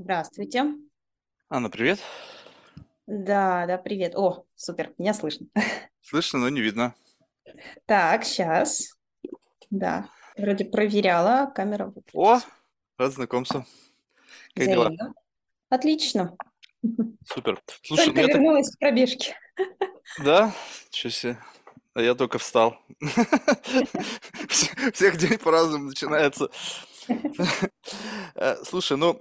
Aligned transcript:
Здравствуйте. 0.00 0.74
Анна, 1.50 1.70
привет. 1.70 1.98
Да, 3.08 3.66
да, 3.66 3.78
привет. 3.78 4.14
О, 4.14 4.44
супер, 4.54 4.92
меня 4.96 5.12
слышно. 5.12 5.48
Слышно, 6.02 6.38
но 6.38 6.48
не 6.50 6.60
видно. 6.60 6.94
Так, 7.84 8.24
сейчас. 8.24 8.96
Да, 9.70 10.08
вроде 10.36 10.64
проверяла, 10.66 11.50
камера 11.52 11.86
О, 11.86 11.90
выключилась. 11.90 12.46
рад 12.96 13.12
знакомству. 13.12 13.66
Как 14.54 14.66
дела? 14.66 14.84
Взаимно. 14.84 15.14
Отлично. 15.68 16.36
Супер. 17.26 17.60
Слушай, 17.82 18.06
ну 18.06 18.14
Только 18.14 18.26
так... 18.28 18.36
вернулась 18.36 18.68
с 18.68 18.76
пробежки. 18.76 19.34
Да? 20.24 20.54
Чё 20.90 21.10
себе. 21.10 21.38
А 21.94 22.00
я 22.00 22.14
только 22.14 22.38
встал. 22.38 22.78
Все- 24.48 24.92
Всех 24.92 25.16
день 25.18 25.36
по-разному 25.38 25.86
начинается. 25.86 26.48
Э, 28.34 28.56
Слушай, 28.64 28.96
ну, 28.96 29.20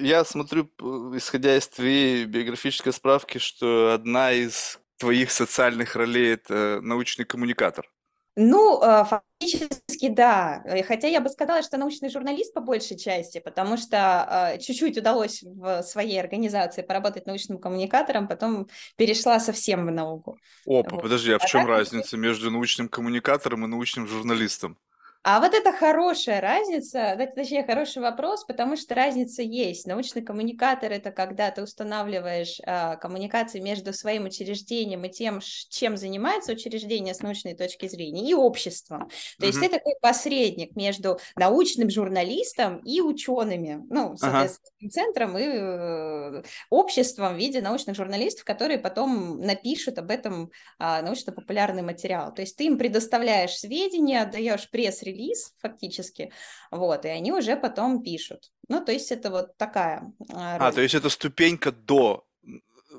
я 0.00 0.24
смотрю, 0.24 0.70
исходя 1.16 1.56
из 1.56 1.68
твоей 1.68 2.24
биографической 2.24 2.92
справки, 2.92 3.38
что 3.38 3.92
одна 3.92 4.32
из 4.32 4.80
твоих 4.98 5.30
социальных 5.30 5.96
ролей– 5.96 6.34
это 6.34 6.80
научный 6.82 7.24
коммуникатор. 7.24 7.90
Ну, 8.36 8.82
э, 8.82 9.04
фактически, 9.04 10.08
да. 10.08 10.62
Э, 10.64 10.82
Хотя 10.82 11.08
я 11.08 11.20
бы 11.20 11.28
сказала, 11.28 11.62
что 11.62 11.76
научный 11.76 12.10
журналист 12.10 12.52
по 12.54 12.60
большей 12.60 12.98
части, 12.98 13.38
потому 13.38 13.76
что 13.76 14.56
чуть-чуть 14.60 14.98
удалось 14.98 15.42
в 15.42 15.82
своей 15.82 16.18
организации 16.20 16.82
поработать 16.82 17.26
научным 17.26 17.58
коммуникатором, 17.58 18.26
потом 18.28 18.68
перешла 18.96 19.38
совсем 19.40 19.86
в 19.86 19.90
науку. 19.90 20.38
Опа, 20.66 20.96
Вот. 20.96 21.02
подожди, 21.02 21.32
а 21.32 21.38
в 21.38 21.44
А 21.44 21.46
чем 21.46 21.66
так 21.66 21.68
разница 21.68 22.16
между 22.16 22.50
научным 22.50 22.88
коммуникатором 22.88 23.64
и 23.64 23.68
научным 23.68 24.06
журналистом? 24.06 24.78
А 25.26 25.40
вот 25.40 25.54
это 25.54 25.72
хорошая 25.72 26.42
разница, 26.42 27.16
точнее, 27.34 27.64
хороший 27.64 28.02
вопрос, 28.02 28.44
потому 28.44 28.76
что 28.76 28.94
разница 28.94 29.40
есть. 29.40 29.86
Научный 29.86 30.20
коммуникатор– 30.20 30.92
это 30.92 31.12
когда 31.12 31.50
ты 31.50 31.62
устанавливаешь 31.62 32.60
а, 32.66 32.96
коммуникации 32.96 33.58
между 33.60 33.94
своим 33.94 34.24
учреждением 34.24 35.02
и 35.04 35.08
тем, 35.08 35.40
чем 35.70 35.96
занимается 35.96 36.52
учреждение 36.52 37.14
с 37.14 37.22
научной 37.22 37.54
точки 37.54 37.88
зрения, 37.88 38.28
и 38.28 38.34
обществом. 38.34 39.08
То 39.40 39.46
есть 39.46 39.60
Мгм. 39.60 39.60
ты 39.60 39.70
такой 39.70 39.94
посредник 40.02 40.76
между 40.76 41.18
научным 41.36 41.88
журналистом 41.88 42.80
и 42.80 43.00
учеными, 43.00 43.80
ну, 43.88 44.18
Ага. 44.20 44.54
соответственно, 44.58 44.90
центром 44.90 45.38
и 45.38 45.42
э, 45.44 46.42
обществом 46.68 47.34
в 47.34 47.38
виде 47.38 47.62
научных 47.62 47.96
журналистов, 47.96 48.44
которые 48.44 48.78
потом 48.78 49.40
напишут 49.40 49.98
об 49.98 50.10
этом 50.10 50.50
а, 50.78 51.00
научно-популярный 51.02 51.82
материал. 51.82 52.34
То 52.34 52.42
есть 52.42 52.56
ты 52.56 52.64
им 52.64 52.76
предоставляешь 52.78 53.56
сведения, 53.56 54.22
отдаешь 54.22 54.68
пресс-релиз 55.14 55.54
фактически, 55.58 56.32
вот, 56.70 57.04
и 57.04 57.08
они 57.08 57.32
уже 57.32 57.56
потом 57.56 58.02
пишут. 58.02 58.50
Ну, 58.68 58.84
то 58.84 58.92
есть 58.92 59.12
это 59.12 59.30
вот 59.30 59.56
такая 59.56 60.12
а, 60.32 60.56
А, 60.56 60.70
то 60.70 60.76
роль. 60.76 60.82
есть 60.84 60.94
это 60.94 61.08
ступенька 61.08 61.72
до 61.72 62.26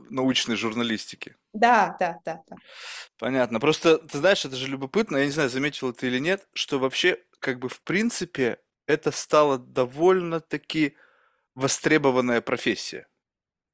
научной 0.09 0.55
журналистики. 0.55 1.35
Да, 1.53 1.95
да, 1.99 2.19
да, 2.25 2.41
да. 2.47 2.55
Понятно. 3.17 3.59
Просто, 3.59 3.97
ты 3.97 4.17
знаешь, 4.17 4.45
это 4.45 4.55
же 4.55 4.67
любопытно, 4.67 5.17
я 5.17 5.25
не 5.25 5.31
знаю, 5.31 5.49
заметила 5.49 5.93
ты 5.93 6.07
или 6.07 6.19
нет, 6.19 6.47
что 6.53 6.79
вообще, 6.79 7.19
как 7.39 7.59
бы, 7.59 7.69
в 7.69 7.81
принципе, 7.81 8.59
это 8.87 9.11
стало 9.11 9.57
довольно-таки 9.57 10.95
востребованная 11.55 12.41
профессия. 12.41 13.07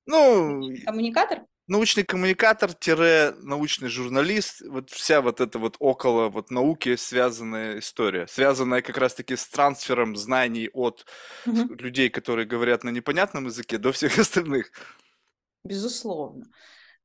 Ну, 0.06 0.62
Коммуникатор? 0.86 1.42
Научный 1.72 2.04
коммуникатор-научный 2.04 3.88
журналист, 3.88 4.62
вот 4.68 4.90
вся 4.90 5.22
вот 5.22 5.40
эта 5.40 5.58
вот 5.58 5.78
около 5.80 6.28
вот 6.28 6.52
науки 6.52 6.98
связанная 6.98 7.80
история, 7.80 8.28
связанная 8.28 8.82
как 8.82 8.98
раз-таки 8.98 9.38
с 9.38 9.48
трансфером 9.48 10.18
знаний 10.18 10.70
от 10.74 11.06
Мгм. 11.46 11.76
людей, 11.78 12.10
которые 12.10 12.46
говорят 12.46 12.84
на 12.84 12.90
непонятном 12.90 13.46
языке, 13.46 13.78
до 13.78 13.94
всех 13.94 14.18
остальных. 14.20 14.72
Безусловно. 15.64 16.46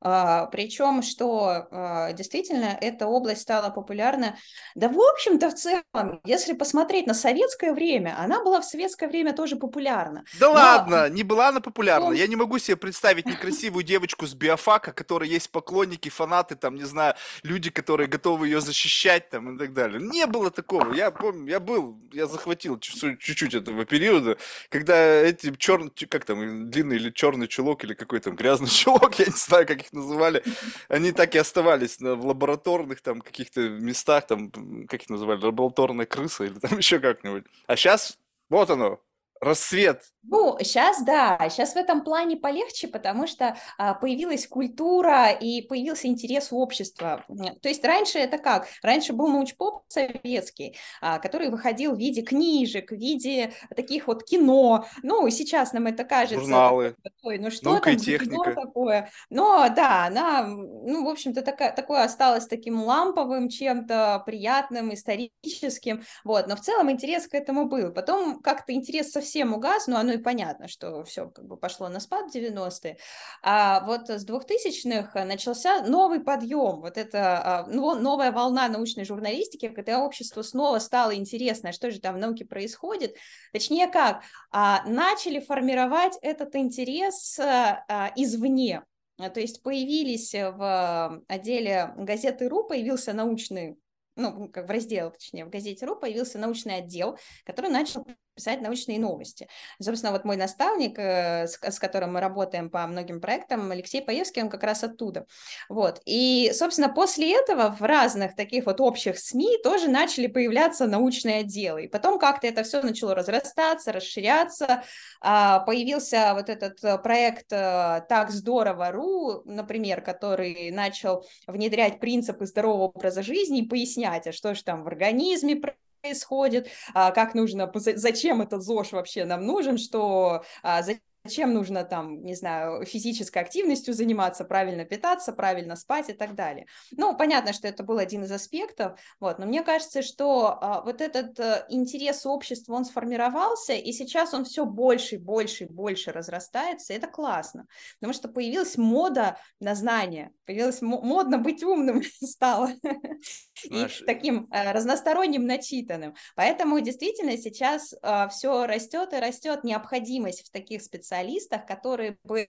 А, 0.00 0.46
причем, 0.46 1.02
что 1.02 1.66
а, 1.70 2.12
действительно 2.12 2.76
эта 2.80 3.06
область 3.06 3.42
стала 3.42 3.70
популярна. 3.70 4.36
Да, 4.74 4.88
в 4.88 5.00
общем-то, 5.00 5.50
в 5.50 5.54
целом, 5.54 6.20
если 6.24 6.52
посмотреть 6.52 7.06
на 7.06 7.14
советское 7.14 7.72
время, 7.72 8.14
она 8.18 8.42
была 8.44 8.60
в 8.60 8.64
советское 8.64 9.08
время 9.08 9.32
тоже 9.34 9.56
популярна. 9.56 10.24
Да 10.32 10.50
Но 10.50 10.54
ладно, 10.54 11.08
не 11.08 11.22
была 11.22 11.48
она 11.48 11.60
популярна. 11.60 12.12
Я 12.12 12.26
не 12.26 12.36
могу 12.36 12.58
себе 12.58 12.76
представить 12.76 13.28
некрасивую 13.28 13.84
девочку 13.84 14.26
с 14.26 14.34
биофака, 14.34 14.92
которой 14.92 15.28
есть 15.30 15.50
поклонники, 15.50 16.10
фанаты, 16.10 16.56
там, 16.56 16.74
не 16.74 16.84
знаю, 16.84 17.14
люди, 17.42 17.70
которые 17.70 18.06
готовы 18.06 18.48
ее 18.48 18.60
защищать, 18.60 19.30
там, 19.30 19.54
и 19.56 19.58
так 19.58 19.72
далее. 19.72 19.98
Не 20.00 20.26
было 20.26 20.50
такого. 20.50 20.92
Я 20.92 21.10
помню, 21.10 21.50
я 21.50 21.58
был, 21.60 21.98
я 22.12 22.26
захватил 22.26 22.78
чуть- 22.78 23.18
чуть-чуть 23.18 23.54
этого 23.54 23.86
периода, 23.86 24.36
когда 24.68 24.94
эти 24.96 25.54
черный, 25.56 25.90
как 26.08 26.24
там, 26.26 26.70
длинный 26.70 26.96
или 26.96 27.10
черный 27.10 27.48
чулок, 27.48 27.84
или 27.84 27.94
какой 27.94 28.20
там 28.20 28.36
грязный 28.36 28.68
чулок, 28.68 29.18
я 29.18 29.26
не 29.26 29.32
знаю, 29.32 29.66
как 29.66 29.85
их 29.86 29.92
называли, 29.92 30.42
они 30.88 31.12
так 31.12 31.34
и 31.34 31.38
оставались 31.38 31.98
в 31.98 32.26
лабораторных 32.26 33.00
там 33.00 33.20
каких-то 33.20 33.60
местах, 33.68 34.26
там, 34.26 34.50
как 34.88 35.02
их 35.02 35.10
называли, 35.10 35.44
лабораторная 35.44 36.06
крыса 36.06 36.44
или 36.44 36.58
там 36.58 36.76
еще 36.78 36.98
как-нибудь. 36.98 37.44
А 37.66 37.76
сейчас, 37.76 38.18
вот 38.48 38.70
оно, 38.70 39.00
рассвет. 39.40 40.02
Ну, 40.28 40.56
сейчас 40.60 41.04
да, 41.04 41.38
сейчас 41.50 41.74
в 41.74 41.76
этом 41.76 42.02
плане 42.02 42.36
полегче, 42.36 42.88
потому 42.88 43.28
что 43.28 43.56
а, 43.78 43.94
появилась 43.94 44.46
культура 44.48 45.30
и 45.30 45.62
появился 45.62 46.08
интерес 46.08 46.50
у 46.50 46.58
общества. 46.58 47.24
То 47.62 47.68
есть 47.68 47.84
раньше 47.84 48.18
это 48.18 48.38
как? 48.38 48.66
Раньше 48.82 49.12
был 49.12 49.28
научпоп 49.28 49.84
советский, 49.88 50.76
а, 51.00 51.20
который 51.20 51.48
выходил 51.48 51.94
в 51.94 51.98
виде 51.98 52.22
книжек, 52.22 52.90
в 52.90 52.96
виде 52.96 53.52
таких 53.76 54.08
вот 54.08 54.24
кино. 54.24 54.86
Ну, 55.02 55.28
сейчас 55.30 55.72
нам 55.72 55.86
это 55.86 56.04
кажется 56.04 56.40
Журналы, 56.40 56.96
такой, 57.02 57.38
ну 57.38 57.50
что 57.52 57.70
наука 57.70 57.90
и 57.90 57.96
там 57.96 58.04
кино 58.04 58.18
техника. 58.18 58.52
такое? 58.54 59.10
Но 59.30 59.68
да, 59.68 60.06
она, 60.06 60.44
ну, 60.44 61.04
в 61.04 61.08
общем-то, 61.08 61.42
такая, 61.42 61.72
такое 61.72 62.02
осталось 62.02 62.48
таким 62.48 62.82
ламповым 62.82 63.48
чем-то, 63.48 64.24
приятным, 64.26 64.92
историческим, 64.92 66.02
вот, 66.24 66.48
но 66.48 66.56
в 66.56 66.60
целом 66.62 66.90
интерес 66.90 67.28
к 67.28 67.34
этому 67.34 67.66
был. 67.66 67.92
Потом 67.92 68.40
как-то 68.40 68.72
интерес 68.72 69.12
совсем 69.12 69.25
угас, 69.52 69.86
но 69.86 69.98
оно 69.98 70.12
и 70.12 70.18
понятно, 70.18 70.68
что 70.68 71.04
все 71.04 71.28
как 71.28 71.46
бы 71.46 71.56
пошло 71.56 71.88
на 71.88 72.00
спад 72.00 72.30
в 72.30 72.34
90-е. 72.34 72.98
А 73.42 73.84
вот 73.84 74.08
с 74.08 74.26
2000-х 74.26 75.24
начался 75.24 75.82
новый 75.82 76.20
подъем, 76.20 76.80
вот 76.80 76.96
это 76.96 77.60
а, 77.60 77.66
ну, 77.66 77.94
новая 77.94 78.32
волна 78.32 78.68
научной 78.68 79.04
журналистики, 79.04 79.68
когда 79.68 80.00
обществу 80.00 80.42
снова 80.42 80.78
стало 80.78 81.14
интересно, 81.14 81.72
что 81.72 81.90
же 81.90 82.00
там 82.00 82.16
в 82.16 82.18
науке 82.18 82.44
происходит. 82.44 83.14
Точнее 83.52 83.88
как, 83.88 84.22
а, 84.50 84.82
начали 84.86 85.40
формировать 85.40 86.16
этот 86.22 86.54
интерес 86.56 87.38
а, 87.38 87.84
а, 87.88 88.12
извне. 88.16 88.82
То 89.16 89.40
есть 89.40 89.62
появились 89.62 90.34
в 90.34 91.22
отделе 91.26 91.94
газеты 91.96 92.48
РУ, 92.48 92.64
появился 92.64 93.14
научный 93.14 93.78
ну, 94.16 94.48
как 94.48 94.66
в 94.66 94.70
разделе, 94.70 95.10
точнее, 95.10 95.44
в 95.44 95.50
газете 95.50 95.86
РУ 95.86 95.96
появился 95.96 96.38
научный 96.38 96.76
отдел, 96.76 97.18
который 97.44 97.70
начал 97.70 98.06
писать 98.36 98.60
научные 98.60 98.98
новости. 98.98 99.48
Собственно, 99.80 100.12
вот 100.12 100.24
мой 100.24 100.36
наставник, 100.36 100.98
э, 100.98 101.46
с, 101.46 101.78
которым 101.78 102.12
мы 102.12 102.20
работаем 102.20 102.70
по 102.70 102.86
многим 102.86 103.20
проектам, 103.20 103.70
Алексей 103.70 104.02
Паевский, 104.02 104.42
он 104.42 104.50
как 104.50 104.62
раз 104.62 104.84
оттуда. 104.84 105.26
Вот. 105.68 106.00
И, 106.04 106.50
собственно, 106.52 106.90
после 106.92 107.34
этого 107.34 107.74
в 107.74 107.80
разных 107.82 108.36
таких 108.36 108.66
вот 108.66 108.80
общих 108.80 109.18
СМИ 109.18 109.58
тоже 109.64 109.88
начали 109.88 110.26
появляться 110.26 110.86
научные 110.86 111.40
отделы. 111.40 111.84
И 111.84 111.88
потом 111.88 112.18
как-то 112.18 112.46
это 112.46 112.62
все 112.62 112.82
начало 112.82 113.14
разрастаться, 113.14 113.90
расширяться. 113.92 114.82
А, 115.20 115.60
Появился 115.60 116.32
вот 116.34 116.50
этот 116.50 116.84
э, 116.84 116.98
проект 116.98 117.52
э, 117.52 118.02
«Так 118.08 118.30
здорово.ру», 118.30 119.42
например, 119.46 120.02
который 120.02 120.70
начал 120.70 121.24
внедрять 121.46 122.00
принципы 122.00 122.44
здорового 122.44 122.88
образа 122.88 123.22
жизни 123.22 123.60
и 123.60 123.68
пояснять, 123.68 124.05
а 124.06 124.32
что 124.32 124.54
же 124.54 124.62
там 124.62 124.82
в 124.82 124.86
организме 124.86 125.60
происходит, 126.02 126.68
а, 126.94 127.10
как 127.10 127.34
нужно, 127.34 127.70
зачем 127.74 128.40
этот 128.42 128.62
ЗОЖ 128.62 128.92
вообще 128.92 129.24
нам 129.24 129.44
нужен, 129.44 129.78
что 129.78 130.44
а, 130.62 130.82
зачем 131.26 131.52
нужно 131.52 131.84
там, 131.84 132.22
не 132.22 132.34
знаю, 132.34 132.84
физической 132.86 133.42
активностью 133.42 133.94
заниматься, 133.94 134.44
правильно 134.44 134.84
питаться, 134.84 135.32
правильно 135.32 135.74
спать 135.74 136.08
и 136.08 136.12
так 136.12 136.34
далее. 136.34 136.66
Ну, 136.92 137.16
понятно, 137.16 137.52
что 137.52 137.66
это 137.66 137.82
был 137.82 137.98
один 137.98 138.22
из 138.22 138.30
аспектов, 138.30 139.00
вот, 139.18 139.38
но 139.38 139.46
мне 139.46 139.62
кажется, 139.62 140.02
что 140.02 140.56
а, 140.60 140.82
вот 140.82 141.00
этот 141.00 141.38
а, 141.40 141.66
интерес 141.68 142.26
общества, 142.26 142.74
он 142.74 142.84
сформировался, 142.84 143.72
и 143.72 143.92
сейчас 143.92 144.34
он 144.34 144.44
все 144.44 144.64
больше, 144.64 145.18
больше, 145.18 145.66
больше 145.66 146.12
разрастается, 146.12 146.92
и 146.92 146.96
это 146.96 147.08
классно, 147.08 147.66
потому 147.98 148.14
что 148.14 148.28
появилась 148.28 148.76
мода 148.76 149.36
на 149.58 149.74
знания, 149.74 150.30
появилась 150.44 150.80
мо- 150.80 151.02
модно 151.02 151.38
быть 151.38 151.64
умным 151.64 152.02
стало 152.22 152.70
и 153.64 153.86
таким 154.06 154.46
э, 154.52 154.70
разносторонним 154.72 155.44
начитанным. 155.44 156.14
Поэтому 156.36 156.78
действительно 156.80 157.36
сейчас 157.36 157.94
все 158.30 158.66
растет 158.66 159.12
и 159.12 159.16
растет 159.16 159.64
необходимость 159.64 160.46
в 160.46 160.50
таких 160.50 160.82
специалистах, 160.82 161.15
специалистах, 161.16 161.66
которые 161.66 162.18
бы 162.24 162.48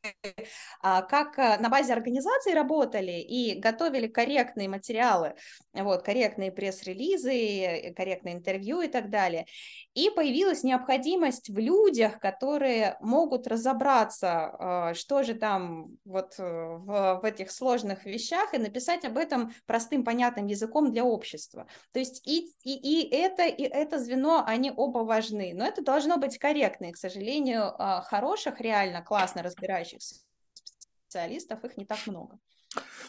а, 0.82 1.02
как 1.02 1.38
э, 1.40 1.58
на 1.60 1.70
базе 1.70 1.94
организации 1.94 2.54
работали 2.54 3.20
и 3.20 3.60
готовили 3.60 4.08
корректные 4.08 4.70
материалы, 4.70 5.36
вот, 5.74 6.04
корректные 6.04 6.52
пресс-релизы, 6.52 7.94
корректные 7.96 8.36
интервью 8.36 8.82
и 8.82 8.88
так 8.88 9.10
далее. 9.10 9.46
И 9.94 10.10
появилась 10.10 10.64
необходимость 10.64 11.50
в 11.50 11.58
людях, 11.58 12.20
которые 12.20 12.98
могут 13.02 13.48
разобраться, 13.48 14.56
а, 14.60 14.94
что 14.94 15.24
же 15.24 15.34
там 15.34 15.98
вот 16.06 16.36
э, 16.38 16.44
в, 16.44 17.20
в 17.22 17.26
этих 17.26 17.52
сложных 17.52 18.06
вещах, 18.06 18.54
и 18.54 18.58
написать 18.58 19.06
об 19.06 19.18
этом 19.18 19.54
простым, 19.66 20.04
понятным 20.04 20.48
языком 20.48 20.92
для 20.92 21.04
общества. 21.04 21.68
То 21.94 22.00
есть 22.00 22.26
и, 22.28 22.52
и, 22.64 22.76
и 22.76 23.16
это, 23.16 23.44
и 23.44 23.64
это 23.64 24.00
звено, 24.00 24.44
они 24.46 24.72
оба 24.76 25.00
важны, 25.00 25.54
но 25.54 25.66
это 25.66 25.84
должно 25.84 26.18
быть 26.18 26.38
корректно, 26.38 26.86
и, 26.86 26.92
к 26.92 26.98
сожалению, 26.98 27.74
а, 27.78 28.02
хороших, 28.58 28.62
реально 28.62 29.02
классно 29.02 29.44
разбирающихся 29.44 30.16
специалистов, 31.04 31.64
их 31.64 31.78
не 31.78 31.86
так 31.86 32.06
много. 32.08 32.40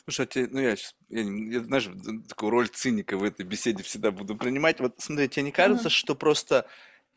Слушай, 0.05 0.27
а 0.27 0.49
ну 0.51 0.61
я 0.61 0.77
сейчас, 0.77 0.95
я, 1.09 1.23
я, 1.23 1.61
знаешь, 1.61 1.91
такую 2.29 2.51
роль 2.51 2.69
циника 2.69 3.17
в 3.17 3.25
этой 3.25 3.45
беседе 3.45 3.83
всегда 3.83 4.11
буду 4.11 4.37
принимать. 4.37 4.81
Вот 4.81 4.95
смотри, 4.99 5.29
тебе 5.29 5.45
не 5.45 5.53
кажется, 5.53 5.89
mm-hmm. 5.89 5.93
что 5.93 6.15
просто 6.15 6.67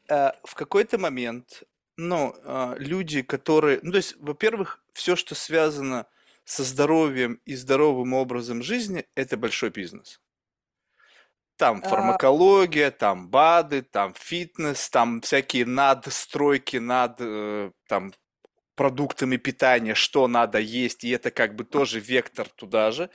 э, 0.10 0.32
в 0.44 0.56
какой-то 0.56 0.98
момент, 0.98 1.64
ну, 1.98 2.36
э, 2.44 2.76
люди, 2.80 3.22
которые, 3.22 3.80
ну, 3.84 3.92
то 3.92 3.98
есть, 3.98 4.16
во-первых, 4.20 4.84
все, 4.92 5.16
что 5.16 5.36
связано 5.36 6.08
со 6.44 6.64
здоровьем 6.64 7.40
и 7.46 7.56
здоровым 7.56 8.14
образом 8.14 8.64
жизни, 8.64 9.06
это 9.16 9.38
большой 9.38 9.70
бизнес. 9.70 10.20
Там 11.62 11.82
а 11.84 11.88
фармакология, 11.88 12.90
там 12.90 13.30
БАДы, 13.30 13.84
там 13.84 14.16
фитнес, 14.16 14.90
там 14.90 15.22
всякие 15.22 15.68
надстройки 15.68 16.78
над 16.78 17.18
э, 17.20 17.72
там 17.88 18.12
продуктами 18.76 19.38
питания, 19.38 19.96
что 19.96 20.28
надо 20.28 20.60
есть, 20.60 21.04
и 21.04 21.10
это 21.10 21.32
как 21.32 21.56
бы 21.56 21.64
тоже 21.64 22.00
вектор 22.00 22.48
туда 22.50 22.92
же. 22.92 23.10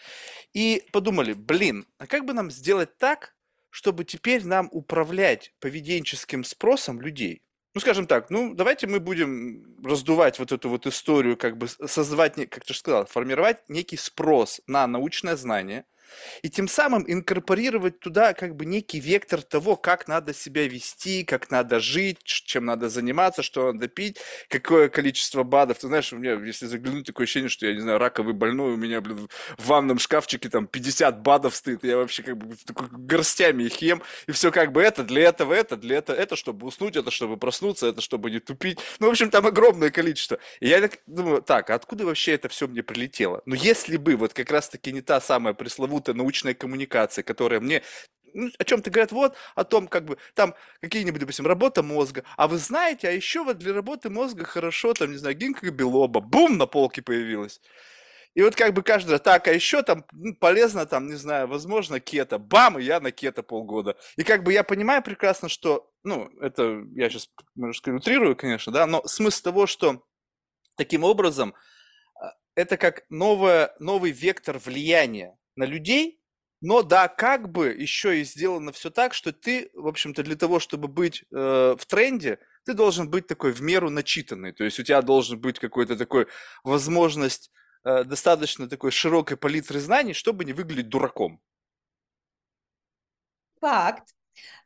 И 0.52 0.84
подумали, 0.92 1.32
блин, 1.32 1.86
а 1.98 2.06
как 2.06 2.24
бы 2.24 2.32
нам 2.32 2.50
сделать 2.50 2.96
так, 2.98 3.34
чтобы 3.70 4.04
теперь 4.04 4.44
нам 4.44 4.68
управлять 4.72 5.54
поведенческим 5.60 6.44
спросом 6.44 7.00
людей? 7.00 7.42
Ну, 7.74 7.80
скажем 7.80 8.06
так, 8.06 8.30
ну, 8.30 8.54
давайте 8.54 8.86
мы 8.86 9.00
будем 9.00 9.76
раздувать 9.84 10.38
вот 10.38 10.50
эту 10.50 10.70
вот 10.70 10.86
историю, 10.86 11.36
как 11.36 11.58
бы 11.58 11.68
создавать, 11.68 12.34
как 12.48 12.64
ты 12.64 12.72
же 12.72 12.78
сказал, 12.78 13.06
формировать 13.06 13.68
некий 13.68 13.96
спрос 13.96 14.60
на 14.66 14.86
научное 14.86 15.36
знание– 15.36 15.84
и 16.42 16.50
тем 16.50 16.68
самым 16.68 17.04
инкорпорировать 17.06 18.00
туда 18.00 18.34
как 18.34 18.56
бы 18.56 18.66
некий 18.66 19.00
вектор 19.00 19.42
того, 19.42 19.76
как 19.76 20.08
надо 20.08 20.34
себя 20.34 20.66
вести, 20.66 21.24
как 21.24 21.50
надо 21.50 21.80
жить, 21.80 22.18
чем 22.22 22.64
надо 22.64 22.88
заниматься, 22.88 23.42
что 23.42 23.72
надо 23.72 23.88
пить, 23.88 24.18
какое 24.48 24.88
количество 24.88 25.42
БАДов. 25.42 25.78
Ты 25.78 25.88
знаешь, 25.88 26.12
у 26.12 26.18
меня, 26.18 26.34
если 26.34 26.66
заглянуть, 26.66 27.06
такое 27.06 27.24
ощущение, 27.24 27.48
что 27.48 27.66
я, 27.66 27.74
не 27.74 27.80
знаю, 27.80 27.98
раковый 27.98 28.34
больной, 28.34 28.74
у 28.74 28.76
меня, 28.76 29.00
блин, 29.00 29.28
в 29.58 29.66
ванном 29.66 29.98
шкафчике 29.98 30.48
там 30.48 30.66
50 30.66 31.22
БАДов 31.22 31.54
стоит, 31.54 31.84
я 31.84 31.96
вообще 31.96 32.22
как 32.22 32.36
бы 32.36 32.56
такой 32.66 32.88
горстями 32.90 33.64
их 33.64 33.80
ем, 33.82 34.02
и 34.26 34.32
все 34.32 34.50
как 34.50 34.72
бы 34.72 34.82
это 34.82 35.04
для 35.04 35.22
этого, 35.28 35.54
это 35.54 35.76
для 35.76 35.96
этого, 35.98 36.16
это 36.16 36.36
чтобы 36.36 36.66
уснуть, 36.66 36.96
это 36.96 37.10
чтобы 37.10 37.36
проснуться, 37.36 37.86
это 37.88 38.00
чтобы 38.00 38.30
не 38.30 38.40
тупить. 38.40 38.78
Ну, 38.98 39.08
в 39.08 39.10
общем, 39.10 39.30
там 39.30 39.46
огромное 39.46 39.90
количество. 39.90 40.38
И 40.60 40.68
я 40.68 40.80
так 40.80 40.98
думаю, 41.06 41.42
так, 41.42 41.70
а 41.70 41.74
откуда 41.74 42.04
вообще 42.04 42.32
это 42.32 42.48
все 42.48 42.66
мне 42.66 42.82
прилетело? 42.82 43.42
Ну, 43.46 43.54
если 43.54 43.96
бы 43.96 44.16
вот 44.16 44.32
как 44.32 44.50
раз-таки 44.50 44.92
не 44.92 45.00
та 45.00 45.20
самая 45.20 45.54
пресловутая 45.54 45.95
пресловутая 45.96 46.14
научная 46.14 46.54
коммуникация, 46.54 47.22
которая 47.22 47.60
мне 47.60 47.82
ну, 48.34 48.50
о 48.58 48.64
чем-то 48.64 48.90
говорят, 48.90 49.12
вот, 49.12 49.34
о 49.54 49.64
том, 49.64 49.88
как 49.88 50.04
бы, 50.04 50.18
там, 50.34 50.54
какие-нибудь, 50.82 51.20
допустим, 51.20 51.46
работа 51.46 51.82
мозга. 51.82 52.22
А 52.36 52.48
вы 52.48 52.58
знаете, 52.58 53.08
а 53.08 53.10
еще 53.10 53.42
вот 53.44 53.56
для 53.58 53.72
работы 53.72 54.10
мозга 54.10 54.44
хорошо, 54.44 54.92
там, 54.92 55.10
не 55.10 55.16
знаю, 55.16 55.34
гинка 55.36 55.70
белоба, 55.70 56.20
бум, 56.20 56.58
на 56.58 56.66
полке 56.66 57.00
появилась. 57.00 57.60
И 58.34 58.42
вот 58.42 58.54
как 58.54 58.74
бы 58.74 58.82
каждый, 58.82 59.18
так, 59.18 59.48
а 59.48 59.52
еще 59.52 59.82
там 59.82 60.04
ну, 60.12 60.34
полезно, 60.34 60.84
там, 60.84 61.06
не 61.06 61.14
знаю, 61.14 61.48
возможно, 61.48 61.98
кето. 61.98 62.38
Бам, 62.38 62.78
и 62.78 62.82
я 62.82 63.00
на 63.00 63.10
кето 63.10 63.42
полгода. 63.42 63.96
И 64.18 64.22
как 64.24 64.42
бы 64.42 64.52
я 64.52 64.62
понимаю 64.62 65.02
прекрасно, 65.02 65.48
что, 65.48 65.90
ну, 66.04 66.28
это 66.42 66.84
я 66.94 67.08
сейчас, 67.08 67.30
может, 67.54 67.88
утрирую, 67.88 68.36
конечно, 68.36 68.70
да, 68.70 68.86
но 68.86 69.02
смысл 69.06 69.42
того, 69.42 69.66
что 69.66 70.04
таким 70.76 71.04
образом 71.04 71.54
а, 72.20 72.34
это 72.54 72.76
как 72.76 73.04
новое, 73.08 73.74
новый 73.78 74.10
вектор 74.10 74.58
влияния 74.58 75.34
на 75.56 75.64
людей, 75.64 76.20
но 76.60 76.82
да, 76.82 77.08
как 77.08 77.50
бы 77.50 77.68
еще 77.68 78.20
и 78.20 78.24
сделано 78.24 78.72
все 78.72 78.90
так, 78.90 79.14
что 79.14 79.32
ты, 79.32 79.70
в 79.74 79.86
общем-то, 79.86 80.22
для 80.22 80.36
того, 80.36 80.58
чтобы 80.58 80.88
быть 80.88 81.22
э, 81.22 81.76
в 81.78 81.86
тренде, 81.86 82.38
ты 82.64 82.74
должен 82.74 83.10
быть 83.10 83.26
такой 83.26 83.52
в 83.52 83.60
меру 83.62 83.90
начитанный. 83.90 84.52
То 84.52 84.64
есть 84.64 84.78
у 84.80 84.82
тебя 84.82 85.02
должен 85.02 85.40
быть 85.40 85.58
какой-то 85.58 85.96
такой 85.96 86.26
возможность 86.64 87.50
э, 87.84 88.04
достаточно 88.04 88.68
такой 88.68 88.90
широкой 88.90 89.36
палитры 89.36 89.80
знаний, 89.80 90.14
чтобы 90.14 90.44
не 90.44 90.52
выглядеть 90.52 90.88
дураком. 90.88 91.40
Факт. 93.60 94.08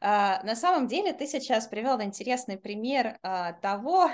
Uh, 0.03 0.45
на 0.45 0.57
самом 0.57 0.89
деле 0.89 1.13
ты 1.13 1.29
сейчас 1.29 1.69
привел 1.69 2.01
интересный 2.03 2.59
пример 2.59 3.19
uh, 3.23 3.55
того, 3.61 4.07
а, 4.07 4.11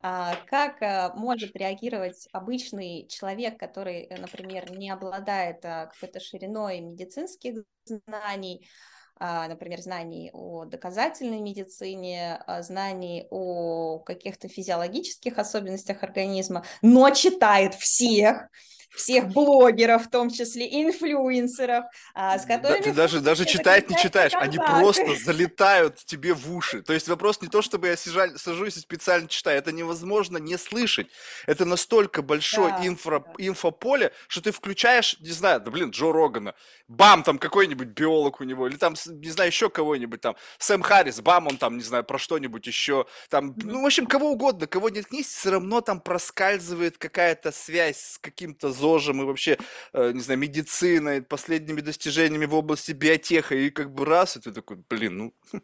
как 0.00 0.82
э, 0.82 1.12
может 1.14 1.56
реагировать 1.56 2.28
обычный 2.32 3.06
человек, 3.08 3.58
который, 3.58 4.02
э, 4.02 4.20
например, 4.20 4.70
не 4.72 4.90
обладает 4.90 5.64
а, 5.64 5.86
какой-то 5.86 6.20
шириной 6.20 6.80
медицинских 6.80 7.64
знаний, 7.84 8.68
а, 8.68 8.95
например, 9.18 9.80
знаний 9.80 10.30
о 10.32 10.64
доказательной 10.64 11.40
медицине, 11.40 12.42
знаний 12.60 13.26
о 13.30 13.98
каких-то 14.00 14.48
физиологических 14.48 15.38
особенностях 15.38 16.02
организма, 16.02 16.64
но 16.82 17.10
читает 17.10 17.74
всех, 17.74 18.48
всех 18.96 19.28
блогеров, 19.28 20.06
в 20.06 20.10
том 20.10 20.30
числе 20.30 20.66
инфлюенсеров, 20.82 21.84
а, 22.14 22.38
с 22.38 22.46
которыми... 22.46 22.78
Да, 22.78 22.84
ты 22.84 22.92
даже, 22.92 23.20
даже 23.20 23.44
читать 23.44 23.88
не 23.90 23.96
читаешь, 23.96 24.32
контакты. 24.32 24.58
они 24.58 24.80
просто 24.80 25.14
залетают 25.24 25.96
тебе 26.04 26.32
в 26.32 26.52
уши. 26.52 26.82
То 26.82 26.92
есть 26.92 27.08
вопрос 27.08 27.40
не 27.42 27.48
то, 27.48 27.62
чтобы 27.62 27.88
я 27.88 27.96
сижа, 27.96 28.28
сажусь 28.36 28.76
и 28.76 28.80
специально 28.80 29.28
читаю, 29.28 29.58
это 29.58 29.70
невозможно 29.72 30.38
не 30.38 30.56
слышать. 30.56 31.08
Это 31.46 31.64
настолько 31.64 32.22
большое 32.22 32.70
да, 32.70 32.86
инфра, 32.86 33.20
да. 33.20 33.34
инфополе, 33.38 34.12
что 34.28 34.40
ты 34.40 34.50
включаешь, 34.50 35.18
не 35.20 35.30
знаю, 35.30 35.60
да 35.60 35.70
блин, 35.70 35.90
Джо 35.90 36.12
Рогана, 36.12 36.54
бам, 36.88 37.22
там 37.22 37.38
какой-нибудь 37.38 37.88
биолог 37.88 38.40
у 38.40 38.44
него, 38.44 38.66
или 38.66 38.76
там, 38.76 38.96
не 39.06 39.30
знаю, 39.30 39.50
еще 39.50 39.70
кого-нибудь, 39.70 40.20
там, 40.20 40.36
Сэм 40.58 40.82
Харрис, 40.82 41.20
бам, 41.20 41.46
он 41.46 41.56
там, 41.56 41.76
не 41.76 41.82
знаю, 41.82 42.04
про 42.04 42.18
что-нибудь 42.18 42.66
еще, 42.66 43.06
там, 43.28 43.54
ну, 43.62 43.82
в 43.82 43.86
общем, 43.86 44.06
кого 44.06 44.30
угодно, 44.30 44.66
кого 44.66 44.88
нет 44.88 45.06
книг, 45.06 45.26
все 45.26 45.50
равно 45.50 45.80
там 45.80 46.00
проскальзывает 46.00 46.98
какая-то 46.98 47.52
связь 47.52 47.98
с 47.98 48.18
каким-то 48.18 48.70
ЗОЖем 48.72 49.22
и 49.22 49.24
вообще, 49.24 49.58
э, 49.92 50.12
не 50.12 50.20
знаю, 50.20 50.38
медициной, 50.38 51.22
последними 51.22 51.80
достижениями 51.80 52.46
в 52.46 52.54
области 52.54 52.92
биотеха, 52.92 53.54
и 53.54 53.70
как 53.70 53.92
бы 53.92 54.04
раз, 54.04 54.36
и 54.36 54.40
ты 54.40 54.52
такой, 54.52 54.78
блин, 54.88 55.16
ну... 55.18 55.62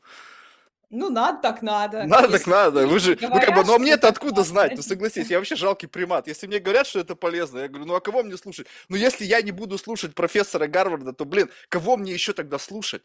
Ну, 0.93 1.09
надо 1.09 1.41
так 1.41 1.63
надо. 1.63 2.05
Надо 2.05 2.25
Если 2.25 2.39
так 2.39 2.47
надо. 2.47 2.87
Вы 2.87 2.99
же, 2.99 3.15
говорят, 3.15 3.35
ну, 3.35 3.47
как 3.47 3.57
бы, 3.57 3.65
ну, 3.65 3.75
а 3.77 3.79
мне-то 3.79 4.09
откуда 4.09 4.43
знать? 4.43 4.75
Ну, 4.77 4.83
согласись, 4.83 5.31
я 5.31 5.39
вообще 5.39 5.57
жалкий 5.57 5.89
примат. 5.89 6.29
Если 6.29 6.47
мне 6.47 6.59
говорят, 6.59 6.87
что 6.87 7.01
это 7.01 7.17
полезно, 7.17 7.61
я 7.61 7.69
говорю, 7.69 7.87
ну, 7.87 7.95
а 7.95 8.01
кого 8.03 8.23
мне 8.23 8.37
слушать? 8.37 8.67
Ну, 8.91 8.97
если 8.97 9.25
я 9.25 9.41
не 9.41 9.53
буду 9.53 9.79
слушать 9.79 10.15
профессора 10.15 10.67
Гарварда, 10.67 11.15
то, 11.15 11.25
блин, 11.25 11.49
кого 11.71 11.97
мне 11.97 12.13
еще 12.13 12.35
тогда 12.35 12.59
слушать? 12.59 13.03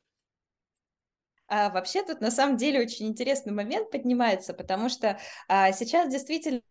А, 1.47 1.69
вообще 1.69 2.03
тут 2.03 2.21
на 2.21 2.31
самом 2.31 2.57
деле 2.57 2.81
очень 2.81 3.07
интересный 3.07 3.53
момент 3.53 3.91
поднимается, 3.91 4.53
потому 4.53 4.89
что 4.89 5.19
а, 5.47 5.71
сейчас 5.71 6.11
действительно 6.11 6.61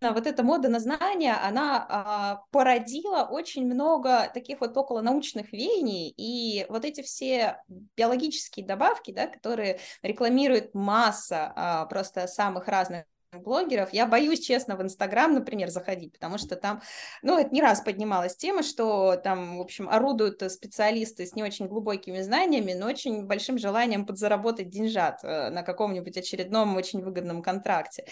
вот 0.00 0.26
эта 0.26 0.42
мода 0.42 0.68
на 0.68 0.78
знания, 0.78 1.34
она 1.34 1.86
а, 1.88 2.42
породила 2.50 3.24
очень 3.30 3.66
много 3.66 4.30
таких 4.32 4.60
вот 4.60 4.76
около 4.76 5.00
научных 5.00 5.52
веяний, 5.52 6.12
и 6.16 6.66
вот 6.68 6.84
эти 6.84 7.00
все 7.00 7.62
биологические 7.96 8.66
добавки, 8.66 9.10
да, 9.10 9.26
которые 9.26 9.80
рекламирует 10.02 10.74
масса 10.74 11.52
а, 11.56 11.86
просто 11.86 12.26
самых 12.26 12.68
разных 12.68 13.04
блогеров. 13.36 13.92
Я 13.92 14.06
боюсь, 14.06 14.40
честно, 14.40 14.76
в 14.76 14.82
Инстаграм, 14.82 15.32
например, 15.32 15.70
заходить, 15.70 16.12
потому 16.12 16.38
что 16.38 16.56
там, 16.56 16.82
ну, 17.22 17.38
это 17.38 17.54
не 17.54 17.60
раз 17.60 17.80
поднималась 17.80 18.36
тема, 18.36 18.62
что 18.62 19.16
там, 19.16 19.58
в 19.58 19.60
общем, 19.60 19.88
орудуют 19.88 20.42
специалисты 20.50 21.26
с 21.26 21.34
не 21.34 21.42
очень 21.42 21.66
глубокими 21.66 22.20
знаниями, 22.22 22.72
но 22.72 22.86
очень 22.86 23.26
большим 23.26 23.58
желанием 23.58 24.06
подзаработать 24.06 24.70
деньжат 24.70 25.20
э, 25.22 25.50
на 25.50 25.62
каком-нибудь 25.62 26.16
очередном 26.16 26.76
очень 26.76 27.02
выгодном 27.02 27.42
контракте. 27.42 28.06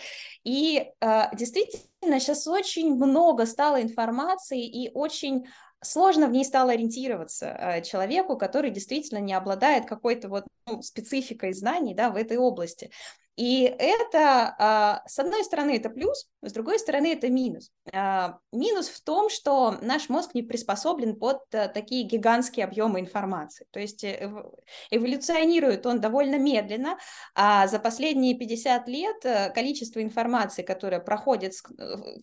И 0.45 0.91
э, 1.01 1.23
действительно, 1.35 2.21
сейчас 2.21 2.47
очень 2.47 2.95
много 2.95 3.47
стало 3.47 3.83
информации 3.83 4.65
и 4.65 4.91
очень 4.95 5.47
сложно 5.85 6.27
в 6.27 6.33
ней 6.33 6.45
стало 6.45 6.73
ориентироваться 6.73 7.47
э, 7.47 7.83
человеку, 7.83 8.37
который 8.37 8.71
действительно 8.71 9.19
не 9.19 9.35
обладает 9.35 9.87
какой-то 9.87 10.29
вот 10.29 10.45
ну, 10.67 10.83
спецификой 10.83 11.53
знаний 11.53 11.95
да, 11.95 12.11
в 12.11 12.17
этой 12.17 12.37
области. 12.37 12.91
И 13.37 13.63
это, 13.65 14.55
а, 14.59 15.03
с 15.07 15.19
одной 15.19 15.43
стороны, 15.43 15.77
это 15.77 15.91
плюс, 15.91 16.29
с 16.41 16.53
другой 16.53 16.79
стороны, 16.79 17.13
это 17.13 17.29
минус. 17.29 17.73
А, 17.93 18.39
минус 18.53 18.89
в 18.89 19.03
том, 19.03 19.29
что 19.29 19.73
наш 19.83 20.09
мозг 20.09 20.35
не 20.35 20.43
приспособлен 20.43 21.17
под 21.17 21.43
э, 21.53 21.69
такие 21.69 22.05
гигантские 22.05 22.65
объемы 22.65 23.01
информации. 23.01 23.67
То 23.73 23.81
есть 23.81 24.05
э, 24.05 24.31
эволюционирует 24.91 25.85
он 25.85 26.01
довольно 26.01 26.37
медленно, 26.37 26.97
а 27.35 27.67
за 27.67 27.81
последние 27.81 28.39
50 28.39 28.89
лет 28.89 29.17
э, 29.25 29.51
количество 29.51 30.01
информации, 30.01 30.63
которое 30.63 31.01
проходит 31.01 31.55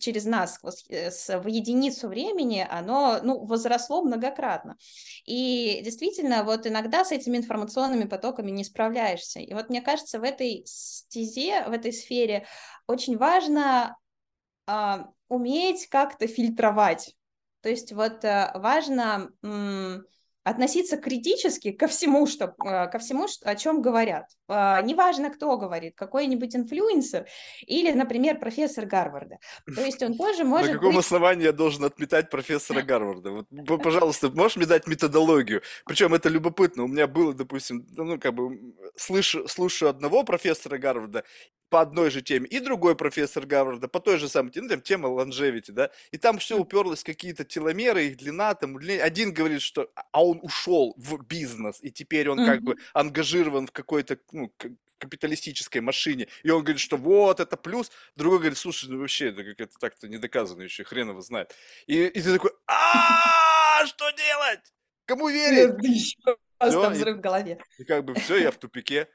через 0.00 0.24
нас 0.24 0.58
в 0.62 1.46
единицу 1.46 2.08
времени, 2.08 2.66
оно 2.68 3.18
ну, 3.22 3.44
возросло 3.44 4.02
многократно. 4.02 4.76
И 5.26 5.80
действительно, 5.84 6.44
вот 6.44 6.66
иногда 6.66 7.04
с 7.04 7.12
этими 7.12 7.36
информационными 7.36 8.04
потоками 8.04 8.50
не 8.50 8.64
справляешься. 8.64 9.40
И 9.40 9.52
вот 9.52 9.68
мне 9.68 9.82
кажется, 9.82 10.18
в 10.18 10.22
этой 10.22 10.64
стезе, 11.12 11.64
в 11.68 11.72
этой 11.72 11.92
сфере 11.92 12.46
очень 12.86 13.18
важно 13.18 13.96
а, 14.66 15.08
уметь 15.28 15.88
как-то 15.88 16.26
фильтровать. 16.26 17.16
То 17.62 17.68
есть 17.68 17.92
вот 17.92 18.24
а, 18.24 18.52
важно 18.56 19.30
м- 19.42 20.04
относиться 20.44 20.96
критически 20.96 21.70
ко 21.70 21.86
всему, 21.86 22.26
что, 22.26 22.54
а, 22.58 22.86
ко 22.86 22.98
всему, 22.98 23.26
о 23.42 23.54
чем 23.54 23.80
говорят. 23.80 24.26
А, 24.48 24.82
неважно, 24.82 25.30
кто 25.30 25.56
говорит, 25.56 25.94
какой-нибудь 25.94 26.56
инфлюенсер 26.56 27.26
или, 27.66 27.92
например, 27.92 28.38
профессор 28.38 28.86
Гарварда. 28.86 29.38
То 29.74 29.84
есть 29.84 30.02
он 30.02 30.16
тоже 30.16 30.44
может 30.44 30.68
На 30.68 30.74
каком 30.74 30.96
быть... 30.96 31.04
основании 31.04 31.44
я 31.44 31.52
должен 31.52 31.84
отметать 31.84 32.30
профессора 32.30 32.82
Гарварда? 32.82 33.30
Вот, 33.30 33.82
пожалуйста, 33.82 34.30
можешь 34.30 34.56
мне 34.56 34.66
дать 34.66 34.86
методологию? 34.86 35.62
Причем 35.86 36.14
это 36.14 36.28
любопытно. 36.28 36.84
У 36.84 36.88
меня 36.88 37.06
было, 37.06 37.32
допустим, 37.32 37.86
ну, 37.96 38.18
как 38.18 38.34
бы, 38.34 38.74
слышу, 38.96 39.46
слушаю 39.48 39.90
одного 39.90 40.24
профессора 40.24 40.78
Гарварда, 40.78 41.24
по 41.72 41.80
одной 41.80 42.10
же 42.10 42.20
теме, 42.20 42.46
и 42.48 42.60
другой 42.60 42.94
профессор 42.94 43.46
Гарварда 43.46 43.88
по 43.88 43.98
той 43.98 44.18
же 44.18 44.28
самой 44.28 44.52
теме, 44.52 44.64
ну, 44.64 44.68
там 44.68 44.82
тема 44.82 45.08
longevity, 45.08 45.72
да, 45.72 45.90
и 46.10 46.18
там 46.18 46.36
все 46.36 46.58
уперлось 46.58 47.02
какие-то 47.02 47.44
теломеры, 47.44 48.04
их 48.04 48.18
длина, 48.18 48.54
там, 48.54 48.76
один 48.76 49.32
говорит, 49.32 49.62
что, 49.62 49.90
а 50.12 50.22
он 50.22 50.38
ушел 50.42 50.92
в 50.98 51.24
бизнес, 51.24 51.78
и 51.80 51.90
теперь 51.90 52.28
он 52.28 52.40
mm-hmm. 52.40 52.46
как 52.46 52.62
бы 52.62 52.76
ангажирован 52.92 53.68
в 53.68 53.72
какой-то, 53.72 54.18
ну, 54.32 54.52
капиталистической 54.98 55.80
машине, 55.80 56.28
и 56.42 56.50
он 56.50 56.62
говорит, 56.62 56.80
что 56.80 56.98
вот, 56.98 57.40
это 57.40 57.56
плюс, 57.56 57.90
другой 58.16 58.40
говорит, 58.40 58.58
слушай, 58.58 58.90
ну 58.90 58.98
вообще, 58.98 59.30
это 59.30 59.42
как 59.42 59.58
это 59.58 59.74
так-то 59.80 60.08
не 60.08 60.18
доказано 60.18 60.60
еще, 60.60 60.84
хрен 60.84 61.08
его 61.08 61.22
знает. 61.22 61.54
И, 61.86 62.04
и 62.04 62.20
ты 62.20 62.34
такой, 62.34 62.50
а 62.66 63.86
что 63.86 64.10
делать? 64.10 64.74
Кому 65.06 65.30
верить? 65.30 66.18
Просто 66.58 66.90
взрыв 66.90 67.16
в 67.16 67.20
голове. 67.20 67.58
И 67.78 67.84
как 67.84 68.04
бы 68.04 68.14
все, 68.14 68.36
я 68.36 68.50
в 68.50 68.58
тупике. 68.58 69.08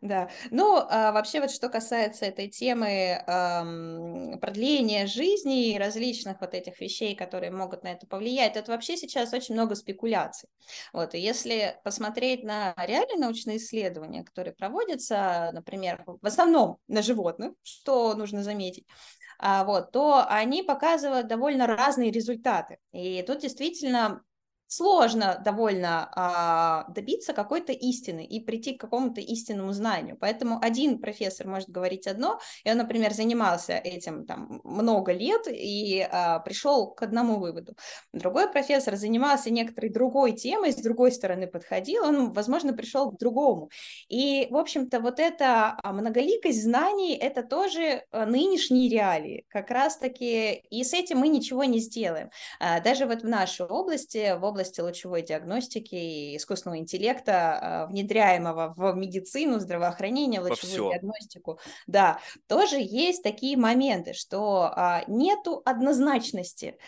Да, 0.00 0.30
ну, 0.50 0.76
а 0.88 1.12
вообще 1.12 1.40
вот 1.40 1.50
что 1.50 1.68
касается 1.68 2.24
этой 2.26 2.48
темы 2.48 2.88
эм, 3.26 4.38
продления 4.40 5.06
жизни 5.06 5.70
и 5.72 5.78
различных 5.78 6.40
вот 6.40 6.54
этих 6.54 6.80
вещей, 6.80 7.14
которые 7.14 7.50
могут 7.52 7.82
на 7.84 7.88
это 7.92 8.06
повлиять, 8.06 8.56
это 8.56 8.72
вообще 8.72 8.96
сейчас 8.96 9.32
очень 9.32 9.54
много 9.54 9.74
спекуляций. 9.74 10.48
Вот, 10.92 11.14
и 11.14 11.18
если 11.18 11.78
посмотреть 11.84 12.42
на 12.44 12.74
реальные 12.76 13.18
научные 13.18 13.56
исследования, 13.58 14.24
которые 14.24 14.54
проводятся, 14.54 15.50
например, 15.52 16.04
в 16.06 16.26
основном 16.26 16.78
на 16.88 17.02
животных, 17.02 17.52
что 17.62 18.14
нужно 18.14 18.42
заметить, 18.42 18.86
а, 19.38 19.64
вот, 19.64 19.92
то 19.92 20.24
они 20.28 20.62
показывают 20.62 21.26
довольно 21.28 21.66
разные 21.66 22.10
результаты. 22.10 22.78
И 22.92 23.22
тут 23.26 23.40
действительно 23.40 24.22
сложно 24.72 25.38
довольно 25.44 26.08
а, 26.14 26.84
добиться 26.88 27.34
какой-то 27.34 27.72
истины 27.72 28.24
и 28.24 28.40
прийти 28.40 28.72
к 28.74 28.80
какому-то 28.80 29.20
истинному 29.20 29.72
знанию. 29.72 30.16
Поэтому 30.18 30.58
один 30.62 30.98
профессор 30.98 31.46
может 31.46 31.68
говорить 31.68 32.06
одно, 32.06 32.40
и 32.64 32.70
он, 32.70 32.78
например, 32.78 33.12
занимался 33.12 33.74
этим 33.74 34.24
там 34.24 34.62
много 34.64 35.12
лет 35.12 35.42
и 35.46 36.00
а, 36.10 36.38
пришел 36.38 36.90
к 36.90 37.02
одному 37.02 37.38
выводу. 37.38 37.76
Другой 38.14 38.50
профессор 38.50 38.96
занимался 38.96 39.50
некоторой 39.50 39.90
другой 39.90 40.32
темой, 40.32 40.72
с 40.72 40.76
другой 40.76 41.12
стороны 41.12 41.46
подходил, 41.46 42.04
он, 42.04 42.32
возможно, 42.32 42.72
пришел 42.72 43.10
к 43.10 43.18
другому. 43.18 43.68
И, 44.08 44.46
в 44.50 44.56
общем-то, 44.56 45.00
вот 45.00 45.20
эта 45.20 45.76
а, 45.82 45.92
многоликость 45.92 46.62
знаний, 46.62 47.14
это 47.14 47.42
тоже 47.42 48.04
а, 48.10 48.24
нынешние 48.24 48.88
реалии, 48.88 49.44
как 49.48 49.70
раз-таки, 49.70 50.54
и 50.70 50.82
с 50.82 50.94
этим 50.94 51.18
мы 51.18 51.28
ничего 51.28 51.64
не 51.64 51.78
сделаем. 51.78 52.30
А, 52.58 52.80
даже 52.80 53.04
вот 53.04 53.20
в 53.22 53.28
нашей 53.28 53.66
области, 53.66 54.38
в 54.38 54.44
области 54.44 54.61
области 54.62 54.80
лучевой 54.80 55.22
диагностики 55.22 55.94
и 55.94 56.36
искусственного 56.36 56.78
интеллекта, 56.78 57.58
а, 57.82 57.86
внедряемого 57.86 58.74
в 58.76 58.94
медицину, 58.94 59.58
здравоохранение, 59.58 60.40
в 60.40 60.44
лучевую 60.44 60.92
диагностику, 60.92 61.58
да, 61.86 62.20
тоже 62.46 62.76
есть 62.78 63.22
такие 63.22 63.56
моменты, 63.56 64.12
что 64.12 64.72
а, 64.74 65.02
нету 65.08 65.62
однозначности. 65.64 66.78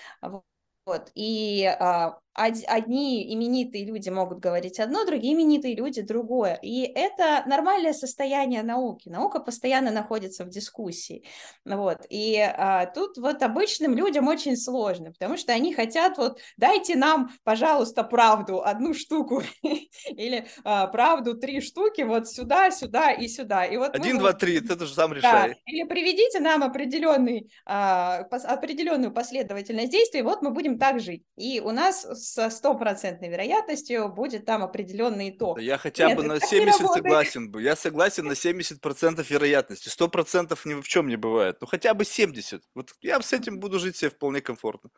Вот, 0.87 1.11
и 1.14 1.64
а, 1.64 2.19
одни 2.35 3.33
именитые 3.33 3.85
люди 3.85 4.11
могут 4.11 4.41
говорить 4.41 4.81
одно, 4.81 5.05
другие 5.05 5.35
именитые 5.35 5.76
люди 5.76 6.03
другое. 6.03 6.59
И 6.62 6.83
это 6.83 7.45
нормальное 7.47 7.93
состояние 7.93 8.62
науки. 8.62 9.09
Наука 9.09 9.41
постоянно 9.41 9.91
находится 9.91 10.45
в 10.45 10.49
дискуссии. 10.49 11.25
Вот. 11.64 12.07
И 12.11 12.38
а, 12.38 12.87
тут 12.87 13.19
вот 13.19 13.43
обычным 13.43 13.95
людям 13.95 14.29
очень 14.29 14.57
сложно, 14.57 15.12
потому 15.12 15.37
что 15.37 15.53
они 15.53 15.73
хотят 15.75 16.19
вот 16.19 16.38
дайте 16.57 16.97
нам, 16.97 17.31
пожалуйста, 17.45 18.03
правду, 18.03 18.62
одну 18.62 18.95
штуку 18.95 19.43
или 20.09 20.47
а, 20.64 20.88
правду 20.88 21.35
три 21.35 21.61
штуки 21.61 22.03
вот 22.03 22.29
сюда, 22.29 22.71
сюда 22.71 23.12
и 23.12 23.29
сюда. 23.29 23.64
И 23.64 23.76
вот 23.76 23.95
Один, 23.95 24.19
два, 24.19 24.33
три, 24.33 24.61
ты 24.61 24.79
же 24.85 24.93
сам 24.93 25.12
решай. 25.12 25.50
Да. 25.50 25.55
Или 25.67 25.85
приведите 25.85 26.41
нам 26.41 26.62
определенный, 26.62 27.50
а, 27.64 28.19
определенную 28.19 29.12
последовательность 29.12 29.93
действий, 29.93 30.23
вот 30.23 30.43
мы 30.43 30.50
будем 30.50 30.79
так 30.79 31.00
жить. 31.00 31.23
И 31.37 31.61
у 31.61 31.71
нас 31.71 32.07
со 32.25 32.49
стопроцентной 32.49 33.28
вероятностью 33.28 34.09
будет 34.09 34.47
там 34.47 34.62
определенный 34.62 35.31
итог. 35.31 35.61
Я 35.61 35.76
хотя 35.76 36.09
Нет, 36.09 36.16
бы 36.16 36.23
на 36.25 36.40
70 36.40 36.90
согласен 36.90 37.50
бы. 37.50 37.62
Я 37.62 37.76
согласен 37.76 38.26
на 38.26 38.33
70% 38.33 39.25
вероятности. 39.28 39.88
100% 39.88 40.59
ни 40.64 40.81
в 40.81 40.88
чем 40.88 41.09
не 41.09 41.16
бывает. 41.16 41.59
Ну 41.61 41.66
хотя 41.66 41.93
бы 41.93 42.04
70. 42.04 42.62
Вот 42.75 42.95
я 43.02 43.21
с 43.21 43.33
этим 43.33 43.61
буду 43.61 43.78
жить 43.78 43.97
себе 43.97 44.11
вполне 44.11 44.40
комфортно. 44.40 44.90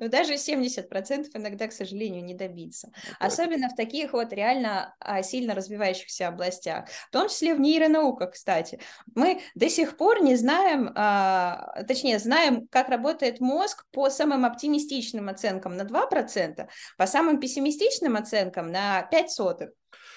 Но 0.00 0.08
даже 0.08 0.34
70% 0.34 1.28
иногда, 1.34 1.68
к 1.68 1.72
сожалению, 1.72 2.24
не 2.24 2.34
добиться. 2.34 2.90
Особенно 3.18 3.68
в 3.68 3.76
таких 3.76 4.12
вот 4.12 4.32
реально 4.32 4.94
а, 5.00 5.22
сильно 5.22 5.54
развивающихся 5.54 6.28
областях. 6.28 6.88
В 7.08 7.10
том 7.10 7.28
числе 7.28 7.54
в 7.54 7.60
нейронауках, 7.60 8.32
кстати. 8.32 8.80
Мы 9.14 9.40
до 9.54 9.68
сих 9.68 9.96
пор 9.96 10.22
не 10.22 10.36
знаем, 10.36 10.92
а, 10.94 11.82
точнее, 11.86 12.18
знаем, 12.18 12.66
как 12.68 12.88
работает 12.88 13.40
мозг 13.40 13.86
по 13.92 14.10
самым 14.10 14.44
оптимистичным 14.44 15.28
оценкам 15.28 15.76
на 15.76 15.82
2%, 15.82 16.68
по 16.96 17.06
самым 17.06 17.40
пессимистичным 17.40 18.16
оценкам 18.16 18.70
на 18.70 19.02
5 19.02 19.30
сотых. 19.30 19.70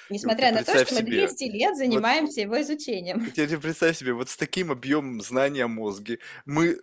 Несмотря 0.10 0.52
ну, 0.52 0.58
на 0.58 0.64
то, 0.64 0.86
что 0.86 0.96
мы 0.96 1.02
200 1.04 1.36
себе, 1.38 1.60
лет 1.60 1.78
занимаемся 1.78 2.42
вот, 2.42 2.58
его 2.58 2.62
изучением. 2.62 3.32
Теперь 3.32 3.58
представь 3.58 3.98
себе, 3.98 4.14
вот 4.14 4.30
с 4.30 4.36
таким 4.36 4.72
объемом 4.72 5.22
знания 5.22 5.64
о 5.64 5.68
мозге 5.70 6.20
мы 6.46 6.80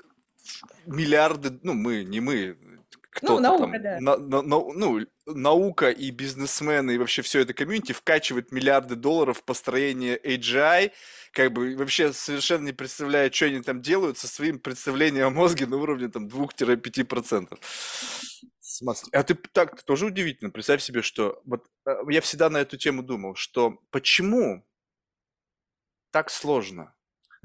миллиарды, 0.86 1.58
ну 1.62 1.74
мы, 1.74 2.04
не 2.04 2.20
мы, 2.20 2.56
кто 3.18 3.34
ну, 3.34 3.40
наука, 3.40 3.72
там, 3.72 3.82
да. 3.82 3.98
на, 4.00 4.16
на, 4.16 4.42
на, 4.42 4.72
ну, 4.72 5.00
наука 5.26 5.90
и 5.90 6.10
бизнесмены 6.12 6.92
и 6.92 6.98
вообще 6.98 7.22
все 7.22 7.40
это 7.40 7.52
комьюнити 7.52 7.90
вкачивает 7.90 8.52
миллиарды 8.52 8.94
долларов 8.94 9.38
в 9.38 9.42
построение 9.42 10.16
AGI, 10.16 10.92
как 11.32 11.52
бы 11.52 11.74
вообще 11.74 12.12
совершенно 12.12 12.66
не 12.66 12.72
представляя, 12.72 13.28
что 13.30 13.46
они 13.46 13.60
там 13.60 13.82
делают 13.82 14.18
со 14.18 14.28
своим 14.28 14.60
представлением 14.60 15.26
о 15.26 15.30
мозге 15.30 15.66
на 15.66 15.78
уровне 15.78 16.08
там 16.08 16.28
2-5%. 16.28 17.58
А 19.12 19.22
ты 19.24 19.34
так 19.34 19.76
ты 19.76 19.84
тоже 19.84 20.06
удивительно. 20.06 20.50
Представь 20.50 20.80
себе, 20.80 21.02
что 21.02 21.42
вот 21.44 21.66
э, 21.86 21.96
я 22.10 22.20
всегда 22.20 22.50
на 22.50 22.58
эту 22.58 22.76
тему 22.76 23.02
думал, 23.02 23.34
что 23.34 23.80
почему 23.90 24.64
так 26.12 26.30
сложно? 26.30 26.94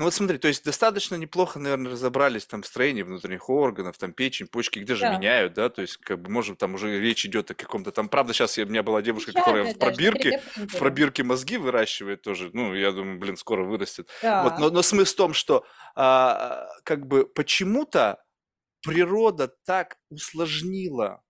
Ну 0.04 0.08
вот 0.08 0.14
смотри, 0.14 0.38
то 0.38 0.50
есть 0.50 0.66
достаточно 0.66 1.16
неплохо, 1.16 1.60
наверное, 1.60 1.94
разобрались 1.94 2.46
там 2.46 2.62
в 2.62 2.68
строении 2.68 3.04
внутренних 3.04 3.50
органов, 3.50 3.98
там 3.98 4.12
печень, 4.12 4.48
почки, 4.48 4.80
где 4.80 4.96
же 4.96 5.04
Да. 5.04 5.16
меняют, 5.16 5.54
да, 5.54 5.70
то 5.70 5.82
есть 5.82 5.96
как 5.96 6.22
бы 6.22 6.30
может 6.30 6.58
там 6.58 6.74
уже 6.74 7.00
речь 7.00 7.26
идет 7.26 7.52
о 7.52 7.54
каком-то 7.54 7.94
там, 7.94 8.10
правда, 8.10 8.34
сейчас 8.34 8.58
у 8.58 8.66
меня 8.66 8.84
была 8.84 9.02
девушка, 9.02 9.32
которая 9.32 9.64
в 9.64 9.80
пробирке, 9.80 10.42
в 10.56 10.78
пробирке 10.78 11.24
мозги 11.24 11.56
выращивает 11.56 12.22
тоже, 12.22 12.50
ну 12.52 12.76
я 12.76 12.92
думаю, 12.92 13.18
блин, 13.18 13.38
скоро 13.38 13.64
вырастет. 13.64 14.10
Вот, 14.22 14.58
но, 14.60 14.70
но 14.72 14.82
смысл 14.82 15.14
в 15.14 15.16
том, 15.16 15.34
что 15.34 15.66
а, 15.96 16.68
как 16.84 17.08
бы 17.08 17.26
почему-то 17.26 18.22
природа 18.82 19.56
так 19.64 19.96
усложнила 20.10 21.24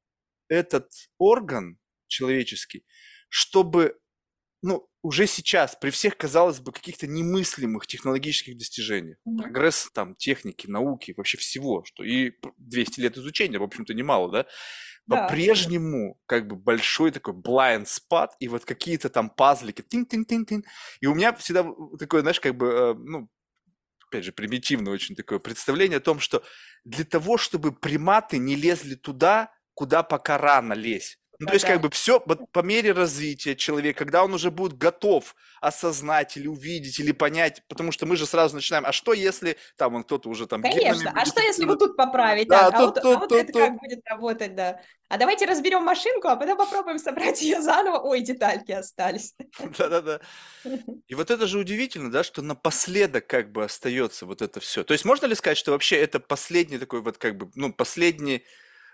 этот 0.48 0.90
орган 1.20 1.78
человеческий, 2.08 2.88
чтобы, 3.30 4.00
ну, 4.64 4.90
уже 5.04 5.28
сейчас, 5.28 5.76
при 5.76 5.90
всех, 5.90 6.18
казалось 6.18 6.60
бы, 6.60 6.72
каких-то 6.72 7.08
немыслимых 7.08 7.86
технологических 7.86 8.58
достижениях, 8.58 9.18
mm-hmm. 9.28 9.38
прогресс 9.38 9.90
там 9.94 10.16
техники, 10.16 10.66
науки, 10.66 11.14
вообще 11.16 11.38
всего, 11.38 11.84
что 11.84 12.04
и 12.04 12.32
200 12.58 13.00
лет 13.02 13.18
изучения, 13.18 13.60
в 13.60 13.64
общем-то, 13.64 13.94
немало, 13.94 14.32
да, 14.32 14.46
да. 15.06 15.28
по-прежнему 15.28 16.18
как 16.26 16.48
бы 16.48 16.56
большой 16.56 17.12
такой 17.12 17.34
blind 17.34 17.86
spot, 17.86 18.30
и 18.40 18.48
вот 18.48 18.64
какие-то 18.64 19.10
там 19.10 19.30
пазлики, 19.30 19.82
тин-тин-тин-тин, 19.82 20.64
и 21.02 21.06
у 21.06 21.14
меня 21.14 21.34
всегда 21.34 21.66
такое, 22.00 22.22
знаешь, 22.22 22.40
как 22.40 22.56
бы, 22.56 22.68
э, 22.68 22.94
ну, 22.94 23.30
опять 24.08 24.24
же, 24.24 24.32
примитивное 24.32 24.94
очень 24.94 25.16
такое 25.16 25.40
представление 25.40 25.98
о 25.98 26.02
том, 26.02 26.20
что 26.20 26.44
для 26.86 27.04
того, 27.04 27.38
чтобы 27.38 27.74
приматы 27.74 28.38
не 28.38 28.56
лезли 28.56 28.96
туда, 28.96 29.52
куда 29.74 30.02
пока 30.02 30.38
рано 30.38 30.74
лезть, 30.74 31.20
ну, 31.44 31.48
то 31.48 31.54
есть, 31.54 31.66
как 31.66 31.82
бы 31.82 31.90
все 31.90 32.22
вот, 32.26 32.52
по 32.52 32.60
мере 32.60 32.92
развития 32.92 33.56
человека, 33.56 34.00
когда 34.00 34.24
он 34.24 34.34
уже 34.34 34.52
будет 34.52 34.78
готов 34.78 35.36
осознать 35.62 36.38
или 36.38 36.48
увидеть, 36.48 37.00
или 37.00 37.12
понять, 37.12 37.62
потому 37.68 37.92
что 37.92 38.06
мы 38.06 38.16
же 38.16 38.26
сразу 38.26 38.56
начинаем, 38.56 38.86
а 38.86 38.92
что 38.92 39.14
если 39.14 39.58
там 39.78 39.96
он 39.96 40.04
кто-то 40.04 40.30
уже 40.30 40.48
там... 40.48 40.62
Конечно, 40.62 41.12
а 41.16 41.26
что 41.26 41.42
если 41.42 41.66
вот 41.66 41.80
тут 41.80 41.96
поправить, 41.96 42.48
да, 42.48 42.68
а, 42.68 42.72
тут, 42.72 42.98
а, 42.98 43.02
тут, 43.02 43.16
а 43.16 43.20
вот 43.20 43.30
тут, 43.30 43.38
это 43.40 43.54
тут. 43.54 43.62
как 43.62 43.80
будет 43.80 44.00
работать, 44.06 44.56
да. 44.56 44.80
А 45.10 45.18
давайте 45.18 45.46
разберем 45.46 45.84
машинку, 45.84 46.28
а 46.28 46.36
потом 46.36 46.58
попробуем 46.58 46.98
собрать 46.98 47.42
ее 47.42 47.62
заново. 47.62 48.00
Ой, 48.00 48.22
детальки 48.22 48.72
остались. 48.72 49.36
Да-да-да. 49.78 50.20
И 51.08 51.16
вот 51.16 51.30
это 51.30 51.46
же 51.46 51.60
удивительно, 51.60 52.12
да, 52.12 52.24
что 52.24 52.42
напоследок 52.42 53.28
как 53.28 53.52
бы 53.52 53.64
остается 53.64 54.26
вот 54.26 54.42
это 54.42 54.60
все. 54.60 54.84
То 54.84 54.94
есть 54.94 55.06
можно 55.06 55.28
ли 55.28 55.36
сказать, 55.36 55.58
что 55.58 55.72
вообще 55.72 55.98
это 55.98 56.20
последний 56.20 56.78
такой 56.78 57.02
вот 57.02 57.18
как 57.18 57.38
бы, 57.38 57.52
ну, 57.56 57.72
последний 57.72 58.44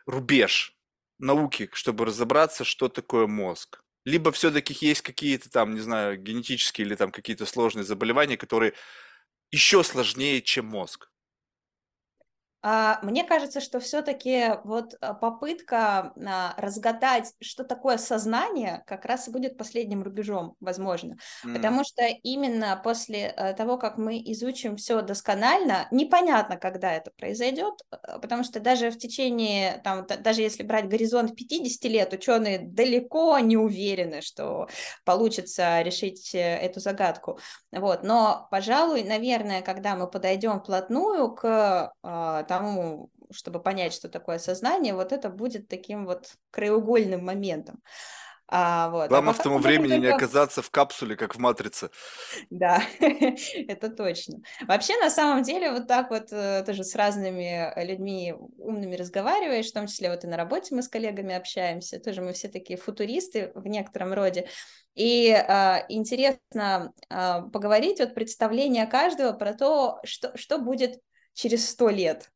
рубеж 0.05 0.78
науки, 1.19 1.69
чтобы 1.73 2.05
разобраться, 2.05 2.63
что 2.63 2.89
такое 2.89 3.27
мозг? 3.27 3.81
Либо 4.05 4.31
все-таки 4.31 4.75
есть 4.85 5.01
какие-то 5.01 5.49
там, 5.49 5.73
не 5.75 5.81
знаю, 5.81 6.17
генетические 6.17 6.87
или 6.87 6.95
там 6.95 7.11
какие-то 7.11 7.45
сложные 7.45 7.83
заболевания, 7.85 8.37
которые 8.37 8.73
еще 9.51 9.83
сложнее, 9.83 10.41
чем 10.41 10.65
мозг? 10.67 11.08
А, 12.61 12.99
мне 13.03 13.23
кажется, 13.23 13.61
что 13.61 13.79
все-таки 13.79 14.55
вот 14.65 14.95
а, 14.99 15.13
попытка 15.13 16.13
а, 16.25 16.53
разгадать, 16.57 17.33
что 17.39 17.63
такое 17.63 17.97
сознание, 17.97 18.83
как 18.85 19.05
раз 19.05 19.27
и 19.27 19.31
будет 19.31 19.57
последним 19.57 20.03
рубежом, 20.03 20.55
возможно. 20.59 21.17
Mm. 21.45 21.55
Потому 21.55 21.83
что 21.85 22.03
именно 22.23 22.79
после 22.83 23.53
того, 23.57 23.77
как 23.77 23.97
мы 23.97 24.17
изучим 24.25 24.75
все 24.75 25.01
досконально, 25.01 25.87
непонятно, 25.91 26.57
когда 26.57 26.93
это 26.93 27.11
произойдет, 27.11 27.75
потому 28.21 28.43
что 28.43 28.59
даже 28.59 28.91
в 28.91 28.97
течение, 28.97 29.79
там, 29.83 30.05
даже 30.05 30.41
если 30.41 30.63
брать 30.63 30.89
горизонт 30.89 31.35
50 31.35 31.83
лет, 31.85 32.13
ученые 32.13 32.59
далеко 32.59 33.39
не 33.39 33.55
уверены, 33.55 34.21
что 34.21 34.67
получится 35.05 35.81
решить 35.81 36.35
э, 36.35 36.57
эту 36.57 36.79
загадку. 36.79 37.39
Вот. 37.71 38.03
Но, 38.03 38.47
пожалуй, 38.51 39.03
наверное, 39.03 39.61
когда 39.61 39.95
мы 39.95 40.09
подойдем 40.09 40.59
вплотную 40.59 41.33
к 41.33 41.93
тому, 42.49 43.11
чтобы 43.31 43.61
понять, 43.61 43.93
что 43.93 44.09
такое 44.09 44.39
сознание, 44.39 44.95
вот 44.95 45.13
это 45.13 45.29
будет 45.29 45.67
таким 45.67 46.05
вот 46.05 46.33
краеугольным 46.51 47.23
моментом. 47.23 47.81
А, 48.51 48.89
вот. 48.89 49.03
А 49.03 49.07
Главное 49.07 49.33
а 49.33 49.33
в 49.35 49.43
тому 49.43 49.59
времени 49.59 49.91
только... 49.91 50.01
не 50.01 50.07
оказаться 50.07 50.63
в 50.63 50.71
капсуле, 50.71 51.15
как 51.15 51.35
в 51.35 51.37
«Матрице». 51.37 51.91
Да, 52.49 52.81
это 52.99 53.89
точно. 53.89 54.39
Вообще, 54.67 54.97
на 54.97 55.11
самом 55.11 55.43
деле, 55.43 55.71
вот 55.71 55.87
так 55.87 56.09
вот 56.09 56.29
э, 56.31 56.63
тоже 56.65 56.83
с 56.83 56.95
разными 56.95 57.71
людьми 57.85 58.33
умными 58.57 58.95
разговариваешь, 58.95 59.67
в 59.67 59.73
том 59.73 59.85
числе 59.85 60.09
вот 60.09 60.23
и 60.23 60.27
на 60.27 60.35
работе 60.35 60.73
мы 60.73 60.81
с 60.81 60.87
коллегами 60.87 61.35
общаемся, 61.35 61.99
тоже 61.99 62.23
мы 62.23 62.33
все 62.33 62.47
такие 62.47 62.79
футуристы 62.79 63.51
в 63.53 63.67
некотором 63.67 64.13
роде, 64.13 64.47
и 64.95 65.29
э, 65.29 65.85
интересно 65.87 66.91
э, 67.07 67.41
поговорить 67.53 67.99
вот 67.99 68.15
представление 68.15 68.87
каждого 68.87 69.33
про 69.33 69.53
то, 69.53 69.99
что, 70.03 70.35
что 70.35 70.57
будет 70.57 70.99
через 71.35 71.69
сто 71.69 71.89
лет. 71.89 72.31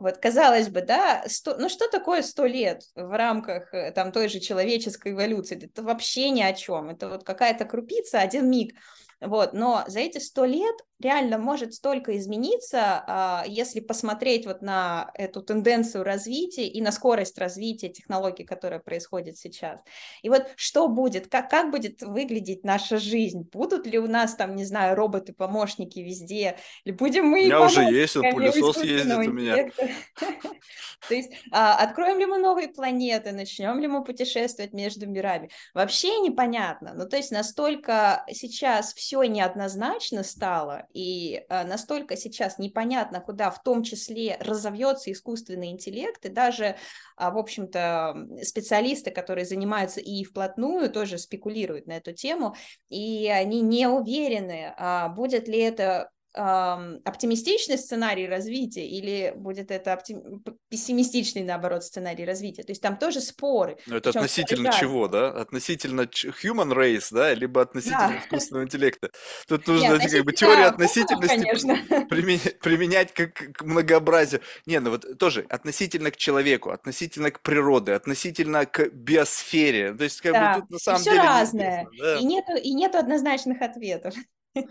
Вот, 0.00 0.16
казалось 0.16 0.68
бы, 0.70 0.80
да, 0.80 1.24
100, 1.26 1.58
ну 1.58 1.68
что 1.68 1.86
такое 1.88 2.22
сто 2.22 2.46
лет 2.46 2.84
в 2.94 3.16
рамках 3.16 3.74
э, 3.74 3.92
там 3.92 4.12
той 4.12 4.28
же 4.28 4.40
человеческой 4.40 5.12
эволюции? 5.12 5.62
Это 5.62 5.82
вообще 5.82 6.30
ни 6.30 6.40
о 6.40 6.54
чем. 6.54 6.88
Это 6.88 7.10
вот 7.10 7.22
какая-то 7.22 7.66
крупица, 7.66 8.20
один 8.20 8.48
миг. 8.48 8.74
Вот, 9.20 9.52
но 9.52 9.84
за 9.86 10.00
эти 10.00 10.18
сто 10.18 10.44
лет 10.44 10.74
реально 11.00 11.38
может 11.38 11.74
столько 11.74 12.16
измениться, 12.18 13.04
а, 13.06 13.44
если 13.46 13.80
посмотреть 13.80 14.46
вот 14.46 14.62
на 14.62 15.10
эту 15.14 15.42
тенденцию 15.42 16.04
развития 16.04 16.66
и 16.68 16.80
на 16.80 16.92
скорость 16.92 17.38
развития 17.38 17.88
технологий, 17.88 18.44
которая 18.44 18.80
происходит 18.80 19.38
сейчас. 19.38 19.80
И 20.22 20.28
вот 20.28 20.46
что 20.56 20.88
будет, 20.88 21.28
как, 21.28 21.50
как 21.50 21.70
будет 21.70 22.02
выглядеть 22.02 22.64
наша 22.64 22.98
жизнь? 22.98 23.48
Будут 23.52 23.86
ли 23.86 23.98
у 23.98 24.06
нас 24.06 24.34
там, 24.34 24.54
не 24.54 24.64
знаю, 24.64 24.94
роботы-помощники 24.94 25.98
везде? 26.00 26.56
Или 26.84 26.92
будем 26.92 27.26
мы... 27.26 27.42
У 27.42 27.44
меня 27.44 27.64
уже 27.64 27.82
есть, 27.82 28.16
вот 28.16 28.30
пылесос 28.32 28.82
ездит 28.84 29.16
у 29.16 29.32
меня. 29.32 29.70
То 31.08 31.14
есть 31.14 31.32
а, 31.50 31.76
откроем 31.76 32.18
ли 32.18 32.26
мы 32.26 32.38
новые 32.38 32.68
планеты, 32.68 33.32
начнем 33.32 33.80
ли 33.80 33.88
мы 33.88 34.04
путешествовать 34.04 34.72
между 34.74 35.06
мирами? 35.06 35.50
Вообще 35.72 36.20
непонятно. 36.20 36.92
Ну, 36.94 37.08
то 37.08 37.16
есть 37.16 37.30
настолько 37.30 38.24
сейчас 38.30 38.92
все 38.92 39.09
все 39.10 39.24
неоднозначно 39.24 40.22
стало, 40.22 40.86
и 40.94 41.44
э, 41.48 41.64
настолько 41.64 42.16
сейчас 42.16 42.58
непонятно, 42.58 43.20
куда 43.20 43.50
в 43.50 43.60
том 43.60 43.82
числе 43.82 44.36
разовьется 44.38 45.10
искусственный 45.10 45.70
интеллект, 45.72 46.24
и 46.24 46.28
даже, 46.28 46.76
а, 47.16 47.32
в 47.32 47.38
общем-то, 47.38 48.28
специалисты, 48.44 49.10
которые 49.10 49.46
занимаются 49.46 49.98
и 50.00 50.22
вплотную, 50.22 50.92
тоже 50.92 51.18
спекулируют 51.18 51.88
на 51.88 51.96
эту 51.96 52.12
тему, 52.12 52.54
и 52.88 53.26
они 53.26 53.62
не 53.62 53.88
уверены, 53.88 54.72
а, 54.76 55.08
будет 55.08 55.48
ли 55.48 55.58
это 55.58 56.10
оптимистичный 56.32 57.76
сценарий 57.76 58.28
развития 58.28 58.86
или 58.86 59.32
будет 59.34 59.72
это 59.72 59.92
оптим... 59.92 60.44
пессимистичный, 60.68 61.42
наоборот, 61.42 61.84
сценарий 61.84 62.24
развития. 62.24 62.62
То 62.62 62.70
есть 62.70 62.80
там 62.80 62.96
тоже 62.96 63.20
споры. 63.20 63.78
Но 63.86 63.96
это 63.96 64.10
относительно 64.10 64.72
чего, 64.72 65.08
да? 65.08 65.28
Относительно 65.28 66.02
human 66.02 66.72
race, 66.72 67.08
да, 67.10 67.34
либо 67.34 67.62
относительно 67.62 68.10
да. 68.10 68.18
искусственного 68.18 68.64
интеллекта. 68.64 69.10
Тут 69.48 69.66
нужно 69.66 69.98
Нет, 69.98 70.10
как 70.10 70.24
бы 70.24 70.32
теория 70.32 70.66
относительности 70.66 72.04
применять, 72.08 72.58
применять 72.60 73.12
как 73.12 73.34
к 73.34 73.62
многообразию. 73.62 74.40
Не, 74.66 74.78
ну 74.78 74.90
вот 74.90 75.18
тоже 75.18 75.44
относительно 75.48 76.12
к 76.12 76.16
человеку, 76.16 76.70
относительно 76.70 77.32
к 77.32 77.40
природе, 77.42 77.92
относительно 77.92 78.66
к 78.66 78.88
биосфере. 78.90 79.94
То 79.94 80.04
есть 80.04 80.20
как 80.20 80.32
да. 80.32 80.54
бы 80.54 80.60
тут 80.60 80.70
на 80.70 80.78
самом 80.78 81.00
и 81.00 81.04
деле... 81.04 81.18
разное. 81.18 81.88
Да. 81.98 82.18
И, 82.18 82.24
нету, 82.24 82.52
и 82.54 82.72
нету 82.72 82.98
однозначных 82.98 83.60
ответов. 83.62 84.14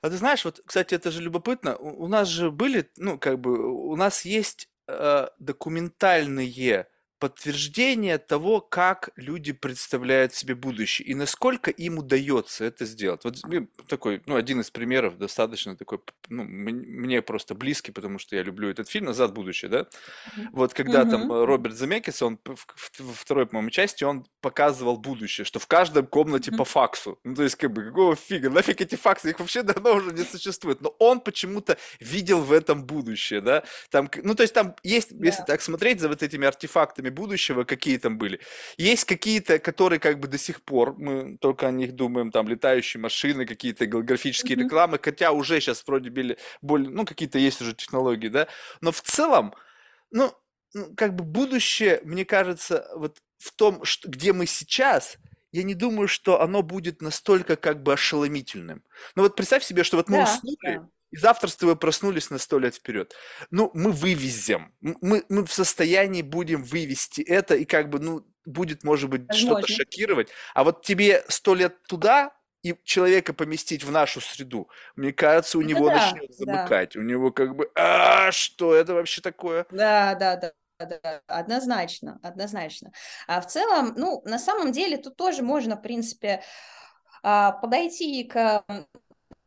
А 0.00 0.10
ты 0.10 0.16
знаешь, 0.16 0.44
вот, 0.44 0.60
кстати, 0.64 0.94
это 0.94 1.10
же 1.10 1.20
любопытно. 1.20 1.76
У, 1.76 2.04
у 2.04 2.08
нас 2.08 2.28
же 2.28 2.50
были, 2.50 2.90
ну, 2.96 3.18
как 3.18 3.40
бы, 3.40 3.72
у 3.72 3.96
нас 3.96 4.24
есть 4.24 4.68
э, 4.86 5.28
документальные 5.38 6.86
подтверждение 7.18 8.18
того, 8.18 8.60
как 8.60 9.10
люди 9.16 9.52
представляют 9.52 10.34
себе 10.34 10.54
будущее 10.54 11.08
и 11.08 11.14
насколько 11.14 11.70
им 11.70 11.98
удается 11.98 12.64
это 12.64 12.84
сделать. 12.84 13.24
Вот 13.24 13.36
такой, 13.88 14.22
ну, 14.26 14.36
один 14.36 14.60
из 14.60 14.70
примеров 14.70 15.18
достаточно 15.18 15.76
такой, 15.76 16.00
ну, 16.28 16.44
мне 16.44 17.22
просто 17.22 17.54
близкий, 17.54 17.92
потому 17.92 18.18
что 18.18 18.36
я 18.36 18.42
люблю 18.42 18.68
этот 18.68 18.88
фильм 18.88 19.06
«Назад 19.06 19.30
в 19.30 19.34
будущее», 19.34 19.68
да? 19.68 19.86
Вот 20.52 20.74
когда 20.74 21.02
mm-hmm. 21.02 21.10
там 21.10 21.32
Роберт 21.44 21.74
Замекис, 21.74 22.22
он 22.22 22.38
во 22.44 23.12
второй, 23.12 23.46
по-моему, 23.46 23.70
части, 23.70 24.04
он 24.04 24.26
показывал 24.40 24.96
будущее, 24.96 25.44
что 25.44 25.58
в 25.58 25.66
каждой 25.66 26.06
комнате 26.06 26.50
mm-hmm. 26.50 26.56
по 26.56 26.64
факсу. 26.64 27.18
Ну, 27.24 27.34
то 27.34 27.42
есть, 27.42 27.56
как 27.56 27.72
бы, 27.72 27.84
какого 27.84 28.16
фига? 28.16 28.50
Нафиг 28.50 28.80
эти 28.80 28.94
факсы? 28.94 29.30
Их 29.30 29.40
вообще 29.40 29.62
давно 29.64 29.94
уже 29.94 30.12
не 30.12 30.24
существует. 30.24 30.80
Но 30.80 30.94
он 30.98 31.20
почему-то 31.20 31.76
видел 32.00 32.42
в 32.42 32.52
этом 32.52 32.84
будущее, 32.84 33.40
да? 33.40 33.64
Там, 33.90 34.10
ну, 34.22 34.34
то 34.34 34.42
есть, 34.42 34.54
там 34.54 34.74
есть, 34.82 35.12
yeah. 35.12 35.24
если 35.24 35.42
так 35.44 35.60
смотреть 35.62 36.00
за 36.00 36.08
вот 36.08 36.22
этими 36.22 36.46
артефактами 36.46 37.07
артефактами 37.08 37.10
будущего, 37.10 37.64
какие 37.64 37.98
там 37.98 38.18
были. 38.18 38.40
Есть 38.78 39.04
какие-то, 39.04 39.58
которые 39.58 39.98
как 39.98 40.18
бы 40.18 40.28
до 40.28 40.38
сих 40.38 40.60
пор, 40.62 40.94
мы 40.98 41.38
только 41.38 41.68
о 41.68 41.72
них 41.72 41.92
думаем, 41.92 42.30
там 42.30 42.48
летающие 42.48 43.00
машины, 43.00 43.46
какие-то 43.46 43.86
голографические 43.86 44.56
mm-hmm. 44.56 44.64
рекламы, 44.64 44.98
хотя 45.02 45.32
уже 45.32 45.60
сейчас 45.60 45.84
вроде 45.86 46.10
бы 46.10 46.36
более, 46.62 46.90
ну 46.90 47.04
какие-то 47.04 47.38
есть 47.38 47.60
уже 47.62 47.74
технологии, 47.74 48.28
да, 48.28 48.46
но 48.80 48.90
в 48.90 49.00
целом, 49.00 49.54
ну, 50.10 50.32
ну, 50.74 50.94
как 50.96 51.14
бы 51.14 51.24
будущее, 51.24 52.00
мне 52.04 52.24
кажется, 52.24 52.86
вот 52.94 53.18
в 53.38 53.52
том, 53.52 53.84
что, 53.84 54.08
где 54.08 54.32
мы 54.32 54.46
сейчас, 54.46 55.18
я 55.52 55.62
не 55.62 55.74
думаю, 55.74 56.08
что 56.08 56.42
оно 56.42 56.62
будет 56.62 57.02
настолько 57.02 57.56
как 57.56 57.82
бы 57.82 57.94
ошеломительным. 57.94 58.82
Но 59.14 59.22
вот 59.22 59.36
представь 59.36 59.64
себе, 59.64 59.82
что 59.82 59.96
вот 59.96 60.08
мы 60.08 60.18
да, 60.18 60.24
уснули, 60.24 60.76
да. 60.76 60.88
И 61.10 61.16
завтра 61.16 61.48
тобой 61.56 61.76
проснулись 61.76 62.30
на 62.30 62.38
сто 62.38 62.58
лет 62.58 62.74
вперед. 62.74 63.14
Ну, 63.50 63.70
мы 63.74 63.92
вывезем. 63.92 64.74
Мы, 64.80 65.24
мы 65.28 65.46
в 65.46 65.52
состоянии 65.52 66.22
будем 66.22 66.62
вывести 66.62 67.22
это, 67.22 67.54
и 67.54 67.64
как 67.64 67.88
бы, 67.88 67.98
ну, 67.98 68.26
будет, 68.44 68.84
может 68.84 69.08
быть, 69.10 69.32
что-то 69.32 69.66
шокировать. 69.66 70.28
А 70.54 70.64
вот 70.64 70.84
тебе 70.84 71.24
сто 71.28 71.54
лет 71.54 71.82
туда, 71.84 72.32
и 72.62 72.74
человека 72.84 73.32
поместить 73.32 73.84
в 73.84 73.90
нашу 73.90 74.20
среду, 74.20 74.68
мне 74.96 75.12
кажется, 75.12 75.58
у 75.58 75.60
это 75.60 75.70
него 75.70 75.88
да, 75.88 75.94
начнет 75.94 76.34
замыкать. 76.34 76.94
Да. 76.94 77.00
У 77.00 77.02
него 77.04 77.30
как 77.30 77.54
бы, 77.56 77.70
а 77.74 78.32
что 78.32 78.74
это 78.74 78.94
вообще 78.94 79.20
такое? 79.20 79.66
Да, 79.70 80.14
да, 80.14 80.36
да. 80.36 80.52
Да, 80.80 81.22
однозначно, 81.26 82.20
однозначно. 82.22 82.92
А 83.26 83.40
в 83.40 83.48
целом, 83.48 83.94
ну, 83.96 84.22
на 84.24 84.38
самом 84.38 84.70
деле, 84.70 84.96
тут 84.96 85.16
тоже 85.16 85.42
можно, 85.42 85.74
в 85.74 85.82
принципе, 85.82 86.40
а, 87.24 87.50
подойти 87.50 88.22
к 88.22 88.64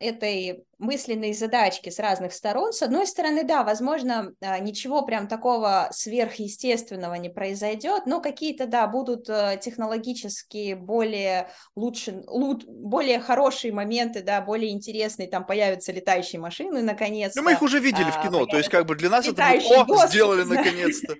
этой 0.02 0.64
мысленной 0.78 1.32
задачки 1.32 1.90
с 1.90 1.98
разных 1.98 2.32
сторон. 2.32 2.72
С 2.72 2.82
одной 2.82 3.06
стороны, 3.06 3.44
да, 3.44 3.62
возможно, 3.62 4.32
а, 4.40 4.58
ничего 4.58 5.02
прям 5.02 5.28
такого 5.28 5.88
сверхъестественного 5.92 7.14
не 7.14 7.28
произойдет, 7.28 8.06
но 8.06 8.20
какие-то, 8.20 8.66
да, 8.66 8.86
будут 8.88 9.28
э, 9.28 9.58
технологически 9.62 10.74
более 10.74 11.48
лучше, 11.76 12.24
лут, 12.26 12.64
более 12.66 13.20
хорошие 13.20 13.72
моменты, 13.72 14.22
да, 14.22 14.40
более 14.40 14.72
интересные, 14.72 15.28
там 15.28 15.46
появятся 15.46 15.92
летающие 15.92 16.40
машины, 16.40 16.82
наконец-то. 16.82 17.40
Ну, 17.40 17.44
мы 17.44 17.52
их 17.52 17.62
уже 17.62 17.78
видели 17.78 18.10
в 18.10 18.18
а, 18.18 18.22
кино, 18.22 18.46
то 18.46 18.58
есть 18.58 18.68
как 18.68 18.86
бы 18.86 18.96
для 18.96 19.08
нас 19.08 19.26
это 19.26 19.42
будет, 19.52 19.88
о, 19.88 20.06
сделали 20.08 20.42
наконец-то. 20.42 21.14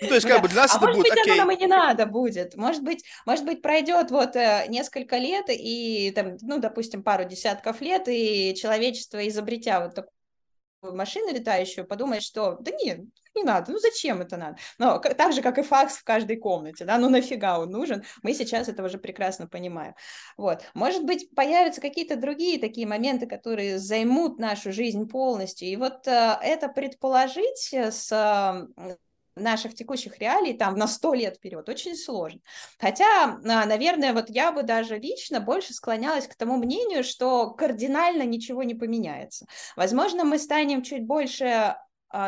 Ну, 0.00 0.08
то 0.08 0.14
есть, 0.14 0.26
как 0.26 0.42
бы 0.42 0.48
для 0.48 0.62
нас 0.62 0.74
а 0.74 0.76
это 0.78 0.86
может 0.86 0.96
будет 0.96 1.10
быть, 1.12 1.20
окей. 1.20 1.32
оно 1.34 1.42
нам 1.44 1.50
и 1.52 1.56
не 1.56 1.66
надо 1.66 2.06
будет. 2.06 2.56
Может 2.56 2.82
быть, 2.82 3.04
может 3.26 3.44
быть, 3.44 3.62
пройдет 3.62 4.10
вот 4.10 4.34
э, 4.34 4.66
несколько 4.68 5.18
лет, 5.18 5.46
и 5.48 6.12
там, 6.14 6.36
ну, 6.40 6.58
допустим, 6.58 7.02
пару 7.02 7.24
десятков 7.24 7.80
лет, 7.80 8.08
и 8.08 8.54
человечество, 8.56 9.26
изобретя 9.28 9.80
вот 9.80 9.94
такую 9.94 10.96
машину 10.96 11.32
летающую, 11.32 11.86
подумает, 11.86 12.22
что 12.22 12.56
да 12.60 12.72
нет, 12.72 13.00
не 13.34 13.42
надо, 13.42 13.72
ну 13.72 13.78
зачем 13.78 14.20
это 14.20 14.36
надо? 14.36 14.58
Но 14.78 14.98
так 14.98 15.32
же, 15.32 15.42
как 15.42 15.58
и 15.58 15.62
факс 15.62 15.96
в 15.96 16.04
каждой 16.04 16.36
комнате, 16.36 16.84
да, 16.84 16.98
ну 16.98 17.08
нафига 17.08 17.58
он 17.58 17.70
нужен, 17.70 18.04
мы 18.22 18.34
сейчас 18.34 18.68
это 18.68 18.82
уже 18.82 18.98
прекрасно 18.98 19.46
понимаем. 19.46 19.94
Вот, 20.36 20.62
может 20.74 21.04
быть, 21.04 21.30
появятся 21.34 21.80
какие-то 21.80 22.16
другие 22.16 22.60
такие 22.60 22.86
моменты, 22.86 23.26
которые 23.26 23.78
займут 23.78 24.38
нашу 24.38 24.72
жизнь 24.72 25.08
полностью, 25.08 25.68
и 25.68 25.76
вот 25.76 26.06
э, 26.06 26.36
это 26.42 26.68
предположить 26.68 27.72
с 27.72 28.12
наших 29.36 29.74
текущих 29.74 30.18
реалий 30.18 30.54
там 30.56 30.76
на 30.76 30.86
сто 30.86 31.14
лет 31.14 31.36
вперед 31.36 31.68
очень 31.68 31.96
сложно. 31.96 32.40
Хотя, 32.78 33.24
а, 33.24 33.66
наверное, 33.66 34.12
вот 34.12 34.30
я 34.30 34.52
бы 34.52 34.62
даже 34.62 34.98
лично 34.98 35.40
больше 35.40 35.74
склонялась 35.74 36.26
к 36.26 36.34
тому 36.34 36.56
мнению, 36.56 37.04
что 37.04 37.50
кардинально 37.50 38.22
ничего 38.22 38.62
не 38.62 38.74
поменяется. 38.74 39.46
Возможно, 39.76 40.24
мы 40.24 40.38
станем 40.38 40.82
чуть 40.82 41.04
больше 41.06 41.76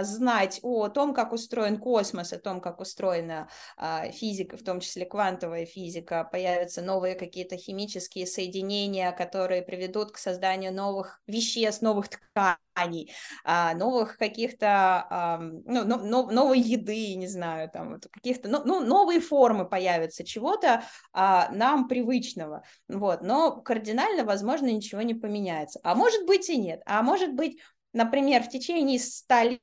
знать 0.03 0.61
о 0.63 0.89
том, 0.89 1.15
как 1.15 1.33
устроен 1.33 1.79
космос, 1.79 2.33
о 2.33 2.39
том, 2.39 2.61
как 2.61 2.81
устроена 2.81 3.49
а, 3.77 4.11
физика, 4.11 4.57
в 4.57 4.63
том 4.63 4.81
числе 4.81 5.07
квантовая 5.07 5.67
физика, 5.67 6.29
появятся 6.31 6.83
новые 6.83 7.15
какие-то 7.15 7.57
химические 7.57 8.27
соединения, 8.27 9.13
которые 9.13 9.63
приведут 9.63 10.13
к 10.13 10.19
созданию 10.19 10.73
новых 10.73 11.21
веществ, 11.27 11.83
новых 11.83 12.09
тканей, 12.09 13.13
а, 13.45 13.75
новых 13.75 14.19
каких-то, 14.19 15.39
ну, 15.65 15.85
новой 15.85 16.61
еды, 16.61 17.15
не 17.15 17.29
знаю, 17.29 17.71
там, 17.71 18.01
каких-то, 18.11 18.49
ну, 18.49 18.63
ну, 18.65 18.81
новые 18.81 19.21
формы 19.21 19.69
появятся 19.69 20.25
чего-то 20.25 20.83
нам 21.13 21.89
привычного, 21.89 22.63
вот, 22.89 23.23
но 23.23 23.61
кардинально, 23.61 24.25
возможно, 24.25 24.67
ничего 24.67 25.03
не 25.03 25.15
поменяется. 25.15 25.81
А 25.83 25.95
может 25.95 26.27
быть 26.27 26.51
и 26.51 26.57
нет, 26.57 26.83
а 26.87 27.03
может 27.03 27.33
быть, 27.33 27.59
например, 27.93 28.43
в 28.43 28.49
течение 28.49 28.99
100 28.99 29.43
лет 29.43 29.61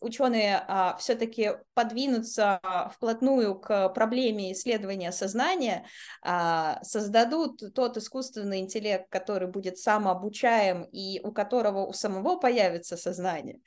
ученые 0.00 0.64
а, 0.66 0.96
все-таки 0.98 1.52
подвинутся 1.74 2.60
вплотную 2.94 3.58
к 3.58 3.88
проблеме 3.90 4.52
исследования 4.52 5.12
сознания, 5.12 5.86
а, 6.22 6.82
создадут 6.82 7.62
тот 7.74 7.96
искусственный 7.96 8.60
интеллект, 8.60 9.06
который 9.08 9.48
будет 9.48 9.78
самообучаем 9.78 10.84
и 10.84 11.20
у 11.22 11.32
которого 11.32 11.86
у 11.86 11.92
самого 11.92 12.36
появится 12.36 12.96
сознание. 12.96 13.60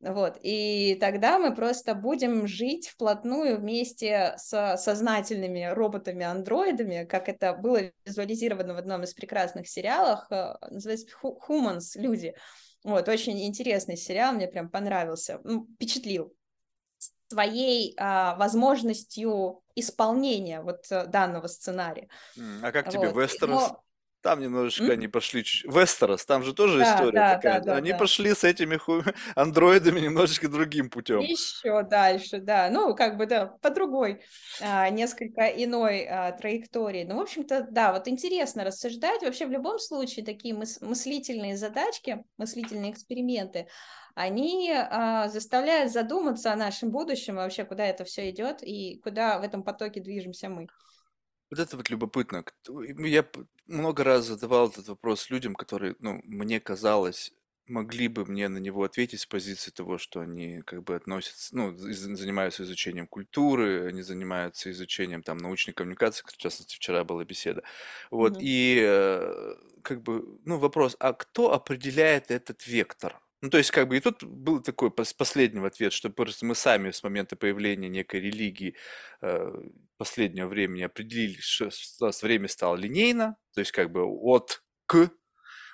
Вот, 0.00 0.38
и 0.42 0.98
тогда 1.00 1.38
мы 1.38 1.54
просто 1.54 1.94
будем 1.94 2.46
жить 2.46 2.88
вплотную 2.88 3.56
вместе 3.58 4.34
с 4.36 4.76
сознательными 4.76 5.72
роботами-андроидами, 5.72 7.04
как 7.04 7.30
это 7.30 7.54
было 7.54 7.90
визуализировано 8.04 8.74
в 8.74 8.76
одном 8.76 9.04
из 9.04 9.14
прекрасных 9.14 9.66
сериалов, 9.66 10.20
э, 10.30 10.56
называется 10.70 11.06
«Humans», 11.22 11.92
«Люди», 11.94 12.34
вот, 12.84 13.08
очень 13.08 13.44
интересный 13.44 13.96
сериал, 13.96 14.34
мне 14.34 14.46
прям 14.46 14.68
понравился, 14.68 15.40
ну, 15.42 15.66
впечатлил 15.74 16.34
своей 17.28 17.94
а, 17.98 18.36
возможностью 18.36 19.62
исполнения 19.74 20.60
вот 20.60 20.86
э, 20.90 21.06
данного 21.06 21.48
сценария. 21.48 22.08
А 22.62 22.70
как 22.70 22.90
тебе 22.90 23.08
вот. 23.08 23.22
Вестерос? 23.22 23.70
Но... 23.70 23.82
Там 24.24 24.40
немножечко 24.40 24.84
mm? 24.84 24.92
они 24.92 25.06
пошли 25.06 25.44
чуть... 25.44 25.70
Вестерос, 25.70 26.24
там 26.24 26.42
же 26.42 26.54
тоже 26.54 26.78
да, 26.78 26.94
история 26.94 27.12
да, 27.12 27.34
такая. 27.34 27.60
Да, 27.60 27.64
да, 27.72 27.76
они 27.76 27.92
да. 27.92 27.98
пошли 27.98 28.34
с 28.34 28.42
этими 28.42 28.76
ху... 28.78 29.02
андроидами 29.34 30.00
немножечко 30.00 30.48
другим 30.48 30.88
путем. 30.88 31.20
Еще 31.20 31.82
дальше, 31.82 32.38
да. 32.38 32.70
Ну, 32.70 32.94
как 32.94 33.18
бы, 33.18 33.26
да, 33.26 33.48
по 33.60 33.68
другой, 33.68 34.22
а, 34.62 34.88
несколько 34.88 35.42
иной 35.48 36.06
а, 36.06 36.32
траектории. 36.32 37.04
Ну, 37.04 37.16
в 37.16 37.20
общем-то, 37.20 37.66
да, 37.70 37.92
вот 37.92 38.08
интересно 38.08 38.64
рассуждать. 38.64 39.20
Вообще, 39.20 39.46
в 39.46 39.50
любом 39.50 39.78
случае, 39.78 40.24
такие 40.24 40.54
мыс- 40.54 40.82
мыслительные 40.82 41.58
задачки, 41.58 42.24
мыслительные 42.38 42.92
эксперименты, 42.92 43.68
они 44.14 44.72
а, 44.74 45.28
заставляют 45.28 45.92
задуматься 45.92 46.50
о 46.50 46.56
нашем 46.56 46.90
будущем, 46.90 47.34
вообще, 47.34 47.66
куда 47.66 47.84
это 47.84 48.06
все 48.06 48.30
идет 48.30 48.62
и 48.62 48.98
куда 49.04 49.38
в 49.38 49.42
этом 49.42 49.62
потоке 49.62 50.00
движемся 50.00 50.48
мы. 50.48 50.68
Вот 51.50 51.58
это 51.58 51.76
вот 51.76 51.90
любопытно. 51.90 52.44
Я 52.98 53.26
много 53.66 54.04
раз 54.04 54.24
задавал 54.26 54.68
этот 54.70 54.88
вопрос 54.88 55.30
людям, 55.30 55.54
которые, 55.54 55.94
ну, 56.00 56.20
мне 56.24 56.60
казалось, 56.60 57.32
могли 57.66 58.08
бы 58.08 58.26
мне 58.26 58.48
на 58.48 58.58
него 58.58 58.82
ответить 58.84 59.20
с 59.20 59.26
позиции 59.26 59.70
того, 59.70 59.96
что 59.98 60.20
они 60.20 60.60
как 60.62 60.82
бы 60.84 60.94
относятся, 60.96 61.56
ну, 61.56 61.74
занимаются 61.76 62.62
изучением 62.64 63.06
культуры, 63.06 63.86
они 63.88 64.02
занимаются 64.02 64.70
изучением 64.70 65.22
там 65.22 65.38
научной 65.38 65.72
коммуникации, 65.74 66.24
в 66.26 66.36
частности, 66.36 66.76
вчера 66.76 67.04
была 67.04 67.24
беседа. 67.24 67.62
Вот, 68.10 68.34
Мгм. 68.34 68.38
и 68.38 68.78
э, 68.82 69.54
как 69.82 70.02
бы, 70.02 70.38
ну, 70.44 70.58
вопрос, 70.58 70.96
а 71.00 71.12
кто 71.14 71.52
определяет 71.52 72.30
этот 72.30 72.66
вектор? 72.66 73.20
Ну, 73.44 73.50
то 73.50 73.58
есть, 73.58 73.70
как 73.72 73.88
бы, 73.88 73.98
и 73.98 74.00
тут 74.00 74.24
был 74.24 74.62
такой 74.62 74.90
последний 74.90 75.60
ответ, 75.66 75.92
что 75.92 76.08
просто 76.08 76.46
мы 76.46 76.54
сами 76.54 76.90
с 76.92 77.02
момента 77.02 77.36
появления 77.36 77.90
некой 77.90 78.20
религии 78.20 78.74
э, 79.20 79.52
последнего 79.98 80.48
времени 80.48 80.80
определили, 80.82 81.36
что 81.40 81.68
у 82.00 82.04
нас 82.06 82.22
время 82.22 82.48
стало 82.48 82.76
линейно, 82.76 83.36
то 83.52 83.60
есть, 83.60 83.70
как 83.72 83.92
бы, 83.92 84.02
от 84.06 84.62
к 84.86 85.10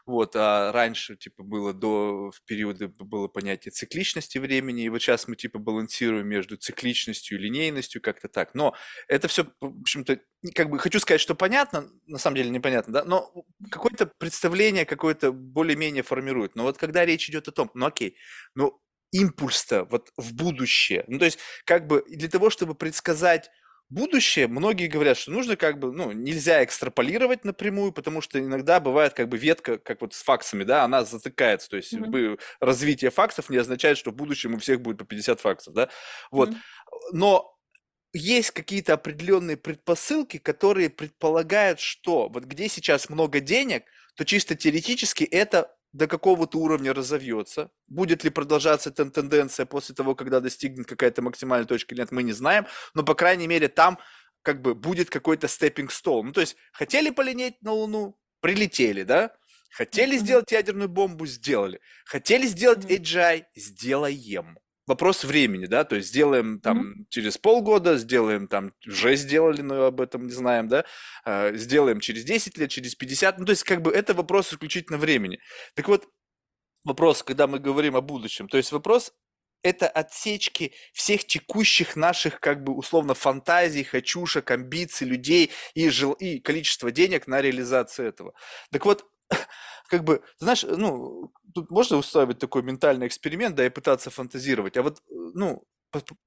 вот, 0.06 0.34
а 0.36 0.72
раньше, 0.72 1.16
типа, 1.16 1.42
было 1.42 1.72
до, 1.72 2.30
в 2.30 2.42
периоды 2.44 2.88
было 2.88 3.28
понятие 3.28 3.72
цикличности 3.72 4.38
времени, 4.38 4.84
и 4.84 4.88
вот 4.88 5.00
сейчас 5.00 5.28
мы, 5.28 5.36
типа, 5.36 5.58
балансируем 5.58 6.26
между 6.26 6.56
цикличностью 6.56 7.38
и 7.38 7.42
линейностью, 7.42 8.00
как-то 8.00 8.28
так. 8.28 8.54
Но 8.54 8.74
это 9.08 9.28
все, 9.28 9.44
в 9.60 9.80
общем-то, 9.80 10.20
как 10.54 10.70
бы 10.70 10.78
хочу 10.78 11.00
сказать, 11.00 11.20
что 11.20 11.34
понятно, 11.34 11.90
на 12.06 12.18
самом 12.18 12.36
деле 12.36 12.50
непонятно, 12.50 12.92
да, 12.92 13.04
но 13.04 13.32
какое-то 13.70 14.10
представление 14.18 14.84
какое-то 14.84 15.32
более-менее 15.32 16.02
формирует. 16.02 16.56
Но 16.56 16.62
вот 16.62 16.78
когда 16.78 17.04
речь 17.04 17.28
идет 17.28 17.48
о 17.48 17.52
том, 17.52 17.70
ну 17.74 17.86
окей, 17.86 18.16
ну 18.54 18.80
импульс-то 19.12 19.84
вот 19.84 20.10
в 20.16 20.34
будущее, 20.34 21.04
ну 21.08 21.18
то 21.18 21.24
есть 21.24 21.38
как 21.64 21.86
бы 21.86 22.04
для 22.08 22.28
того, 22.28 22.50
чтобы 22.50 22.74
предсказать 22.74 23.50
будущее, 23.90 24.46
многие 24.46 24.87
говорят, 24.87 25.18
что 25.18 25.33
нужно 25.33 25.57
как 25.57 25.79
бы, 25.79 25.92
ну, 25.92 26.12
нельзя 26.12 26.64
экстраполировать 26.64 27.44
напрямую, 27.44 27.92
потому 27.92 28.20
что 28.20 28.38
иногда 28.38 28.81
бывает 28.81 29.12
как 29.14 29.29
бы 29.29 29.37
ветка, 29.37 29.79
как 29.79 30.00
вот 30.00 30.14
с 30.14 30.22
факсами, 30.22 30.64
да, 30.64 30.85
она 30.85 31.05
затыкается, 31.05 31.68
то 31.68 31.76
есть 31.76 31.92
mm-hmm. 31.92 32.38
развитие 32.61 33.11
факсов 33.11 33.50
не 33.50 33.57
означает, 33.57 33.98
что 33.98 34.12
в 34.12 34.14
будущем 34.14 34.55
у 34.55 34.59
всех 34.59 34.81
будет 34.81 34.98
по 34.98 35.05
50 35.05 35.40
факсов, 35.40 35.74
да, 35.74 35.88
вот, 36.31 36.50
mm-hmm. 36.50 36.57
но 37.12 37.57
есть 38.12 38.53
какие-то 38.53 38.94
определенные 38.94 39.57
предпосылки, 39.57 40.38
которые 40.38 40.90
предполагают, 40.90 41.81
что 41.81 42.29
вот 42.29 42.44
где 42.44 42.68
сейчас 42.68 43.09
много 43.09 43.40
денег, 43.40 43.85
то 44.16 44.24
чисто 44.24 44.55
теоретически 44.55 45.24
это 45.24 45.74
до 45.92 46.07
какого-то 46.07 46.59
уровня 46.59 46.94
разовьется. 46.94 47.70
Будет 47.88 48.24
ли 48.24 48.31
продолжаться 48.31 48.90
эта 48.90 49.11
тенденция 49.11 49.66
после 49.66 49.94
того, 49.94 50.14
когда 50.14 50.40
достигнет 50.40 50.87
какая-то 50.87 51.22
максимальная 51.22 51.66
точка 51.66 51.94
или 51.94 52.03
нет, 52.03 52.12
мы 52.12 52.22
не 52.22 52.33
знаем. 52.33 52.66
Но, 52.94 53.03
по 53.03 53.14
крайней 53.14 53.46
мере, 53.46 53.68
там 53.68 53.98
как 54.42 54.62
бы 54.62 54.74
будет 54.74 55.11
какой-то 55.11 55.48
степпинг 55.48 55.92
стол. 55.92 56.24
Ну, 56.24 56.33
то 56.33 56.40
есть, 56.40 56.57
хотели 56.72 57.11
полинеть 57.11 57.61
на 57.62 57.72
Луну, 57.72 58.18
прилетели, 58.40 59.03
да? 59.03 59.35
Хотели 59.70 60.16
mm-hmm. 60.16 60.20
сделать 60.20 60.53
ядерную 60.53 60.88
бомбу, 60.88 61.26
сделали. 61.26 61.81
Хотели 62.05 62.46
сделать. 62.46 62.85
AGI, 62.85 63.44
сделаем 63.55 64.59
вопрос 64.90 65.24
времени, 65.24 65.66
да, 65.66 65.85
то 65.85 65.96
есть 65.96 66.09
сделаем 66.09 66.61
там 66.61 66.79
mm-hmm. 66.79 67.05
через 67.09 67.38
полгода, 67.38 67.96
сделаем 67.96 68.48
там, 68.48 68.72
уже 68.87 69.16
сделали, 69.16 69.62
но 69.62 69.87
об 69.87 70.00
этом 70.00 70.26
не 70.26 70.33
знаем, 70.33 70.68
да, 70.68 70.85
э, 71.24 71.57
сделаем 71.57 72.00
через 72.00 72.24
10 72.24 72.59
лет, 72.59 72.70
через 72.70 72.94
50, 72.94 73.38
ну, 73.38 73.44
то 73.46 73.50
есть 73.50 73.64
как 73.64 73.81
бы 73.83 73.92
это 73.92 74.14
вопрос 74.14 74.53
исключительно 74.53 74.98
времени. 74.98 75.38
Так 75.74 75.88
вот, 75.88 76.09
вопрос, 76.85 77.22
когда 77.22 77.46
мы 77.46 77.61
говорим 77.61 77.96
о 77.96 78.00
будущем, 78.00 78.48
то 78.48 78.57
есть 78.57 78.72
вопрос 78.72 79.12
это 79.62 79.88
отсечки 79.88 80.72
всех 80.92 81.26
текущих 81.26 81.96
наших, 81.96 82.40
как 82.40 82.64
бы, 82.64 82.74
условно, 82.74 83.14
фантазий, 83.14 83.85
хочушек, 83.85 84.50
амбиций 84.50 85.07
людей 85.07 85.50
и, 85.74 85.90
жел... 85.90 86.12
и 86.12 86.38
количество 86.40 86.90
денег 86.90 87.26
на 87.26 87.40
реализацию 87.42 88.09
этого. 88.09 88.33
Так 88.72 88.87
вот, 88.87 89.05
как 89.88 90.04
бы, 90.04 90.22
знаешь, 90.38 90.62
ну, 90.62 91.32
тут 91.54 91.70
можно 91.70 91.96
устраивать 91.96 92.38
такой 92.38 92.62
ментальный 92.62 93.06
эксперимент, 93.06 93.56
да, 93.56 93.66
и 93.66 93.70
пытаться 93.70 94.10
фантазировать, 94.10 94.76
а 94.76 94.82
вот, 94.82 94.98
э, 94.98 95.14
ну, 95.34 95.64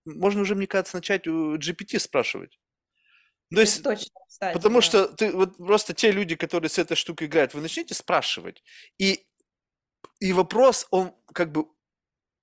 можно 0.05 0.41
уже, 0.41 0.55
мне 0.55 0.67
кажется, 0.67 0.97
начать 0.97 1.27
у 1.27 1.55
GPT 1.55 1.99
спрашивать. 1.99 2.59
То 3.53 3.61
есть, 3.61 3.83
точно, 3.83 4.09
кстати, 4.27 4.53
потому 4.53 4.75
да. 4.77 4.81
что 4.81 5.07
ты, 5.07 5.31
вот 5.31 5.57
просто 5.57 5.93
те 5.93 6.11
люди, 6.11 6.35
которые 6.35 6.69
с 6.69 6.79
этой 6.79 6.95
штукой 6.95 7.27
играют, 7.27 7.53
вы 7.53 7.61
начнете 7.61 7.93
спрашивать, 7.93 8.63
и, 8.97 9.25
и 10.19 10.33
вопрос, 10.33 10.87
он 10.91 11.13
как 11.33 11.51
бы 11.51 11.67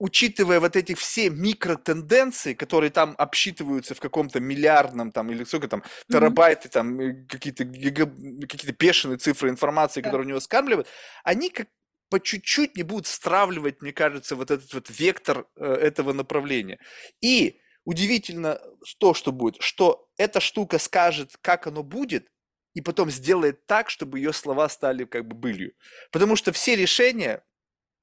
учитывая 0.00 0.60
вот 0.60 0.76
эти 0.76 0.94
все 0.94 1.28
микротенденции, 1.28 2.54
которые 2.54 2.90
там 2.90 3.14
обсчитываются 3.18 3.94
в 3.94 4.00
каком-то 4.00 4.40
миллиардном 4.40 5.12
там 5.12 5.30
или 5.30 5.44
сколько 5.44 5.68
там 5.68 5.84
терабайты 6.08 6.68
mm-hmm. 6.68 6.72
там 6.72 7.26
какие-то 7.26 7.64
гига, 7.64 8.06
какие-то 8.06 8.72
бешеные 8.72 9.18
цифры 9.18 9.50
информации, 9.50 10.00
yeah. 10.00 10.04
которые 10.04 10.26
у 10.26 10.28
него 10.30 10.40
скармливают, 10.40 10.88
они 11.22 11.50
как 11.50 11.68
по 12.08 12.18
чуть-чуть 12.18 12.76
не 12.76 12.82
будут 12.82 13.06
стравливать, 13.06 13.82
мне 13.82 13.92
кажется, 13.92 14.36
вот 14.36 14.50
этот 14.50 14.72
вот 14.72 14.90
вектор 14.90 15.46
э, 15.56 15.64
этого 15.64 16.14
направления. 16.14 16.78
И 17.20 17.60
удивительно 17.84 18.58
то, 18.98 19.12
что 19.12 19.32
будет, 19.32 19.62
что 19.62 20.08
эта 20.16 20.40
штука 20.40 20.78
скажет, 20.78 21.36
как 21.42 21.66
оно 21.66 21.82
будет, 21.82 22.26
и 22.72 22.80
потом 22.80 23.10
сделает 23.10 23.66
так, 23.66 23.90
чтобы 23.90 24.18
ее 24.18 24.32
слова 24.32 24.68
стали 24.70 25.04
как 25.04 25.28
бы 25.28 25.36
былью. 25.36 25.72
Потому 26.10 26.36
что 26.36 26.52
все 26.52 26.74
решения, 26.74 27.44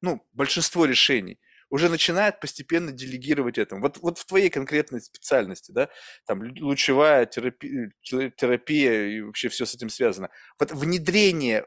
ну, 0.02 0.24
большинство 0.34 0.86
решений, 0.86 1.40
уже 1.70 1.90
начинает 1.90 2.40
постепенно 2.40 2.92
делегировать 2.92 3.58
этому. 3.58 3.82
Вот, 3.82 3.98
вот 3.98 4.18
в 4.18 4.26
твоей 4.26 4.50
конкретной 4.50 5.02
специальности, 5.02 5.72
да, 5.72 5.90
там 6.26 6.42
лучевая 6.60 7.26
терапия, 7.26 7.92
терапия 8.02 9.08
и 9.08 9.22
вообще 9.22 9.50
все 9.50 9.66
с 9.66 9.76
этим 9.76 9.90
связано. 9.90 10.30
Вот 10.60 10.72
внедрение 10.72 11.66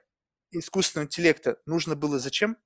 искусственного 0.50 1.06
интеллекта 1.06 1.58
нужно 1.66 1.96
было 1.96 2.18
зачем? 2.18 2.56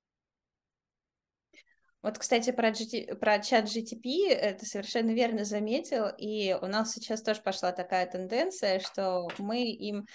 Вот, 2.03 2.18
кстати, 2.18 2.53
про, 2.53 2.68
GT, 2.68 3.14
про 3.14 3.38
чат 3.38 3.64
GTP 3.64 4.29
это 4.29 4.66
совершенно 4.66 5.12
верно 5.12 5.47
заметил, 5.47 6.09
и 6.18 6.55
у 6.61 6.66
нас 6.66 6.92
сейчас 6.92 7.23
тоже 7.23 7.40
пошла 7.40 7.73
такая 7.73 8.05
тенденция, 8.07 8.81
что 8.81 9.29
мы 9.38 9.73
им 9.73 10.07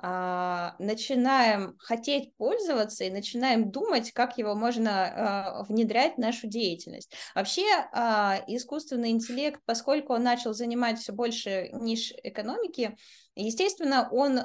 начинаем 0.00 1.76
хотеть 1.78 2.32
пользоваться 2.36 3.02
и 3.04 3.10
начинаем 3.10 3.72
думать, 3.72 4.12
как 4.12 4.38
его 4.38 4.54
можно 4.54 4.90
а, 4.90 5.62
внедрять 5.64 6.14
в 6.14 6.18
нашу 6.18 6.46
деятельность. 6.46 7.12
Вообще 7.34 7.64
а, 7.92 8.40
искусственный 8.46 9.10
интеллект, 9.10 9.60
поскольку 9.64 10.14
он 10.14 10.22
начал 10.22 10.54
занимать 10.54 11.00
все 11.00 11.12
больше 11.12 11.70
ниш 11.72 12.12
экономики, 12.22 12.96
естественно, 13.34 14.08
он 14.12 14.40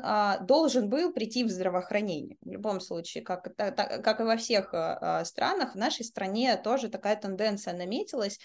должен 0.45 0.89
был 0.89 1.13
прийти 1.13 1.43
в 1.43 1.49
здравоохранение. 1.49 2.37
В 2.41 2.49
любом 2.49 2.79
случае, 2.79 3.23
как, 3.23 3.55
как 3.55 4.19
и 4.19 4.23
во 4.23 4.37
всех 4.37 4.73
странах, 5.23 5.73
в 5.73 5.77
нашей 5.77 6.05
стране 6.05 6.57
тоже 6.57 6.89
такая 6.89 7.15
тенденция 7.15 7.75
наметилась. 7.75 8.39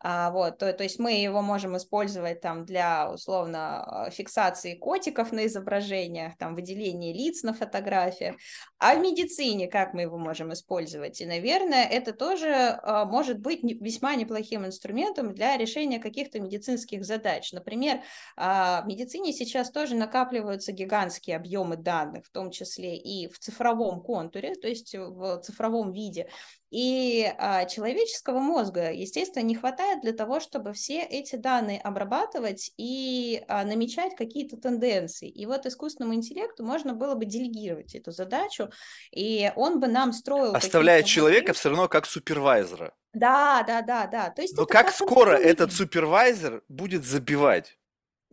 А, 0.00 0.30
вот, 0.30 0.58
то, 0.58 0.72
то 0.72 0.82
есть 0.82 0.98
мы 0.98 1.12
его 1.12 1.42
можем 1.42 1.76
использовать 1.76 2.40
там 2.40 2.64
для 2.64 3.10
условно 3.10 4.08
фиксации 4.12 4.74
котиков 4.74 5.32
на 5.32 5.46
изображениях, 5.46 6.36
там 6.36 6.54
выделения 6.54 7.12
лиц 7.12 7.42
на 7.42 7.54
фотографиях, 7.54 8.36
а 8.78 8.94
в 8.94 9.00
медицине 9.00 9.68
как 9.68 9.94
мы 9.94 10.02
его 10.02 10.18
можем 10.18 10.52
использовать? 10.52 11.20
И, 11.20 11.26
наверное, 11.26 11.84
это 11.84 12.12
тоже 12.12 12.78
а, 12.82 13.04
может 13.04 13.38
быть 13.40 13.60
весьма 13.62 14.14
неплохим 14.14 14.66
инструментом 14.66 15.34
для 15.34 15.56
решения 15.56 15.98
каких-то 15.98 16.40
медицинских 16.40 17.04
задач. 17.04 17.52
Например, 17.52 18.00
а, 18.36 18.82
в 18.82 18.86
медицине 18.86 19.32
сейчас 19.32 19.70
тоже 19.70 19.94
накапливаются 19.94 20.72
гигантские 20.72 21.36
объемы 21.36 21.76
данных, 21.76 22.26
в 22.26 22.30
том 22.30 22.50
числе 22.50 22.96
и 22.96 23.28
в 23.28 23.38
цифровом 23.38 24.02
контуре, 24.02 24.54
то 24.54 24.68
есть 24.68 24.94
в 24.94 25.40
цифровом 25.40 25.92
виде. 25.92 26.28
И 26.74 27.32
а, 27.38 27.66
человеческого 27.66 28.40
мозга, 28.40 28.90
естественно, 28.90 29.44
не 29.44 29.54
хватает 29.54 30.00
для 30.00 30.12
того, 30.12 30.40
чтобы 30.40 30.72
все 30.72 31.02
эти 31.04 31.36
данные 31.36 31.80
обрабатывать 31.80 32.72
и 32.76 33.44
а, 33.46 33.62
намечать 33.62 34.16
какие-то 34.16 34.56
тенденции. 34.56 35.28
И 35.28 35.46
вот 35.46 35.66
искусственному 35.66 36.16
интеллекту 36.16 36.64
можно 36.64 36.92
было 36.92 37.14
бы 37.14 37.26
делегировать 37.26 37.94
эту 37.94 38.10
задачу, 38.10 38.70
и 39.12 39.52
он 39.54 39.78
бы 39.78 39.86
нам 39.86 40.12
строил... 40.12 40.52
Оставляя 40.52 41.04
человека 41.04 41.52
все 41.52 41.68
равно 41.68 41.86
как 41.86 42.06
супервайзера. 42.06 42.92
Да, 43.12 43.62
да, 43.64 43.80
да, 43.82 44.08
да. 44.08 44.30
То 44.30 44.42
есть 44.42 44.56
Но 44.56 44.66
как 44.66 44.90
скоро 44.90 45.36
этот 45.36 45.72
супервайзер 45.72 46.64
будет 46.66 47.04
забивать? 47.04 47.78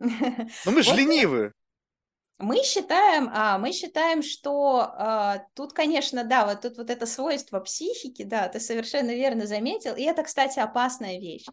Ну 0.00 0.72
мы 0.72 0.82
же 0.82 0.92
ленивы. 0.96 1.52
Мы 2.42 2.62
считаем, 2.64 3.30
а, 3.32 3.56
мы 3.56 3.70
считаем, 3.70 4.20
что 4.20 4.80
а, 4.80 5.46
тут, 5.54 5.72
конечно, 5.72 6.24
да, 6.24 6.44
вот 6.44 6.62
тут 6.62 6.76
вот 6.76 6.90
это 6.90 7.06
свойство 7.06 7.60
психики, 7.60 8.24
да, 8.24 8.48
ты 8.48 8.58
совершенно 8.58 9.12
верно 9.12 9.46
заметил, 9.46 9.94
и 9.94 10.02
это, 10.02 10.24
кстати, 10.24 10.58
опасная 10.58 11.20
вещь. 11.20 11.44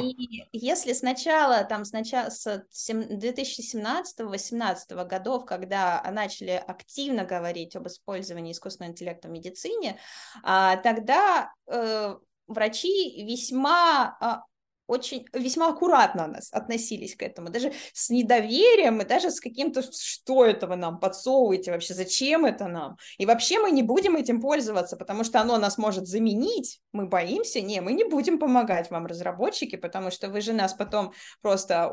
И 0.00 0.46
если 0.52 0.92
сначала, 0.92 1.64
там, 1.64 1.84
сначала 1.84 2.30
с 2.30 2.64
2017-2018 2.72 5.04
годов, 5.06 5.44
когда 5.44 6.00
начали 6.12 6.50
активно 6.50 7.24
говорить 7.24 7.74
об 7.74 7.88
использовании 7.88 8.52
искусственного 8.52 8.92
интеллекта 8.92 9.26
в 9.26 9.32
медицине, 9.32 9.98
а, 10.44 10.76
тогда 10.76 11.52
э, 11.66 12.14
врачи 12.46 13.24
весьма 13.24 14.44
очень 14.88 15.26
весьма 15.32 15.68
аккуратно 15.68 16.26
нас 16.26 16.48
относились 16.52 17.14
к 17.14 17.22
этому, 17.22 17.50
даже 17.50 17.72
с 17.92 18.10
недоверием 18.10 19.00
и 19.00 19.04
даже 19.04 19.30
с 19.30 19.38
каким-то, 19.38 19.82
что 19.82 20.44
этого 20.44 20.74
нам 20.74 20.98
подсовываете 20.98 21.70
вообще, 21.70 21.94
зачем 21.94 22.44
это 22.44 22.66
нам? 22.66 22.96
И 23.18 23.26
вообще 23.26 23.60
мы 23.60 23.70
не 23.70 23.82
будем 23.82 24.16
этим 24.16 24.40
пользоваться, 24.40 24.96
потому 24.96 25.22
что 25.22 25.40
оно 25.40 25.58
нас 25.58 25.78
может 25.78 26.08
заменить, 26.08 26.80
мы 26.92 27.06
боимся, 27.06 27.60
не, 27.60 27.80
мы 27.80 27.92
не 27.92 28.04
будем 28.04 28.38
помогать 28.38 28.90
вам, 28.90 29.06
разработчики, 29.06 29.76
потому 29.76 30.10
что 30.10 30.28
вы 30.28 30.40
же 30.40 30.52
нас 30.52 30.74
потом 30.74 31.12
просто 31.42 31.90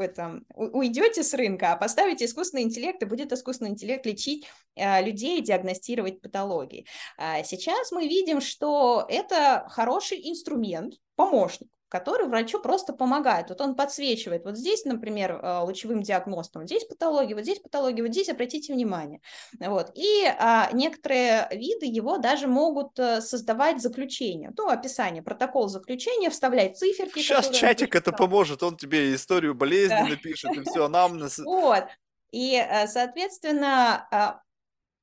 этом, 0.00 0.46
уйдете 0.54 1.22
с 1.22 1.34
рынка, 1.34 1.72
а 1.72 1.76
поставите 1.76 2.24
искусственный 2.24 2.64
интеллект, 2.64 3.02
и 3.02 3.06
будет 3.06 3.32
искусственный 3.32 3.70
интеллект 3.70 4.04
лечить 4.06 4.46
э, 4.74 5.04
людей, 5.04 5.40
диагностировать 5.42 6.20
патологии. 6.20 6.86
А 7.18 7.42
сейчас 7.44 7.92
мы 7.92 8.08
видим, 8.08 8.40
что 8.40 9.04
это 9.08 9.66
хороший 9.68 10.18
инструмент, 10.28 10.94
помощник, 11.16 11.68
который 11.90 12.28
врачу 12.28 12.60
просто 12.60 12.92
помогает. 12.92 13.48
Вот 13.48 13.60
он 13.60 13.74
подсвечивает, 13.74 14.44
вот 14.44 14.56
здесь, 14.56 14.84
например, 14.84 15.32
э, 15.32 15.58
лучевым 15.58 16.02
диагностом, 16.02 16.64
здесь 16.66 16.84
патология, 16.84 17.34
вот 17.34 17.42
здесь 17.42 17.58
патология, 17.58 18.02
вот 18.02 18.12
здесь 18.12 18.28
обратите 18.28 18.72
внимание. 18.72 19.20
Вот. 19.58 19.90
И 19.94 20.24
а, 20.38 20.70
некоторые 20.72 21.48
виды 21.50 21.86
его 21.86 22.18
даже 22.18 22.46
могут 22.46 22.98
э, 22.98 23.20
создавать 23.20 23.82
заключение, 23.82 24.52
ну, 24.56 24.68
описание, 24.68 25.20
протокол 25.20 25.68
заключения, 25.68 26.30
вставлять 26.30 26.78
циферки. 26.78 27.18
Сейчас 27.18 27.50
чатик 27.50 27.96
это 27.96 28.12
поможет, 28.12 28.62
он 28.62 28.76
тебе 28.76 29.12
историю 29.12 29.54
болезни 29.54 29.96
да. 29.96 30.06
напишет, 30.06 30.56
и 30.56 30.60
все, 30.64 30.86
нам... 30.88 31.20
Вот. 31.44 31.84
И, 32.30 32.54
э, 32.54 32.86
соответственно, 32.86 34.06
а, 34.12 34.40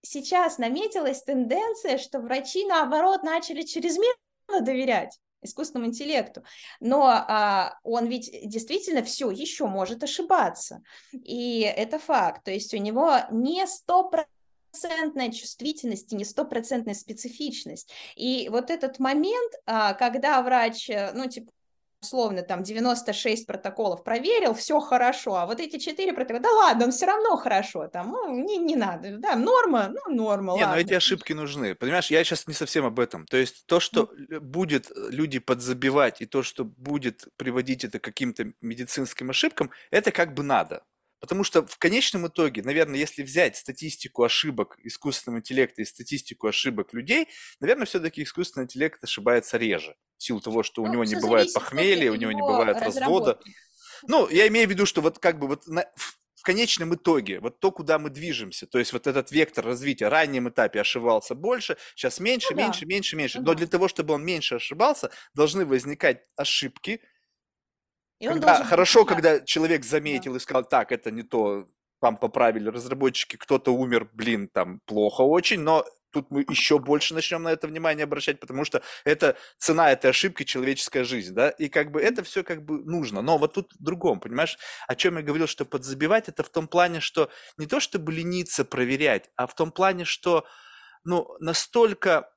сейчас 0.03 0.57
наметилась 0.57 1.21
тенденция, 1.21 1.97
что 1.97 2.21
врачи, 2.21 2.65
наоборот, 2.65 3.23
начали 3.23 3.63
чрезмерно 3.63 4.61
доверять 4.61 5.19
искусственному 5.47 5.89
интеллекту. 5.89 6.43
Но 6.79 7.07
а, 7.07 7.79
он 7.83 8.07
ведь 8.07 8.31
действительно 8.43 9.03
все 9.03 9.31
еще 9.31 9.65
может 9.65 10.03
ошибаться. 10.03 10.83
И 11.11 11.61
это 11.61 11.99
факт. 11.99 12.43
То 12.43 12.51
есть 12.51 12.73
у 12.73 12.77
него 12.77 13.17
не 13.31 13.65
стопроцентная 13.65 15.31
чувствительность 15.31 16.13
и 16.13 16.15
не 16.15 16.25
стопроцентная 16.25 16.93
специфичность. 16.93 17.91
И 18.15 18.49
вот 18.49 18.69
этот 18.69 18.99
момент, 18.99 19.53
а, 19.65 19.93
когда 19.93 20.41
врач, 20.41 20.89
э, 20.89 21.11
ну, 21.13 21.27
типа, 21.27 21.51
условно 22.01 22.43
там 22.43 22.63
96 22.63 23.47
протоколов 23.47 24.03
проверил, 24.03 24.53
все 24.53 24.79
хорошо, 24.79 25.35
а 25.35 25.45
вот 25.45 25.59
эти 25.59 25.77
4 25.77 26.13
протокола, 26.13 26.39
да 26.41 26.51
ладно, 26.51 26.85
он 26.85 26.91
все 26.91 27.05
равно 27.05 27.37
хорошо, 27.37 27.87
там, 27.87 28.11
ну, 28.11 28.43
не, 28.43 28.57
не 28.57 28.75
надо, 28.75 29.17
да, 29.17 29.35
норма, 29.35 29.89
ну, 29.89 30.13
норма, 30.13 30.53
Не, 30.55 30.63
ладно. 30.63 30.75
но 30.75 30.81
эти 30.81 30.93
ошибки 30.93 31.33
нужны, 31.33 31.75
понимаешь, 31.75 32.11
я 32.11 32.23
сейчас 32.23 32.47
не 32.47 32.53
совсем 32.53 32.85
об 32.85 32.99
этом, 32.99 33.25
то 33.25 33.37
есть 33.37 33.65
то, 33.65 33.79
что 33.79 34.03
mm. 34.03 34.39
будет 34.39 34.91
э, 34.91 35.09
люди 35.09 35.39
подзабивать, 35.39 36.21
и 36.21 36.25
то, 36.25 36.43
что 36.43 36.65
будет 36.65 37.27
приводить 37.37 37.83
это 37.83 37.99
к 37.99 38.03
каким-то 38.03 38.51
медицинским 38.61 39.29
ошибкам, 39.29 39.71
это 39.91 40.11
как 40.11 40.33
бы 40.33 40.43
надо, 40.43 40.83
Потому 41.19 41.43
что 41.43 41.65
в 41.65 41.77
конечном 41.77 42.27
итоге, 42.27 42.61
наверное, 42.61 42.99
если 42.99 43.23
взять 43.23 43.57
статистику 43.57 44.23
ошибок 44.23 44.77
искусственного 44.83 45.39
интеллекта 45.39 45.81
и 45.81 45.85
статистику 45.85 46.47
ошибок 46.47 46.93
людей, 46.93 47.27
наверное, 47.59 47.85
все-таки 47.85 48.23
искусственный 48.23 48.65
интеллект 48.65 49.03
ошибается 49.03 49.57
реже. 49.57 49.95
В 50.17 50.23
силу 50.23 50.41
того, 50.41 50.63
что 50.63 50.83
ну, 50.83 50.89
у 50.89 50.93
него 50.93 51.03
не 51.03 51.15
бывает 51.15 51.51
похмелья, 51.53 52.11
у 52.11 52.15
него 52.15 52.31
не 52.31 52.41
бывает 52.41 52.77
развода. 52.77 53.39
Ну, 54.07 54.29
я 54.29 54.47
имею 54.47 54.67
в 54.67 54.69
виду, 54.69 54.85
что 54.85 55.01
вот 55.01 55.17
как 55.17 55.39
бы 55.39 55.47
вот 55.47 55.65
на, 55.67 55.85
в 56.35 56.43
конечном 56.43 56.93
итоге, 56.93 57.39
вот 57.39 57.59
то, 57.59 57.71
куда 57.71 57.97
мы 57.97 58.11
движемся, 58.11 58.67
то 58.67 58.77
есть 58.77 58.93
вот 58.93 59.07
этот 59.07 59.31
вектор 59.31 59.65
развития, 59.65 60.07
в 60.07 60.11
раннем 60.11 60.49
этапе 60.49 60.81
ошибался 60.81 61.33
больше, 61.33 61.77
сейчас 61.95 62.19
меньше, 62.19 62.49
ну, 62.51 62.57
меньше, 62.57 62.81
да. 62.81 62.85
меньше, 62.85 63.15
меньше. 63.15 63.39
Ну, 63.39 63.45
Но 63.45 63.53
да. 63.53 63.57
для 63.57 63.67
того, 63.67 63.87
чтобы 63.87 64.13
он 64.13 64.23
меньше 64.23 64.55
ошибался, 64.55 65.09
должны 65.33 65.65
возникать 65.65 66.21
ошибки, 66.35 67.01
и 68.19 68.27
когда, 68.27 68.47
должен... 68.47 68.65
Хорошо, 68.65 69.03
да. 69.03 69.13
когда 69.13 69.39
человек 69.41 69.85
заметил 69.85 70.33
да. 70.33 70.37
и 70.37 70.41
сказал, 70.41 70.63
так, 70.63 70.91
это 70.91 71.11
не 71.11 71.23
то, 71.23 71.67
там 72.01 72.17
поправили 72.17 72.69
разработчики, 72.69 73.37
кто-то 73.37 73.71
умер, 73.71 74.09
блин, 74.13 74.47
там 74.47 74.81
плохо 74.85 75.21
очень, 75.21 75.59
но 75.59 75.85
тут 76.11 76.31
мы 76.31 76.45
еще 76.49 76.79
больше 76.79 77.13
начнем 77.13 77.43
на 77.43 77.49
это 77.49 77.67
внимание 77.67 78.05
обращать, 78.05 78.39
потому 78.39 78.65
что 78.65 78.81
это 79.03 79.35
цена 79.57 79.91
этой 79.91 80.09
ошибки 80.09 80.43
человеческая 80.43 81.03
жизнь, 81.03 81.33
да, 81.33 81.49
и 81.49 81.69
как 81.69 81.91
бы 81.91 82.01
это 82.01 82.23
все 82.23 82.43
как 82.43 82.63
бы 82.63 82.83
нужно. 82.83 83.21
Но 83.21 83.37
вот 83.37 83.53
тут 83.53 83.73
в 83.73 83.83
другом, 83.83 84.19
понимаешь, 84.19 84.57
о 84.87 84.95
чем 84.95 85.17
я 85.17 85.23
говорил, 85.23 85.47
что 85.47 85.65
подзабивать, 85.65 86.29
это 86.29 86.43
в 86.43 86.49
том 86.49 86.67
плане, 86.67 86.99
что 86.99 87.29
не 87.57 87.67
то 87.67 87.79
чтобы 87.79 88.11
лениться 88.11 88.65
проверять, 88.65 89.29
а 89.35 89.47
в 89.47 89.55
том 89.55 89.71
плане, 89.71 90.05
что, 90.05 90.45
ну, 91.03 91.35
настолько 91.39 92.29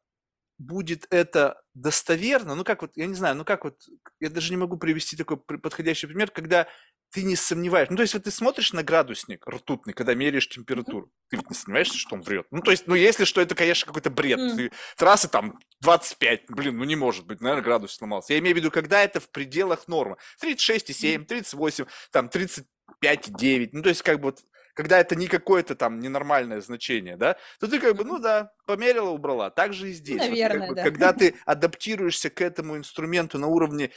будет 0.61 1.07
это 1.11 1.63
достоверно, 1.73 2.55
ну 2.55 2.65
как 2.65 2.83
вот, 2.83 2.93
я 2.95 3.07
не 3.07 3.15
знаю, 3.15 3.35
ну 3.35 3.45
как 3.45 3.65
вот, 3.65 3.81
я 4.21 4.29
даже 4.29 4.51
не 4.51 4.59
могу 4.59 4.77
привести 4.77 5.17
такой 5.17 5.39
подходящий 5.39 6.07
пример, 6.07 6.31
когда 6.31 6.69
ты 7.13 7.23
не 7.23 7.35
сомневаешься. 7.35 7.93
Ну, 7.93 7.97
то 7.97 8.03
есть, 8.03 8.15
вот 8.15 8.25
ты 8.25 8.31
смотришь 8.31 8.73
на 8.73 8.83
градусник 8.83 9.47
ртутный, 9.49 9.95
когда 9.95 10.15
меряешь 10.15 10.49
температуру, 10.49 11.11
ты 11.29 11.39
ведь 11.39 11.51
не 11.51 11.57
сомневаешься, 11.57 11.99
что 11.99 12.15
он 12.15 12.23
врет. 12.23 12.47
Ну, 12.51 12.61
то 12.61 12.71
есть, 12.71 12.87
ну, 12.87 12.95
если 12.95 13.25
что, 13.25 13.41
это, 13.41 13.55
конечно, 13.55 13.87
какой-то 13.87 14.11
бред. 14.11 14.39
Mm. 14.39 14.57
Ты, 14.57 14.73
трассы 14.97 15.29
там 15.29 15.59
25, 15.81 16.51
блин, 16.51 16.77
ну 16.77 16.85
не 16.85 16.95
может 16.95 17.27
быть, 17.27 17.41
наверное, 17.41 17.65
градус 17.65 17.95
сломался. 17.95 18.35
Я 18.35 18.39
имею 18.39 18.55
в 18.55 18.59
виду, 18.59 18.71
когда 18.71 19.03
это 19.03 19.19
в 19.19 19.31
пределах 19.31 19.89
нормы. 19.89 20.17
36,7, 20.43 21.25
38, 21.25 21.87
там 22.13 22.27
35,9. 22.27 23.71
Ну, 23.73 23.83
то 23.83 23.89
есть, 23.89 24.03
как 24.03 24.19
бы 24.19 24.27
вот 24.27 24.41
когда 24.81 24.99
это 24.99 25.15
не 25.15 25.27
какое-то 25.27 25.75
там 25.75 26.01
ненормальное 26.01 26.63
значение, 26.63 27.19
да, 27.19 27.37
то 27.59 27.69
ты 27.69 27.79
как 27.79 27.97
бы, 27.97 28.05
ну 28.05 28.19
да, 28.19 28.51
померила, 28.65 29.11
убрала. 29.11 29.51
Так 29.51 29.75
же 29.75 29.91
и 29.91 29.93
здесь. 29.93 30.17
Наверное, 30.17 30.69
вот, 30.69 30.77
да. 30.77 30.85
Когда 30.85 31.13
ты 31.13 31.35
адаптируешься 31.45 32.31
к 32.31 32.41
этому 32.41 32.79
инструменту 32.79 33.39
на 33.39 33.49
уровне 33.49 33.91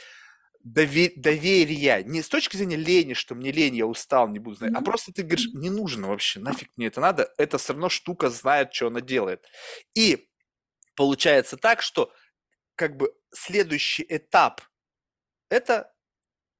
доверия, 0.62 2.02
не 2.04 2.20
с 2.20 2.28
точки 2.28 2.58
зрения 2.58 2.76
лени, 2.76 3.14
что 3.14 3.34
мне 3.34 3.50
лень, 3.50 3.76
я 3.76 3.86
устал, 3.86 4.28
не 4.28 4.38
буду 4.38 4.56
знать, 4.56 4.72
mm-hmm. 4.72 4.78
а 4.78 4.84
просто 4.84 5.10
ты 5.10 5.22
говоришь, 5.22 5.48
не 5.54 5.70
нужно 5.70 6.08
вообще, 6.08 6.38
нафиг 6.38 6.68
мне 6.76 6.88
это 6.88 7.00
надо, 7.00 7.32
это 7.38 7.56
все 7.56 7.72
равно 7.72 7.88
штука 7.88 8.28
знает, 8.28 8.74
что 8.74 8.88
она 8.88 9.00
делает. 9.00 9.42
И 9.94 10.28
получается 10.96 11.56
так, 11.56 11.80
что 11.80 12.12
как 12.76 12.98
бы 12.98 13.10
следующий 13.32 14.04
этап– 14.06 14.60
это 15.48 15.93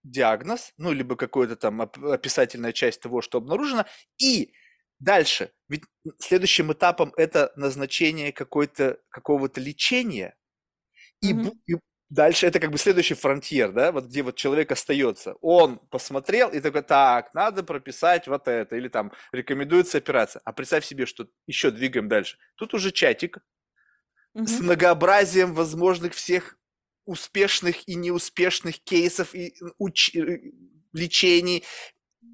диагноз, 0.05 0.73
ну, 0.77 0.93
либо 0.93 1.17
какая-то 1.17 1.57
там 1.57 1.81
описательная 1.81 2.73
часть 2.73 3.01
того, 3.01 3.23
что 3.23 3.39
обнаружено, 3.39 3.87
и 4.19 4.53
дальше, 5.01 5.51
ведь 5.69 5.83
следующим 6.19 6.73
этапом 6.73 7.13
это 7.17 7.53
назначение 7.57 8.33
какой-то, 8.33 8.99
какого-то 9.09 9.61
лечения, 9.61 10.37
и, 11.21 11.33
mm-hmm. 11.33 11.53
и 11.67 11.75
дальше 12.11 12.47
это 12.47 12.61
как 12.61 12.71
бы 12.71 12.79
следующий 12.79 13.15
фронтир, 13.15 13.73
да, 13.73 13.93
вот 13.93 14.07
где 14.07 14.23
вот 14.23 14.37
человек 14.37 14.71
остается. 14.71 15.35
Он 15.41 15.79
посмотрел 15.91 16.51
и 16.51 16.61
такой, 16.61 16.83
так, 16.83 17.33
надо 17.35 17.63
прописать 17.63 18.29
вот 18.29 18.47
это, 18.47 18.77
или 18.77 18.89
там 18.89 19.13
рекомендуется 19.33 19.99
операция. 19.99 20.43
А 20.45 20.53
представь 20.53 20.85
себе, 20.85 21.07
что 21.07 21.27
еще 21.47 21.71
двигаем 21.71 22.09
дальше. 22.09 22.37
Тут 22.57 22.75
уже 22.75 22.93
чатик 22.93 23.39
с 24.35 24.61
многообразием 24.61 25.55
возможных 25.55 26.13
всех 26.13 26.59
успешных 27.07 27.89
и 27.89 27.95
неуспешных 27.95 28.81
кейсов 28.81 29.35
и 29.35 29.55
уч... 29.79 30.15
Э, 30.15 30.39
лечений, 30.95 31.65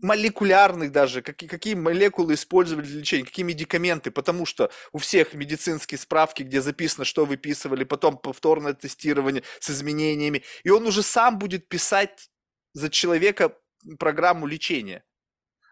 молекулярных 0.02 0.92
даже, 0.92 1.22
какие, 1.22 1.48
какие 1.48 1.74
молекулы 1.74 2.34
использовали 2.34 2.86
для 2.86 3.00
лечения, 3.00 3.24
какие 3.24 3.44
медикаменты, 3.44 4.10
потому 4.10 4.46
что 4.46 4.70
у 4.92 4.98
всех 4.98 5.34
медицинские 5.34 5.98
справки, 5.98 6.42
где 6.42 6.60
записано, 6.60 7.04
что 7.04 7.24
выписывали, 7.24 7.84
потом 7.84 8.16
повторное 8.16 8.74
тестирование 8.74 9.42
с 9.58 9.70
изменениями, 9.70 10.42
и 10.62 10.70
он 10.70 10.86
уже 10.86 11.02
сам 11.02 11.38
будет 11.38 11.68
писать 11.68 12.30
за 12.72 12.88
человека 12.88 13.56
программу 13.98 14.46
лечения. 14.46 15.04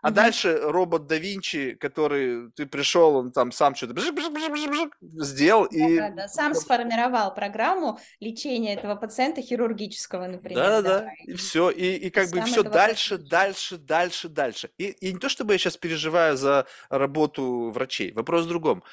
А 0.01 0.11
mm-hmm. 0.11 0.15
дальше 0.15 0.59
робот 0.63 1.07
да 1.07 1.17
Винчи, 1.17 1.75
который 1.75 2.51
ты 2.53 2.67
пришел, 2.67 3.17
он 3.17 3.33
там 3.33 3.51
сам 3.51 3.75
что-то 3.75 4.01
сделал 4.01 5.69
да, 5.71 5.77
и... 5.77 5.97
Да, 5.99 6.11
да, 6.11 6.29
сам 6.29 6.55
сформировал 6.55 7.35
программу 7.35 7.99
лечения 8.21 8.75
этого 8.75 8.95
пациента 8.95 9.43
хирургического, 9.43 10.27
например. 10.27 10.59
Да, 10.59 10.83
да, 10.83 11.01
да. 11.01 11.13
И, 11.25 11.33
и 11.33 11.35
все, 11.35 11.71
и, 11.71 11.95
и 11.97 12.11
как 12.11 12.31
бы 12.31 12.43
все 12.43 12.63
дальше, 12.63 13.19
дальше, 13.19 13.77
дальше, 13.77 14.29
дальше. 14.29 14.71
И, 14.79 14.91
и 14.91 15.13
не 15.13 15.19
то, 15.19 15.29
чтобы 15.29 15.55
я 15.55 15.59
сейчас 15.59 15.77
переживаю 15.77 16.37
за 16.37 16.67
работу 16.91 17.71
врачей, 17.71 18.13
вопрос 18.13 18.45
в 18.45 18.49
другом, 18.49 18.85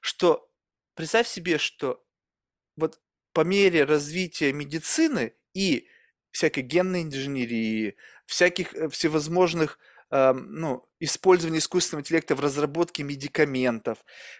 что 0.00 0.48
представь 0.94 1.28
себе, 1.28 1.58
что 1.58 2.02
вот 2.76 3.00
по 3.32 3.42
мере 3.42 3.84
развития 3.84 4.52
медицины 4.52 5.34
и 5.52 5.88
всякой 6.30 6.62
генной 6.62 7.02
инженерии, 7.02 7.96
всяких 8.26 8.74
э, 8.74 8.88
всевозможных 8.88 9.78
ну, 10.14 10.86
использование 11.00 11.58
искусственного 11.58 12.02
интеллекта 12.02 12.36
в 12.36 12.40
разработке 12.40 13.02
медикаментов, 13.02 13.98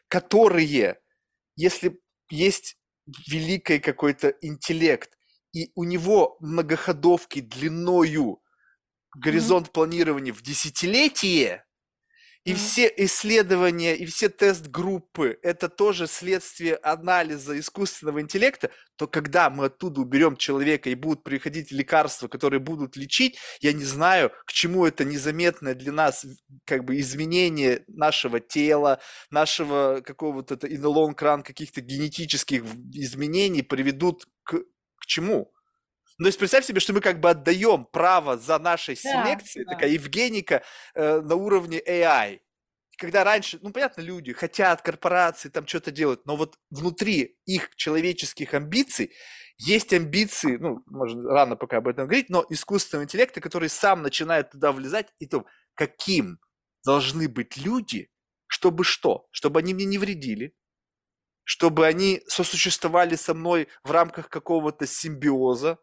которые, 0.08 1.00
если 1.56 1.98
есть 2.30 2.76
великий 3.26 3.80
какой-то 3.80 4.28
интеллект, 4.40 5.18
и 5.52 5.70
у 5.74 5.84
него 5.84 6.36
многоходовки 6.40 7.40
длиною 7.40 8.40
горизонт 9.16 9.68
mm-hmm. 9.68 9.72
планирования 9.72 10.32
в 10.32 10.42
десятилетие, 10.42 11.64
и 12.44 12.52
mm-hmm. 12.52 12.56
все 12.56 12.92
исследования, 12.98 13.96
и 13.96 14.04
все 14.04 14.28
тест-группы– 14.28 15.38
это 15.42 15.70
тоже 15.70 16.06
следствие 16.06 16.76
анализа 16.76 17.58
искусственного 17.58 18.20
интеллекта, 18.20 18.70
то 18.96 19.06
когда 19.06 19.48
мы 19.48 19.66
оттуда 19.66 20.02
уберем 20.02 20.36
человека 20.36 20.90
и 20.90 20.94
будут 20.94 21.24
приходить 21.24 21.72
лекарства, 21.72 22.28
которые 22.28 22.60
будут 22.60 22.96
лечить, 22.96 23.38
я 23.60 23.72
не 23.72 23.84
знаю, 23.84 24.30
к 24.46 24.52
чему 24.52 24.84
это 24.84 25.04
незаметное 25.06 25.74
для 25.74 25.92
нас 25.92 26.26
как 26.66 26.84
бы 26.84 27.00
изменение 27.00 27.82
нашего 27.88 28.40
тела, 28.40 29.00
нашего 29.30 30.02
какого-то 30.04 30.54
in 30.54 30.82
the 30.82 30.92
long 30.92 31.14
run 31.18 31.42
каких-то 31.42 31.80
генетических 31.80 32.62
изменений 32.92 33.62
приведут 33.62 34.26
к, 34.42 34.58
к 34.96 35.06
чему? 35.06 35.53
Ну, 36.18 36.24
то 36.24 36.28
есть 36.28 36.38
представь 36.38 36.64
себе, 36.64 36.80
что 36.80 36.92
мы 36.92 37.00
как 37.00 37.20
бы 37.20 37.30
отдаем 37.30 37.84
право 37.84 38.38
за 38.38 38.58
нашей 38.58 38.94
селекцией, 38.94 39.64
да, 39.64 39.72
такая 39.72 39.88
да. 39.88 39.94
Евгеника 39.94 40.62
э, 40.94 41.20
на 41.20 41.34
уровне 41.34 41.80
AI. 41.84 42.40
Когда 42.96 43.24
раньше, 43.24 43.58
ну, 43.62 43.72
понятно, 43.72 44.00
люди 44.00 44.32
хотят, 44.32 44.82
корпорации 44.82 45.48
там 45.48 45.66
что-то 45.66 45.90
делать, 45.90 46.24
но 46.26 46.36
вот 46.36 46.56
внутри 46.70 47.36
их 47.44 47.74
человеческих 47.74 48.54
амбиций 48.54 49.10
есть 49.56 49.92
амбиции, 49.92 50.56
ну, 50.56 50.82
можно 50.86 51.28
рано 51.28 51.56
пока 51.56 51.78
об 51.78 51.88
этом 51.88 52.06
говорить, 52.06 52.28
но 52.28 52.44
искусственного 52.48 53.04
интеллекта, 53.04 53.40
который 53.40 53.68
сам 53.68 54.02
начинает 54.02 54.50
туда 54.50 54.70
влезать, 54.70 55.08
и 55.18 55.26
то, 55.26 55.46
каким 55.74 56.38
должны 56.84 57.28
быть 57.28 57.56
люди, 57.56 58.10
чтобы 58.46 58.84
что? 58.84 59.26
Чтобы 59.32 59.60
они 59.60 59.74
мне 59.74 59.84
не 59.84 59.98
вредили, 59.98 60.54
чтобы 61.44 61.86
они 61.86 62.22
сосуществовали 62.26 63.16
со 63.16 63.34
мной 63.34 63.68
в 63.82 63.90
рамках 63.90 64.28
какого-то 64.28 64.86
симбиоза, 64.86 65.78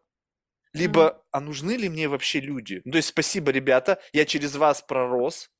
либо, 0.72 1.00
mm-hmm. 1.00 1.22
а 1.30 1.40
нужны 1.40 1.72
ли 1.72 1.88
мне 1.88 2.08
вообще 2.08 2.40
люди? 2.40 2.82
Ну, 2.84 2.92
то 2.92 2.96
есть, 2.96 3.08
спасибо, 3.08 3.50
ребята, 3.50 4.00
я 4.12 4.24
через 4.24 4.56
вас 4.56 4.82
пророс, 4.82 5.50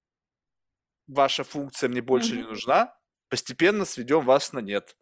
ваша 1.06 1.44
функция 1.44 1.88
мне 1.88 2.02
больше 2.02 2.34
mm-hmm. 2.34 2.36
не 2.36 2.42
нужна, 2.42 2.94
постепенно 3.28 3.84
сведем 3.84 4.24
вас 4.24 4.52
на 4.52 4.60
нет. 4.60 4.96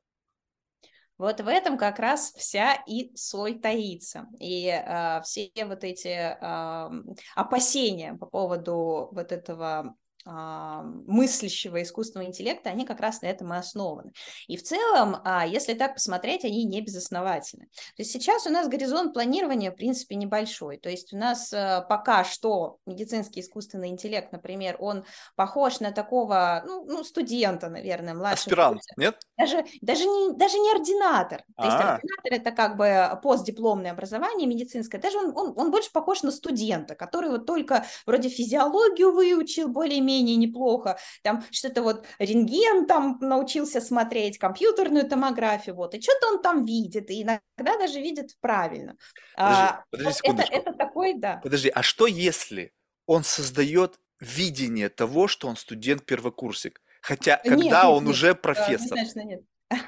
Вот 1.20 1.38
в 1.42 1.48
этом 1.48 1.76
как 1.76 1.98
раз 1.98 2.32
вся 2.32 2.82
и 2.86 3.14
соль 3.14 3.60
таится. 3.60 4.26
И 4.38 4.68
э, 4.68 5.20
все 5.22 5.50
вот 5.66 5.84
эти 5.84 6.08
э, 6.08 6.90
опасения 7.34 8.14
по 8.14 8.24
поводу 8.24 9.10
вот 9.12 9.30
этого 9.30 9.96
мыслящего 10.24 11.82
искусственного 11.82 12.28
интеллекта, 12.28 12.70
они 12.70 12.84
как 12.84 13.00
раз 13.00 13.22
на 13.22 13.26
этом 13.26 13.52
и 13.54 13.56
основаны. 13.56 14.12
И 14.48 14.56
в 14.56 14.62
целом, 14.62 15.16
а, 15.24 15.46
если 15.46 15.74
так 15.74 15.94
посмотреть, 15.94 16.44
они 16.44 16.64
не 16.64 16.80
безосновательны. 16.82 17.66
То 17.96 18.02
есть 18.02 18.12
сейчас 18.12 18.46
у 18.46 18.50
нас 18.50 18.68
горизонт 18.68 19.14
планирования, 19.14 19.70
в 19.70 19.76
принципе, 19.76 20.16
небольшой. 20.16 20.78
То 20.78 20.90
есть 20.90 21.12
у 21.12 21.16
нас 21.16 21.52
э, 21.52 21.84
пока 21.88 22.24
что 22.24 22.78
медицинский 22.86 23.40
искусственный 23.40 23.88
интеллект, 23.88 24.32
например, 24.32 24.76
он 24.78 25.04
похож 25.36 25.80
на 25.80 25.90
такого, 25.90 26.62
ну, 26.66 26.84
ну 26.84 27.04
студента, 27.04 27.68
наверное, 27.68 28.14
младшего. 28.14 28.52
Аспирант, 28.52 28.80
курса. 28.80 28.94
нет? 28.96 29.18
Даже, 29.38 29.64
даже, 29.80 30.04
не, 30.04 30.36
даже 30.36 30.58
не 30.58 30.70
ординатор. 30.72 31.38
То 31.56 31.62
А-а-а. 31.62 31.66
есть 31.66 31.76
а. 31.76 31.94
ординатор– 31.94 32.00
это 32.32 32.50
как 32.52 32.76
бы 32.76 33.20
постдипломное 33.22 33.92
образование 33.92 34.46
медицинское. 34.46 34.98
Даже 34.98 35.18
он, 35.18 35.36
он, 35.36 35.54
он 35.56 35.70
больше 35.70 35.90
похож 35.92 36.22
на 36.22 36.30
студента, 36.30 36.94
который 36.94 37.30
вот 37.30 37.46
только 37.46 37.86
вроде 38.06 38.28
физиологию 38.28 39.12
выучил 39.12 39.68
более 39.68 40.00
более-менее 40.10 40.36
неплохо, 40.36 40.98
там 41.22 41.44
что-то 41.50 41.82
вот 41.82 42.06
рентген 42.18 42.86
там 42.86 43.18
научился 43.20 43.80
смотреть, 43.80 44.38
компьютерную 44.38 45.08
томографию, 45.08 45.76
вот, 45.76 45.94
и 45.94 46.00
что-то 46.00 46.28
он 46.28 46.42
там 46.42 46.64
видит, 46.64 47.10
и 47.10 47.22
иногда 47.22 47.78
даже 47.78 48.00
видит 48.00 48.30
правильно. 48.40 48.96
Подожди, 49.36 49.62
а, 49.62 49.84
подожди 49.90 50.20
это, 50.24 50.42
это 50.42 50.72
такой, 50.72 51.14
да. 51.14 51.40
Подожди, 51.42 51.68
а 51.68 51.82
что 51.82 52.06
если 52.06 52.72
он 53.06 53.24
создает 53.24 53.98
видение 54.20 54.88
того, 54.88 55.28
что 55.28 55.48
он 55.48 55.56
студент-первокурсик? 55.56 56.80
Хотя, 57.02 57.38
когда 57.38 57.56
нет, 57.56 57.84
он 57.84 58.04
нет, 58.04 58.10
уже 58.10 58.34
профессор. 58.34 58.90
Конечно, 58.90 59.24
нет. 59.24 59.42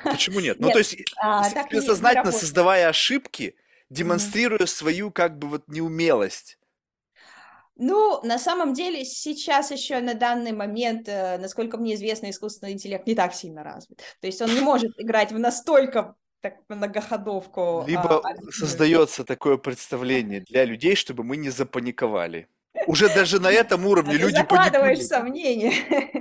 Почему 0.04 0.40
нет? 0.40 0.56
Ну, 0.60 0.68
нет. 0.68 0.68
Ну, 0.68 0.70
то 0.70 0.78
есть, 0.78 0.96
а, 1.16 1.44
сознательно 1.80 2.32
создавая 2.32 2.88
ошибки, 2.88 3.56
демонстрируя 3.90 4.60
mm-hmm. 4.60 4.66
свою, 4.66 5.10
как 5.10 5.38
бы, 5.38 5.48
вот, 5.48 5.68
неумелость. 5.68 6.58
Ну, 7.76 8.20
на 8.22 8.38
самом 8.38 8.74
деле, 8.74 9.04
сейчас 9.04 9.70
еще 9.70 10.00
на 10.00 10.14
данный 10.14 10.52
момент, 10.52 11.08
э, 11.08 11.38
насколько 11.38 11.78
мне 11.78 11.94
известно, 11.94 12.28
искусственный 12.28 12.72
интеллект 12.72 13.06
не 13.06 13.14
так 13.14 13.34
сильно 13.34 13.62
развит. 13.64 14.02
То 14.20 14.26
есть 14.26 14.42
он 14.42 14.54
не 14.54 14.60
может 14.60 14.92
играть 14.98 15.32
в 15.32 15.38
настолько 15.38 16.14
так 16.40 16.54
многоходовку. 16.68 17.84
Либо 17.86 18.18
а, 18.18 18.34
создается 18.50 19.24
такое 19.24 19.56
представление 19.56 20.40
для 20.40 20.64
людей, 20.64 20.96
чтобы 20.96 21.24
мы 21.24 21.36
не 21.36 21.50
запаниковали. 21.50 22.48
Уже 22.86 23.08
даже 23.08 23.40
на 23.40 23.50
этом 23.50 23.86
уровне 23.86 24.16
люди 24.16 24.36
закладываешь 24.36 25.02
сомнения. 25.02 25.72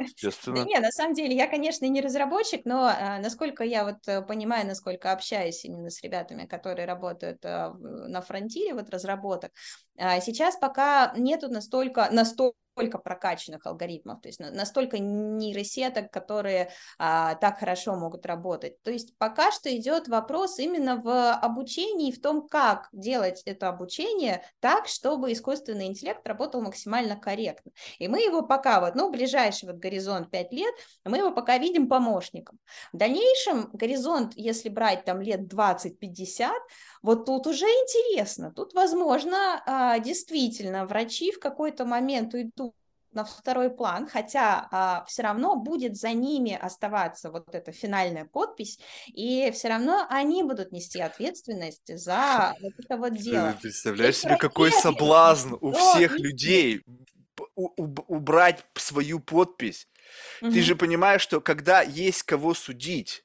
Естественно. 0.04 0.58
Да 0.58 0.64
не, 0.66 0.80
на 0.80 0.92
самом 0.92 1.14
деле, 1.14 1.36
я, 1.36 1.48
конечно, 1.48 1.86
не 1.86 2.02
разработчик, 2.02 2.66
но 2.66 2.86
а, 2.86 3.20
насколько 3.20 3.64
я 3.64 3.86
вот 3.86 4.08
э, 4.08 4.22
понимаю, 4.22 4.68
насколько 4.68 5.12
общаюсь 5.12 5.64
именно 5.66 5.90
с 5.90 6.02
ребятами, 6.04 6.46
которые 6.46 6.86
работают 6.86 7.44
а, 7.46 7.74
на 7.74 8.22
фронтире 8.22 8.74
вот 8.74 8.90
разработок, 8.90 9.52
а, 9.98 10.20
сейчас 10.20 10.56
пока 10.58 11.14
нету 11.18 11.50
настолько, 11.50 12.10
настолько 12.12 12.58
настолько 12.76 12.98
прокачанных 12.98 13.66
алгоритмов, 13.66 14.22
то 14.22 14.30
есть 14.30 14.40
настолько 14.40 14.98
нейросеток, 15.00 16.12
которые 16.12 16.72
а, 16.98 17.36
так 17.36 17.60
хорошо 17.60 17.96
могут 17.96 18.26
работать. 18.26 18.82
То 18.84 18.92
есть 18.92 19.18
пока 19.18 19.52
что 19.52 19.76
идет 19.76 20.08
вопрос 20.08 20.60
именно 20.60 20.96
в 20.96 21.34
обучении, 21.34 22.12
в 22.12 22.22
том, 22.22 22.48
как 22.48 22.88
делать 22.92 23.42
это 23.46 23.70
обучение 23.70 24.44
так, 24.60 24.88
чтобы 24.88 25.34
искусственный 25.34 25.88
интеллект 25.88 26.26
работал 26.28 26.62
максимально 26.62 27.18
корректно. 27.18 27.72
И 28.00 28.08
мы 28.08 28.22
его 28.22 28.42
пока, 28.42 28.80
вот, 28.80 28.96
ну, 28.96 29.12
ближайший 29.12 29.68
вот 29.68 29.78
горизонт 29.78 30.32
5 30.32 30.54
лет, 30.54 30.74
мы 31.06 31.18
его 31.18 31.32
пока 31.32 31.58
видим 31.58 31.90
помощником. 31.90 32.60
В 32.94 32.98
дальнейшем 32.98 33.70
горизонт, 33.74 34.34
если 34.36 34.70
брать 34.70 35.04
там 35.04 35.22
лет 35.22 35.42
20-50, 35.54 36.50
вот 37.02 37.26
тут 37.26 37.48
уже 37.48 37.66
интересно, 37.66 38.52
тут, 38.52 38.74
возможно, 38.74 39.62
а, 39.66 40.00
действительно 40.00 40.86
врачи 40.86 41.32
в 41.32 41.40
какой-то 41.40 41.86
момент 41.86 42.34
уйдут 42.34 42.74
на 43.14 43.26
второй 43.26 43.70
план, 43.70 44.08
хотя 44.08 44.68
а, 44.72 45.06
все 45.08 45.24
равно 45.24 45.56
будет 45.56 45.98
за 45.98 46.12
ними 46.12 46.58
оставаться 46.60 47.30
вот 47.30 47.54
эта 47.54 47.72
финальная 47.72 48.26
подпись, 48.26 48.80
и 49.08 49.52
все 49.52 49.70
равно 49.70 50.06
они 50.10 50.44
будут 50.44 50.72
нести 50.72 51.02
ответственность 51.02 51.98
за 51.98 52.56
вот 52.62 52.74
это 52.78 52.98
вот 52.98 53.18
дело. 53.18 53.54
Ты 53.54 53.62
представляешь 53.64 54.18
себе, 54.18 54.38
какой 54.38 54.72
соблазн 54.72 55.56
у 55.60 55.72
всех 55.72 56.18
людей 56.20 56.84
убрать 57.56 58.64
свою 58.76 59.20
подпись. 59.20 59.88
Ты 60.40 60.62
же 60.62 60.76
понимаешь, 60.76 61.22
что 61.22 61.42
когда 61.42 61.82
есть 61.82 62.24
кого 62.24 62.54
судить, 62.54 63.24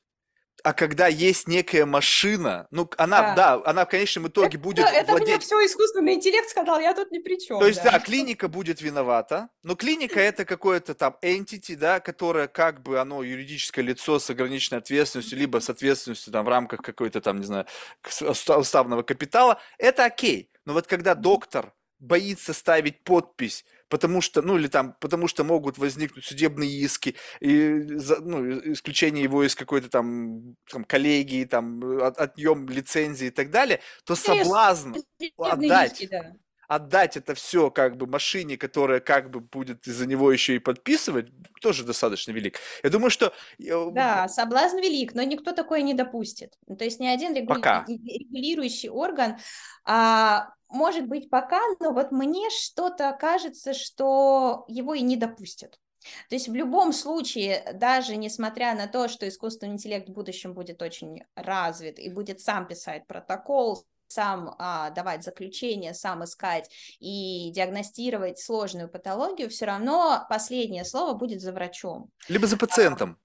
а 0.67 0.73
когда 0.73 1.07
есть 1.07 1.47
некая 1.47 1.87
машина, 1.87 2.67
ну, 2.73 2.91
она, 2.99 3.35
да, 3.37 3.57
да 3.57 3.63
она 3.67 3.87
в 3.87 3.89
конечном 3.89 4.27
итоге 4.27 4.49
это, 4.49 4.59
будет 4.59 4.85
Это 4.85 5.13
владеть... 5.13 5.29
мне 5.29 5.39
все 5.39 5.65
искусственный 5.65 6.15
интеллект 6.15 6.51
сказал, 6.51 6.81
я 6.81 6.93
тут 6.93 7.13
ни 7.13 7.21
при 7.21 7.39
чем. 7.39 7.61
То 7.61 7.69
есть, 7.69 7.85
да, 7.85 7.93
да 7.93 8.01
клиника 8.01 8.49
будет 8.49 8.81
виновата, 8.81 9.49
но 9.63 9.77
клиника 9.77 10.19
это 10.19 10.45
какое-то 10.45 10.97
там 10.97 11.19
entity, 11.23 11.77
да, 11.77 12.01
которое 12.01 12.49
как 12.49 12.83
бы 12.83 12.99
оно 12.99 13.23
юридическое 13.23 13.85
лицо 13.85 14.19
с 14.19 14.29
ограниченной 14.29 14.81
ответственностью, 14.81 15.39
либо 15.39 15.61
с 15.61 15.71
ответственностью 15.71 16.33
там 16.33 16.45
в 16.45 16.49
рамках 16.49 16.83
какой-то 16.83 17.21
там, 17.21 17.39
не 17.39 17.47
знаю, 17.47 17.67
уставного 18.59 19.05
капитала, 19.05 19.61
это 19.79 20.05
окей. 20.05 20.51
Но 20.65 20.73
вот 20.73 20.89
когда 20.89 21.15
доктор 21.15 21.75
боится 21.99 22.53
ставить 22.53 23.03
подпись 23.05 23.65
потому 23.89 24.21
что, 24.21 24.43
ну 24.43 24.59
или 24.59 24.67
там, 24.67 24.97
потому 25.01 25.29
что 25.29 25.45
могут 25.45 25.79
возникнуть 25.79 26.25
судебные 26.25 26.71
иски, 26.71 27.15
и, 27.41 27.87
ну, 28.21 28.73
исключение 28.73 29.23
его 29.23 29.45
из 29.45 29.55
какой-то 29.55 29.89
там, 29.89 30.57
там 30.71 30.85
коллегии, 30.85 31.45
там, 31.45 32.01
от, 32.01 32.19
отъем 32.19 32.69
лицензии 32.69 33.29
и 33.29 33.31
так 33.31 33.51
далее, 33.51 33.81
то 34.05 34.17
соблазн 34.17 34.95
отдать, 35.39 36.01
иски, 36.01 36.09
да. 36.11 36.33
Отдать 36.69 37.17
это 37.17 37.35
все 37.35 37.71
как 37.71 37.97
бы 37.97 38.07
машине, 38.07 38.57
которая 38.57 39.01
как 39.01 39.31
бы 39.31 39.41
будет 39.41 39.87
из-за 39.87 40.07
него 40.07 40.33
еще 40.33 40.57
и 40.57 40.59
подписывать, 40.59 41.29
тоже 41.61 41.85
достаточно 41.85 42.33
велик. 42.33 42.59
Я 42.83 42.91
думаю, 42.91 43.11
что... 43.11 43.33
Э, 43.59 43.91
да, 43.93 44.29
соблазн 44.29 44.79
велик, 44.79 45.15
но 45.15 45.23
никто 45.23 45.53
такое 45.53 45.83
не 45.83 45.95
допустит. 45.95 46.59
То 46.79 46.85
есть 46.85 47.01
ни 47.01 47.07
один 47.07 47.35
регули... 47.35 47.61
регулирующий 47.87 48.89
орган 48.89 49.37
а, 49.85 50.49
может 50.69 51.07
быть, 51.07 51.31
пока, 51.31 51.61
но 51.81 51.93
вот 51.93 52.11
мне 52.11 52.51
что-то 52.51 53.17
кажется, 53.19 53.73
что 53.73 54.65
его 54.69 54.95
и 54.95 55.03
не 55.03 55.17
допустят. 55.17 55.79
То 56.29 56.37
есть 56.37 56.49
в 56.49 56.55
любом 56.55 56.93
случае, 56.93 57.73
даже 57.75 58.17
несмотря 58.17 58.75
на 58.75 58.87
то, 58.87 59.09
что 59.09 59.29
искусственный 59.29 59.75
интеллект 59.75 60.09
в 60.09 60.13
будущем 60.13 60.55
будет 60.55 60.83
очень 60.83 61.23
развит 61.35 61.99
и 61.99 62.11
будет 62.11 62.41
сам 62.41 62.67
писать 62.67 63.07
протокол, 63.07 63.85
сам 64.09 64.55
а, 64.59 64.91
давать 64.91 65.25
заключение, 65.25 65.95
сам 65.95 66.25
искать 66.25 66.71
и 66.99 67.51
диагностировать 67.53 68.39
сложную 68.39 68.89
патологию, 68.89 69.51
все 69.51 69.67
равно 69.67 70.27
последнее 70.29 70.85
слово 70.85 71.15
будет 71.15 71.41
за 71.41 71.53
врачом. 71.53 72.11
Либо 72.29 72.47
за 72.47 72.57
пациентом. 72.57 73.19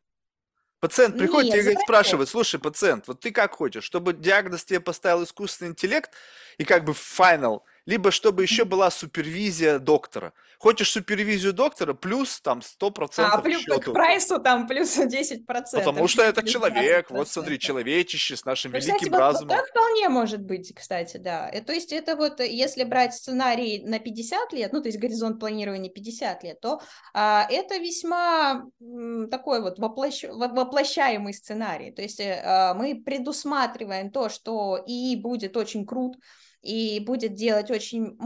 Пациент 0.81 1.15
приходит 1.15 1.53
Нет, 1.53 1.77
и 1.77 1.81
спрашивает, 1.83 2.27
слушай, 2.27 2.59
пациент, 2.59 3.07
вот 3.07 3.19
ты 3.19 3.29
как 3.31 3.53
хочешь, 3.53 3.83
чтобы 3.83 4.13
диагноз 4.13 4.65
тебе 4.65 4.79
поставил 4.79 5.23
искусственный 5.23 5.71
интеллелект 5.71 6.09
и 6.57 6.65
как 6.65 6.85
бы 6.85 6.93
final, 6.93 7.61
либо 7.85 8.11
чтобы 8.11 8.43
еще 8.43 8.65
была 8.65 8.91
супервизия 8.91 9.79
доктора. 9.79 10.33
Хочешь 10.59 10.91
супервизию 10.91 11.53
доктора, 11.53 11.93
плюс 11.93 12.39
там 12.39 12.59
100% 12.59 13.09
А, 13.17 13.41
плюс 13.41 13.61
счету. 13.61 13.91
к 13.91 13.93
прайсу 13.93 14.39
там 14.39 14.67
плюс 14.67 14.95
10%. 14.97 15.45
Потому 15.45 16.07
что 16.07 16.21
это 16.21 16.47
человек, 16.47 17.09
вот 17.09 17.27
смотри, 17.27 17.57
человечище 17.57 18.35
с 18.35 18.45
нашим 18.45 18.71
кстати, 18.71 18.87
великим 18.87 19.11
вот, 19.11 19.19
разумом. 19.19 19.49
Так 19.49 19.67
вполне 19.67 20.09
может 20.09 20.41
быть, 20.41 20.71
кстати, 20.75 21.17
да. 21.17 21.49
И, 21.49 21.61
то 21.61 21.73
есть 21.73 21.91
это 21.91 22.15
вот, 22.15 22.39
если 22.39 22.83
брать 22.83 23.15
сценарий 23.15 23.81
на 23.83 23.97
50 23.97 24.53
лет, 24.53 24.71
ну, 24.71 24.81
то 24.81 24.89
есть 24.89 24.99
горизонт 24.99 25.39
планирования 25.39 25.89
50 25.89 26.43
лет, 26.43 26.61
то 26.61 26.79
а, 27.13 27.47
это 27.49 27.77
весьма 27.77 28.65
м, 28.79 29.29
такой 29.29 29.61
вот 29.61 29.79
воплощ, 29.79 30.23
воплощаемый 30.29 31.33
сценарий. 31.33 31.91
То 31.91 32.03
есть 32.03 32.21
а, 32.21 32.75
мы 32.75 33.01
предусматриваем 33.03 34.11
то, 34.11 34.29
что 34.29 34.77
и 34.85 35.15
будет 35.15 35.57
очень 35.57 35.87
крут, 35.87 36.17
и 36.63 36.99
будет 36.99 37.35
делать 37.35 37.71
очень 37.71 38.17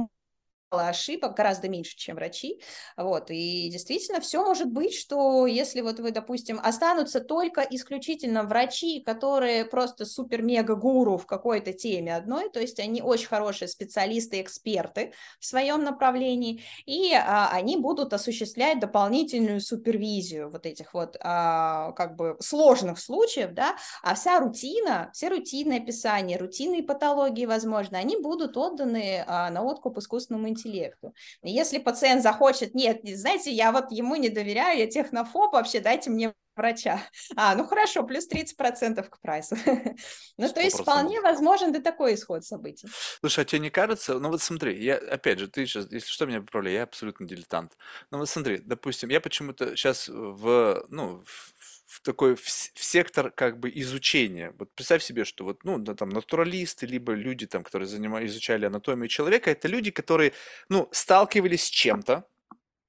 ошибок, 0.82 1.36
гораздо 1.36 1.70
меньше, 1.70 1.96
чем 1.96 2.16
врачи, 2.16 2.62
вот, 2.98 3.32
и 3.32 3.70
действительно 3.70 4.20
все 4.22 4.44
может 4.44 4.72
быть, 4.72 4.96
что 4.96 5.46
если 5.48 5.82
вот 5.82 6.00
вы, 6.00 6.12
допустим, 6.12 6.60
останутся 6.64 7.20
только 7.20 7.62
исключительно 7.62 8.44
врачи, 8.44 9.02
которые 9.02 9.66
просто 9.66 10.06
супер-мега-гуру 10.06 11.18
в 11.18 11.26
какой-то 11.26 11.74
теме 11.74 12.16
одной, 12.16 12.50
то 12.50 12.60
есть 12.60 12.80
они 12.80 13.02
очень 13.02 13.28
хорошие 13.28 13.68
специалисты, 13.68 14.42
эксперты 14.42 15.14
в 15.40 15.46
своем 15.46 15.84
направлении, 15.84 16.64
и 16.86 17.14
а, 17.14 17.50
они 17.52 17.78
будут 17.78 18.14
осуществлять 18.14 18.80
дополнительную 18.80 19.62
супервизию 19.62 20.50
вот 20.50 20.66
этих 20.66 20.94
вот 20.94 21.18
а, 21.22 21.92
как 21.94 22.16
бы 22.16 22.38
сложных 22.40 23.00
случаев, 23.00 23.54
да, 23.54 23.76
а 24.04 24.16
вся 24.16 24.40
рутина, 24.40 25.10
все 25.14 25.30
рутинные 25.30 25.80
описания, 25.80 26.38
рутинные 26.38 26.84
патологии, 26.84 27.46
возможно, 27.46 27.98
они 27.98 28.18
будут 28.18 28.58
отданы 28.58 29.24
а, 29.28 29.50
на 29.50 29.64
откуп 29.64 29.98
искусственному 29.98 30.50
интеллекту, 30.50 30.65
интеллекту. 30.66 31.14
Если 31.44 31.78
пациент 31.78 32.24
захочет, 32.24 32.76
нет, 32.76 33.02
знаете, 33.04 33.52
я 33.52 33.72
вот 33.72 33.92
ему 33.92 34.16
не 34.16 34.30
доверяю, 34.30 34.80
я 34.80 34.88
технофоб, 34.88 35.54
вообще 35.54 35.80
дайте 35.80 36.10
мне 36.10 36.34
врача. 36.56 37.02
А, 37.36 37.54
ну 37.56 37.66
хорошо, 37.66 38.04
плюс 38.04 38.28
30% 38.30 39.04
к 39.10 39.20
прайсу. 39.20 39.58
ну, 40.38 40.50
то 40.50 40.62
есть 40.62 40.80
вполне 40.80 41.20
возможен 41.20 41.74
да 41.74 41.82
такой 41.82 42.16
исход 42.16 42.46
событий. 42.46 42.88
Слушай, 43.20 43.42
а 43.42 43.46
тебе 43.46 43.60
не 43.60 43.70
кажется, 43.70 44.20
ну 44.20 44.30
вот 44.30 44.42
смотри, 44.42 44.82
я, 44.82 44.96
опять 44.96 45.40
же, 45.40 45.48
ты 45.48 45.66
сейчас, 45.66 45.88
если 45.92 46.08
что, 46.08 46.26
меня 46.26 46.40
поправляй, 46.40 46.76
я 46.76 46.84
абсолютно 46.84 47.28
дилетант. 47.28 47.78
Ну 48.10 48.20
вот 48.20 48.30
смотри, 48.30 48.60
допустим, 48.60 49.10
я 49.10 49.20
почему-то 49.20 49.76
сейчас 49.76 50.08
в, 50.08 50.86
ну, 50.90 51.22
в 51.26 51.55
в 51.96 52.02
такой 52.02 52.36
в, 52.36 52.44
в 52.44 52.84
сектор 52.84 53.32
как 53.32 53.58
бы 53.58 53.72
изучения. 53.74 54.54
Вот 54.60 54.70
представь 54.76 55.02
себе, 55.02 55.24
что 55.24 55.46
вот, 55.46 55.64
ну, 55.64 55.78
да, 55.78 55.96
там, 55.96 56.10
натуралисты, 56.10 56.86
либо 56.86 57.14
люди, 57.14 57.48
там, 57.48 57.64
которые 57.64 57.88
занимали, 57.88 58.26
изучали 58.26 58.66
анатомию 58.66 59.08
человека, 59.08 59.50
это 59.50 59.70
люди, 59.70 59.92
которые, 59.92 60.34
ну, 60.68 60.90
сталкивались 60.92 61.64
с 61.64 61.70
чем-то 61.70 62.28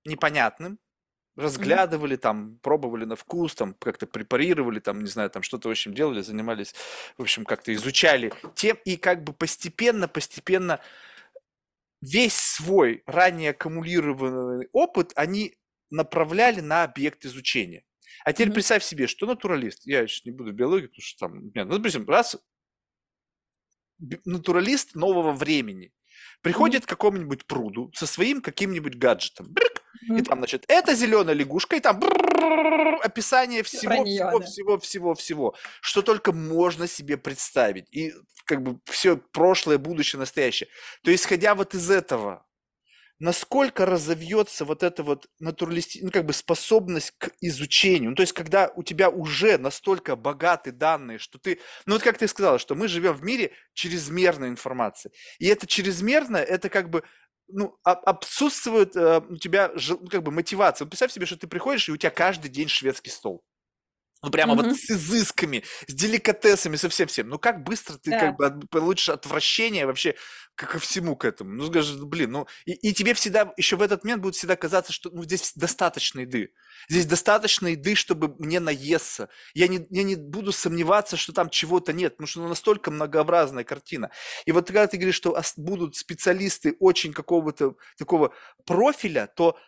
непонятным, 0.05 0.81
разглядывали, 1.37 2.17
там, 2.17 2.59
пробовали 2.63 3.05
на 3.05 3.15
вкус, 3.15 3.55
там, 3.55 3.75
как-то 3.75 4.09
препарировали, 4.09 4.81
там, 4.81 5.01
не 5.01 5.09
знаю, 5.09 5.31
там, 5.31 5.43
что-то, 5.43 5.69
в 5.69 5.71
общем, 5.71 5.95
делали, 5.95 6.23
занимались, 6.23 6.75
в 7.17 7.23
общем, 7.23 7.45
как-то 7.45 7.73
изучали 7.75 8.33
тем, 8.57 8.77
и 8.85 8.97
как 8.97 9.23
бы 9.23 9.33
постепенно, 9.33 10.09
постепенно 10.09 10.81
весь 12.01 12.35
свой 12.35 13.05
ранее 13.07 13.51
аккумулированный 13.51 14.69
опыт 14.73 15.13
они 15.15 15.55
направляли 15.91 16.61
на 16.61 16.83
объект 16.83 17.25
изучения. 17.25 17.85
А 18.25 18.33
теперь 18.33 18.49
mm-hmm. 18.49 18.55
представь 18.55 18.85
себе, 18.85 19.07
что 19.07 19.27
натуралист, 19.27 19.87
я 19.87 20.07
сейчас 20.07 20.25
не 20.25 20.33
буду 20.33 20.53
в 20.53 20.55
биологии, 20.55 20.87
потому 20.87 21.03
что 21.03 21.27
там, 21.27 21.45
нет, 21.55 21.67
ну, 21.67 21.79
допустим, 21.79 22.09
раз 22.09 22.37
натуралист 24.25 24.95
нового 24.95 25.33
времени 25.33 25.93
приходит 26.43 26.83
mm-hmm. 26.83 26.87
к 26.87 26.91
какому-нибудь 26.91 27.47
пруду 27.47 27.91
со 27.95 28.07
своим 28.07 28.41
каким-нибудь 28.41 28.97
гаджетом, 28.97 29.47
брык, 29.51 29.83
mm-hmm. 30.11 30.19
и 30.19 30.23
там, 30.23 30.39
значит, 30.39 30.65
это 30.69 30.95
зеленая 30.95 31.35
лягушка, 31.35 31.77
и 31.77 31.81
там 31.81 32.01
описание 33.03 33.63
всего, 33.63 33.95
нее, 33.95 34.27
всего, 34.27 34.39
да. 34.39 34.47
всего, 34.47 34.79
всего, 34.79 35.15
всего, 35.15 35.55
что 35.81 36.03
только 36.03 36.33
можно 36.33 36.87
себе 36.87 37.17
представить, 37.17 37.87
и 37.91 38.13
как 38.45 38.63
бы 38.63 38.79
все 38.85 39.17
прошлое, 39.17 39.79
будущее, 39.79 40.21
настоящее. 40.21 40.69
То 41.03 41.15
исходя 41.15 41.55
вот 41.55 41.75
из 41.75 41.91
этого, 41.91 42.47
насколько 43.19 43.87
разовьется 43.87 44.65
вот 44.65 44.83
эта 44.83 45.03
вот 45.03 45.27
натуралисти... 45.39 46.01
ну, 46.03 46.11
как 46.11 46.27
бы 46.27 46.33
способность 46.33 47.13
к 47.19 47.31
изучению. 47.41 48.11
Ну, 48.11 48.17
то 48.17 48.23
есть, 48.23 48.33
когда 48.33 48.71
у 48.75 48.83
тебя 48.83 49.11
уже 49.11 49.59
настолько 49.59 50.17
богаты 50.17 50.73
данные, 50.73 51.19
что 51.19 51.39
ты... 51.39 51.61
Ну, 51.87 51.95
вот 51.95 52.03
как 52.03 52.19
ты 52.19 52.29
сказала, 52.29 52.59
что 52.59 52.75
мы 52.75 52.89
живем 52.89 53.15
в 53.15 53.25
мире 53.25 53.53
чрезмерной 53.75 54.49
информации. 54.49 55.11
И 55.39 55.47
это 55.47 55.67
чрезмерно, 55.67 56.37
это 56.37 56.69
как 56.69 56.91
бы 56.91 57.03
ну, 57.49 57.79
отсутствует 57.85 58.97
э, 58.97 59.21
у 59.29 59.37
тебя 59.37 59.73
ну, 59.89 60.09
как 60.09 60.23
бы 60.23 60.33
мотивация. 60.33 60.85
Вот 60.85 60.91
представь 60.91 61.13
себе, 61.13 61.27
что 61.27 61.37
ты 61.37 61.47
приходишь, 61.47 61.89
и 61.89 61.93
у 61.93 61.97
тебя 61.97 62.11
каждый 62.11 62.51
день 62.51 62.69
шведский 62.69 63.11
стол. 63.11 63.45
Ну, 64.23 64.31
прямо 64.31 64.55
mm-hmm. 64.55 64.69
вот 64.69 64.77
с 64.77 64.91
изысками, 64.91 65.63
с 65.87 65.93
деликатесами, 65.93 66.77
со 66.77 66.89
всем-всем. 66.89 67.29
Ну, 67.29 67.39
как 67.39 67.63
быстро 67.63 67.99
ты 67.99 68.11
да. 68.11 68.21
как 68.21 68.37
бы 68.37 68.47
от, 68.47 68.71
получишь 68.71 69.11
отвращение 69.11 69.87
вообще 69.87 70.17
ко, 70.55 70.67
ко 70.67 70.79
всему 70.79 71.17
к 71.17 71.27
этому. 71.27 71.51
Ну, 71.51 71.67
скажи, 71.67 72.03
блин, 72.05 72.33
ну, 72.33 72.47
и, 72.65 72.73
и 72.73 72.95
тебе 72.95 73.13
всегда, 73.13 73.53
еще 73.59 73.77
в 73.77 73.83
этот 73.83 74.05
момент 74.05 74.23
будет 74.23 74.35
всегда 74.35 74.57
казаться, 74.57 74.93
что 74.93 75.11
ну, 75.11 75.23
здесь 75.23 75.53
достаточно 75.55 76.21
еды. 76.21 76.51
Здесь 76.89 77.05
достаточно 77.05 77.69
еды, 77.69 77.95
чтобы 77.95 78.35
мне 78.39 78.59
наесться. 78.59 79.29
Я 79.53 79.69
не, 79.69 79.87
я 79.91 80.03
не 80.03 80.17
буду 80.17 80.51
сомневаться, 80.51 81.19
что 81.19 81.35
там 81.35 81.51
чего-то 81.51 81.93
нет, 81.93 82.15
потому 82.15 82.27
что 82.27 82.41
ну, 82.41 82.49
настолько 82.49 82.91
многообразная 82.91 83.65
картина. 83.65 84.11
И 84.47 84.53
вот 84.53 84.67
когда 84.67 84.87
ты 84.87 84.97
говоришь, 84.97 85.17
что 85.17 85.39
будут 85.59 85.95
специалисты 85.95 86.75
очень 86.81 87.13
какого-то 87.13 87.75
такого 87.99 88.33
профиля, 88.65 89.27
то 89.37 89.59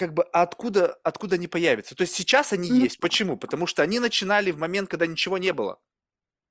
как 0.00 0.14
бы 0.14 0.22
откуда, 0.32 0.98
откуда 1.04 1.34
они 1.34 1.46
появятся. 1.46 1.94
То 1.94 2.00
есть 2.04 2.14
сейчас 2.14 2.54
они 2.54 2.70
mm-hmm. 2.70 2.84
есть. 2.84 3.00
Почему? 3.00 3.36
Потому 3.36 3.66
что 3.66 3.82
они 3.82 4.00
начинали 4.00 4.50
в 4.50 4.56
момент, 4.56 4.88
когда 4.88 5.06
ничего 5.06 5.36
не 5.36 5.52
было. 5.52 5.78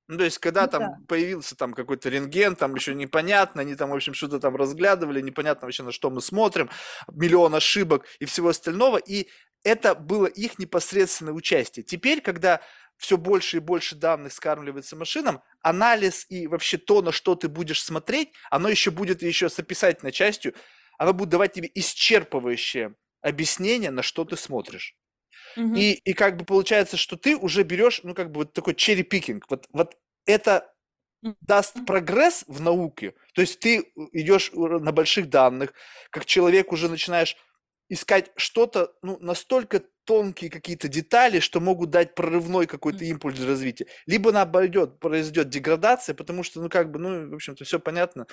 Ну, 0.08 0.20
то 0.20 0.24
есть, 0.24 0.38
когда 0.38 0.66
ну, 0.66 0.68
там 0.70 0.82
да. 0.82 0.98
появился 1.08 1.56
там 1.56 1.74
какой-то 1.74 2.10
рентген, 2.10 2.56
там 2.56 2.76
еще 2.76 2.94
непонятно, 2.94 3.62
они 3.62 3.74
там, 3.74 3.90
в 3.90 3.96
общем, 3.96 4.14
что-то 4.14 4.40
там 4.40 4.56
разглядывали, 4.56 5.20
непонятно 5.20 5.66
вообще, 5.66 5.82
на 5.82 5.92
что 5.92 6.12
мы 6.12 6.22
смотрим, 6.22 6.70
миллион 7.12 7.56
ошибок 7.56 8.06
и 8.20 8.26
всего 8.26 8.50
остального, 8.50 8.98
и 8.98 9.30
это 9.64 9.96
было 9.96 10.28
их 10.28 10.60
непосредственное 10.60 11.34
участие. 11.34 11.84
Теперь, 11.84 12.22
когда 12.22 12.62
все 12.98 13.18
больше 13.18 13.58
и 13.58 13.62
больше 13.62 13.96
данных 13.96 14.34
скармливается 14.34 14.96
машинам, 14.96 15.42
анализ 15.62 16.28
и 16.30 16.46
вообще 16.46 16.78
то, 16.78 17.02
на 17.02 17.12
что 17.12 17.34
ты 17.34 17.48
будешь 17.48 17.84
смотреть, 17.84 18.30
оно 18.52 18.70
еще 18.70 18.92
будет 18.92 19.24
еще 19.24 19.50
с 19.50 19.58
описательной 19.58 20.12
частью, 20.12 20.54
оно 21.00 21.14
будет 21.14 21.30
давать 21.30 21.54
тебе 21.54 21.72
исчерпывающее 21.74 22.94
объяснение, 23.22 23.92
на 23.92 24.02
что 24.02 24.26
ты 24.26 24.38
смотришь. 24.38 24.96
Угу. 25.58 25.76
И, 25.76 25.94
и 25.94 26.14
как 26.14 26.38
бы 26.38 26.46
получается, 26.46 26.98
что 26.98 27.18
ты 27.18 27.36
уже 27.36 27.64
берешь, 27.64 28.02
ну, 28.04 28.14
как 28.14 28.32
бы 28.32 28.40
вот 28.40 28.54
такой 28.54 28.76
черри-пикинг. 28.76 29.46
Вот, 29.50 29.68
вот 29.72 29.98
это 30.26 30.72
даст 31.42 31.76
прогресс 31.86 32.46
в 32.48 32.62
науке. 32.62 33.14
То 33.34 33.42
есть 33.42 33.60
ты 33.60 33.92
идешь 34.14 34.52
на 34.54 34.92
больших 34.92 35.30
данных, 35.30 35.74
как 36.12 36.26
человек 36.26 36.72
уже 36.72 36.90
начинаешь 36.90 37.36
искать 37.90 38.32
что-то, 38.36 38.94
ну, 39.02 39.18
настолько 39.20 39.84
тонкие 40.06 40.50
какие-то 40.50 40.88
детали, 40.88 41.40
что 41.40 41.60
могут 41.60 41.90
дать 41.90 42.16
прорывной 42.16 42.68
какой-то 42.68 43.04
импульс 43.04 43.36
для 43.36 43.48
развития. 43.48 43.88
Либо 44.06 44.32
наоборот, 44.32 45.00
произойдет 45.00 45.50
деградация, 45.50 46.16
потому 46.16 46.44
что, 46.44 46.62
ну, 46.62 46.70
как 46.70 46.92
бы, 46.92 47.00
ну, 47.00 47.30
в 47.30 47.36
общем-то, 47.36 47.66
все 47.66 47.80
понятно. 47.80 48.28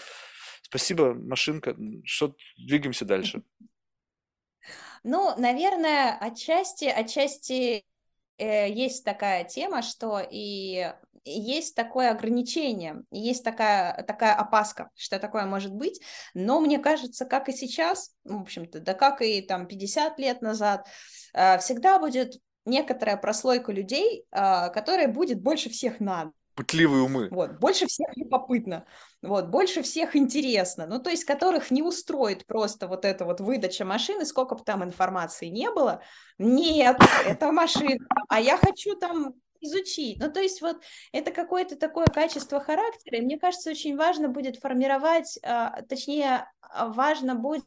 Спасибо, 0.63 1.15
машинка. 1.15 1.77
Что, 2.05 2.37
двигаемся 2.57 3.05
дальше. 3.05 3.43
Ну, 5.03 5.35
наверное, 5.37 6.17
отчасти, 6.19 6.85
отчасти 6.85 7.85
э, 8.39 8.71
есть 8.71 9.05
такая 9.05 9.45
тема, 9.45 9.83
что 9.83 10.21
и 10.21 10.93
есть 11.27 11.75
такое 11.75 12.13
ограничение, 12.13 13.03
есть 13.11 13.43
такая, 13.45 14.03
такая 14.05 14.35
опаска, 14.35 14.91
что 14.95 15.19
такое 15.19 15.45
может 15.45 15.73
быть, 15.75 16.01
но 16.35 16.61
мне 16.61 16.79
кажется, 16.79 17.25
как 17.25 17.49
и 17.49 17.53
сейчас, 17.53 18.13
в 18.25 18.41
общем-то, 18.41 18.81
да 18.81 18.95
как 18.95 19.23
и 19.23 19.43
там 19.43 19.67
50 19.67 20.19
лет 20.19 20.41
назад, 20.41 20.87
э, 21.35 21.59
всегда 21.59 21.99
будет 21.99 22.39
некоторая 22.65 23.17
прослойка 23.17 23.73
людей, 23.73 24.25
э, 24.31 24.71
которая 24.71 25.09
будет 25.09 25.41
больше 25.41 25.69
всех 25.69 26.01
надо. 26.01 26.33
Пытливые 26.55 27.03
умы. 27.03 27.29
Вот, 27.31 27.59
больше 27.59 27.87
всех 27.87 28.09
любопытно, 28.17 28.87
вот, 29.27 29.47
больше 29.47 29.83
всех 29.83 30.17
интересно, 30.17 30.87
ну, 30.87 30.99
то 30.99 31.11
есть, 31.11 31.25
которых 31.25 31.71
не 31.71 31.83
устроит 31.83 32.47
просто 32.47 32.89
вот 32.89 33.05
эта 33.05 33.25
вот 33.25 33.41
выдача 33.41 33.85
машины, 33.85 34.25
сколько 34.25 34.55
бы 34.55 34.65
там 34.65 34.85
информации 34.85 35.47
не 35.47 35.71
было, 35.71 36.03
нет, 36.39 36.97
это 37.27 37.53
машина, 37.53 38.07
а 38.29 38.41
я 38.41 38.57
хочу 38.57 38.95
там 38.97 39.35
изучить. 39.61 40.19
Ну, 40.21 40.31
то 40.31 40.41
есть 40.41 40.61
вот 40.61 40.83
это 41.13 41.31
какое-то 41.31 41.77
такое 41.77 42.07
качество 42.07 42.61
характера, 42.61 43.19
и 43.19 43.23
мне 43.23 43.39
кажется, 43.39 43.71
очень 43.71 43.97
важно 43.97 44.29
будет 44.29 44.57
формировать, 44.57 45.39
а, 45.43 45.83
точнее, 45.83 46.51
а, 46.61 46.89
важно 46.89 47.35
будет 47.35 47.65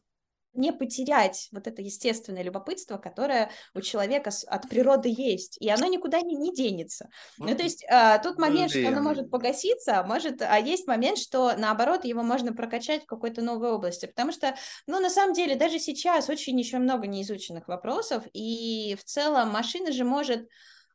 не 0.54 0.72
потерять 0.72 1.50
вот 1.52 1.68
это 1.68 1.82
естественное 1.82 2.43
любопытство, 2.43 2.97
которое 2.97 3.52
у 3.74 3.82
человека 3.82 4.32
от 4.47 4.70
природы 4.70 5.14
есть, 5.16 5.58
и 5.60 5.70
оно 5.70 5.86
никуда 5.88 6.22
не, 6.22 6.36
не 6.36 6.54
денется. 6.54 7.10
Ну, 7.38 7.56
то 7.56 7.64
есть 7.64 7.86
а, 7.89 8.18
тут 8.20 8.38
момент, 8.39 8.72
что 8.72 8.88
оно 8.88 9.02
может 9.02 9.30
погаситься, 9.30 10.00
а 10.00 10.04
может, 10.04 10.41
а 10.41 10.58
есть 10.58 10.88
момент, 10.88 11.18
что 11.18 11.54
наоборот 11.58 12.06
его 12.06 12.24
можно 12.24 12.54
прокачать 12.54 13.04
в 13.04 13.08
какой-то 13.08 13.41
новой 13.41 13.72
области, 13.72 14.06
потому 14.06 14.32
что, 14.32 14.56
ну, 14.88 15.00
на 15.00 15.10
самом 15.10 15.34
деле, 15.34 15.56
даже 15.56 15.80
сейчас 15.80 16.30
очень 16.30 16.60
еще 16.60 16.78
много 16.78 17.08
неизученных 17.08 17.68
вопросов, 17.68 18.24
и 18.34 18.95
в 19.00 19.04
целом 19.04 19.50
машина 19.50 19.91
же 19.91 20.04
может 20.04 20.47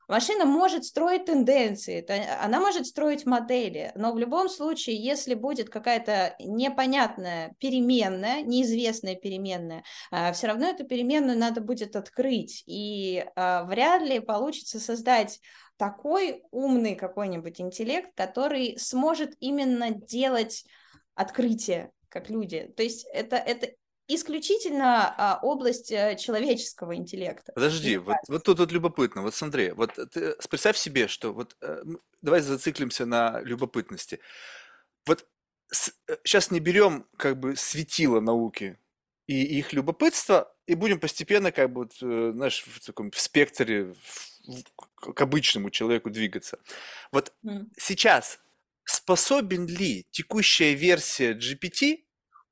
Машина 0.08 0.44
может 0.44 0.84
строить 0.84 1.24
тенденции, 1.24 2.04
она 2.42 2.60
может 2.60 2.86
строить 2.86 3.24
модели, 3.24 3.92
но 3.94 4.12
в 4.12 4.18
любом 4.18 4.48
случае, 4.48 4.96
если 4.96 5.34
будет 5.34 5.70
какая-то 5.70 6.34
непонятная 6.38 7.54
переменная, 7.58 8.42
неизвестная 8.42 9.14
переменная, 9.14 9.84
а, 10.10 10.32
все 10.32 10.48
равно 10.48 10.66
эту 10.66 10.84
переменную 10.84 11.38
надо 11.38 11.60
будет 11.60 11.96
открыть, 11.96 12.62
и 12.66 13.24
а, 13.34 13.64
вряд 13.64 14.02
ли 14.02 14.20
получится 14.20 14.78
создать 14.78 15.40
такой 15.76 16.42
умный 16.50 16.94
какой-нибудь 16.94 17.60
интеллект, 17.60 18.10
который 18.14 18.78
сможет 18.78 19.34
именно 19.40 19.90
делать 19.90 20.64
открытие, 21.14 21.90
как 22.08 22.30
люди. 22.30 22.72
То 22.76 22.82
есть 22.82 23.06
это, 23.12 23.36
это 23.36 23.68
исключительно 24.08 25.14
а, 25.16 25.38
область 25.42 25.92
а, 25.92 26.14
человеческого 26.14 26.94
интеллекта. 26.96 27.52
Подожди, 27.52 27.96
вот, 27.96 28.16
вот 28.28 28.44
тут 28.44 28.58
вот 28.58 28.72
любопытно. 28.72 29.22
Вот 29.22 29.34
смотри, 29.34 29.70
вот 29.70 29.92
ты 30.12 30.34
представь 30.48 30.76
себе, 30.76 31.08
что 31.08 31.32
вот 31.32 31.56
э, 31.60 31.82
давай 32.22 32.40
зациклимся 32.40 33.06
на 33.06 33.40
любопытности. 33.40 34.20
Вот 35.06 35.26
с, 35.70 35.92
сейчас 36.24 36.50
не 36.50 36.60
берем 36.60 37.06
как 37.16 37.38
бы 37.38 37.56
светило 37.56 38.20
науки 38.20 38.78
и 39.26 39.42
их 39.58 39.72
любопытство, 39.72 40.54
и 40.66 40.74
будем 40.74 41.00
постепенно 41.00 41.50
как 41.50 41.72
бы, 41.72 41.82
вот, 41.82 41.92
э, 42.02 42.32
знаешь, 42.34 42.62
в 42.66 42.84
таком 42.84 43.10
в 43.10 43.18
спектре 43.18 43.94
в, 43.94 45.12
к 45.14 45.20
обычному 45.20 45.70
человеку 45.70 46.10
двигаться. 46.10 46.58
Вот 47.10 47.32
mm. 47.44 47.68
сейчас 47.78 48.40
способен 48.84 49.66
ли 49.66 50.06
текущая 50.10 50.74
версия 50.74 51.32
GPT 51.32 52.03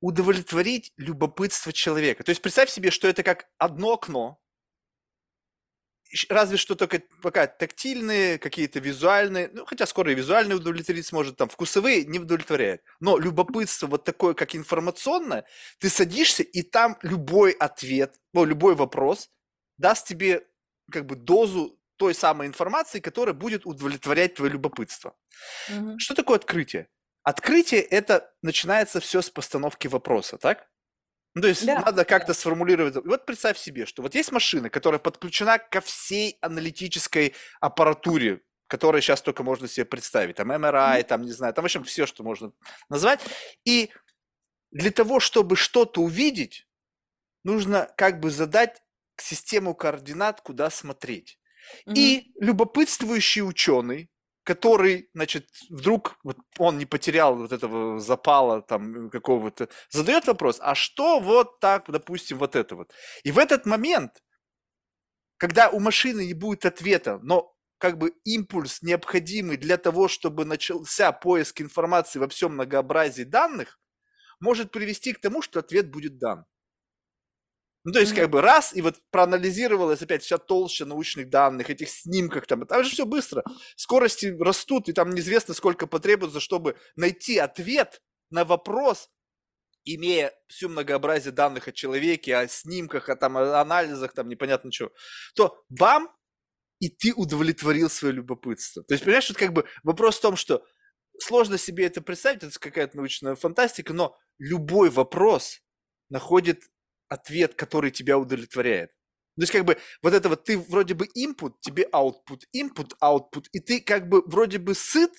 удовлетворить 0.03 0.91
любопытство 0.97 1.71
человека. 1.71 2.25
То 2.25 2.31
есть 2.31 2.41
представь 2.41 2.69
себе, 2.69 2.91
что 2.91 3.07
это 3.07 3.23
как 3.23 3.47
одно 3.57 3.93
окно, 3.93 4.37
разве 6.27 6.57
что 6.57 6.75
только 6.75 7.01
пока 7.21 7.47
тактильные, 7.47 8.37
какие-то 8.37 8.79
визуальные, 8.79 9.49
ну, 9.53 9.65
хотя 9.65 9.85
скоро 9.85 10.11
и 10.11 10.15
визуальные 10.15 10.57
удовлетворить 10.57 11.07
сможет, 11.07 11.37
там, 11.37 11.47
вкусовые 11.47 12.03
не 12.03 12.19
удовлетворяет. 12.19 12.83
Но 12.99 13.17
любопытство 13.17 13.87
вот 13.87 14.03
такое, 14.03 14.33
как 14.33 14.55
информационное, 14.55 15.45
ты 15.79 15.87
садишься, 15.87 16.43
и 16.43 16.63
там 16.63 16.97
любой 17.01 17.51
ответ, 17.51 18.19
ну, 18.33 18.43
любой 18.43 18.75
вопрос 18.75 19.29
даст 19.77 20.05
тебе 20.05 20.45
как 20.91 21.05
бы 21.05 21.15
дозу 21.15 21.79
той 21.95 22.13
самой 22.13 22.47
информации, 22.47 22.99
которая 22.99 23.33
будет 23.33 23.65
удовлетворять 23.65 24.33
твое 24.33 24.51
любопытство. 24.51 25.15
Угу. 25.69 25.95
Что 25.97 26.13
такое 26.13 26.39
открытие? 26.39 26.89
Открытие 27.23 27.81
это 27.81 28.33
начинается 28.41 28.99
все 28.99 29.21
с 29.21 29.29
постановки 29.29 29.87
вопроса, 29.87 30.37
так? 30.37 30.67
Ну, 31.35 31.41
то 31.41 31.47
есть 31.47 31.65
да, 31.65 31.79
надо 31.79 32.05
как-то 32.05 32.27
да. 32.27 32.33
сформулировать. 32.33 32.95
Вот 33.03 33.25
представь 33.25 33.57
себе, 33.57 33.85
что 33.85 34.01
вот 34.01 34.13
есть 34.13 34.31
машина, 34.31 34.69
которая 34.69 34.99
подключена 34.99 35.57
ко 35.57 35.81
всей 35.81 36.37
аналитической 36.41 37.33
аппаратуре, 37.59 38.41
которая 38.67 39.01
сейчас 39.01 39.21
только 39.21 39.43
можно 39.43 39.67
себе 39.67 39.85
представить. 39.85 40.35
Там 40.35 40.51
MRI, 40.51 40.99
mm-hmm. 40.99 41.03
там, 41.05 41.23
не 41.23 41.31
знаю, 41.31 41.53
там, 41.53 41.63
в 41.63 41.65
общем, 41.65 41.83
все, 41.85 42.05
что 42.05 42.23
можно 42.23 42.51
назвать. 42.89 43.19
И 43.65 43.89
для 44.71 44.91
того, 44.91 45.19
чтобы 45.19 45.55
что-то 45.55 46.01
увидеть, 46.01 46.67
нужно 47.43 47.91
как 47.97 48.19
бы 48.19 48.29
задать 48.29 48.83
систему 49.17 49.73
координат, 49.73 50.41
куда 50.41 50.69
смотреть. 50.69 51.39
Mm-hmm. 51.87 51.93
И 51.95 52.31
любопытствующий 52.39 53.41
ученый 53.41 54.09
который, 54.43 55.09
значит, 55.13 55.47
вдруг 55.69 56.17
вот 56.23 56.37
он 56.57 56.77
не 56.77 56.85
потерял 56.85 57.35
вот 57.35 57.51
этого 57.51 57.99
запала 57.99 58.61
там 58.61 59.09
какого-то, 59.09 59.69
задает 59.89 60.27
вопрос, 60.27 60.57
а 60.61 60.75
что 60.75 61.19
вот 61.19 61.59
так, 61.59 61.85
допустим, 61.89 62.37
вот 62.37 62.55
это 62.55 62.75
вот. 62.75 62.93
И 63.23 63.31
в 63.31 63.39
этот 63.39 63.65
момент, 63.65 64.21
когда 65.37 65.69
у 65.69 65.79
машины 65.79 66.25
не 66.25 66.33
будет 66.33 66.65
ответа, 66.65 67.19
но 67.23 67.53
как 67.77 67.97
бы 67.97 68.13
импульс 68.23 68.81
необходимый 68.81 69.57
для 69.57 69.77
того, 69.77 70.07
чтобы 70.07 70.45
начался 70.45 71.11
поиск 71.11 71.61
информации 71.61 72.19
во 72.19 72.29
всем 72.29 72.53
многообразии 72.53 73.23
данных, 73.23 73.79
может 74.39 74.71
привести 74.71 75.13
к 75.13 75.21
тому, 75.21 75.41
что 75.41 75.59
ответ 75.59 75.89
будет 75.91 76.17
дан. 76.17 76.45
Ну, 77.85 77.91
то 77.91 77.99
есть, 77.99 78.13
как 78.15 78.29
бы 78.29 78.41
раз, 78.41 78.73
и 78.73 78.81
вот 78.81 78.95
проанализировалось 79.11 80.01
опять 80.01 80.23
вся 80.23 80.37
толща 80.37 80.85
научных 80.85 81.29
данных, 81.29 81.69
этих 81.69 81.89
снимках 81.89 82.47
там, 82.47 82.65
там 82.65 82.83
же 82.83 82.91
все 82.91 83.05
быстро. 83.05 83.43
Скорости 83.75 84.27
растут, 84.39 84.87
и 84.87 84.93
там 84.93 85.09
неизвестно, 85.09 85.53
сколько 85.53 85.85
потребуется, 85.85 86.39
чтобы 86.39 86.77
найти 86.95 87.37
ответ 87.37 88.01
на 88.29 88.45
вопрос, 88.45 89.09
имея 89.83 90.33
всю 90.47 90.69
многообразие 90.69 91.33
данных 91.33 91.67
о 91.67 91.73
человеке, 91.73 92.37
о 92.37 92.47
снимках, 92.47 93.09
о, 93.09 93.17
там, 93.17 93.35
о 93.35 93.59
анализах, 93.59 94.13
там 94.13 94.29
непонятно 94.29 94.71
чего, 94.71 94.91
то 95.35 95.61
бам, 95.67 96.09
и 96.79 96.89
ты 96.89 97.13
удовлетворил 97.13 97.89
свое 97.89 98.13
любопытство. 98.13 98.83
То 98.83 98.93
есть, 98.93 99.03
понимаешь, 99.03 99.27
вот 99.29 99.37
как 99.37 99.51
бы 99.51 99.65
вопрос 99.83 100.17
в 100.17 100.21
том, 100.21 100.37
что 100.37 100.65
сложно 101.19 101.57
себе 101.57 101.85
это 101.85 102.01
представить, 102.01 102.43
это 102.43 102.59
какая-то 102.59 102.97
научная 102.97 103.35
фантастика, 103.35 103.93
но 103.93 104.17
любой 104.37 104.89
вопрос 104.89 105.61
находит 106.09 106.63
ответ, 107.13 107.55
который 107.55 107.91
тебя 107.91 108.17
удовлетворяет. 108.17 108.89
То 109.35 109.41
есть 109.41 109.51
как 109.51 109.65
бы 109.65 109.77
вот 110.01 110.13
это 110.13 110.29
вот 110.29 110.43
ты 110.43 110.57
вроде 110.57 110.93
бы 110.93 111.07
input, 111.17 111.53
тебе 111.59 111.87
output, 111.91 112.41
input, 112.55 112.91
output, 113.01 113.45
и 113.51 113.59
ты 113.59 113.79
как 113.79 114.07
бы 114.07 114.21
вроде 114.25 114.59
бы 114.59 114.75
сыт 114.75 115.11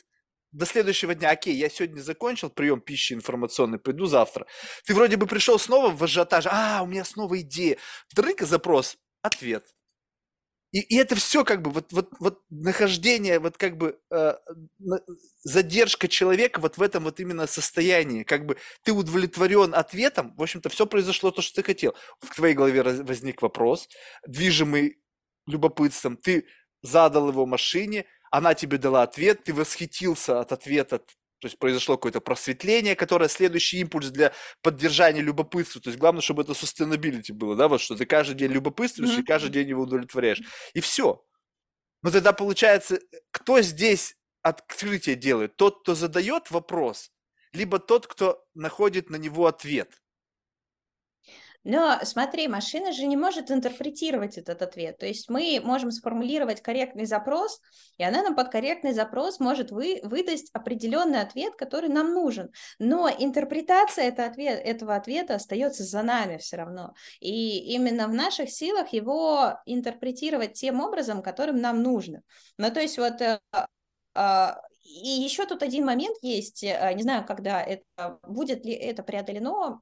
до 0.53 0.67
следующего 0.67 1.15
дня. 1.15 1.31
Окей, 1.31 1.55
я 1.55 1.69
сегодня 1.69 2.01
закончил 2.01 2.49
прием 2.49 2.81
пищи 2.81 3.13
информационный, 3.13 3.79
пойду 3.79 4.07
завтра. 4.07 4.47
Ты 4.87 4.95
вроде 4.95 5.17
бы 5.17 5.27
пришел 5.27 5.59
снова 5.59 5.91
в 5.91 6.03
ажиотаж, 6.03 6.47
а, 6.49 6.83
у 6.83 6.87
меня 6.87 7.05
снова 7.05 7.41
идея. 7.41 7.77
Дрык 8.15 8.43
запрос, 8.43 8.97
ответ. 9.23 9.67
И, 10.75 10.81
и 10.81 10.97
это 10.97 11.15
все 11.15 11.45
как 11.45 11.63
бы 11.63 11.71
вот, 11.71 11.93
вот, 11.93 12.09
вот 12.19 12.43
нахождение, 12.51 13.39
вот 13.39 13.57
как 13.57 13.79
бы 13.79 13.97
э, 14.11 14.35
задержка 15.45 16.09
человека 16.09 16.61
вот 16.61 16.79
в 16.79 16.83
этом 16.83 17.05
вот 17.05 17.21
именно 17.21 17.47
состоянии. 17.47 18.25
Как 18.25 18.45
бы 18.45 18.57
ты 18.83 18.93
удовлетворен 18.93 19.73
ответом, 19.73 20.35
в 20.37 20.43
общем-то, 20.43 20.69
все 20.71 20.85
произошло 20.87 21.31
то, 21.31 21.43
что 21.43 21.63
ты 21.63 21.63
хотел. 21.63 21.95
В 22.19 22.35
твоей 22.35 22.57
голове 22.57 22.83
возник 22.83 23.41
вопрос, 23.41 23.89
движимый 24.27 24.99
любопытством, 25.47 26.17
ты 26.17 26.49
задал 26.83 27.29
его 27.29 27.47
машине, 27.47 28.05
она 28.33 28.55
тебе 28.55 28.77
дала 28.77 29.05
ответ, 29.05 29.45
ты 29.45 29.55
восхитился 29.55 30.41
от 30.41 30.51
ответа 30.51 31.03
то 31.45 31.49
есть 31.49 31.59
произошло 31.59 31.99
какое-то 31.99 32.23
просветление, 32.23 32.97
которое 32.97 33.29
следующий 33.29 33.79
импульс 33.81 34.09
для 34.09 34.33
поддержания 34.63 35.21
любопытства. 35.21 35.79
То 35.79 35.91
есть 35.91 36.01
главное, 36.01 36.23
чтобы 36.23 36.41
это 36.41 36.53
sustainability 36.53 37.35
было, 37.35 37.55
да, 37.55 37.69
вот 37.69 37.83
что 37.83 37.97
ты 37.97 38.07
каждый 38.07 38.35
день 38.35 38.51
любопытствуешь 38.51 39.11
mm-hmm. 39.11 39.21
и 39.21 39.27
каждый 39.27 39.51
день 39.51 39.69
его 39.69 39.83
удовлетворяешь. 39.83 40.41
И 40.73 40.81
все. 40.81 41.23
Но 42.01 42.11
тогда 42.11 42.33
получается, 42.33 42.99
кто 43.31 43.61
здесь 43.61 44.17
открытие 44.41 45.17
делает? 45.17 45.55
Тот, 45.57 45.83
кто 45.83 45.95
задает 45.95 46.51
вопрос, 46.51 47.11
либо 47.53 47.79
тот, 47.79 48.07
кто 48.07 48.43
находит 48.55 49.11
на 49.11 49.17
него 49.17 49.47
ответ. 49.47 50.01
Но 51.65 51.99
смотри, 52.03 52.47
машина 52.47 52.93
же 52.93 53.07
не 53.07 53.17
может 53.17 53.51
интерпретировать 53.51 54.37
этот 54.37 54.61
ответ. 54.61 54.99
То 54.99 55.07
есть 55.07 55.31
мы 55.31 55.61
можем 55.65 55.91
сформулировать 55.91 56.61
корректный 56.61 57.07
запрос, 57.07 57.61
и 57.97 58.05
она 58.05 58.23
нам 58.23 58.37
под 58.37 58.51
корректный 58.51 58.93
запрос 58.93 59.41
может 59.41 59.71
вы, 59.71 60.01
выдать 60.03 60.51
определенный 60.53 61.23
ответ, 61.23 61.57
который 61.57 61.89
нам 61.89 62.13
нужен. 62.13 62.51
Но 62.79 63.09
интерпретация 63.09 64.07
этого 64.07 64.29
ответа, 64.29 64.61
этого 64.61 64.95
ответа 64.95 65.35
остается 65.35 65.85
за 65.85 66.03
нами 66.03 66.37
все 66.37 66.57
равно. 66.57 66.95
И 67.21 67.59
именно 67.75 68.09
в 68.09 68.15
наших 68.15 68.51
силах 68.51 68.93
его 68.93 69.59
интерпретировать 69.65 70.53
тем 70.53 70.81
образом, 70.81 71.23
которым 71.23 71.61
нам 71.61 71.83
нужно. 71.83 72.23
Ну, 72.59 72.71
то 72.71 72.81
есть 72.81 72.99
вот 72.99 73.21
э, 73.23 73.41
а, 74.15 74.61
и 74.85 75.09
еще 75.09 75.47
тут 75.47 75.63
один 75.63 75.87
момент 75.87 76.17
есть, 76.21 76.63
э, 76.63 76.93
не 76.95 77.03
знаю, 77.03 77.25
когда 77.27 77.63
это 77.63 78.19
будет 78.23 78.65
ли 78.65 78.73
это 78.73 79.03
преодолено 79.03 79.81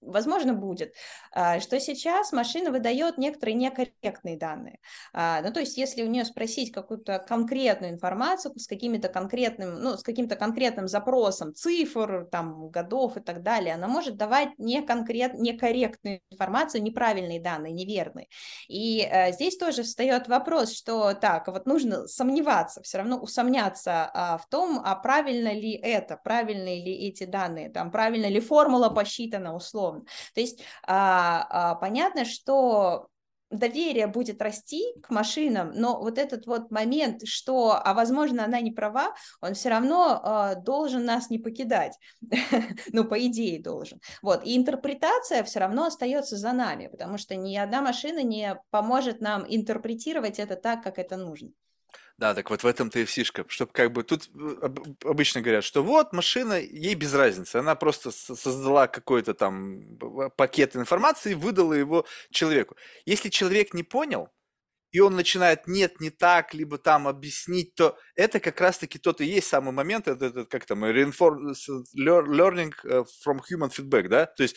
Возможно, 0.00 0.54
будет, 0.54 0.94
а, 1.32 1.58
что 1.58 1.80
сейчас 1.80 2.32
машина 2.32 2.70
выдает 2.70 3.18
некоторые 3.18 3.56
некорректные 3.56 4.38
данные. 4.38 4.78
А, 5.12 5.42
ну, 5.42 5.52
то 5.52 5.58
есть, 5.58 5.76
если 5.76 6.02
у 6.02 6.06
нее 6.06 6.24
спросить 6.24 6.70
какую-то 6.72 7.18
конкретную 7.18 7.92
информацию 7.92 8.56
с 8.56 8.68
какими-то 8.68 9.08
конкретным, 9.08 9.82
ну, 9.82 9.96
с 9.96 10.04
каким-то 10.04 10.36
конкретным 10.36 10.86
запросом 10.86 11.52
цифр, 11.52 12.28
там, 12.30 12.68
годов 12.68 13.16
и 13.16 13.20
так 13.20 13.42
далее, 13.42 13.74
она 13.74 13.88
может 13.88 14.16
давать 14.16 14.50
не 14.56 14.82
конкрет, 14.82 15.34
некорректную 15.34 16.20
информацию, 16.30 16.82
неправильные 16.84 17.40
данные, 17.40 17.72
неверные. 17.72 18.28
И 18.68 19.00
э, 19.00 19.32
здесь 19.32 19.56
тоже 19.56 19.82
встает 19.82 20.28
вопрос, 20.28 20.76
что 20.76 21.12
так, 21.14 21.48
вот 21.48 21.66
нужно 21.66 22.06
сомневаться, 22.06 22.82
все 22.82 22.98
равно 22.98 23.18
усомняться 23.18 24.08
а, 24.14 24.38
в 24.38 24.48
том, 24.48 24.80
а 24.84 24.94
правильно 24.94 25.52
ли 25.52 25.72
это, 25.72 26.16
правильные 26.16 26.84
ли 26.84 27.08
эти 27.08 27.24
данные, 27.24 27.68
там, 27.68 27.90
правильно 27.90 28.26
ли 28.26 28.38
формула 28.38 28.90
посчитана 28.90 29.54
условно, 29.54 29.87
условно. 29.88 30.04
То 30.34 30.40
есть 30.40 30.62
а, 30.86 31.46
а, 31.50 31.74
понятно, 31.76 32.24
что 32.24 33.08
доверие 33.50 34.08
будет 34.08 34.42
расти 34.42 34.84
к 35.02 35.08
машинам, 35.08 35.72
но 35.74 35.98
вот 35.98 36.18
этот 36.18 36.46
вот 36.46 36.70
момент, 36.70 37.26
что, 37.26 37.80
а 37.82 37.94
возможно, 37.94 38.44
она 38.44 38.60
не 38.60 38.72
права, 38.72 39.14
он 39.40 39.54
все 39.54 39.70
равно 39.70 40.20
э, 40.22 40.60
должен 40.62 41.06
нас 41.06 41.30
не 41.30 41.38
покидать, 41.38 41.96
ну, 42.92 43.06
по 43.06 43.18
идее 43.26 43.62
должен. 43.62 44.00
Вот, 44.20 44.44
и 44.44 44.54
интерпретация 44.54 45.42
все 45.44 45.60
равно 45.60 45.86
остается 45.86 46.36
за 46.36 46.52
нами, 46.52 46.88
потому 46.88 47.16
что 47.16 47.36
ни 47.36 47.56
одна 47.56 47.80
машина 47.80 48.22
не 48.22 48.60
поможет 48.68 49.22
нам 49.22 49.46
интерпретировать 49.48 50.38
это 50.38 50.56
так, 50.56 50.82
как 50.82 50.98
это 50.98 51.16
нужно. 51.16 51.48
Да, 52.18 52.34
так 52.34 52.50
вот 52.50 52.64
в 52.64 52.66
этом-то 52.66 52.98
и 52.98 53.04
фишка, 53.04 53.44
чтобы 53.46 53.70
как 53.72 53.92
бы 53.92 54.02
тут 54.02 54.28
э, 54.34 54.68
обычно 55.04 55.40
говорят, 55.40 55.62
что 55.62 55.84
вот 55.84 56.12
машина, 56.12 56.54
ей 56.54 56.94
без 56.96 57.14
разницы, 57.14 57.56
она 57.56 57.76
просто 57.76 58.10
создала 58.10 58.88
какой-то 58.88 59.34
там 59.34 59.96
пакет 60.36 60.74
информации 60.74 61.32
и 61.32 61.34
выдала 61.36 61.74
его 61.74 62.04
человеку. 62.32 62.76
Если 63.06 63.28
человек 63.28 63.72
не 63.72 63.84
понял, 63.84 64.30
и 64.90 65.00
он 65.00 65.14
начинает 65.16 65.68
нет, 65.68 66.00
не 66.00 66.10
так, 66.10 66.54
либо 66.54 66.78
там 66.78 67.06
объяснить, 67.08 67.74
то 67.76 67.96
это 68.16 68.40
как 68.40 68.60
раз-таки 68.60 68.98
тот 68.98 69.20
и 69.20 69.26
есть 69.26 69.48
самый 69.48 69.72
момент, 69.72 70.08
это, 70.08 70.26
это 70.26 70.44
как 70.46 70.66
там, 70.66 70.84
learning 70.84 72.74
э, 72.84 73.04
from 73.24 73.40
human 73.48 73.70
feedback, 73.70 74.08
да, 74.08 74.26
то 74.26 74.42
есть 74.42 74.56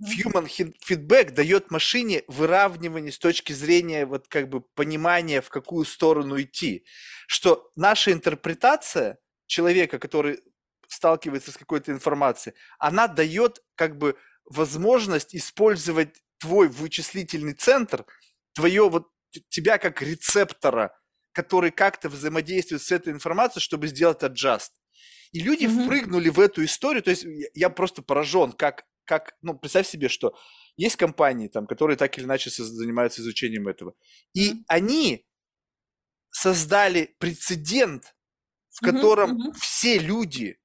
Human 0.00 0.46
feedback 0.46 1.32
дает 1.32 1.70
машине 1.70 2.22
выравнивание 2.28 3.10
с 3.10 3.18
точки 3.18 3.52
зрения 3.52 4.06
вот 4.06 4.28
как 4.28 4.48
бы 4.48 4.60
понимания, 4.60 5.40
в 5.40 5.48
какую 5.48 5.84
сторону 5.84 6.40
идти. 6.40 6.84
Что 7.26 7.70
наша 7.74 8.12
интерпретация 8.12 9.18
человека, 9.46 9.98
который 9.98 10.40
сталкивается 10.86 11.50
с 11.50 11.56
какой-то 11.56 11.90
информацией, 11.90 12.54
она 12.78 13.08
дает 13.08 13.60
как 13.74 13.98
бы 13.98 14.16
возможность 14.44 15.34
использовать 15.34 16.22
твой 16.38 16.68
вычислительный 16.68 17.54
центр, 17.54 18.06
твое 18.54 18.88
вот 18.88 19.08
тебя 19.48 19.78
как 19.78 20.00
рецептора, 20.00 20.96
который 21.32 21.70
как-то 21.70 22.08
взаимодействует 22.08 22.82
с 22.82 22.92
этой 22.92 23.12
информацией, 23.12 23.62
чтобы 23.62 23.88
сделать 23.88 24.22
adjust. 24.22 24.70
И 25.32 25.40
люди 25.40 25.64
mm-hmm. 25.64 25.84
впрыгнули 25.84 26.28
в 26.30 26.40
эту 26.40 26.64
историю, 26.64 27.02
то 27.02 27.10
есть 27.10 27.26
я 27.54 27.68
просто 27.68 28.00
поражен, 28.02 28.52
как 28.52 28.84
как, 29.08 29.34
ну, 29.42 29.58
представь 29.58 29.88
себе, 29.88 30.08
что 30.08 30.36
есть 30.76 30.96
компании, 30.96 31.48
там, 31.48 31.66
которые 31.66 31.96
так 31.96 32.16
или 32.18 32.26
иначе 32.26 32.50
занимаются 32.50 33.22
изучением 33.22 33.66
этого. 33.66 33.94
И 34.34 34.50
mm-hmm. 34.50 34.64
они 34.68 35.26
создали 36.30 37.16
прецедент, 37.18 38.14
в 38.70 38.80
котором 38.84 39.30
mm-hmm. 39.30 39.52
все 39.58 39.98
люди 39.98 40.60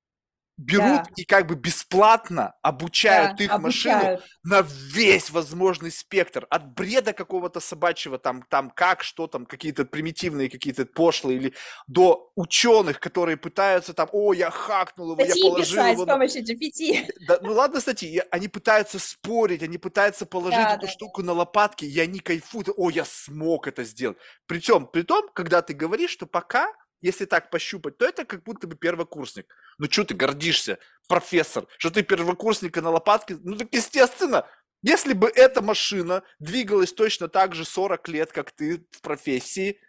берут 0.58 1.04
да. 1.04 1.10
и 1.16 1.26
как 1.26 1.48
бы 1.48 1.56
бесплатно 1.56 2.54
обучают 2.62 3.38
да, 3.38 3.44
их 3.44 3.52
обучают. 3.52 4.04
машину 4.04 4.22
на 4.44 4.62
весь 4.62 5.30
возможный 5.32 5.92
спектр. 5.92 6.46
От 6.50 6.74
бреда 6.74 7.14
какого-то 7.14 7.60
собачьего, 7.60 8.20
там, 8.20 8.44
там 8.44 8.70
как, 8.70 9.04
что 9.04 9.28
там, 9.28 9.46
какие-то 9.46 9.86
примитивные, 9.86 10.50
какие-то 10.50 10.86
пошлые, 10.86 11.38
или 11.38 11.54
до 11.88 12.32
ученых, 12.36 13.00
которые 13.00 13.38
пытаются 13.38 13.94
там, 13.94 14.10
о, 14.12 14.34
я 14.34 14.52
хакнул 14.52 15.14
его, 15.14 15.24
статьи 15.24 15.42
я 15.44 15.50
положил 15.50 15.76
писать 15.76 15.94
его. 15.94 16.04
с 16.04 16.08
помощью 16.08 16.44
GPT. 16.44 17.10
Да, 17.28 17.40
ну 17.42 17.54
ладно, 17.54 17.80
статьи, 17.80 18.22
они 18.32 18.48
пытаются 18.48 19.00
спорить, 19.00 19.64
они 19.64 19.78
пытаются 19.78 20.26
положить 20.26 20.60
да, 20.60 20.76
эту 20.76 20.86
да. 20.86 20.92
штуку 20.92 21.24
на 21.24 21.34
лопатки, 21.34 21.86
и 21.86 22.00
они 22.00 22.20
кайфуют, 22.20 22.70
о, 22.76 22.90
я 22.90 23.06
смог 23.06 23.68
это 23.68 23.84
сделать. 23.84 24.18
Причем, 24.46 24.88
при 24.88 25.04
том, 25.04 25.30
когда 25.34 25.62
ты 25.62 25.74
говоришь, 25.74 26.12
что 26.12 26.26
пока 26.26 26.68
если 27.04 27.26
так 27.26 27.52
пощупать, 27.52 27.98
то 27.98 28.06
это 28.06 28.26
как 28.26 28.44
будто 28.44 28.66
бы 28.66 28.76
первокурсник. 28.76 29.54
Ну 29.78 29.88
что 29.92 30.06
ты 30.06 30.16
гордишься, 30.16 30.80
профессор, 31.08 31.68
что 31.78 31.92
ты 31.92 32.02
первокурсника 32.02 32.82
на 32.82 32.90
лопатке? 32.90 33.38
Ну 33.44 33.58
так 33.58 33.68
естественно, 33.72 34.48
если 34.82 35.14
бы 35.14 35.28
эта 35.28 35.62
машина 35.62 36.24
двигалась 36.40 36.94
точно 36.94 37.28
так 37.28 37.54
же 37.56 37.66
40 37.66 38.08
лет, 38.08 38.32
как 38.32 38.52
ты 38.52 38.88
в 38.92 39.02
профессии, 39.02 39.80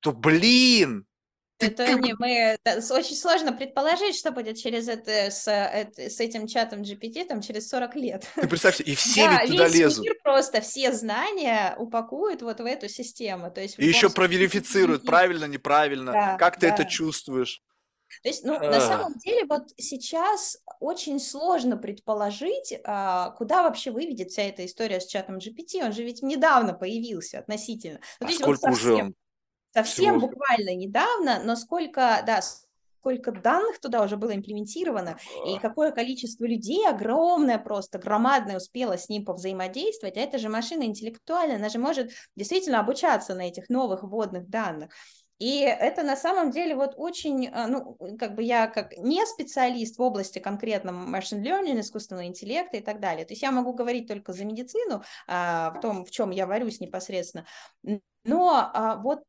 то, 0.00 0.12
блин, 0.12 1.06
это 1.58 1.92
не 1.94 2.14
мы. 2.18 2.58
очень 2.90 3.16
сложно 3.16 3.52
предположить, 3.52 4.16
что 4.16 4.30
будет 4.30 4.56
через 4.58 4.88
это 4.88 5.30
с, 5.30 5.46
с 5.46 6.20
этим 6.20 6.46
чатом 6.46 6.82
GPT 6.82 7.26
там 7.26 7.40
через 7.40 7.68
40 7.68 7.96
лет. 7.96 8.26
Ты 8.34 8.48
представь 8.48 8.80
и 8.80 8.94
все 8.96 9.26
да, 9.26 9.42
ведь 9.42 9.50
туда 9.52 9.64
весь 9.64 9.74
лезут. 9.74 10.04
Мир 10.04 10.16
просто 10.22 10.60
все 10.60 10.92
знания 10.92 11.74
упакуют 11.78 12.42
вот 12.42 12.60
в 12.60 12.64
эту 12.64 12.88
систему. 12.88 13.50
То 13.50 13.60
есть 13.60 13.78
и 13.78 13.86
еще 13.86 14.10
проверифицируют, 14.10 15.04
правильно, 15.04 15.46
неправильно, 15.46 16.12
да, 16.12 16.36
как 16.36 16.58
ты 16.58 16.68
да. 16.68 16.74
это 16.74 16.84
чувствуешь. 16.84 17.62
То 18.22 18.28
есть, 18.28 18.44
ну, 18.44 18.58
на 18.58 18.80
самом 18.80 19.14
деле, 19.18 19.44
вот 19.44 19.68
сейчас 19.76 20.58
очень 20.80 21.20
сложно 21.20 21.76
предположить, 21.76 22.74
а, 22.84 23.30
куда 23.32 23.62
вообще 23.62 23.90
выведет 23.90 24.30
вся 24.30 24.42
эта 24.42 24.64
история 24.64 25.00
с 25.00 25.06
чатом 25.06 25.38
GPT. 25.38 25.84
Он 25.84 25.92
же 25.92 26.02
ведь 26.02 26.22
недавно 26.22 26.72
появился 26.72 27.38
относительно. 27.38 28.00
Ну, 28.20 28.26
а 28.26 28.30
сколько 28.30 28.48
вот 28.48 28.76
совсем, 28.76 29.06
уже? 29.08 29.14
Совсем 29.78 30.18
Всего... 30.18 30.28
буквально 30.28 30.74
недавно, 30.74 31.40
но 31.44 31.56
сколько, 31.56 32.22
да, 32.26 32.40
сколько 33.00 33.32
данных 33.32 33.80
туда 33.80 34.02
уже 34.02 34.16
было 34.16 34.34
имплементировано, 34.34 35.18
и 35.46 35.58
какое 35.58 35.92
количество 35.92 36.44
людей 36.44 36.86
огромное 36.86 37.58
просто, 37.58 37.98
громадное 37.98 38.56
успело 38.56 38.98
с 38.98 39.08
ним 39.08 39.24
повзаимодействовать, 39.24 40.16
а 40.16 40.20
это 40.20 40.38
же 40.38 40.48
машина 40.48 40.82
интеллектуальная, 40.82 41.56
она 41.56 41.68
же 41.68 41.78
может 41.78 42.10
действительно 42.36 42.80
обучаться 42.80 43.34
на 43.34 43.48
этих 43.48 43.68
новых 43.68 44.02
вводных 44.02 44.48
данных. 44.48 44.92
И 45.38 45.60
это 45.60 46.02
на 46.02 46.16
самом 46.16 46.50
деле 46.50 46.74
вот 46.74 46.94
очень, 46.96 47.48
а, 47.48 47.68
ну, 47.68 47.96
как 48.18 48.34
бы 48.34 48.42
я 48.42 48.66
как 48.66 48.96
не 48.96 49.24
специалист 49.24 49.96
в 49.96 50.02
области 50.02 50.40
конкретно 50.40 50.90
machine 50.90 51.42
learning, 51.42 51.80
искусственного 51.80 52.26
интеллекта 52.26 52.78
и 52.78 52.80
так 52.80 52.98
далее. 52.98 53.24
То 53.24 53.32
есть 53.32 53.42
я 53.42 53.52
могу 53.52 53.72
говорить 53.72 54.08
только 54.08 54.32
за 54.32 54.44
медицину, 54.44 55.04
а, 55.28 55.70
в 55.70 55.80
том, 55.80 56.04
в 56.04 56.10
чем 56.10 56.30
я 56.30 56.46
варюсь 56.46 56.80
непосредственно. 56.80 57.46
Но 58.24 58.70
а, 58.74 58.96
вот 58.96 59.22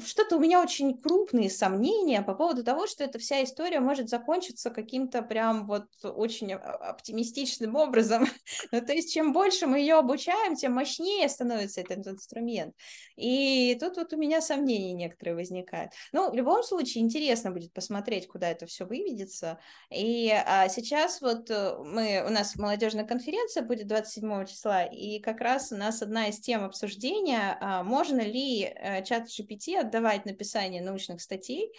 что-то 0.00 0.36
у 0.36 0.40
меня 0.40 0.62
очень 0.62 0.96
крупные 0.98 1.50
сомнения 1.50 2.22
по 2.22 2.34
поводу 2.34 2.64
того, 2.64 2.86
что 2.86 3.04
эта 3.04 3.18
вся 3.18 3.44
история 3.44 3.80
может 3.80 4.08
закончиться 4.08 4.70
каким-то 4.70 5.20
прям 5.20 5.66
вот 5.66 5.84
очень 6.02 6.54
оптимистичным 6.54 7.76
образом. 7.76 8.26
ну, 8.72 8.80
то 8.80 8.92
есть, 8.92 9.12
чем 9.12 9.34
больше 9.34 9.66
мы 9.66 9.80
ее 9.80 9.96
обучаем, 9.96 10.56
тем 10.56 10.72
мощнее 10.72 11.28
становится 11.28 11.82
этот 11.82 12.06
инструмент. 12.06 12.74
И 13.16 13.76
тут 13.80 13.96
вот 13.98 14.12
у 14.14 14.16
меня 14.16 14.40
сомнения 14.40 14.94
некоторые 14.94 15.34
возникают. 15.34 15.92
Ну, 16.12 16.30
в 16.30 16.34
любом 16.34 16.62
случае, 16.62 17.04
интересно 17.04 17.50
будет 17.50 17.74
посмотреть, 17.74 18.28
куда 18.28 18.48
это 18.48 18.64
все 18.64 18.86
выведется. 18.86 19.58
И 19.90 20.30
а, 20.30 20.70
сейчас 20.70 21.20
вот 21.20 21.50
э, 21.50 21.76
мы, 21.84 22.24
у 22.26 22.30
нас 22.30 22.56
молодежная 22.56 23.04
конференция 23.04 23.62
будет 23.62 23.88
27 23.88 24.46
числа, 24.46 24.84
и 24.84 25.20
как 25.20 25.40
раз 25.40 25.70
у 25.70 25.76
нас 25.76 26.00
одна 26.00 26.28
из 26.28 26.40
тем 26.40 26.64
обсуждения, 26.64 27.58
а, 27.60 27.82
можно 27.82 28.20
ли 28.20 28.64
а, 28.64 29.02
чат 29.02 29.28
GPT 29.28 29.81
отдавать 29.82 30.24
написание 30.26 30.82
научных 30.82 31.20
статей 31.20 31.72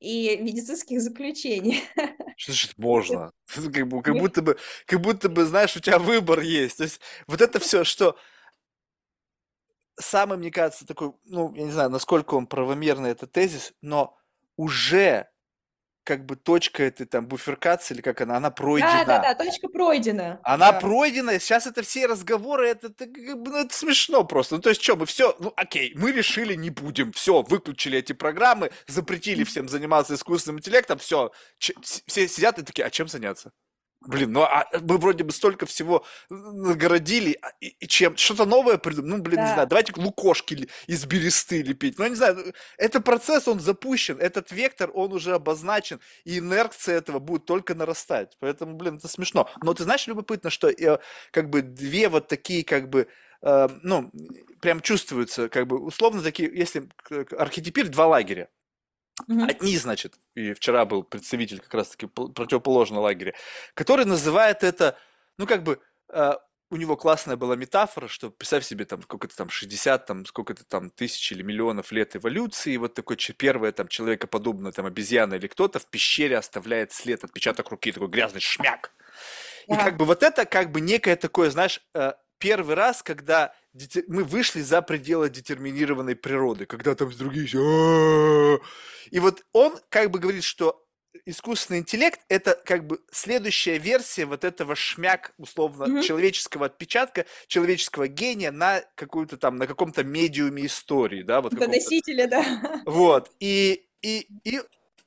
и 0.00 0.36
медицинских 0.38 1.00
заключений. 1.00 1.82
Что 2.36 2.52
значит 2.52 2.78
можно? 2.78 3.32
Как, 3.46 4.04
как, 4.04 4.18
будто 4.18 4.42
бы, 4.42 4.56
как 4.86 5.00
будто 5.00 5.28
бы, 5.28 5.44
знаешь, 5.44 5.76
у 5.76 5.80
тебя 5.80 5.98
выбор 5.98 6.40
есть. 6.40 6.78
То 6.78 6.84
есть 6.84 7.00
вот 7.26 7.40
это 7.40 7.58
все, 7.58 7.84
что 7.84 8.16
самый, 9.98 10.38
мне 10.38 10.50
кажется, 10.50 10.86
такой, 10.86 11.12
ну, 11.24 11.54
я 11.54 11.64
не 11.64 11.70
знаю, 11.70 11.90
насколько 11.90 12.34
он 12.34 12.46
правомерный, 12.46 13.10
это 13.10 13.26
тезис, 13.26 13.72
но 13.82 14.16
уже 14.56 15.28
как 16.10 16.26
бы 16.26 16.34
точка 16.34 16.82
этой 16.82 17.06
там 17.06 17.28
буферкации, 17.28 17.94
или 17.94 18.00
как 18.00 18.20
она, 18.20 18.38
она 18.38 18.50
пройдена. 18.50 19.04
Да, 19.06 19.18
да, 19.18 19.34
да, 19.34 19.44
точка 19.44 19.68
пройдена. 19.68 20.40
Она 20.42 20.72
да. 20.72 20.80
пройдена, 20.80 21.38
сейчас 21.38 21.68
это 21.68 21.84
все 21.84 22.06
разговоры, 22.06 22.66
это, 22.66 22.88
это, 22.88 23.06
ну, 23.06 23.56
это 23.58 23.72
смешно 23.72 24.24
просто. 24.24 24.56
Ну, 24.56 24.60
то 24.60 24.70
есть, 24.70 24.82
что, 24.82 24.96
мы 24.96 25.06
все, 25.06 25.36
ну, 25.38 25.52
окей, 25.54 25.92
мы 25.94 26.10
решили, 26.10 26.56
не 26.56 26.70
будем, 26.70 27.12
все, 27.12 27.42
выключили 27.42 27.96
эти 27.96 28.12
программы, 28.12 28.72
запретили 28.88 29.44
всем 29.44 29.68
заниматься 29.68 30.14
искусственным 30.14 30.58
интеллектом, 30.58 30.98
все, 30.98 31.30
все 31.60 32.26
сидят 32.26 32.58
и 32.58 32.64
такие, 32.64 32.84
а 32.84 32.90
чем 32.90 33.06
заняться? 33.06 33.52
Блин, 34.06 34.32
ну 34.32 34.42
а 34.42 34.66
мы 34.80 34.96
вроде 34.96 35.24
бы 35.24 35.32
столько 35.32 35.66
всего 35.66 36.06
нагородили, 36.30 37.38
а, 37.42 37.50
и, 37.60 37.68
и 37.80 37.86
чем 37.86 38.16
что-то 38.16 38.46
новое 38.46 38.78
придумали. 38.78 39.10
Ну, 39.10 39.22
блин, 39.22 39.36
да. 39.36 39.46
не 39.46 39.52
знаю, 39.52 39.68
давайте 39.68 39.92
лукошки 39.94 40.68
из 40.86 41.04
бересты 41.04 41.60
лепить. 41.60 41.98
Ну, 41.98 42.06
не 42.06 42.14
знаю, 42.14 42.54
это 42.78 43.00
процесс, 43.00 43.46
он 43.46 43.60
запущен, 43.60 44.18
этот 44.18 44.52
вектор, 44.52 44.90
он 44.94 45.12
уже 45.12 45.34
обозначен, 45.34 46.00
и 46.24 46.38
инерция 46.38 46.96
этого 46.96 47.18
будет 47.18 47.44
только 47.44 47.74
нарастать. 47.74 48.38
Поэтому, 48.40 48.74
блин, 48.74 48.96
это 48.96 49.08
смешно. 49.08 49.50
Но 49.62 49.74
ты 49.74 49.84
знаешь, 49.84 50.06
любопытно, 50.06 50.48
что 50.48 50.70
э, 50.70 50.98
как 51.30 51.50
бы 51.50 51.60
две 51.60 52.08
вот 52.08 52.26
такие, 52.26 52.64
как 52.64 52.88
бы, 52.88 53.06
э, 53.42 53.68
ну, 53.82 54.10
прям 54.62 54.80
чувствуются, 54.80 55.50
как 55.50 55.66
бы, 55.66 55.78
условно 55.78 56.22
такие, 56.22 56.50
если 56.54 56.88
архетипир, 57.36 57.88
два 57.88 58.06
лагеря. 58.06 58.48
Угу. 59.28 59.44
Одни, 59.44 59.76
значит, 59.76 60.14
и 60.34 60.52
вчера 60.52 60.84
был 60.84 61.02
представитель 61.02 61.60
как 61.60 61.74
раз-таки 61.74 62.06
противоположного 62.06 63.04
лагеря, 63.04 63.34
который 63.74 64.04
называет 64.04 64.62
это, 64.62 64.96
ну, 65.38 65.46
как 65.46 65.62
бы, 65.62 65.80
э, 66.08 66.32
у 66.70 66.76
него 66.76 66.96
классная 66.96 67.36
была 67.36 67.56
метафора, 67.56 68.06
что 68.06 68.30
представь 68.30 68.64
себе 68.64 68.84
там 68.84 69.02
сколько-то 69.02 69.36
там 69.36 69.50
60, 69.50 70.06
там 70.06 70.24
сколько-то 70.24 70.64
там 70.64 70.90
тысяч 70.90 71.32
или 71.32 71.42
миллионов 71.42 71.90
лет 71.90 72.14
эволюции, 72.14 72.74
и 72.74 72.78
вот 72.78 72.94
такой 72.94 73.16
первая 73.16 73.72
там 73.72 73.88
человекоподобная 73.88 74.72
там 74.72 74.86
обезьяна 74.86 75.34
или 75.34 75.48
кто-то 75.48 75.80
в 75.80 75.86
пещере 75.86 76.38
оставляет 76.38 76.92
след, 76.92 77.24
отпечаток 77.24 77.70
руки, 77.70 77.90
такой 77.90 78.08
грязный 78.08 78.40
шмяк. 78.40 78.92
И 79.66 79.74
как 79.74 79.96
бы 79.96 80.04
вот 80.04 80.22
это 80.22 80.46
как 80.46 80.70
бы 80.70 80.80
некое 80.80 81.16
такое, 81.16 81.50
знаешь, 81.50 81.80
э, 81.94 82.12
первый 82.38 82.74
раз, 82.74 83.02
когда 83.02 83.54
мы 84.08 84.24
вышли 84.24 84.60
за 84.60 84.82
пределы 84.82 85.30
детерминированной 85.30 86.16
природы, 86.16 86.66
когда 86.66 86.94
там 86.94 87.10
другие 87.16 87.46
и 89.10 89.20
вот 89.20 89.44
он 89.52 89.78
как 89.88 90.10
бы 90.10 90.18
говорит, 90.18 90.44
что 90.44 90.84
искусственный 91.24 91.80
интеллект 91.80 92.20
это 92.28 92.60
как 92.64 92.86
бы 92.86 93.00
следующая 93.10 93.78
версия 93.78 94.24
вот 94.24 94.44
этого 94.44 94.74
шмяк 94.76 95.32
условно 95.38 95.84
mm-hmm. 95.84 96.02
человеческого 96.02 96.66
отпечатка, 96.66 97.26
человеческого 97.46 98.08
гения 98.08 98.52
на 98.52 98.82
какую-то 98.94 99.36
там 99.36 99.56
на 99.56 99.66
каком-то 99.66 100.04
медиуме 100.04 100.66
истории, 100.66 101.22
да, 101.22 101.40
вот. 101.40 101.54
Доносителя, 101.54 102.28
да. 102.28 102.82
Вот 102.86 103.30
и 103.40 103.86
и 104.02 104.28
и 104.44 104.60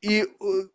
и 0.04 0.24
э, 0.24 0.26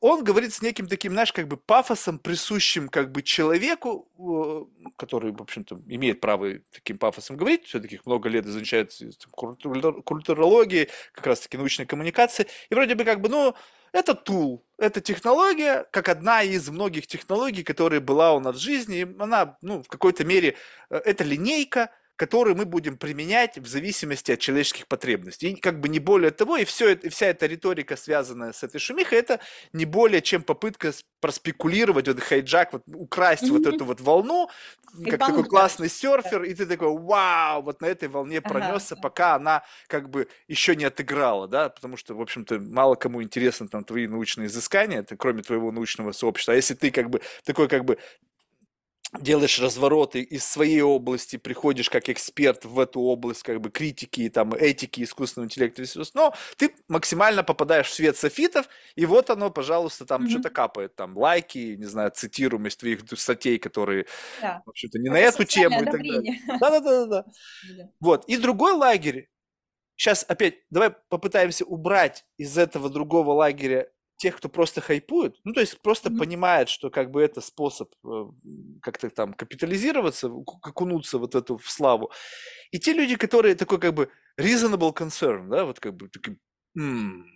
он 0.00 0.24
говорит 0.24 0.54
с 0.54 0.62
неким 0.62 0.88
таким, 0.88 1.12
знаешь, 1.12 1.34
как 1.34 1.48
бы 1.48 1.58
пафосом, 1.58 2.18
присущим 2.18 2.88
как 2.88 3.12
бы 3.12 3.22
человеку, 3.22 4.08
э, 4.18 4.90
который, 4.96 5.32
в 5.32 5.42
общем-то, 5.42 5.82
имеет 5.86 6.20
право 6.20 6.54
таким 6.72 6.96
пафосом 6.96 7.36
говорить, 7.36 7.66
все-таки 7.66 8.00
много 8.06 8.30
лет 8.30 8.46
изучает 8.46 8.90
культурологии, 9.30 10.88
как 11.12 11.26
раз-таки 11.26 11.58
научной 11.58 11.84
коммуникации, 11.84 12.46
и 12.70 12.74
вроде 12.74 12.94
бы 12.94 13.04
как 13.04 13.20
бы, 13.20 13.28
ну, 13.28 13.54
это 13.92 14.14
тул, 14.14 14.64
это 14.78 15.02
технология, 15.02 15.86
как 15.92 16.08
одна 16.08 16.42
из 16.42 16.66
многих 16.70 17.06
технологий, 17.06 17.62
которая 17.62 18.00
была 18.00 18.32
у 18.32 18.40
нас 18.40 18.56
в 18.56 18.60
жизни, 18.60 19.14
она, 19.18 19.58
ну, 19.60 19.82
в 19.82 19.88
какой-то 19.88 20.24
мере, 20.24 20.56
э, 20.88 20.96
это 21.04 21.22
линейка, 21.22 21.90
который 22.18 22.56
мы 22.56 22.64
будем 22.64 22.96
применять 22.98 23.58
в 23.58 23.66
зависимости 23.68 24.32
от 24.32 24.40
человеческих 24.40 24.88
потребностей. 24.88 25.50
И 25.50 25.54
как 25.54 25.78
бы 25.78 25.88
не 25.88 26.00
более 26.00 26.32
того, 26.32 26.56
и, 26.56 26.64
все, 26.64 26.94
и 26.94 27.08
вся 27.08 27.26
эта 27.26 27.46
риторика, 27.46 27.96
связанная 27.96 28.52
с 28.52 28.64
этой 28.64 28.80
шумихой, 28.80 29.18
это 29.20 29.38
не 29.72 29.84
более 29.84 30.20
чем 30.20 30.42
попытка 30.42 30.92
проспекулировать, 31.20 32.08
вот 32.08 32.18
хайджак, 32.18 32.72
вот 32.72 32.82
украсть 32.92 33.44
mm-hmm. 33.44 33.50
вот 33.50 33.66
эту 33.66 33.84
вот 33.84 34.00
волну, 34.00 34.50
и 34.98 35.10
как 35.10 35.20
такой 35.20 35.44
классный 35.44 35.88
серфер, 35.88 36.42
и 36.42 36.54
ты 36.54 36.66
такой, 36.66 36.88
вау, 36.88 37.62
вот 37.62 37.80
на 37.80 37.86
этой 37.86 38.08
волне 38.08 38.40
пронесся, 38.40 38.94
ага. 38.94 39.02
пока 39.02 39.34
она 39.36 39.62
как 39.86 40.10
бы 40.10 40.26
еще 40.48 40.74
не 40.74 40.86
отыграла, 40.86 41.46
да, 41.46 41.68
потому 41.68 41.96
что, 41.96 42.14
в 42.14 42.20
общем-то, 42.20 42.58
мало 42.58 42.96
кому 42.96 43.22
интересны 43.22 43.68
там 43.68 43.84
твои 43.84 44.08
научные 44.08 44.48
изыскания, 44.48 45.00
это, 45.00 45.16
кроме 45.16 45.42
твоего 45.42 45.70
научного 45.70 46.10
сообщества. 46.10 46.54
А 46.54 46.56
если 46.56 46.74
ты 46.74 46.90
как 46.90 47.10
бы 47.10 47.20
такой 47.44 47.68
как 47.68 47.84
бы 47.84 47.98
делаешь 49.20 49.58
развороты 49.58 50.20
из 50.20 50.44
своей 50.44 50.82
области, 50.82 51.36
приходишь 51.36 51.88
как 51.88 52.08
эксперт 52.08 52.64
в 52.64 52.78
эту 52.78 53.00
область 53.00 53.42
как 53.42 53.60
бы 53.60 53.70
критики, 53.70 54.28
там, 54.28 54.52
этики, 54.52 55.02
искусственного 55.02 55.46
интеллекта, 55.46 55.82
но 56.14 56.34
ты 56.56 56.74
максимально 56.88 57.42
попадаешь 57.42 57.88
в 57.88 57.94
свет 57.94 58.16
софитов, 58.16 58.68
и 58.96 59.06
вот 59.06 59.30
оно, 59.30 59.50
пожалуйста, 59.50 60.04
там 60.04 60.24
mm-hmm. 60.24 60.30
что-то 60.30 60.50
капает, 60.50 60.94
там, 60.94 61.16
лайки, 61.16 61.76
не 61.78 61.86
знаю, 61.86 62.10
цитируемость 62.14 62.80
твоих 62.80 63.00
статей, 63.14 63.58
которые, 63.58 64.06
да. 64.42 64.62
в 64.66 64.70
общем-то, 64.70 64.98
не 64.98 65.08
Это 65.08 65.14
на 65.14 65.20
эту 65.20 65.44
тему 65.44 65.82
и 65.82 65.84
так 65.84 66.02
далее. 66.02 66.40
Да-да-да. 66.60 67.24
Вот, 68.00 68.28
и 68.28 68.36
другой 68.36 68.72
лагерь, 68.72 69.28
сейчас 69.96 70.24
опять, 70.28 70.56
давай 70.70 70.90
попытаемся 71.08 71.64
убрать 71.64 72.24
из 72.36 72.56
этого 72.58 72.90
другого 72.90 73.32
лагеря 73.32 73.88
тех, 74.18 74.36
кто 74.36 74.48
просто 74.48 74.80
хайпует, 74.80 75.36
ну, 75.44 75.52
то 75.52 75.60
есть 75.60 75.80
просто 75.80 76.10
mm-hmm. 76.10 76.18
понимает, 76.18 76.68
что 76.68 76.90
как 76.90 77.10
бы 77.10 77.22
это 77.22 77.40
способ 77.40 77.94
э, 78.04 78.24
как-то 78.82 79.08
там 79.10 79.32
капитализироваться, 79.32 80.26
окунуться 80.26 81.18
вот 81.18 81.34
эту 81.34 81.56
в 81.56 81.70
славу. 81.70 82.10
И 82.72 82.78
те 82.78 82.92
люди, 82.92 83.16
которые 83.16 83.54
такой 83.54 83.78
как 83.78 83.94
бы 83.94 84.10
reasonable 84.38 84.94
concern, 84.94 85.48
да, 85.48 85.64
вот 85.64 85.78
как 85.78 85.94
бы 85.94 86.08
такие, 86.08 86.36
м-м, 86.76 87.26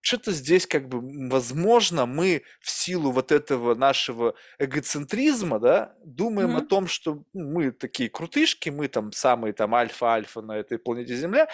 что-то 0.00 0.32
здесь 0.32 0.66
как 0.66 0.88
бы, 0.88 1.00
возможно, 1.30 2.04
мы 2.04 2.42
в 2.60 2.68
силу 2.68 3.12
вот 3.12 3.30
этого 3.30 3.76
нашего 3.76 4.34
эгоцентризма, 4.58 5.60
да, 5.60 5.94
думаем 6.04 6.56
mm-hmm. 6.56 6.64
о 6.64 6.66
том, 6.66 6.88
что 6.88 7.24
ну, 7.32 7.52
мы 7.52 7.70
такие 7.70 8.10
крутышки, 8.10 8.70
мы 8.70 8.88
там 8.88 9.12
самые 9.12 9.52
там 9.52 9.72
альфа-альфа 9.72 10.42
на 10.42 10.56
этой 10.56 10.78
планете 10.78 11.16
Земля, 11.16 11.48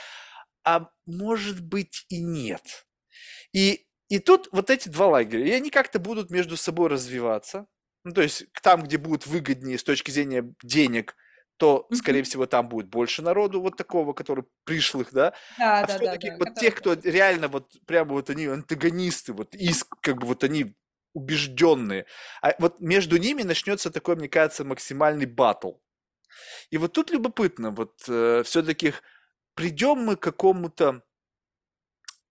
а 0.65 0.89
может 1.05 1.61
быть 1.61 2.07
и 2.09 2.23
нет. 2.23 2.87
И 3.53 3.87
и 4.11 4.19
тут 4.19 4.49
вот 4.51 4.71
эти 4.71 4.89
два 4.89 5.07
лагеря, 5.07 5.47
и 5.47 5.53
они 5.53 5.71
как-то 5.71 6.01
будут 6.01 6.31
между 6.31 6.57
собой 6.57 6.89
развиваться. 6.89 7.67
Ну, 8.05 8.13
то 8.13 8.23
есть 8.23 8.47
там, 8.61 8.83
где 8.83 8.99
будет 8.99 9.27
выгоднее 9.27 9.79
с 9.79 9.85
точки 9.85 10.11
зрения 10.11 10.53
денег, 10.63 11.15
то, 11.59 11.87
скорее 11.93 12.25
всего, 12.25 12.47
там 12.47 12.69
будет 12.69 12.89
больше 12.89 13.23
народу 13.23 13.61
вот 13.61 13.77
такого, 13.77 14.13
который 14.13 14.45
пришлых, 14.65 15.13
да? 15.13 15.33
Да, 15.59 15.81
а 15.81 15.87
да, 15.87 15.97
все-таки 15.97 16.31
да, 16.31 16.37
вот 16.39 16.55
тех, 16.57 16.75
кто 16.75 16.95
реально 16.95 17.47
вот 17.49 17.73
прямо 17.87 18.15
вот 18.15 18.31
они 18.31 18.47
антагонисты, 18.47 19.33
вот 19.33 19.55
иск, 19.55 19.95
как 20.01 20.19
бы 20.19 20.27
вот 20.27 20.43
они 20.43 20.75
убежденные. 21.15 22.07
А 22.43 22.55
вот 22.59 22.81
между 22.81 23.17
ними 23.17 23.43
начнется 23.43 23.91
такой, 23.91 24.17
мне 24.17 24.29
кажется, 24.29 24.65
максимальный 24.65 25.27
батл. 25.27 25.75
И 26.71 26.79
вот 26.79 26.95
тут 26.95 27.11
любопытно, 27.11 27.71
вот 27.71 28.03
э, 28.09 28.43
все-таки 28.45 28.95
придем 29.55 29.99
мы 29.99 30.17
к 30.17 30.21
какому-то 30.21 31.03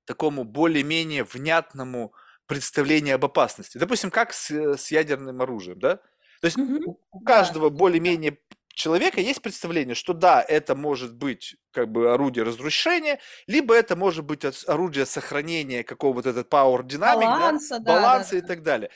такому 0.10 0.44
более-менее 0.44 1.24
внятному 1.24 2.14
представлению 2.48 3.16
об 3.16 3.26
опасности. 3.26 3.78
Допустим, 3.78 4.10
как 4.10 4.34
с, 4.34 4.50
с 4.50 4.90
ядерным 4.92 5.40
оружием, 5.40 5.78
да? 5.80 5.98
То 6.42 6.46
есть 6.46 6.58
mm-hmm. 6.58 6.84
у, 6.88 7.00
у 7.12 7.20
каждого 7.20 7.70
да. 7.70 7.78
более-менее 7.78 8.40
человека 8.74 9.22
есть 9.22 9.44
представление, 9.44 9.94
что 9.94 10.14
да, 10.14 10.42
это 10.42 10.74
может 10.74 11.14
быть 11.14 11.58
как 11.72 11.92
бы 11.92 12.12
орудие 12.12 12.44
разрушения, 12.44 13.20
либо 13.46 13.76
это 13.76 13.96
может 13.96 14.26
быть 14.26 14.44
орудие 14.66 15.06
сохранения 15.06 15.84
какого-то 15.84 16.32
этот 16.32 16.52
power 16.52 16.84
динамик, 16.84 17.28
баланса, 17.28 17.78
да, 17.78 17.94
баланса 17.94 18.32
да, 18.32 18.38
и 18.38 18.42
да. 18.42 18.48
так 18.48 18.64
далее. 18.64 18.90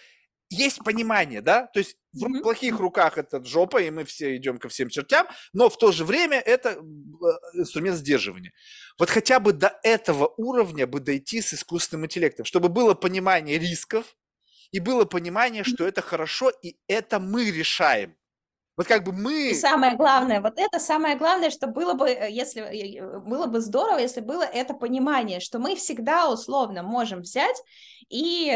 Есть 0.53 0.83
понимание, 0.83 1.41
да? 1.41 1.67
То 1.67 1.79
есть 1.79 1.97
в 2.13 2.25
mm-hmm. 2.25 2.41
плохих 2.41 2.79
руках 2.79 3.17
это 3.17 3.43
жопа, 3.43 3.81
и 3.81 3.89
мы 3.89 4.05
все 4.05 4.35
идем 4.37 4.57
ко 4.57 4.69
всем 4.69 4.89
чертям, 4.89 5.27
но 5.51 5.69
в 5.69 5.77
то 5.77 5.91
же 5.91 6.05
время 6.05 6.39
это 6.39 6.69
э, 6.69 7.59
инструмент 7.59 7.97
сдерживания. 7.97 8.53
Вот 8.99 9.09
хотя 9.09 9.39
бы 9.39 9.53
до 9.53 9.79
этого 9.83 10.33
уровня 10.37 10.85
бы 10.85 10.99
дойти 10.99 11.41
с 11.41 11.53
искусственным 11.53 12.05
интеллектом, 12.05 12.45
чтобы 12.45 12.69
было 12.69 12.93
понимание 12.93 13.57
рисков, 13.57 14.15
и 14.71 14.79
было 14.79 15.05
понимание, 15.05 15.63
что 15.63 15.87
это 15.87 16.01
хорошо, 16.01 16.49
и 16.49 16.77
это 16.87 17.19
мы 17.19 17.51
решаем. 17.51 18.15
Вот 18.75 18.87
как 18.87 19.03
бы 19.03 19.11
мы... 19.11 19.51
И 19.51 19.53
самое 19.53 19.95
главное, 19.95 20.41
вот 20.41 20.53
это 20.57 20.79
самое 20.79 21.15
главное, 21.15 21.51
что 21.51 21.67
было 21.67 21.93
бы, 21.93 22.09
э, 22.09 22.31
если 22.31 22.61
э, 22.61 22.99
э, 22.99 23.19
было 23.19 23.45
бы 23.45 23.61
здорово, 23.61 23.99
если 23.99 24.21
было 24.21 24.43
это 24.43 24.73
понимание, 24.73 25.39
что 25.39 25.59
мы 25.59 25.75
всегда 25.75 26.29
условно 26.29 26.81
можем 26.81 27.21
взять 27.21 27.61
и, 28.09 28.51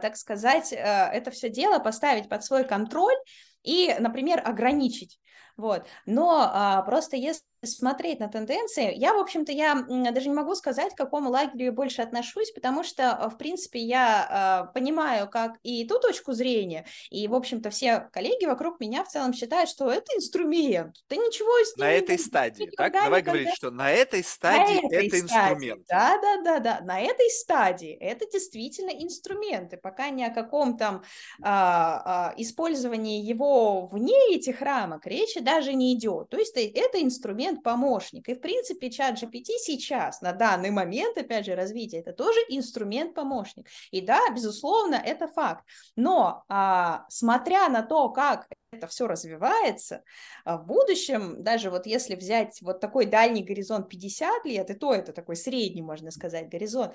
так 0.00 0.16
сказать, 0.16 0.72
это 0.72 1.30
все 1.32 1.50
дело 1.50 1.80
поставить 1.80 2.28
под 2.28 2.44
свой 2.44 2.64
контроль 2.64 3.16
и, 3.62 3.94
например, 3.98 4.40
ограничить. 4.44 5.18
Вот. 5.56 5.86
Но 6.06 6.48
а, 6.50 6.82
просто 6.82 7.16
если 7.16 7.42
смотреть 7.64 8.20
на 8.20 8.28
тенденции, 8.28 8.92
я, 8.96 9.14
в 9.14 9.18
общем-то, 9.18 9.52
я 9.52 9.86
даже 10.12 10.28
не 10.28 10.34
могу 10.34 10.54
сказать, 10.54 10.94
к 10.94 10.96
какому 10.96 11.30
лагерю 11.30 11.66
я 11.66 11.72
больше 11.72 12.02
отношусь, 12.02 12.50
потому 12.50 12.82
что, 12.82 13.30
в 13.32 13.38
принципе, 13.38 13.78
я 13.78 14.26
а, 14.28 14.64
понимаю, 14.66 15.28
как 15.28 15.58
и 15.62 15.86
ту 15.86 15.98
точку 16.00 16.32
зрения, 16.32 16.84
и, 17.10 17.28
в 17.28 17.34
общем-то, 17.34 17.70
все 17.70 18.08
коллеги 18.12 18.46
вокруг 18.46 18.80
меня 18.80 19.04
в 19.04 19.08
целом 19.08 19.32
считают, 19.32 19.70
что 19.70 19.90
это 19.90 20.06
инструмент, 20.16 20.96
ты 21.06 21.16
ничего 21.16 21.52
с 21.64 21.76
ним... 21.76 21.86
На 21.86 21.92
этой 21.92 22.18
стадии, 22.18 22.70
так? 22.76 22.92
Давай 22.92 23.22
говорить, 23.22 23.54
что 23.54 23.70
на 23.70 23.90
этой 23.90 24.24
стадии 24.24 24.80
на 24.80 24.96
этой 24.96 25.06
это 25.06 25.28
стадии. 25.28 25.52
инструмент. 25.52 25.86
Да-да-да-да, 25.88 26.80
на 26.82 27.00
этой 27.00 27.30
стадии 27.30 27.92
это 27.92 28.26
действительно 28.30 28.90
инструменты, 28.90 29.76
пока 29.76 30.10
ни 30.10 30.22
о 30.22 30.30
каком 30.30 30.76
там 30.76 31.02
а, 31.42 32.30
а, 32.30 32.34
использовании 32.36 33.22
его 33.22 33.86
вне 33.86 34.34
этих 34.34 34.60
рамок 34.62 35.06
речи 35.06 35.40
даже 35.40 35.74
не 35.74 35.94
идет, 35.94 36.28
то 36.30 36.36
есть 36.36 36.56
это 36.56 37.00
инструмент 37.00 37.51
инструмент-помощник. 37.52 38.28
И, 38.28 38.34
в 38.34 38.40
принципе, 38.40 38.90
чат 38.90 39.22
GPT 39.22 39.58
сейчас, 39.58 40.20
на 40.20 40.32
данный 40.32 40.70
момент, 40.70 41.16
опять 41.18 41.46
же, 41.46 41.54
развития, 41.54 41.98
это 41.98 42.12
тоже 42.12 42.38
инструмент-помощник. 42.48 43.68
И 43.90 44.00
да, 44.00 44.20
безусловно, 44.34 44.94
это 44.94 45.28
факт. 45.28 45.64
Но 45.96 46.44
а, 46.48 47.04
смотря 47.08 47.68
на 47.68 47.82
то, 47.82 48.08
как 48.10 48.48
это 48.70 48.86
все 48.86 49.06
развивается, 49.06 50.02
а, 50.44 50.56
в 50.56 50.66
будущем, 50.66 51.42
даже 51.42 51.70
вот 51.70 51.86
если 51.86 52.14
взять 52.14 52.60
вот 52.62 52.80
такой 52.80 53.06
дальний 53.06 53.42
горизонт 53.42 53.88
50 53.88 54.44
лет, 54.44 54.70
и 54.70 54.74
то 54.74 54.94
это 54.94 55.12
такой 55.12 55.36
средний, 55.36 55.82
можно 55.82 56.10
сказать, 56.10 56.48
горизонт, 56.48 56.94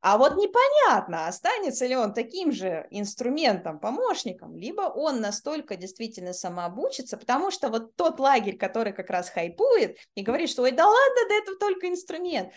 а 0.00 0.16
вот 0.16 0.36
непонятно, 0.36 1.26
останется 1.26 1.86
ли 1.86 1.96
он 1.96 2.14
таким 2.14 2.52
же 2.52 2.86
инструментом, 2.90 3.80
помощником, 3.80 4.56
либо 4.56 4.82
он 4.82 5.20
настолько 5.20 5.76
действительно 5.76 6.32
самообучится, 6.32 7.16
потому 7.16 7.50
что 7.50 7.68
вот 7.68 7.96
тот 7.96 8.20
лагерь, 8.20 8.56
который 8.56 8.92
как 8.92 9.10
раз 9.10 9.28
хайпует 9.28 9.98
и 10.14 10.22
говорит, 10.22 10.50
что 10.50 10.62
ой, 10.62 10.70
да 10.70 10.86
ладно, 10.86 11.20
да 11.28 11.34
это 11.34 11.56
только 11.56 11.88
инструмент, 11.88 12.52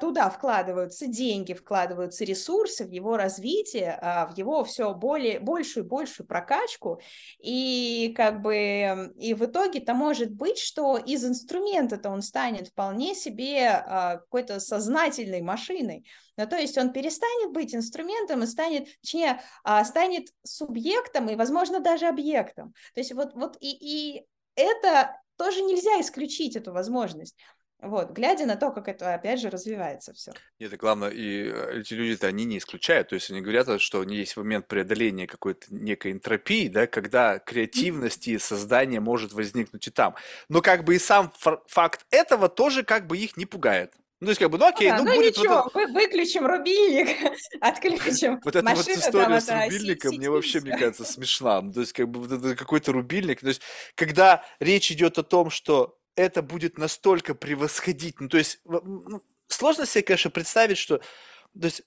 туда 0.00 0.30
вкладываются 0.30 1.06
деньги, 1.06 1.54
вкладываются 1.54 2.24
ресурсы 2.24 2.84
в 2.84 2.90
его 2.90 3.16
развитие, 3.16 3.98
а, 4.02 4.26
в 4.26 4.36
его 4.36 4.64
все 4.64 4.92
более, 4.94 5.38
большую 5.38 5.84
и 5.84 5.88
большую 5.88 6.26
прокачку, 6.26 7.00
и 7.38 8.12
как 8.16 8.42
бы 8.42 9.12
и 9.16 9.34
в 9.34 9.44
итоге-то 9.44 9.94
может 9.94 10.32
быть, 10.32 10.58
что 10.58 10.96
из 10.96 11.24
инструмента-то 11.24 12.10
он 12.10 12.22
станет 12.22 12.68
вполне 12.68 13.14
себе 13.14 13.68
а, 13.68 14.16
какой-то 14.16 14.58
сознательной 14.58 15.40
машиной, 15.40 16.04
ну, 16.36 16.48
то 16.48 16.56
есть 16.56 16.76
он 16.76 16.92
перестанет 16.92 17.52
быть 17.52 17.74
инструментом 17.74 18.42
и 18.42 18.46
станет, 18.46 18.88
точнее, 19.02 19.42
станет 19.84 20.28
субъектом 20.42 21.28
и, 21.28 21.36
возможно, 21.36 21.80
даже 21.80 22.06
объектом. 22.06 22.72
То 22.94 23.00
есть 23.00 23.12
вот, 23.12 23.34
вот 23.34 23.56
и, 23.60 24.16
и 24.16 24.26
это 24.54 25.20
тоже 25.36 25.62
нельзя 25.62 26.00
исключить 26.00 26.56
эту 26.56 26.72
возможность. 26.72 27.36
Вот, 27.82 28.10
глядя 28.10 28.46
на 28.46 28.56
то, 28.56 28.70
как 28.70 28.88
это, 28.88 29.14
опять 29.14 29.40
же, 29.40 29.48
развивается 29.48 30.12
все. 30.12 30.32
Нет, 30.58 30.68
это 30.68 30.76
главное, 30.76 31.08
и 31.08 31.50
э, 31.50 31.80
эти 31.80 31.94
люди-то, 31.94 32.26
они 32.26 32.44
не 32.44 32.58
исключают, 32.58 33.08
то 33.08 33.14
есть 33.14 33.30
они 33.30 33.40
говорят, 33.40 33.80
что 33.80 34.02
есть 34.02 34.36
момент 34.36 34.68
преодоления 34.68 35.26
какой-то 35.26 35.66
некой 35.70 36.12
энтропии, 36.12 36.68
да, 36.68 36.86
когда 36.86 37.38
креативность 37.38 38.28
и 38.28 38.38
создание 38.38 39.00
может 39.00 39.32
возникнуть 39.32 39.86
и 39.86 39.90
там. 39.90 40.14
Но 40.48 40.60
как 40.60 40.84
бы 40.84 40.96
и 40.96 40.98
сам 40.98 41.32
факт 41.66 42.04
этого 42.10 42.48
тоже 42.48 42.82
как 42.82 43.06
бы 43.06 43.16
их 43.16 43.36
не 43.36 43.46
пугает. 43.46 43.94
Ну, 44.20 44.26
то 44.26 44.30
есть, 44.32 44.40
как 44.40 44.50
бы, 44.50 44.58
ну 44.58 44.66
окей, 44.66 44.90
ну, 44.90 44.98
да, 44.98 45.02
ну, 45.02 45.10
ну 45.10 45.16
будет 45.16 45.38
ничего, 45.38 45.62
вот 45.72 45.82
это... 45.82 45.92
выключим 45.94 46.46
рубильник, 46.46 47.08
отключим 47.62 48.38
Вот 48.44 48.54
эта 48.54 48.74
вот 48.74 48.88
история 48.88 49.40
с 49.40 49.48
рубильником 49.48 50.16
мне 50.16 50.28
вообще, 50.28 50.60
мне 50.60 50.76
кажется, 50.76 51.04
смешна. 51.04 51.62
Ну, 51.62 51.72
то 51.72 51.80
есть, 51.80 51.94
как 51.94 52.06
бы, 52.10 52.20
вот 52.20 52.30
это 52.30 52.54
какой-то 52.54 52.92
рубильник. 52.92 53.40
То 53.40 53.48
есть, 53.48 53.62
когда 53.94 54.44
речь 54.58 54.92
идет 54.92 55.16
о 55.16 55.22
том, 55.22 55.48
что 55.48 55.98
это 56.16 56.42
будет 56.42 56.78
настолько 56.78 57.34
превосходить. 57.34 58.20
Ну, 58.20 58.28
то 58.28 58.38
есть, 58.38 58.60
ну, 58.64 59.22
сложно 59.48 59.86
себе, 59.86 60.02
конечно, 60.02 60.30
представить, 60.30 60.78
что, 60.78 60.98
то 60.98 61.64
есть, 61.64 61.82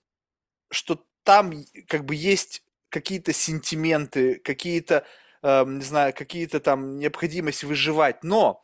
что 0.72 1.06
там 1.24 1.54
как 1.88 2.06
бы 2.06 2.16
есть 2.16 2.64
какие-то 2.90 3.34
сентименты, 3.34 4.36
какие-то, 4.36 5.06
э, 5.42 5.66
не 5.66 5.84
знаю, 5.84 6.14
какие-то 6.14 6.60
там 6.60 6.98
необходимость 6.98 7.64
выживать. 7.64 8.24
Но 8.24 8.64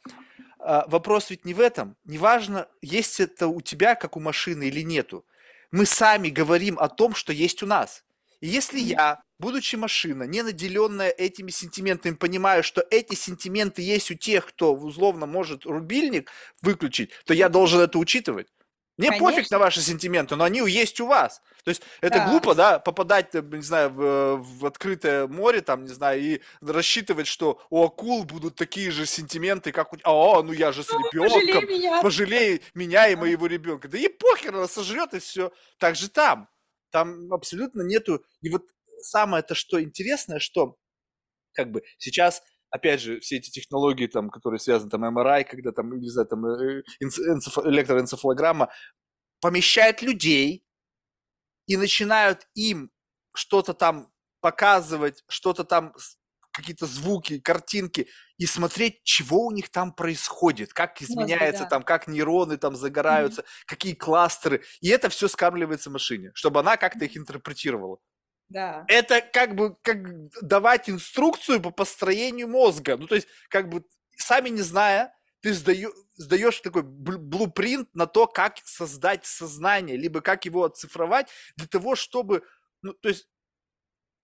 э, 0.60 0.82
вопрос 0.88 1.30
ведь 1.30 1.45
не 1.45 1.53
в 1.53 1.60
этом. 1.60 1.97
Неважно, 2.03 2.68
есть 2.82 3.20
это 3.20 3.47
у 3.47 3.62
тебя, 3.62 3.95
как 3.95 4.18
у 4.18 4.20
машины, 4.20 4.66
или 4.68 4.82
нету. 4.82 5.26
Мы 5.72 5.86
сами 5.86 6.30
говорим 6.30 6.78
о 6.80 6.89
том, 6.89 7.16
что 7.16 7.34
есть 7.34 7.64
у 7.64 7.66
нас. 7.66 8.03
И 8.39 8.47
если 8.47 8.80
я, 8.80 9.22
будучи 9.40 9.76
машина, 9.76 10.24
не 10.24 10.44
наделенная 10.44 11.10
этими 11.10 11.50
сентиментами, 11.50 12.14
понимаю, 12.14 12.64
что 12.64 12.86
эти 12.92 13.16
сентименты 13.16 13.82
есть 13.82 14.12
у 14.12 14.16
тех, 14.16 14.46
кто 14.46 14.76
условно 14.76 15.26
может 15.26 15.66
рубильник 15.66 16.30
выключить, 16.62 17.12
то 17.26 17.34
я 17.34 17.50
должен 17.50 17.80
это 17.80 17.98
учитывать. 17.98 18.48
Мне 18.98 19.12
Конечно. 19.12 19.30
пофиг 19.30 19.52
на 19.52 19.60
ваши 19.60 19.80
сентименты, 19.80 20.36
но 20.36 20.44
они 20.44 20.60
есть 20.70 21.00
у 21.00 21.08
вас. 21.08 21.42
То 21.64 21.70
есть 21.70 21.82
это 22.02 22.18
да. 22.18 22.28
глупо, 22.28 22.54
да, 22.54 22.80
попадать, 22.80 23.34
не 23.34 23.62
знаю, 23.62 23.92
в, 23.92 24.44
в 24.44 24.66
открытое 24.66 25.26
море, 25.26 25.62
там, 25.62 25.86
не 25.86 25.94
знаю, 25.94 26.20
и 26.22 26.42
рассчитывать, 26.60 27.26
что 27.26 27.62
у 27.70 27.82
акул 27.82 28.26
будут 28.26 28.56
такие 28.56 28.92
же 28.92 29.06
сентименты, 29.06 29.72
как 29.72 29.94
у... 29.94 29.98
А, 30.04 30.44
ну 30.44 30.52
я 30.52 30.74
же 30.74 30.84
с 30.84 30.92
ну, 30.92 31.00
ребенком. 31.00 31.40
Пожалей 31.40 31.80
меня. 31.80 32.02
Пожалей 32.02 32.62
меня 32.74 33.08
и 33.08 33.16
моего 33.16 33.48
ребенка. 33.48 33.88
Да 33.88 33.98
и 33.98 34.10
похер, 34.10 34.54
она 34.54 34.68
сожрет 34.68 35.14
и 35.14 35.20
все. 35.20 35.54
Так 35.78 35.96
же 35.96 36.10
там. 36.10 36.50
Там 36.92 37.32
абсолютно 37.32 37.84
нету... 37.84 38.22
И 38.42 38.50
вот 38.50 38.66
самое-то, 39.02 39.56
что 39.56 39.82
интересное, 39.82 40.39
что 40.39 40.78
как 41.54 41.72
бы 41.72 41.84
сейчас 41.97 42.41
опять 42.72 43.02
же, 43.02 43.20
все 43.20 43.38
эти 43.38 43.50
технологии, 43.50 44.08
там, 44.08 44.30
которые 44.30 44.60
связаны, 44.60 44.91
там, 44.91 45.04
MRI, 45.04 45.43
когда 45.43 45.72
там, 45.72 46.00
не 46.00 46.08
знаю, 46.08 46.28
там, 46.28 46.45
э, 46.45 46.84
энцеф... 47.00 47.58
электроэнцефалограмма, 47.58 48.70
помещают 49.41 50.02
людей 50.02 50.64
и 51.66 51.78
начинают 51.78 52.47
им 52.54 52.91
что-то 53.34 53.74
там 53.74 54.12
показывать, 54.41 55.24
что-то 55.28 55.64
там 55.64 55.93
какие-то 56.52 56.86
звуки, 56.86 57.39
картинки, 57.39 58.08
и 58.38 58.45
смотреть, 58.45 59.02
чего 59.04 59.45
у 59.45 59.52
них 59.52 59.70
там 59.70 59.93
происходит, 59.93 60.74
как 60.74 61.02
изменяется 61.02 61.64
да. 61.64 61.70
там, 61.70 61.84
как 61.84 62.08
нейроны 62.08 62.58
там 62.58 62.76
загораются, 62.76 63.41
mm-hmm. 63.41 63.66
какие 63.66 63.93
кластеры. 63.93 64.64
И 64.82 64.89
это 64.89 65.10
все 65.10 65.28
скармливается 65.28 65.89
машине, 65.89 66.32
чтобы 66.34 66.60
она 66.60 66.78
как-то 66.78 67.06
их 67.06 67.16
интерпретировала. 67.18 68.00
Да. 68.50 68.84
Это 68.88 69.22
как 69.22 69.56
бы 69.56 69.76
как 69.84 70.30
давать 70.41 70.89
инструкцию 70.89 71.62
по 71.62 71.70
построению 71.72 72.47
мозга. 72.47 72.97
Ну, 72.97 73.08
то 73.08 73.16
есть, 73.16 73.28
как 73.50 73.70
бы 73.70 73.84
сами 74.18 74.50
не 74.50 74.62
зная, 74.62 75.14
ты 75.41 75.54
сдаешь, 75.54 75.91
сдаешь 76.18 76.60
такой 76.60 76.84
блупринт 76.84 77.93
на 77.93 78.08
то, 78.08 78.28
как 78.28 78.58
создать 78.66 79.26
сознание, 79.26 79.97
либо 79.97 80.22
как 80.22 80.45
его 80.45 80.66
оцифровать 80.66 81.28
для 81.56 81.68
того, 81.68 81.95
чтобы, 81.95 82.43
ну, 82.82 82.93
то 82.93 83.10
есть 83.10 83.28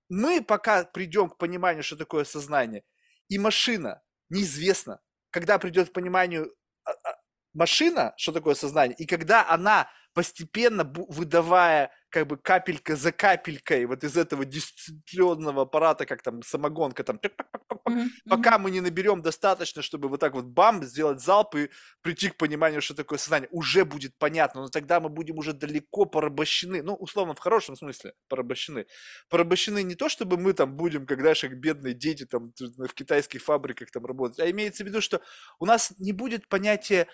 мы 0.10 0.42
пока 0.44 0.84
придем 0.84 1.30
к 1.30 1.38
пониманию, 1.38 1.84
что 1.84 1.96
такое 1.96 2.26
сознание, 2.26 2.84
и 3.30 3.40
машина, 3.40 4.02
неизвестно, 4.30 5.00
когда 5.32 5.58
придет 5.58 5.90
к 5.90 5.94
пониманию 5.94 6.54
а, 6.84 6.92
а, 6.92 7.18
машина, 7.54 8.14
что 8.18 8.32
такое 8.32 8.56
сознание, 8.56 8.96
и 8.98 9.06
когда 9.06 9.48
она 9.50 9.90
постепенно 10.14 10.84
выдавая 10.84 11.92
как 12.16 12.28
бы 12.28 12.38
капелька 12.38 12.96
за 12.96 13.12
капелькой 13.12 13.86
вот 13.86 14.06
из 14.06 14.16
этого 14.16 14.46
дистилленного 14.46 15.64
аппарата, 15.64 16.06
как 16.06 16.22
там 16.22 16.42
самогонка, 16.44 17.04
там, 17.04 17.20
mm-hmm. 17.22 18.08
пока 18.30 18.58
мы 18.58 18.72
не 18.72 18.80
наберем 18.80 19.22
достаточно, 19.22 19.82
чтобы 19.82 20.08
вот 20.08 20.22
так 20.22 20.34
вот 20.34 20.46
бам, 20.46 20.82
сделать 20.86 21.20
залп 21.20 21.56
и 21.56 21.70
прийти 22.02 22.30
к 22.30 22.38
пониманию, 22.38 22.82
что 22.82 22.94
такое 22.94 23.20
сознание, 23.20 23.50
уже 23.52 23.84
будет 23.84 24.18
понятно, 24.18 24.62
но 24.62 24.70
тогда 24.70 25.02
мы 25.02 25.10
будем 25.10 25.38
уже 25.38 25.52
далеко 25.52 26.06
порабощены, 26.06 26.82
ну, 26.84 26.94
условно, 26.94 27.34
в 27.34 27.40
хорошем 27.40 27.76
смысле 27.76 28.14
порабощены. 28.30 28.86
Порабощены 29.28 29.84
не 29.84 29.96
то, 29.96 30.08
чтобы 30.08 30.38
мы 30.38 30.54
там 30.54 30.78
будем, 30.78 31.06
как, 31.06 31.20
как 31.20 31.60
бедные 31.60 31.94
дети 31.94 32.26
там 32.26 32.54
в 32.58 32.94
китайских 32.94 33.44
фабриках 33.44 33.92
там 33.92 34.06
работать, 34.06 34.40
а 34.40 34.50
имеется 34.50 34.86
в 34.86 34.88
виду, 34.88 35.02
что 35.02 35.20
у 35.60 35.66
нас 35.66 35.94
не 36.00 36.14
будет 36.14 36.48
понятия 36.48 37.10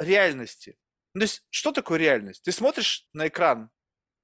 реальности. 0.00 0.76
Ну, 1.14 1.20
то 1.20 1.24
есть, 1.26 1.46
что 1.50 1.70
такое 1.70 2.00
реальность? 2.00 2.42
Ты 2.42 2.50
смотришь 2.50 3.06
на 3.12 3.28
экран, 3.28 3.70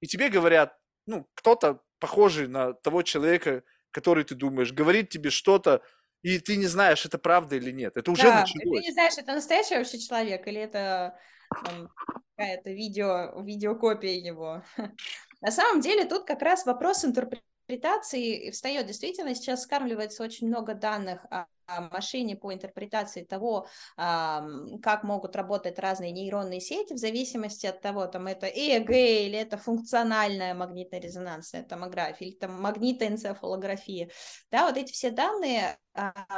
и 0.00 0.06
тебе 0.06 0.28
говорят, 0.28 0.78
ну, 1.06 1.28
кто-то 1.34 1.80
похожий 1.98 2.48
на 2.48 2.72
того 2.74 3.02
человека, 3.02 3.62
который 3.90 4.24
ты 4.24 4.34
думаешь, 4.34 4.72
говорит 4.72 5.08
тебе 5.08 5.30
что-то, 5.30 5.82
и 6.22 6.38
ты 6.38 6.56
не 6.56 6.66
знаешь, 6.66 7.06
это 7.06 7.18
правда 7.18 7.56
или 7.56 7.70
нет. 7.70 7.96
Это 7.96 8.10
уже 8.10 8.24
да, 8.24 8.40
началось. 8.40 8.80
Ты 8.80 8.86
не 8.86 8.92
знаешь, 8.92 9.18
это 9.18 9.32
настоящий 9.34 9.76
вообще 9.76 9.98
человек 9.98 10.46
или 10.46 10.60
это 10.60 11.18
какая-то 12.36 12.70
видео, 12.70 13.40
видеокопия 13.42 14.14
его. 14.14 14.62
На 15.40 15.50
самом 15.50 15.80
деле 15.80 16.04
тут 16.04 16.24
как 16.24 16.42
раз 16.42 16.66
вопрос 16.66 17.04
интерпретации 17.04 18.50
встает. 18.50 18.86
Действительно, 18.86 19.34
сейчас 19.34 19.62
скармливается 19.62 20.22
очень 20.22 20.48
много 20.48 20.74
данных 20.74 21.24
о 21.30 21.46
машине 21.92 22.36
по 22.36 22.52
интерпретации 22.52 23.24
того, 23.24 23.66
как 23.96 25.02
могут 25.04 25.36
работать 25.36 25.78
разные 25.78 26.12
нейронные 26.12 26.60
сети 26.60 26.94
в 26.94 26.98
зависимости 26.98 27.66
от 27.66 27.80
того, 27.80 28.06
там 28.06 28.26
это 28.26 28.46
ЭЭГ 28.46 28.90
или 28.90 29.38
это 29.38 29.56
функциональная 29.58 30.54
магнитно-резонансная 30.54 31.62
томография 31.64 32.26
или 32.28 32.36
там 32.36 32.60
магнитоэнцефалография. 32.60 34.10
Да, 34.50 34.66
вот 34.66 34.76
эти 34.76 34.92
все 34.92 35.10
данные 35.10 35.78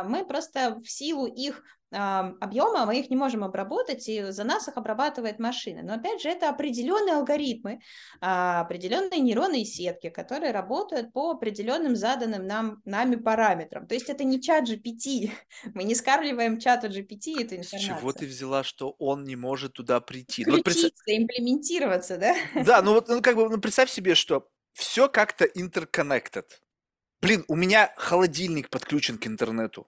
мы 0.04 0.24
просто 0.24 0.80
в 0.82 0.88
силу 0.88 1.26
их 1.26 1.62
объема 1.92 2.86
мы 2.86 3.00
их 3.00 3.10
не 3.10 3.16
можем 3.16 3.42
обработать, 3.42 4.08
и 4.08 4.22
за 4.30 4.44
нас 4.44 4.68
их 4.68 4.76
обрабатывает 4.76 5.38
машина. 5.38 5.82
Но 5.82 5.94
опять 5.94 6.22
же, 6.22 6.28
это 6.28 6.48
определенные 6.48 7.16
алгоритмы, 7.16 7.80
а, 8.20 8.60
определенные 8.60 9.20
нейронные 9.20 9.64
сетки, 9.64 10.08
которые 10.08 10.52
работают 10.52 11.12
по 11.12 11.32
определенным 11.32 11.96
заданным 11.96 12.46
нам, 12.46 12.80
нами 12.84 13.16
параметрам. 13.16 13.86
То 13.86 13.94
есть 13.94 14.08
это 14.08 14.22
не 14.22 14.40
чат 14.40 14.68
GPT, 14.68 15.32
мы 15.74 15.84
не 15.84 15.94
скармливаем 15.94 16.60
чату 16.60 16.86
GPT 16.86 17.42
эту 17.42 17.56
информацию. 17.56 17.80
С 17.80 17.98
чего 17.98 18.12
ты 18.12 18.26
взяла, 18.26 18.62
что 18.62 18.94
он 18.98 19.24
не 19.24 19.36
может 19.36 19.72
туда 19.72 20.00
прийти? 20.00 20.44
Включиться, 20.44 20.56
ну, 20.56 20.62
представь... 20.62 20.92
имплементироваться, 21.06 22.18
да? 22.18 22.36
Да, 22.64 22.82
ну 22.82 22.92
вот 22.94 23.08
ну, 23.08 23.20
как 23.20 23.34
бы 23.34 23.48
ну, 23.48 23.60
представь 23.60 23.90
себе, 23.90 24.14
что 24.14 24.48
все 24.74 25.08
как-то 25.08 25.44
interconnected. 25.44 26.44
Блин, 27.20 27.44
у 27.48 27.56
меня 27.56 27.92
холодильник 27.96 28.70
подключен 28.70 29.18
к 29.18 29.26
интернету. 29.26 29.86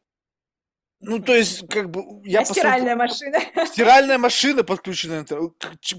Ну, 1.04 1.18
то 1.18 1.34
есть, 1.34 1.66
как 1.68 1.90
бы... 1.90 2.22
Я 2.24 2.40
а 2.40 2.44
стиральная 2.44 2.94
машина. 2.94 3.40
Стиральная 3.66 4.18
машина 4.18 4.62
подключена 4.62 5.18
к 5.18 5.20
интернету. 5.22 5.56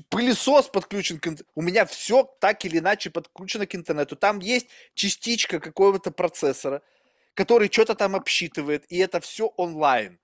Пылесос 0.10 0.70
подключен 0.70 1.20
к 1.20 1.28
интернету. 1.28 1.52
У 1.56 1.62
меня 1.62 1.86
все 1.86 2.24
так 2.40 2.64
или 2.64 2.80
иначе 2.80 3.10
подключено 3.10 3.68
к 3.68 3.76
интернету. 3.76 4.16
Там 4.16 4.40
есть 4.40 4.68
частичка 4.94 5.60
какого-то 5.60 6.12
процессора, 6.12 6.82
который 7.34 7.70
что-то 7.70 7.96
там 7.96 8.16
обсчитывает, 8.16 8.86
и 8.88 8.98
это 8.98 9.20
все 9.20 9.48
онлайн. 9.58 10.20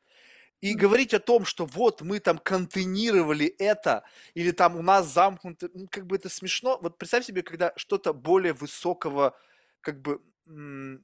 И 0.61 0.73
говорить 0.73 1.13
о 1.13 1.19
том, 1.19 1.43
что 1.43 1.65
вот 1.65 2.01
мы 2.01 2.19
там 2.19 2.37
контейнировали 2.37 3.47
это, 3.59 4.03
или 4.33 4.51
там 4.51 4.77
у 4.77 4.81
нас 4.81 5.07
замкнуто, 5.07 5.69
ну, 5.73 5.87
как 5.89 6.05
бы 6.05 6.15
это 6.15 6.29
смешно. 6.29 6.79
Вот 6.81 6.97
представь 6.97 7.25
себе, 7.25 7.43
когда 7.43 7.73
что-то 7.75 8.13
более 8.13 8.53
высокого, 8.53 9.37
как 9.81 10.01
бы, 10.01 10.21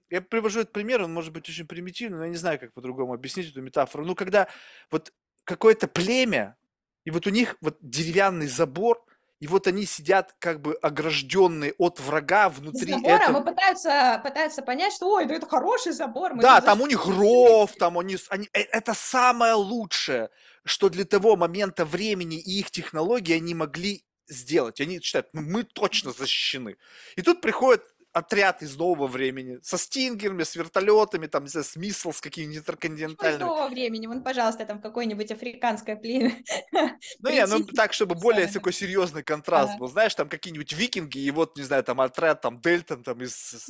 я 0.09 0.21
привожу 0.21 0.61
этот 0.61 0.73
пример, 0.73 1.03
он 1.03 1.13
может 1.13 1.31
быть 1.31 1.47
очень 1.47 1.67
примитивный, 1.67 2.17
но 2.17 2.23
я 2.25 2.29
не 2.29 2.37
знаю, 2.37 2.59
как 2.59 2.73
по-другому 2.73 3.13
объяснить 3.13 3.49
эту 3.49 3.61
метафору. 3.61 4.05
Ну, 4.05 4.15
когда 4.15 4.47
вот 4.89 5.13
какое-то 5.43 5.87
племя, 5.87 6.57
и 7.03 7.11
вот 7.11 7.27
у 7.27 7.29
них 7.29 7.55
вот 7.61 7.77
деревянный 7.81 8.47
забор, 8.47 9.03
и 9.39 9.47
вот 9.47 9.67
они 9.67 9.85
сидят 9.85 10.33
как 10.39 10.61
бы 10.61 10.75
огражденные 10.81 11.73
от 11.77 11.99
врага 11.99 12.49
внутри 12.49 12.93
забора 12.93 13.15
этого. 13.15 13.39
Мы 13.39 13.45
пытаются, 13.45 14.21
пытаются 14.23 14.61
понять, 14.61 14.93
что 14.93 15.11
ой, 15.11 15.25
да 15.25 15.35
это 15.35 15.45
хороший 15.45 15.91
забор. 15.91 16.33
Мы 16.33 16.41
да, 16.41 16.61
там 16.61 16.81
у 16.81 16.87
них 16.87 17.05
ров, 17.05 17.71
там 17.73 17.99
они, 17.99 18.17
они, 18.29 18.49
э, 18.53 18.61
это 18.61 18.93
самое 18.93 19.53
лучшее, 19.53 20.29
что 20.63 20.89
для 20.89 21.05
того 21.05 21.35
момента 21.35 21.85
времени 21.85 22.39
и 22.39 22.59
их 22.59 22.71
технологии 22.71 23.35
они 23.35 23.53
могли 23.53 24.03
сделать. 24.27 24.81
Они 24.81 24.99
считают, 25.01 25.27
ну, 25.33 25.41
мы 25.41 25.63
точно 25.63 26.11
защищены. 26.11 26.77
И 27.15 27.21
тут 27.21 27.41
приходит 27.41 27.83
отряд 28.15 28.61
из 28.61 28.77
нового 28.77 29.07
времени 29.07 29.59
со 29.61 29.77
стингерами, 29.77 30.43
с 30.43 30.55
вертолетами, 30.55 31.27
там, 31.27 31.43
не 31.43 31.49
знаю, 31.49 31.65
с 31.65 31.75
миссл, 31.75 32.13
с 32.13 32.21
какими-нибудь 32.21 32.59
интерконтинентальными. 32.59 33.41
Из 33.41 33.45
нового 33.45 33.67
времени, 33.67 34.07
вон, 34.07 34.23
пожалуйста, 34.23 34.65
там 34.65 34.81
какое-нибудь 34.81 35.31
африканское 35.31 35.97
племя. 35.97 36.31
Ну, 37.19 37.29
не, 37.29 37.45
ну, 37.45 37.65
так, 37.65 37.93
чтобы 37.93 38.15
более 38.15 38.47
такой 38.47 38.71
серьезный 38.71 39.23
контраст 39.23 39.77
был. 39.77 39.87
Знаешь, 39.87 40.15
там 40.15 40.29
какие-нибудь 40.29 40.71
викинги, 40.71 41.17
и 41.17 41.31
вот, 41.31 41.57
не 41.57 41.63
знаю, 41.63 41.83
там, 41.83 41.99
отряд, 41.99 42.41
там, 42.41 42.61
Дельтон, 42.61 43.03
там, 43.03 43.21
из 43.21 43.69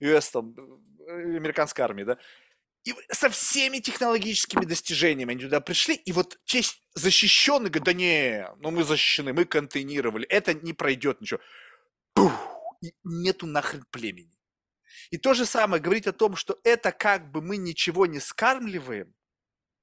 US, 0.00 0.30
там, 0.32 0.54
э, 1.06 1.36
американской 1.36 1.84
армии, 1.84 2.04
да, 2.04 2.18
и 2.84 2.94
со 3.10 3.30
всеми 3.30 3.78
технологическими 3.78 4.64
достижениями 4.64 5.32
они 5.32 5.44
туда 5.44 5.60
пришли, 5.60 5.94
и 5.94 6.12
вот 6.12 6.38
честь 6.44 6.82
защищенный 6.94 7.70
говорит, 7.70 7.84
да 7.84 7.92
не, 7.92 8.48
ну 8.58 8.70
мы 8.70 8.82
защищены, 8.82 9.32
мы 9.32 9.44
контейнировали, 9.44 10.26
это 10.26 10.54
не 10.54 10.72
пройдет 10.72 11.20
ничего. 11.20 11.40
Пух, 12.14 12.32
нету 13.02 13.46
нахрен 13.46 13.84
племени. 13.90 14.38
И 15.10 15.18
то 15.18 15.34
же 15.34 15.46
самое 15.46 15.82
говорить 15.82 16.06
о 16.06 16.12
том, 16.12 16.36
что 16.36 16.58
это 16.64 16.92
как 16.92 17.30
бы 17.30 17.40
мы 17.40 17.56
ничего 17.56 18.06
не 18.06 18.20
скармливаем 18.20 19.14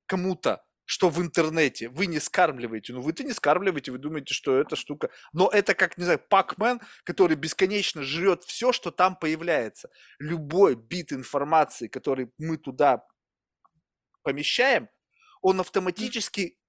кому-то, 0.06 0.64
что 0.86 1.10
в 1.10 1.22
интернете 1.22 1.90
вы 1.90 2.08
не 2.08 2.20
скармливаете. 2.20 2.94
Ну, 2.94 3.02
вы-то 3.02 3.24
не 3.24 3.34
скармливаете, 3.34 3.92
вы 3.92 3.98
думаете, 3.98 4.34
что 4.34 4.58
эта 4.58 4.76
штука... 4.76 5.10
Но 5.32 5.48
это 5.50 5.74
как, 5.74 5.98
не 5.98 6.04
знаю, 6.04 6.20
пакмен, 6.20 6.82
который 7.04 7.38
бесконечно 7.38 8.04
жрет 8.04 8.44
все, 8.44 8.74
что 8.74 8.92
там 8.92 9.16
появляется. 9.16 9.90
Любой 10.20 10.76
бит 10.76 11.14
информации, 11.14 11.88
который 11.88 12.32
мы 12.38 12.58
туда 12.58 13.06
помещаем, 14.24 14.90
он 15.42 15.60
автоматически 15.60 16.60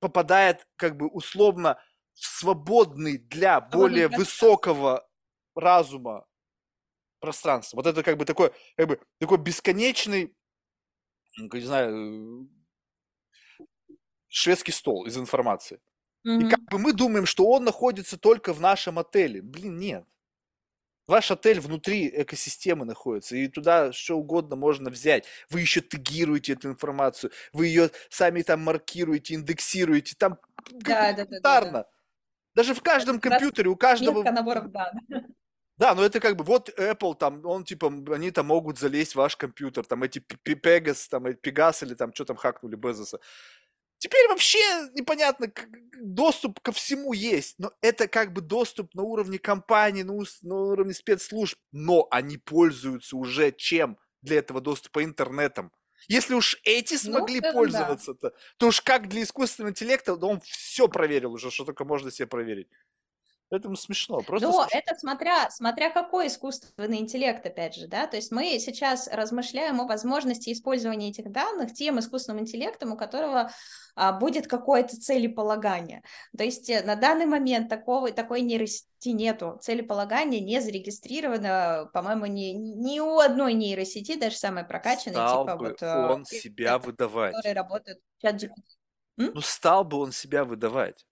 попадает 0.00 0.66
как 0.76 0.96
бы 0.96 1.06
условно 1.06 1.80
в 2.14 2.26
свободный 2.26 3.18
для 3.18 3.60
более 3.60 4.08
высокого 4.08 5.08
разума 5.54 6.26
пространства. 7.20 7.76
Вот 7.76 7.86
это 7.86 8.02
как 8.02 8.16
бы 8.16 8.24
такой, 8.24 8.52
как 8.76 8.88
бы, 8.88 9.00
такой 9.18 9.38
бесконечный, 9.38 10.34
не 11.36 11.60
знаю, 11.60 12.48
шведский 14.28 14.72
стол 14.72 15.06
из 15.06 15.16
информации. 15.16 15.80
Mm-hmm. 16.26 16.46
И 16.46 16.50
как 16.50 16.60
бы 16.70 16.78
мы 16.78 16.92
думаем, 16.92 17.26
что 17.26 17.46
он 17.46 17.64
находится 17.64 18.18
только 18.18 18.52
в 18.52 18.60
нашем 18.60 18.98
отеле. 18.98 19.42
Блин, 19.42 19.78
нет. 19.78 20.04
Ваш 21.06 21.30
отель 21.30 21.60
внутри 21.60 22.08
экосистемы 22.08 22.86
находится, 22.86 23.36
и 23.36 23.46
туда 23.48 23.92
что 23.92 24.16
угодно 24.16 24.56
можно 24.56 24.90
взять. 24.90 25.26
Вы 25.50 25.60
еще 25.60 25.82
тегируете 25.82 26.54
эту 26.54 26.68
информацию, 26.68 27.30
вы 27.52 27.66
ее 27.66 27.90
сами 28.08 28.40
там 28.40 28.62
маркируете, 28.62 29.34
индексируете, 29.34 30.16
там 30.18 30.38
да, 30.70 31.12
да, 31.12 31.26
да, 31.26 31.40
да, 31.40 31.70
да. 31.70 31.86
Даже 32.54 32.74
в 32.74 32.82
каждом 32.82 33.20
компьютере, 33.20 33.68
у 33.68 33.76
каждого... 33.76 34.22
наборов 34.22 34.70
данных. 34.70 35.24
Да, 35.76 35.94
но 35.94 36.04
это 36.04 36.20
как 36.20 36.36
бы 36.36 36.44
вот 36.44 36.68
Apple, 36.78 37.16
там, 37.16 37.44
он 37.44 37.64
типа, 37.64 37.92
они 38.14 38.30
там 38.30 38.46
могут 38.46 38.78
залезть 38.78 39.12
в 39.12 39.16
ваш 39.16 39.36
компьютер, 39.36 39.84
там 39.84 40.04
эти 40.04 40.18
Pegas, 40.18 41.08
там, 41.10 41.26
Pegas 41.26 41.84
или 41.84 41.94
там, 41.94 42.14
что 42.14 42.24
там 42.24 42.36
хакнули 42.36 42.76
Безоса. 42.76 43.18
Теперь 43.98 44.28
вообще 44.28 44.58
непонятно, 44.94 45.52
доступ 46.00 46.60
ко 46.60 46.72
всему 46.72 47.12
есть, 47.12 47.54
но 47.58 47.72
это 47.80 48.06
как 48.06 48.32
бы 48.32 48.40
доступ 48.40 48.94
на 48.94 49.02
уровне 49.02 49.38
компании, 49.38 50.02
на, 50.02 50.22
на 50.42 50.54
уровне 50.54 50.94
спецслужб, 50.94 51.58
но 51.72 52.06
они 52.10 52.36
пользуются 52.36 53.16
уже 53.16 53.50
чем 53.50 53.98
для 54.22 54.38
этого 54.38 54.60
доступа 54.60 55.02
интернетом. 55.02 55.72
Если 56.08 56.34
уж 56.34 56.60
эти 56.64 56.94
ну, 56.94 56.98
смогли 56.98 57.40
ну, 57.40 57.52
пользоваться-то, 57.52 58.30
да. 58.30 58.36
то 58.58 58.66
уж 58.68 58.80
как 58.80 59.08
для 59.08 59.22
искусственного 59.22 59.70
интеллекта, 59.70 60.14
он 60.14 60.40
все 60.40 60.88
проверил 60.88 61.32
уже, 61.32 61.50
что 61.50 61.64
только 61.64 61.84
можно 61.84 62.10
себе 62.10 62.26
проверить. 62.26 62.68
Поэтому 63.50 63.76
смешно, 63.76 64.20
просто 64.22 64.48
Но 64.48 64.62
смешно. 64.62 64.68
это 64.72 64.98
смотря, 64.98 65.50
смотря 65.50 65.90
какой 65.90 66.28
искусственный 66.28 66.98
интеллект, 66.98 67.44
опять 67.46 67.74
же, 67.74 67.86
да, 67.86 68.06
то 68.06 68.16
есть 68.16 68.32
мы 68.32 68.58
сейчас 68.58 69.08
размышляем 69.12 69.80
о 69.80 69.86
возможности 69.86 70.52
использования 70.52 71.10
этих 71.10 71.30
данных 71.30 71.72
тем 71.74 71.98
искусственным 72.00 72.40
интеллектом, 72.40 72.92
у 72.92 72.96
которого 72.96 73.50
а, 73.96 74.12
будет 74.12 74.48
какое-то 74.48 74.96
целеполагание. 74.96 76.02
То 76.36 76.42
есть 76.42 76.68
э, 76.68 76.82
на 76.82 76.96
данный 76.96 77.26
момент 77.26 77.68
такого, 77.68 78.10
такой 78.10 78.40
нейросети 78.40 79.10
нету, 79.10 79.58
целеполагание 79.62 80.40
не 80.40 80.60
зарегистрировано, 80.60 81.90
по-моему, 81.92 82.26
ни, 82.26 82.52
ни 82.52 82.98
у 82.98 83.18
одной 83.18 83.52
нейросети, 83.52 84.18
даже 84.18 84.36
самой 84.36 84.64
прокачанной, 84.64 85.14
Стал 85.14 85.44
типа 85.44 85.56
бы 85.56 85.68
вот... 85.68 85.82
э, 85.82 86.06
он 86.08 86.24
себя 86.24 86.78
выдавать. 86.78 87.34
Которые 87.34 87.54
работают 87.54 88.00
в 88.18 88.22
чат 88.22 88.42
GPT. 88.42 88.62
М? 89.18 89.30
Ну, 89.34 89.40
стал 89.42 89.84
бы 89.84 89.98
он 89.98 90.10
себя 90.10 90.44
выдавать. 90.44 91.04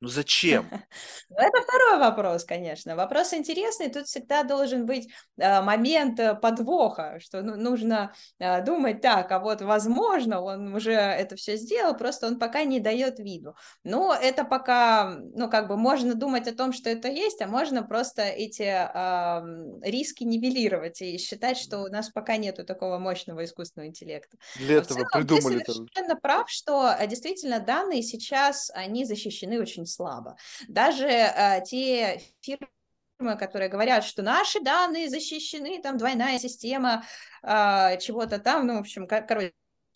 Ну 0.00 0.08
зачем? 0.08 0.68
Ну, 1.30 1.36
это 1.36 1.60
второй 1.62 1.98
вопрос, 1.98 2.44
конечно. 2.44 2.96
Вопрос 2.96 3.34
интересный. 3.34 3.90
Тут 3.90 4.06
всегда 4.06 4.42
должен 4.42 4.86
быть 4.86 5.08
э, 5.36 5.60
момент 5.60 6.18
э, 6.18 6.34
подвоха, 6.34 7.18
что 7.20 7.42
ну, 7.42 7.54
нужно 7.54 8.12
э, 8.38 8.64
думать 8.64 9.02
так, 9.02 9.30
а 9.30 9.38
вот 9.38 9.60
возможно 9.60 10.40
он 10.40 10.74
уже 10.74 10.92
это 10.92 11.36
все 11.36 11.56
сделал, 11.56 11.94
просто 11.96 12.26
он 12.26 12.38
пока 12.38 12.64
не 12.64 12.80
дает 12.80 13.18
виду. 13.18 13.54
Но 13.84 14.14
это 14.14 14.44
пока, 14.44 15.18
ну 15.34 15.50
как 15.50 15.68
бы 15.68 15.76
можно 15.76 16.14
думать 16.14 16.48
о 16.48 16.54
том, 16.54 16.72
что 16.72 16.88
это 16.88 17.08
есть, 17.08 17.42
а 17.42 17.46
можно 17.46 17.82
просто 17.82 18.22
эти 18.22 18.62
э, 18.62 19.80
риски 19.82 20.24
нивелировать 20.24 21.02
и 21.02 21.18
считать, 21.18 21.58
что 21.58 21.80
у 21.80 21.88
нас 21.88 22.08
пока 22.08 22.36
нету 22.36 22.64
такого 22.64 22.98
мощного 22.98 23.44
искусственного 23.44 23.88
интеллекта. 23.88 24.38
Для 24.56 24.76
этого 24.76 25.04
целом, 25.04 25.10
придумали 25.12 25.58
ты 25.62 25.72
совершенно 25.72 26.16
прав, 26.16 26.50
что 26.50 26.90
э, 26.98 27.06
действительно 27.06 27.60
данные 27.60 28.02
сейчас, 28.02 28.70
они 28.74 29.04
защищены 29.04 29.60
очень 29.60 29.86
слабо. 29.88 30.36
Даже 30.68 31.06
э, 31.08 31.62
те 31.64 32.22
фирмы, 32.40 33.36
которые 33.36 33.68
говорят, 33.68 34.04
что 34.04 34.22
наши 34.22 34.60
данные 34.60 35.08
защищены, 35.08 35.82
там 35.82 35.98
двойная 35.98 36.38
система 36.38 37.04
э, 37.42 37.98
чего-то 38.00 38.38
там, 38.38 38.66
ну, 38.66 38.76
в 38.76 38.80
общем, 38.80 39.08
кор- 39.08 39.26
короче, 39.26 39.52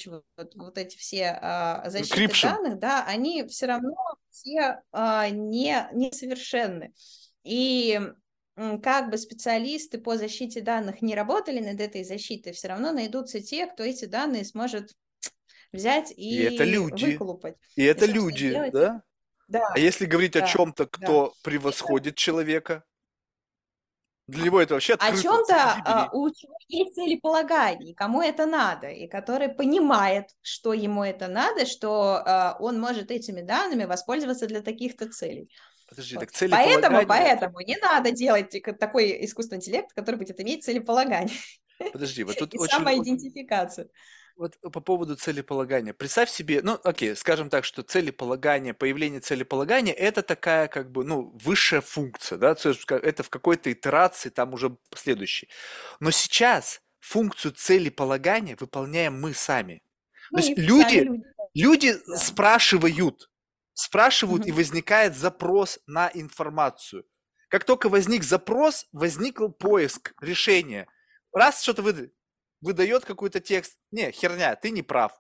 вот, 0.07 0.55
вот 0.57 0.79
эти 0.79 0.97
все 0.97 1.39
э, 1.41 1.91
защиты 1.91 2.33
Encryption. 2.33 2.43
данных, 2.43 2.79
да, 2.79 3.05
они 3.07 3.47
все 3.47 3.67
равно 3.67 3.95
все 4.31 4.81
э, 4.93 5.29
не, 5.31 5.89
несовершенны. 5.93 6.93
И 7.45 8.01
как 8.83 9.11
бы 9.11 9.17
специалисты 9.17 9.99
по 9.99 10.17
защите 10.17 10.61
данных 10.61 11.01
не 11.01 11.15
работали 11.15 11.61
над 11.61 11.81
этой 11.81 12.05
защитой, 12.05 12.53
все 12.53 12.69
равно 12.69 12.93
найдутся 12.93 13.41
те, 13.41 13.67
кто 13.67 13.83
эти 13.83 14.05
данные 14.05 14.45
сможет 14.45 14.93
взять 15.73 16.13
и, 16.15 16.37
И 16.37 16.43
это 16.43 16.65
люди. 16.65 17.13
выколупать. 17.13 17.57
И 17.77 17.83
это 17.83 18.01
собственно, 18.01 18.25
люди, 18.25 18.49
сделать 18.51 18.73
да? 18.73 19.03
Да, 19.53 19.69
А 19.75 19.79
если 19.79 20.07
говорить 20.07 20.35
о 20.35 20.41
да, 20.41 20.47
чем-то, 20.47 20.85
да. 20.85 20.91
кто 20.91 21.35
превосходит 21.43 22.17
человека, 22.17 22.85
для 24.27 24.45
него 24.45 24.61
это 24.63 24.75
вообще 24.75 24.95
о 24.95 24.97
открыто. 24.97 25.23
чем-то, 25.23 25.73
сиди, 25.77 25.83
а, 25.85 26.09
у 26.13 26.31
чего 26.31 26.55
есть 26.69 26.95
целеполагание, 26.95 27.95
кому 27.95 28.23
это 28.23 28.47
надо, 28.47 28.89
и 28.89 29.07
который 29.09 29.51
понимает, 29.51 30.31
что 30.41 30.73
ему 30.73 31.05
это 31.05 31.29
надо, 31.29 31.67
что 31.67 32.23
а, 32.25 32.57
он 32.61 32.81
может 32.81 33.11
этими 33.11 33.43
данными 33.43 33.85
воспользоваться 33.85 34.47
для 34.47 34.63
таких-то 34.63 35.11
целей. 35.11 35.51
Подожди, 35.87 36.15
Вот. 36.15 36.21
так 36.21 36.33
целеполагание... 36.33 36.79
Поэтому, 36.79 37.07
поэтому 37.07 37.61
не 37.61 37.77
надо 37.77 38.11
делать 38.13 38.57
такой 38.81 39.23
искусственный 39.27 39.59
интеллект, 39.59 39.93
который 39.93 40.17
будет 40.17 40.41
иметь 40.41 40.65
целеполагание 40.65 41.37
Подожди, 41.93 42.25
вот 42.25 42.37
тут 42.39 42.55
и 42.55 42.59
очень... 42.59 42.73
самоидентификацию. 42.73 43.91
Вот 44.37 44.59
по 44.61 44.81
поводу 44.81 45.17
целеполагания. 45.17 45.93
Представь 45.93 46.31
себе, 46.31 46.63
ну, 46.63 46.79
окей, 46.85 47.15
скажем 47.17 47.51
так, 47.51 47.65
что 47.65 47.83
целеполагание, 47.83 48.75
появление 48.75 49.21
целеполагания– 49.21 49.93
это 49.95 50.23
такая, 50.23 50.69
как 50.69 50.91
бы, 50.91 51.05
ну, 51.05 51.31
высшая 51.45 51.81
функция, 51.81 52.39
да, 52.39 52.55
то 52.55 52.71
есть 52.71 52.85
это 52.89 53.23
в 53.23 53.31
какой-то 53.31 53.71
итерации 53.71 54.31
там 54.31 54.55
уже 54.55 54.77
следующий. 54.95 55.49
Но 56.01 56.11
сейчас 56.11 56.81
функцию 57.01 57.53
целеполагания 57.53 58.57
выполняем 58.59 59.21
мы 59.21 59.35
сами. 59.35 59.83
Ну, 60.31 60.39
есть 60.39 60.51
и 60.51 60.55
люди- 60.55 60.99
люди. 61.01 61.23
Люди 61.55 61.95
Да. 62.07 62.17
спрашивают, 62.17 63.29
спрашивают, 63.75 64.47
и 64.47 64.51
Мгм. 64.51 64.57
возникает 64.57 65.15
запрос 65.17 65.79
на 65.87 66.11
информацию. 66.15 67.05
Как 67.49 67.65
только 67.65 67.91
возник 67.91 68.23
запрос, 68.25 68.87
возник 68.93 69.41
поиск 69.59 70.15
решения. 70.23 70.87
Раз 71.35 71.63
что-то 71.63 71.83
выдает, 71.83 72.15
выдает 72.63 73.05
какой-то 73.05 73.41
текст, 73.41 73.79
не, 73.91 74.11
херня, 74.13 74.57
ты 74.57 74.71
не 74.71 74.83
прав. 74.83 75.13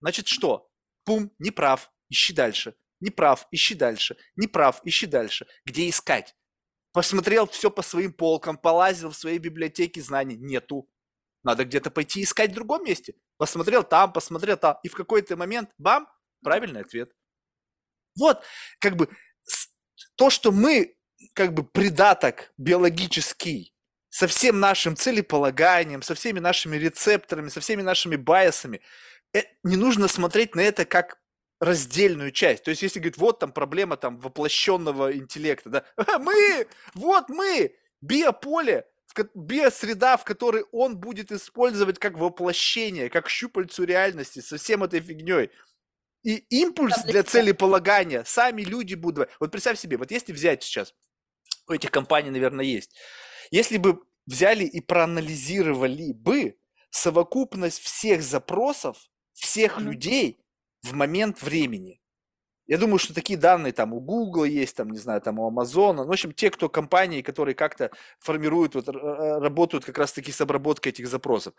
Значит, 0.00 0.26
что? 0.26 0.68
Пум, 1.04 1.32
не 1.38 1.50
прав, 1.50 1.90
ищи 2.10 2.34
дальше. 2.34 2.74
Не 3.00 3.10
прав, 3.10 3.48
ищи 3.50 3.74
дальше. 3.74 4.16
Не 4.36 4.46
прав, 4.46 4.80
ищи 4.84 5.06
дальше. 5.06 5.46
Где 5.64 5.88
искать? 5.88 6.36
Посмотрел 6.92 7.48
все 7.48 7.70
по 7.70 7.82
своим 7.82 8.12
полкам, 8.12 8.58
полазил 8.58 9.10
в 9.10 9.16
своей 9.16 9.38
библиотеке 9.38 10.02
знаний. 10.02 10.36
Нету. 10.36 10.88
Надо 11.42 11.64
где-то 11.64 11.90
пойти 11.90 12.22
искать 12.22 12.50
в 12.50 12.54
другом 12.54 12.84
месте. 12.84 13.14
Посмотрел 13.38 13.82
там, 13.82 14.12
посмотрел 14.12 14.56
там. 14.56 14.76
И 14.82 14.88
в 14.88 14.94
какой-то 14.94 15.36
момент, 15.36 15.70
бам, 15.78 16.06
правильный 16.42 16.82
ответ. 16.82 17.10
Вот, 18.16 18.42
как 18.78 18.96
бы, 18.96 19.08
то, 20.16 20.30
что 20.30 20.52
мы, 20.52 20.96
как 21.32 21.54
бы, 21.54 21.64
придаток 21.64 22.52
биологический 22.58 23.71
со 24.12 24.26
всем 24.26 24.60
нашим 24.60 24.94
целеполаганием, 24.94 26.02
со 26.02 26.14
всеми 26.14 26.38
нашими 26.38 26.76
рецепторами, 26.76 27.48
со 27.48 27.60
всеми 27.60 27.80
нашими 27.80 28.16
байесами, 28.16 28.82
э, 29.32 29.40
не 29.64 29.76
нужно 29.76 30.06
смотреть 30.06 30.54
на 30.54 30.60
это 30.60 30.84
как 30.84 31.18
раздельную 31.60 32.30
часть. 32.30 32.62
То 32.62 32.70
есть, 32.70 32.82
если 32.82 32.98
говорить, 32.98 33.16
вот 33.16 33.38
там 33.38 33.52
проблема 33.52 33.96
там 33.96 34.18
воплощенного 34.18 35.16
интеллекта, 35.16 35.70
да, 35.70 35.84
мы, 36.18 36.66
вот 36.92 37.30
мы, 37.30 37.74
биополе, 38.02 38.86
биосреда, 39.34 40.18
в 40.18 40.24
которой 40.24 40.64
он 40.72 40.98
будет 40.98 41.32
использовать 41.32 41.98
как 41.98 42.18
воплощение, 42.18 43.08
как 43.08 43.30
щупальцу 43.30 43.84
реальности 43.84 44.40
со 44.40 44.58
всем 44.58 44.84
этой 44.84 45.00
фигней. 45.00 45.50
И 46.22 46.36
импульс 46.50 46.96
Да, 46.96 47.02
для 47.04 47.12
для 47.12 47.22
целеполагания 47.22 48.24
сами 48.24 48.60
люди 48.60 48.94
будут. 48.94 49.30
Вот 49.40 49.50
представь 49.50 49.78
себе, 49.78 49.96
вот 49.96 50.10
если 50.10 50.34
взять 50.34 50.62
сейчас, 50.62 50.94
у 51.66 51.72
этих 51.72 51.90
компаний, 51.90 52.28
наверное, 52.28 52.66
есть, 52.66 52.94
если 53.52 53.76
бы 53.76 54.02
взяли 54.26 54.64
и 54.64 54.80
проанализировали 54.80 56.12
бы 56.12 56.58
совокупность 56.90 57.78
всех 57.78 58.22
запросов 58.22 58.98
всех 59.34 59.80
людей 59.80 60.40
в 60.82 60.94
момент 60.94 61.42
времени. 61.42 62.01
Я 62.66 62.78
думаю, 62.78 62.98
что 62.98 63.12
такие 63.12 63.38
данные 63.38 63.72
там 63.72 63.92
у 63.92 64.00
Google 64.00 64.44
есть, 64.44 64.76
там, 64.76 64.90
не 64.90 64.98
знаю, 64.98 65.20
там 65.20 65.38
у 65.38 65.50
Amazon. 65.50 65.94
Ну, 65.94 66.04
в 66.06 66.10
общем, 66.10 66.32
те, 66.32 66.50
кто 66.50 66.68
компании, 66.68 67.22
которые 67.22 67.54
как-то 67.54 67.90
формируют, 68.20 68.74
вот, 68.74 68.88
работают 68.88 69.84
как 69.84 69.98
раз-таки 69.98 70.30
с 70.30 70.40
обработкой 70.40 70.92
этих 70.92 71.08
запросов. 71.08 71.54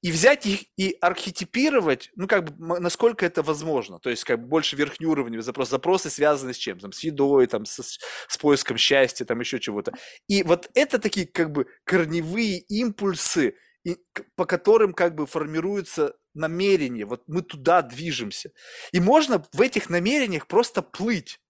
И 0.00 0.12
взять 0.12 0.46
их 0.46 0.60
и 0.76 0.96
архетипировать, 1.00 2.10
ну, 2.16 2.28
как 2.28 2.44
бы, 2.44 2.80
насколько 2.80 3.26
это 3.26 3.42
возможно. 3.42 3.98
То 3.98 4.10
есть, 4.10 4.24
как 4.24 4.40
бы, 4.40 4.46
больше 4.46 4.76
верхнеуровневый 4.76 5.42
запрос. 5.42 5.70
Запросы 5.70 6.08
связаны 6.08 6.54
с 6.54 6.56
чем? 6.56 6.78
Там, 6.78 6.92
с 6.92 7.00
едой, 7.00 7.46
там, 7.46 7.64
с, 7.64 7.98
с 8.28 8.38
поиском 8.38 8.76
счастья, 8.76 9.24
там, 9.24 9.40
еще 9.40 9.58
чего-то. 9.58 9.92
И 10.28 10.42
вот 10.44 10.70
это 10.74 10.98
такие, 10.98 11.26
как 11.26 11.50
бы, 11.50 11.66
корневые 11.84 12.58
импульсы, 12.58 13.54
и 13.84 13.98
по 14.36 14.46
которым, 14.46 14.94
как 14.94 15.14
бы, 15.14 15.26
формируется 15.26 16.16
намерение. 16.34 17.04
Вот 17.04 17.22
мы 17.28 17.42
туда 17.42 17.82
движемся. 17.82 18.50
И 18.92 19.00
можно 19.00 19.44
в 19.52 19.60
этих 19.60 19.90
намерениях 19.90 20.46
просто 20.46 20.82
плыть. 20.82 21.40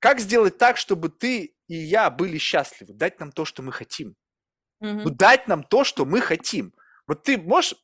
Как 0.00 0.20
сделать 0.20 0.58
так, 0.58 0.76
чтобы 0.76 1.08
ты 1.08 1.54
и 1.68 1.74
я 1.74 2.10
были 2.10 2.38
счастливы? 2.38 2.94
Дать 2.94 3.20
нам 3.20 3.32
то, 3.32 3.44
что 3.44 3.62
мы 3.62 3.72
хотим. 3.72 4.16
Мгм. 4.80 5.02
Ну, 5.04 5.10
дать 5.10 5.46
нам 5.48 5.62
то, 5.62 5.84
что 5.84 6.04
мы 6.04 6.20
хотим. 6.20 6.74
Вот 7.06 7.22
ты 7.22 7.38
можешь, 7.38 7.74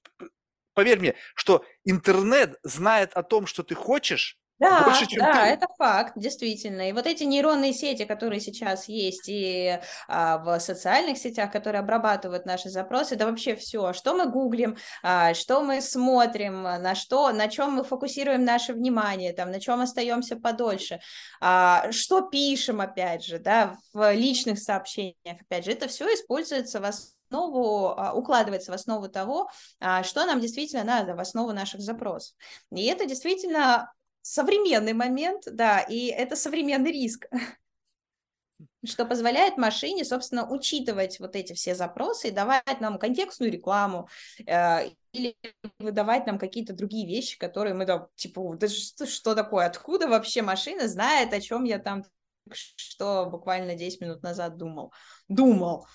поверь 0.74 0.98
мне, 0.98 1.14
что 1.34 1.64
интернет 1.84 2.58
знает 2.62 3.12
о 3.14 3.22
том, 3.22 3.46
что 3.46 3.62
ты 3.62 3.74
хочешь, 3.74 4.38
Да, 4.58 4.84
больше, 4.84 5.06
чем 5.06 5.20
да, 5.20 5.44
ты. 5.44 5.50
это 5.50 5.66
факт, 5.76 6.14
действительно. 6.16 6.88
И 6.88 6.92
вот 6.92 7.06
эти 7.06 7.24
нейронные 7.24 7.74
сети, 7.74 8.04
которые 8.06 8.40
сейчас 8.40 8.88
есть 8.88 9.28
и 9.28 9.78
а, 10.08 10.38
в 10.38 10.58
социальных 10.60 11.18
сетях, 11.18 11.52
которые 11.52 11.80
обрабатывают 11.80 12.46
наши 12.46 12.70
запросы, 12.70 13.16
да 13.16 13.26
вообще 13.26 13.54
все, 13.54 13.92
что 13.92 14.14
мы 14.14 14.30
гуглим, 14.30 14.76
а, 15.02 15.34
что 15.34 15.60
мы 15.60 15.82
смотрим, 15.82 16.62
на 16.62 16.94
что, 16.94 17.30
на 17.32 17.48
чем 17.48 17.72
мы 17.72 17.84
фокусируем 17.84 18.44
наше 18.44 18.72
внимание, 18.72 19.34
там, 19.34 19.50
на 19.50 19.60
чем 19.60 19.80
остаемся 19.80 20.36
подольше, 20.36 21.00
а, 21.40 21.92
что 21.92 22.22
пишем, 22.22 22.80
опять 22.80 23.24
же, 23.24 23.38
да, 23.38 23.76
в 23.92 24.12
личных 24.14 24.58
сообщениях, 24.58 25.16
опять 25.42 25.66
же, 25.66 25.72
это 25.72 25.86
все 25.88 26.06
используется 26.14 26.80
в 26.80 26.84
основу, 26.84 27.88
а, 27.88 28.14
укладывается 28.14 28.72
в 28.72 28.74
основу 28.74 29.08
того, 29.08 29.50
а, 29.80 30.02
что 30.02 30.24
нам 30.24 30.40
действительно 30.40 30.84
надо, 30.84 31.14
в 31.14 31.20
основу 31.20 31.52
наших 31.52 31.82
запросов. 31.82 32.34
И 32.74 32.84
это 32.86 33.04
действительно 33.04 33.92
современный 34.26 34.92
момент, 34.92 35.44
да, 35.46 35.80
и 35.80 36.06
это 36.06 36.34
современный 36.34 36.90
риск, 36.90 37.28
что 38.84 39.06
позволяет 39.06 39.56
машине, 39.56 40.04
собственно, 40.04 40.50
учитывать 40.50 41.20
вот 41.20 41.36
эти 41.36 41.52
все 41.52 41.76
запросы 41.76 42.28
и 42.28 42.32
давать 42.32 42.80
нам 42.80 42.98
контекстную 42.98 43.52
рекламу 43.52 44.08
э, 44.44 44.90
или 45.12 45.36
выдавать 45.78 46.26
нам 46.26 46.38
какие-то 46.40 46.72
другие 46.72 47.06
вещи, 47.06 47.38
которые 47.38 47.74
мы 47.74 47.86
там, 47.86 48.08
типа, 48.16 48.56
да 48.56 48.66
что, 48.68 49.06
что 49.06 49.36
такое, 49.36 49.66
откуда 49.66 50.08
вообще 50.08 50.42
машина 50.42 50.88
знает, 50.88 51.32
о 51.32 51.40
чем 51.40 51.64
я 51.64 51.78
там 51.78 52.04
что 52.52 53.26
буквально 53.26 53.74
10 53.74 54.00
минут 54.00 54.22
назад 54.22 54.56
думал. 54.56 54.92
Думал. 55.26 55.86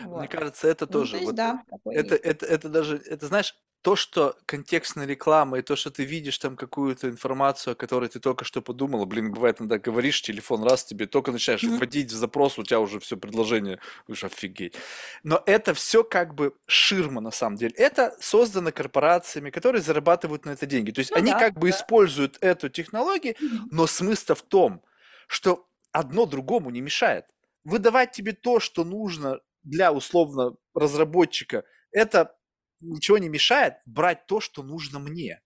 Вот. 0.00 0.18
Мне 0.18 0.28
кажется, 0.28 0.68
это 0.68 0.84
ну, 0.84 0.92
тоже. 0.92 1.12
То 1.12 1.16
есть, 1.16 1.26
вот 1.26 1.36
да, 1.36 1.62
это, 1.86 2.14
это, 2.14 2.16
это, 2.16 2.46
это 2.46 2.68
даже, 2.68 2.96
это 2.98 3.26
знаешь, 3.28 3.54
то, 3.82 3.96
что 3.96 4.36
контекстная 4.44 5.06
реклама 5.06 5.58
и 5.58 5.62
то, 5.62 5.74
что 5.74 5.90
ты 5.90 6.04
видишь 6.04 6.38
там 6.38 6.56
какую-то 6.56 7.08
информацию, 7.08 7.72
о 7.72 7.74
которой 7.74 8.08
ты 8.10 8.20
только 8.20 8.44
что 8.44 8.60
подумала, 8.60 9.06
блин, 9.06 9.32
бывает 9.32 9.60
иногда 9.60 9.78
говоришь, 9.78 10.20
телефон 10.20 10.64
раз 10.64 10.84
тебе 10.84 11.06
только 11.06 11.32
начинаешь 11.32 11.62
mm-hmm. 11.62 11.78
вводить 11.78 12.12
в 12.12 12.14
запрос, 12.14 12.58
у 12.58 12.62
тебя 12.62 12.80
уже 12.80 13.00
все 13.00 13.16
предложение, 13.16 13.80
уж 14.06 14.24
офигеть. 14.24 14.74
Но 15.22 15.42
это 15.46 15.72
все 15.72 16.04
как 16.04 16.34
бы 16.34 16.54
ширма 16.66 17.22
на 17.22 17.30
самом 17.30 17.56
деле. 17.56 17.72
Это 17.76 18.14
создано 18.20 18.70
корпорациями, 18.70 19.50
которые 19.50 19.80
зарабатывают 19.80 20.44
на 20.44 20.50
это 20.50 20.66
деньги. 20.66 20.90
То 20.90 20.98
есть 20.98 21.10
ну, 21.10 21.16
они 21.16 21.32
да, 21.32 21.38
как 21.38 21.54
бы 21.54 21.70
да. 21.70 21.76
используют 21.76 22.36
эту 22.42 22.68
технологию, 22.68 23.34
mm-hmm. 23.34 23.68
но 23.70 23.86
смысл 23.86 24.34
в 24.34 24.42
том, 24.42 24.82
что 25.26 25.66
одно 25.90 26.26
другому 26.26 26.68
не 26.68 26.82
мешает. 26.82 27.24
Выдавать 27.64 28.12
тебе 28.12 28.32
то, 28.32 28.60
что 28.60 28.84
нужно 28.84 29.40
для 29.62 29.92
условно 29.92 30.56
разработчика, 30.74 31.64
это 31.92 32.34
ничего 32.80 33.18
не 33.18 33.28
мешает 33.28 33.74
брать 33.86 34.26
то, 34.26 34.40
что 34.40 34.62
нужно 34.62 34.98
мне. 34.98 35.40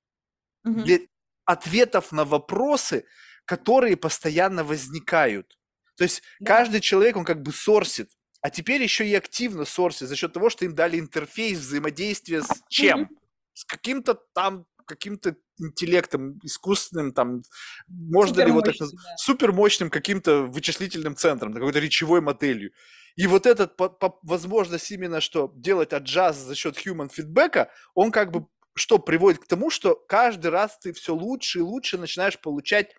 Угу. 0.65 0.83
Для 0.83 0.99
ответов 1.45 2.13
на 2.13 2.25
вопросы, 2.25 3.05
которые 3.45 3.97
постоянно 3.97 4.65
возникают. 4.65 5.59
То 5.97 6.05
есть 6.05 6.23
да. 6.41 6.47
каждый 6.47 6.81
человек, 6.81 7.17
он 7.17 7.25
как 7.25 7.43
бы 7.43 7.53
сорсит, 7.53 8.11
а 8.41 8.51
теперь 8.51 8.83
еще 8.83 9.07
и 9.07 9.15
активно 9.15 9.65
сорсит 9.65 10.09
за 10.09 10.17
счет 10.17 10.33
того, 10.33 10.51
что 10.51 10.65
им 10.65 10.75
дали 10.75 10.99
интерфейс 10.99 11.59
взаимодействия 11.59 12.43
с 12.43 12.63
чем? 12.69 13.03
Угу. 13.03 13.21
С 13.55 13.65
каким-то 13.65 14.15
там 14.35 14.67
каким-то 14.87 15.37
интеллектом 15.59 16.39
искусственным, 16.43 17.13
там, 17.13 17.43
можно 17.89 18.43
ли 18.43 18.53
вот 18.53 18.69
это, 18.69 18.87
да. 18.87 19.17
супермощным 19.17 19.89
каким-то 19.91 20.43
вычислительным 20.43 21.17
центром, 21.17 21.55
какой-то 21.55 21.79
речевой 21.79 22.21
моделью. 22.21 22.73
И 23.17 23.27
вот 23.27 23.47
по, 23.77 24.19
возможность 24.23 24.91
именно, 24.91 25.21
что 25.21 25.53
делать 25.55 25.93
аджаз 25.93 26.37
за 26.37 26.55
счет 26.55 26.85
human 26.85 27.09
фидбэка, 27.09 27.71
он 27.95 28.11
как 28.11 28.33
бы 28.33 28.47
что 28.77 28.99
приводит 28.99 29.41
к 29.41 29.47
тому, 29.47 29.71
что 29.71 29.95
каждый 29.95 30.49
раз 30.51 30.79
ты 30.79 30.93
все 30.93 31.15
лучше 31.15 31.61
и 31.61 31.63
лучше 31.63 31.97
начинаешь 31.97 32.41
получать 32.41 32.93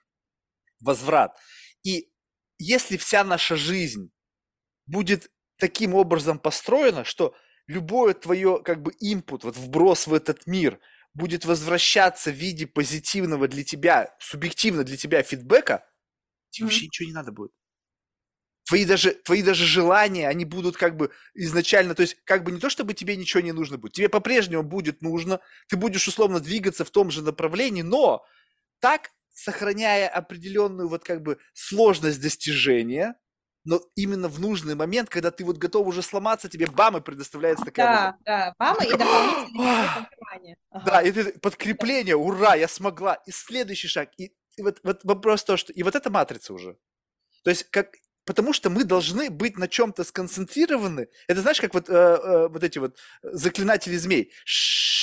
возврат. 0.80 1.38
И 1.84 2.10
если 2.58 2.96
вся 2.96 3.26
наша 3.26 3.58
жизнь 3.58 4.10
будет 4.86 5.30
таким 5.58 5.94
образом 5.94 6.40
построена, 6.40 7.04
что 7.04 7.36
любое 7.68 8.14
твое 8.14 8.62
как 8.64 8.82
бы 8.82 8.94
импут, 9.02 9.44
вот 9.44 9.58
вброс 9.58 10.08
в 10.08 10.14
этот 10.14 10.48
мир 10.48 10.80
будет 11.14 11.44
возвращаться 11.44 12.32
в 12.32 12.36
виде 12.36 12.68
позитивного 12.68 13.50
для 13.50 13.66
тебя, 13.66 14.16
субъективно 14.20 14.86
для 14.86 14.96
тебя 14.96 15.24
фидбэка, 15.24 15.86
тебе 16.52 16.64
mm-hmm. 16.64 16.68
вообще 16.68 16.86
ничего 16.86 17.08
не 17.08 17.14
надо 17.14 17.32
будет 17.34 17.52
твои 18.66 18.86
даже, 18.86 19.12
твои 19.12 19.42
даже 19.42 19.66
желания, 19.66 20.28
они 20.28 20.44
будут 20.44 20.76
как 20.76 20.98
бы 20.98 21.12
изначально, 21.34 21.96
то 21.96 22.02
есть 22.02 22.18
как 22.24 22.44
бы 22.44 22.52
не 22.52 22.60
то, 22.60 22.70
чтобы 22.70 22.94
тебе 22.94 23.16
ничего 23.16 23.42
не 23.42 23.52
нужно 23.52 23.78
будет, 23.78 23.94
тебе 23.94 24.10
по-прежнему 24.10 24.64
будет 24.64 25.02
нужно, 25.02 25.40
ты 25.68 25.78
будешь 25.78 26.08
условно 26.08 26.40
двигаться 26.40 26.84
в 26.84 26.90
том 26.90 27.12
же 27.12 27.22
направлении, 27.22 27.84
но 27.84 28.26
так, 28.80 29.12
сохраняя 29.34 30.08
определенную 30.10 30.90
вот 30.90 31.04
как 31.04 31.22
бы 31.22 31.38
сложность 31.54 32.22
достижения, 32.22 33.16
но 33.66 33.82
именно 33.96 34.28
в 34.28 34.40
нужный 34.40 34.76
момент, 34.76 35.10
когда 35.10 35.32
ты 35.32 35.44
вот 35.44 35.58
готов 35.58 35.88
уже 35.88 36.02
сломаться, 36.04 36.50
тебе 36.50 36.68
бам, 36.68 36.98
и 36.98 37.02
предоставляется 37.02 37.66
такая... 37.66 37.88
Да, 37.88 38.12
вот... 38.12 38.26
да, 38.26 38.56
бам, 38.60 38.78
и 38.78 38.92
дополнительное 38.92 40.08
подкрепление. 40.10 40.58
Да, 40.86 41.02
и 41.02 41.38
подкрепление, 41.40 42.16
ура, 42.16 42.56
я 42.56 42.68
смогла. 42.68 43.16
И 43.26 43.32
следующий 43.32 43.88
шаг. 43.88 44.12
И, 44.18 44.36
и 44.56 44.62
вот, 44.62 44.80
вот 44.84 45.04
вопрос 45.04 45.44
то, 45.44 45.58
что... 45.58 45.74
И 45.74 45.82
вот 45.82 45.96
это 45.96 46.12
матрица 46.12 46.54
уже. 46.54 46.78
То 47.44 47.50
есть, 47.50 47.64
как 47.72 47.96
потому 48.26 48.54
что 48.54 48.70
мы 48.70 48.84
должны 48.84 49.30
быть 49.30 49.58
на 49.58 49.68
чем-то 49.68 50.04
сконцентрированы. 50.04 51.08
Это 51.28 51.42
знаешь, 51.42 51.62
как 51.62 51.74
вот, 51.74 51.90
э, 51.90 51.94
э, 51.94 52.48
вот 52.48 52.64
эти 52.64 52.80
вот 52.80 52.98
заклинатели 53.24 53.96
змей. 53.96 54.32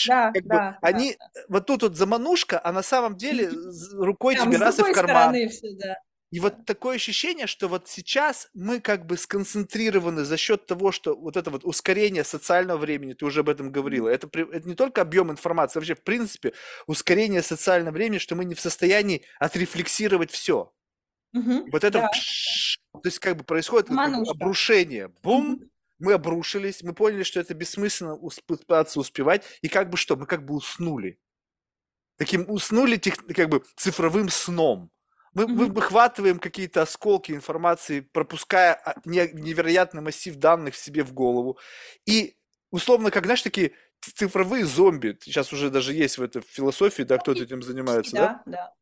Да, 0.06 0.32
как 0.32 0.44
да, 0.44 0.54
бы, 0.54 0.60
да, 0.60 0.78
они, 0.82 1.16
да. 1.18 1.42
вот 1.48 1.66
тут 1.66 1.82
вот 1.82 1.96
заманушка, 1.96 2.60
а 2.62 2.72
на 2.72 2.82
самом 2.82 3.16
деле 3.16 3.50
рукой 3.94 4.36
Там, 4.36 4.50
тебе 4.50 4.58
раз 4.58 4.78
и 4.78 4.82
в 4.82 4.92
карман. 4.92 5.34
Все, 5.48 5.74
да. 5.76 5.96
И 6.32 6.40
вот 6.40 6.64
такое 6.64 6.96
ощущение, 6.96 7.46
что 7.46 7.68
вот 7.68 7.88
сейчас 7.88 8.48
мы 8.54 8.80
как 8.80 9.04
бы 9.04 9.18
сконцентрированы 9.18 10.24
за 10.24 10.38
счет 10.38 10.66
того, 10.66 10.90
что 10.90 11.14
вот 11.14 11.36
это 11.36 11.50
вот 11.50 11.62
ускорение 11.62 12.24
социального 12.24 12.78
времени, 12.78 13.12
ты 13.12 13.26
уже 13.26 13.40
об 13.40 13.50
этом 13.50 13.70
говорила, 13.70 14.08
это, 14.08 14.28
это 14.38 14.66
не 14.66 14.74
только 14.74 15.02
объем 15.02 15.30
информации, 15.30 15.78
вообще 15.78 15.94
в 15.94 16.02
принципе 16.02 16.54
ускорение 16.86 17.42
социального 17.42 17.92
времени, 17.92 18.16
что 18.16 18.34
мы 18.34 18.46
не 18.46 18.54
в 18.54 18.60
состоянии 18.60 19.26
отрефлексировать 19.38 20.30
все. 20.30 20.72
Угу, 21.34 21.70
вот 21.70 21.84
это 21.84 22.00
да. 22.00 22.08
пш, 22.08 22.78
то 22.92 23.06
есть 23.06 23.18
как 23.18 23.36
бы 23.36 23.44
происходит 23.44 23.88
бы 23.88 23.96
обрушение. 24.28 25.08
Бум, 25.22 25.62
мы 25.98 26.12
обрушились, 26.12 26.82
мы 26.82 26.94
поняли, 26.94 27.22
что 27.22 27.40
это 27.40 27.54
бессмысленно 27.54 28.18
пытаться 28.46 29.00
успевать, 29.00 29.44
и 29.62 29.68
как 29.68 29.88
бы 29.88 29.96
что, 29.96 30.16
мы 30.16 30.26
как 30.26 30.44
бы 30.44 30.54
уснули. 30.54 31.18
Таким 32.18 32.48
уснули 32.48 32.96
тех, 32.96 33.16
как 33.16 33.48
бы 33.48 33.64
цифровым 33.76 34.28
сном. 34.28 34.90
Мы, 35.34 35.44
mm-hmm. 35.44 35.48
мы 35.48 35.66
выхватываем 35.66 36.38
какие-то 36.38 36.82
осколки 36.82 37.32
информации, 37.32 38.00
пропуская 38.00 38.74
а, 38.74 38.94
невероятный 39.04 40.02
массив 40.02 40.36
данных 40.36 40.76
себе 40.76 41.04
в 41.04 41.14
голову. 41.14 41.58
И 42.04 42.36
условно, 42.70 43.10
как, 43.10 43.24
знаешь, 43.24 43.40
такие 43.40 43.72
цифровые 44.00 44.66
зомби, 44.66 45.16
сейчас 45.22 45.52
уже 45.52 45.70
даже 45.70 45.94
есть 45.94 46.18
в 46.18 46.22
этой 46.22 46.42
философии, 46.42 47.04
да, 47.04 47.16
кто-то 47.16 47.42
этим 47.42 47.62
занимается, 47.62 48.12
да? 48.14 48.42
Да, 48.44 48.52
да. 48.52 48.74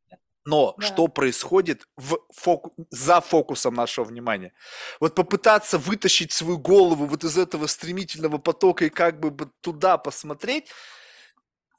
Но 0.45 0.75
да. 0.79 0.87
что 0.87 1.09
происходит 1.09 1.87
в 1.97 2.19
фоку... 2.33 2.73
за 2.91 3.21
фокусом 3.21 3.75
нашего 3.75 4.05
внимания? 4.05 4.53
Вот 4.99 5.15
попытаться 5.15 5.79
вытащить 5.79 6.33
свою 6.33 6.59
голову 6.59 7.07
вот 7.07 7.25
из 7.25 7.37
этого 7.37 7.67
стремительного 7.67 8.39
потока 8.39 8.87
и 8.87 8.91
как 8.91 9.21
бы 9.21 9.51
туда 9.61 9.99
посмотреть, 9.99 10.69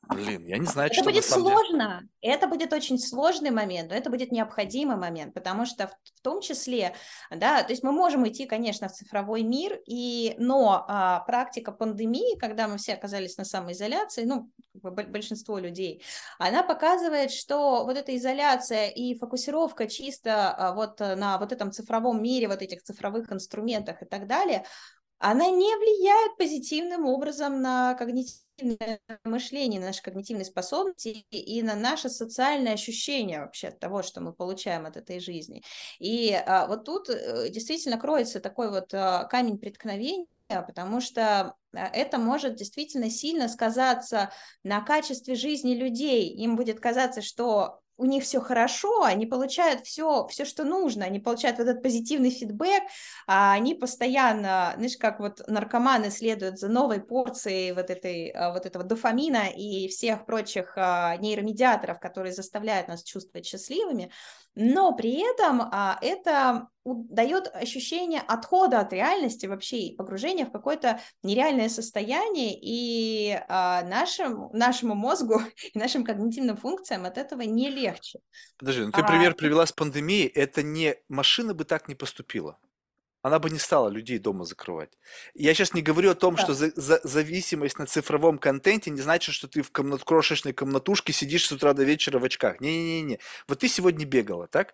Блин, 0.10 0.44
я 0.46 0.58
не 0.58 0.66
знаю, 0.66 0.88
это 0.88 0.96
что 0.96 1.04
будет 1.06 1.24
сложно. 1.24 2.02
Деле. 2.22 2.34
Это 2.34 2.48
будет 2.48 2.74
очень 2.74 2.98
сложный 2.98 3.52
момент, 3.52 3.92
но 3.92 3.96
это 3.96 4.10
будет 4.10 4.32
необходимый 4.32 4.98
момент, 4.98 5.34
потому 5.34 5.66
что 5.66 5.88
в, 5.88 5.92
в 5.92 6.22
том 6.22 6.42
числе, 6.42 6.96
да, 7.30 7.64
то 7.64 7.72
есть 7.72 7.84
мы 7.84 7.92
можем 7.92 8.28
идти, 8.28 8.46
конечно, 8.46 8.90
в 8.90 8.94
цифровой 8.94 9.44
мир, 9.44 9.80
и, 9.86 10.36
но 10.38 10.86
а, 10.88 11.20
практика 11.22 11.72
пандемии, 11.72 12.38
когда 12.40 12.68
мы 12.68 12.78
все 12.78 12.94
оказались 12.94 13.38
на 13.38 13.46
самоизоляции, 13.46 14.26
ну, 14.26 14.50
большинство 14.74 15.60
людей, 15.60 16.04
она 16.40 16.64
показывает, 16.64 17.32
что 17.32 17.86
вот 17.86 17.96
эта 17.96 18.16
изоляция 18.18 18.90
и 18.90 19.18
фокусировка 19.18 19.88
чисто 19.88 20.52
а, 20.52 20.74
вот 20.74 21.00
на 21.00 21.38
вот 21.38 21.52
этом 21.52 21.72
цифровом 21.72 22.22
мире, 22.22 22.48
вот 22.48 22.62
этих 22.62 22.84
цифровых 22.84 23.32
инструментах 23.32 24.02
и 24.02 24.06
так 24.06 24.28
далее, 24.28 24.66
она 25.22 25.48
не 25.50 25.76
влияет 25.76 26.36
позитивным 26.38 27.06
образом 27.06 27.62
на 27.62 27.94
когнитивное 28.62 29.00
мышление, 29.24 29.80
на 29.80 29.88
наши 29.88 30.02
когнитивные 30.02 30.46
способности 30.46 31.26
и 31.30 31.62
на 31.62 31.76
наше 31.76 32.10
социальное 32.10 32.74
ощущение 32.74 33.42
вообще 33.42 33.70
от 33.70 33.80
того, 33.80 34.04
что 34.04 34.22
мы 34.22 34.34
получаем 34.34 34.86
от 34.86 34.98
этой 34.98 35.20
жизни. 35.20 35.64
И 36.00 36.34
а, 36.34 36.68
вот 36.68 36.86
тут 36.86 37.10
э, 37.10 37.50
действительно 37.50 37.98
кроется 37.98 38.40
такой 38.40 38.70
вот 38.70 38.94
а, 38.94 39.26
камень 39.26 39.58
преткновения, 39.58 40.28
потому 40.48 41.02
что 41.02 41.56
а, 41.74 41.88
это 41.94 42.18
может 42.18 42.56
действительно 42.56 43.10
сильно 43.10 43.48
сказаться 43.48 44.32
на 44.64 44.82
качестве 44.82 45.36
жизни 45.36 45.76
людей. 45.76 46.30
Им 46.30 46.56
будет 46.56 46.80
казаться, 46.80 47.22
что 47.22 47.81
у 47.98 48.06
них 48.06 48.24
все 48.24 48.42
хорошо, 48.42 49.04
они 49.04 49.26
получают 49.26 49.86
все, 49.86 50.26
все, 50.28 50.46
что 50.46 50.64
нужно, 50.64 51.06
они 51.06 51.20
получают 51.20 51.60
вот 51.60 51.68
этот 51.68 51.84
позитивный 51.84 52.32
фидбэк, 52.32 52.84
а 53.28 53.54
они 53.54 53.76
постоянно, 53.76 54.74
знаешь, 54.76 54.98
как 54.98 55.20
вот 55.20 55.42
наркоманы 55.48 56.10
следуют 56.10 56.60
за 56.60 56.68
новой 56.68 57.00
порцией 57.00 57.74
вот, 57.74 57.90
этой, 57.90 58.30
а, 58.30 58.54
вот 58.54 58.66
этого 58.66 58.84
дофамина 58.84 59.50
и 59.56 59.88
всех 59.88 60.26
прочих 60.26 60.74
а, 60.76 61.16
нейромедиаторов, 61.18 62.00
которые 62.00 62.34
заставляют 62.34 62.88
нас 62.88 63.04
чувствовать 63.04 63.46
счастливыми, 63.46 64.12
но 64.56 64.94
при 64.94 65.22
этом 65.22 65.62
а, 65.62 65.98
это 66.02 66.68
дает 66.86 67.48
ощущение 67.54 68.22
отхода 68.22 68.80
от 68.80 68.94
реальности 68.94 69.46
вообще 69.46 69.80
и 69.80 69.96
погружения 69.96 70.46
в 70.46 70.52
какое-то 70.52 71.00
нереальное 71.24 71.70
состояние, 71.70 72.58
и 72.60 73.40
а, 73.48 73.84
нашим, 73.84 74.50
нашему 74.54 74.96
мозгу 74.96 75.42
и 75.74 75.78
нашим 75.78 76.04
когнитивным 76.04 76.58
функциям 76.58 77.06
от 77.06 77.18
этого 77.18 77.42
не 77.42 77.70
легче. 77.70 78.20
Подожди, 78.58 78.82
ну 78.82 78.92
ты 78.92 79.02
а, 79.02 79.08
пример 79.08 79.36
привела 79.36 79.66
с 79.66 79.72
пандемией, 79.72 80.28
это 80.28 80.64
не 80.64 80.96
машина 81.08 81.54
бы 81.54 81.66
так 81.66 81.88
не 81.88 81.96
поступила 81.96 82.58
она 83.22 83.40
бы 83.40 83.50
не 83.50 83.60
стала 83.60 83.90
людей 83.90 84.18
дома 84.18 84.46
закрывать. 84.46 84.98
Я 85.34 85.54
сейчас 85.54 85.74
не 85.74 85.82
говорю 85.82 86.12
о 86.12 86.16
том, 86.16 86.36
да. 86.36 86.44
что 86.44 86.54
за, 86.54 86.72
за, 86.76 87.00
зависимость 87.04 87.78
на 87.78 87.86
цифровом 87.86 88.38
контенте 88.38 88.90
не 88.90 89.02
значит, 89.02 89.36
что 89.36 89.48
ты 89.48 89.62
в 89.62 89.72
комнат, 89.72 90.04
крошечной 90.04 90.54
комнатушке 90.54 91.14
сидишь 91.14 91.46
с 91.46 91.52
утра 91.52 91.74
до 91.74 91.84
вечера 91.84 92.20
в 92.20 92.24
очках. 92.24 92.60
Не-не-не. 92.62 93.20
Вот 93.48 93.60
ты 93.60 93.68
сегодня 93.68 94.06
бегала, 94.06 94.48
так? 94.48 94.74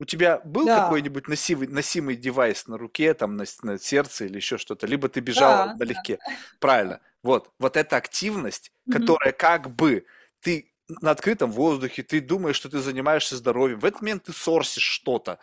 У 0.00 0.04
тебя 0.04 0.40
был 0.44 0.66
да. 0.66 0.84
какой-нибудь 0.84 1.26
носимый, 1.26 1.66
носимый 1.66 2.16
девайс 2.16 2.66
на 2.68 2.78
руке, 2.78 3.14
там, 3.14 3.34
на, 3.34 3.44
на 3.62 3.78
сердце 3.78 4.26
или 4.26 4.36
еще 4.36 4.56
что-то? 4.56 4.86
Либо 4.86 5.08
ты 5.08 5.20
бежала 5.20 5.66
да, 5.68 5.74
налегке. 5.74 6.18
Да. 6.24 6.32
Правильно. 6.60 7.00
Вот. 7.22 7.50
Вот 7.58 7.76
эта 7.76 7.96
активность, 7.96 8.72
угу. 8.86 8.98
которая 8.98 9.32
как 9.32 9.74
бы 9.74 10.06
ты 10.40 10.72
на 10.88 11.10
открытом 11.10 11.52
воздухе, 11.52 12.02
ты 12.02 12.20
думаешь, 12.20 12.56
что 12.56 12.68
ты 12.68 12.78
занимаешься 12.78 13.36
здоровьем, 13.36 13.80
в 13.80 13.84
этот 13.84 14.00
момент 14.00 14.24
ты 14.24 14.32
сорсишь 14.32 14.84
что-то. 14.84 15.38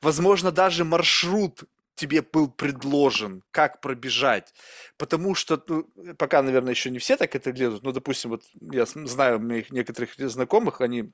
Возможно, 0.00 0.52
даже 0.52 0.84
маршрут 0.84 1.64
тебе 1.94 2.22
был 2.22 2.48
предложен, 2.48 3.42
как 3.50 3.80
пробежать. 3.80 4.52
Потому 4.96 5.34
что, 5.34 5.62
ну, 5.68 5.86
пока, 6.16 6.42
наверное, 6.42 6.72
еще 6.72 6.90
не 6.90 6.98
все 6.98 7.16
так 7.16 7.34
это 7.34 7.52
делают, 7.52 7.82
но, 7.82 7.92
допустим, 7.92 8.30
вот 8.30 8.44
я 8.60 8.84
знаю 8.86 9.40
моих 9.40 9.70
некоторых 9.70 10.14
знакомых, 10.16 10.80
они 10.80 11.12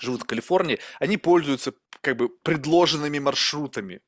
живут 0.00 0.22
в 0.22 0.26
Калифорнии, 0.26 0.80
они 1.00 1.16
пользуются 1.16 1.72
как 2.00 2.16
бы 2.16 2.28
предложенными 2.28 3.18
маршрутами. 3.18 4.00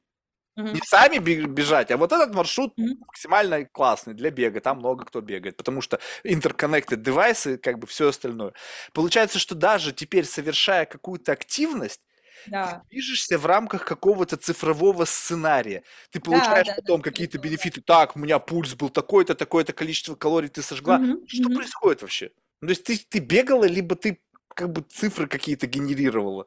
Mm-hmm. 0.58 0.72
Не 0.72 0.80
сами 0.84 1.18
бежать, 1.18 1.90
а 1.90 1.96
вот 1.96 2.12
этот 2.12 2.32
маршрут 2.32 2.78
mm-hmm. 2.78 2.98
максимально 3.00 3.64
классный 3.64 4.14
для 4.14 4.30
бега. 4.30 4.60
Там 4.60 4.78
много 4.78 5.04
кто 5.04 5.20
бегает, 5.20 5.56
потому 5.56 5.80
что 5.80 5.98
interconnected 6.24 6.96
девайсы, 6.96 7.58
как 7.58 7.80
бы 7.80 7.88
все 7.88 8.08
остальное. 8.08 8.52
Получается, 8.92 9.40
что 9.40 9.56
даже 9.56 9.92
теперь 9.92 10.24
совершая 10.24 10.86
какую-то 10.86 11.32
активность, 11.32 12.00
да. 12.46 12.82
ты 12.84 12.88
движешься 12.90 13.36
в 13.36 13.46
рамках 13.46 13.84
какого-то 13.84 14.36
цифрового 14.36 15.04
сценария. 15.06 15.82
Ты 16.10 16.20
получаешь 16.20 16.68
да, 16.68 16.74
потом 16.76 17.00
да, 17.00 17.10
какие-то 17.10 17.38
да, 17.38 17.42
бенефиты. 17.42 17.80
Так, 17.80 18.14
у 18.14 18.20
меня 18.20 18.38
пульс 18.38 18.74
был 18.74 18.90
такой-то, 18.90 19.34
такое-то 19.34 19.72
количество 19.72 20.14
калорий 20.14 20.48
ты 20.48 20.62
сожгла. 20.62 21.00
Mm-hmm. 21.00 21.26
Что 21.26 21.48
mm-hmm. 21.48 21.54
происходит 21.56 22.02
вообще? 22.02 22.30
Ну, 22.60 22.68
то 22.68 22.70
есть 22.70 22.84
ты, 22.84 22.96
ты 22.96 23.18
бегала, 23.18 23.64
либо 23.64 23.96
ты 23.96 24.20
как 24.54 24.72
бы 24.72 24.82
цифры 24.82 25.26
какие-то 25.26 25.66
генерировала? 25.66 26.46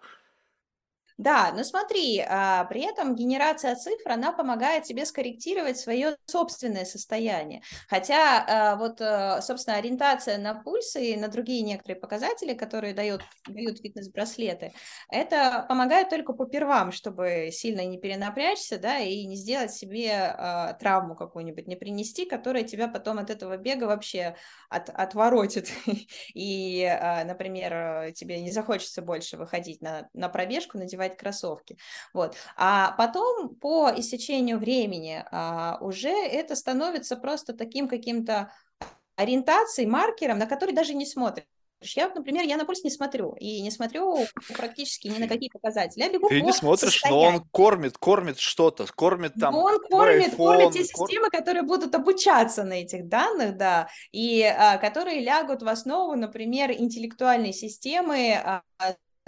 Да, 1.17 1.51
но 1.51 1.63
смотри, 1.63 2.19
а, 2.19 2.65
при 2.65 2.81
этом 2.81 3.15
генерация 3.15 3.75
цифр, 3.75 4.11
она 4.11 4.31
помогает 4.31 4.83
тебе 4.83 5.03
скорректировать 5.03 5.79
свое 5.79 6.15
собственное 6.27 6.85
состояние. 6.85 7.63
Хотя 7.89 8.45
а, 8.47 8.75
вот, 8.75 9.01
а, 9.01 9.41
собственно, 9.41 9.77
ориентация 9.77 10.37
на 10.37 10.53
пульсы 10.53 11.03
и 11.13 11.17
на 11.17 11.27
другие 11.27 11.63
некоторые 11.63 11.99
показатели, 11.99 12.53
которые 12.53 12.93
дают, 12.93 13.23
дают 13.47 13.79
фитнес-браслеты, 13.79 14.73
это 15.09 15.65
помогает 15.67 16.09
только 16.09 16.33
по 16.33 16.45
первам, 16.45 16.91
чтобы 16.91 17.49
сильно 17.51 17.83
не 17.83 17.97
перенапрячься, 17.97 18.77
да, 18.77 18.99
и 18.99 19.25
не 19.25 19.37
сделать 19.37 19.71
себе 19.73 20.35
травму 20.79 21.15
какую-нибудь, 21.15 21.67
не 21.67 21.75
принести, 21.75 22.25
которая 22.25 22.63
тебя 22.63 22.87
потом 22.87 23.17
от 23.17 23.31
этого 23.31 23.57
бега 23.57 23.85
вообще 23.85 24.35
от, 24.69 24.89
отворотит. 24.89 25.69
И, 26.35 26.85
например, 27.25 28.11
тебе 28.13 28.39
не 28.41 28.51
захочется 28.51 29.01
больше 29.01 29.37
выходить 29.37 29.81
на, 29.81 30.09
на 30.13 30.29
пробежку, 30.29 30.77
надевать 30.77 31.06
надевать 31.07 31.17
кроссовки. 31.17 31.77
Вот. 32.13 32.35
А 32.55 32.91
потом 32.97 33.55
по 33.55 33.91
истечению 33.95 34.59
времени 34.59 35.23
а, 35.31 35.77
уже 35.81 36.09
это 36.09 36.55
становится 36.55 37.15
просто 37.15 37.53
таким 37.53 37.87
каким-то 37.87 38.51
ориентацией, 39.15 39.87
маркером, 39.87 40.37
на 40.37 40.45
который 40.45 40.73
даже 40.73 40.93
не 40.93 41.05
смотришь. 41.05 41.45
Я, 41.95 42.09
например, 42.09 42.43
я 42.43 42.57
на 42.57 42.65
пульс 42.65 42.83
не 42.83 42.89
смотрю, 42.89 43.35
и 43.39 43.61
не 43.61 43.69
смотрю 43.69 44.25
практически 44.55 45.09
ни 45.09 45.19
на 45.19 45.27
какие 45.27 45.49
показатели. 45.49 46.01
Я 46.01 46.11
бегу 46.11 46.27
Ты 46.27 46.41
не 46.41 46.51
смотришь, 46.51 46.93
состоянию. 46.93 47.31
но 47.31 47.37
он 47.37 47.43
кормит, 47.51 47.97
кормит 47.99 48.39
что-то, 48.39 48.87
кормит 48.87 49.33
там 49.39 49.53
но 49.53 49.61
Он 49.61 49.79
кормит, 49.79 50.33
iPhone, 50.33 50.37
кормит 50.37 50.71
те 50.73 50.83
системы, 50.83 51.29
которые 51.29 51.61
будут 51.61 51.93
обучаться 51.93 52.63
на 52.63 52.73
этих 52.73 53.07
данных, 53.07 53.57
да, 53.57 53.89
и 54.11 54.41
а, 54.41 54.77
которые 54.77 55.21
лягут 55.21 55.61
в 55.61 55.67
основу, 55.67 56.15
например, 56.15 56.71
интеллектуальной 56.71 57.53
системы, 57.53 58.33
а, 58.43 58.63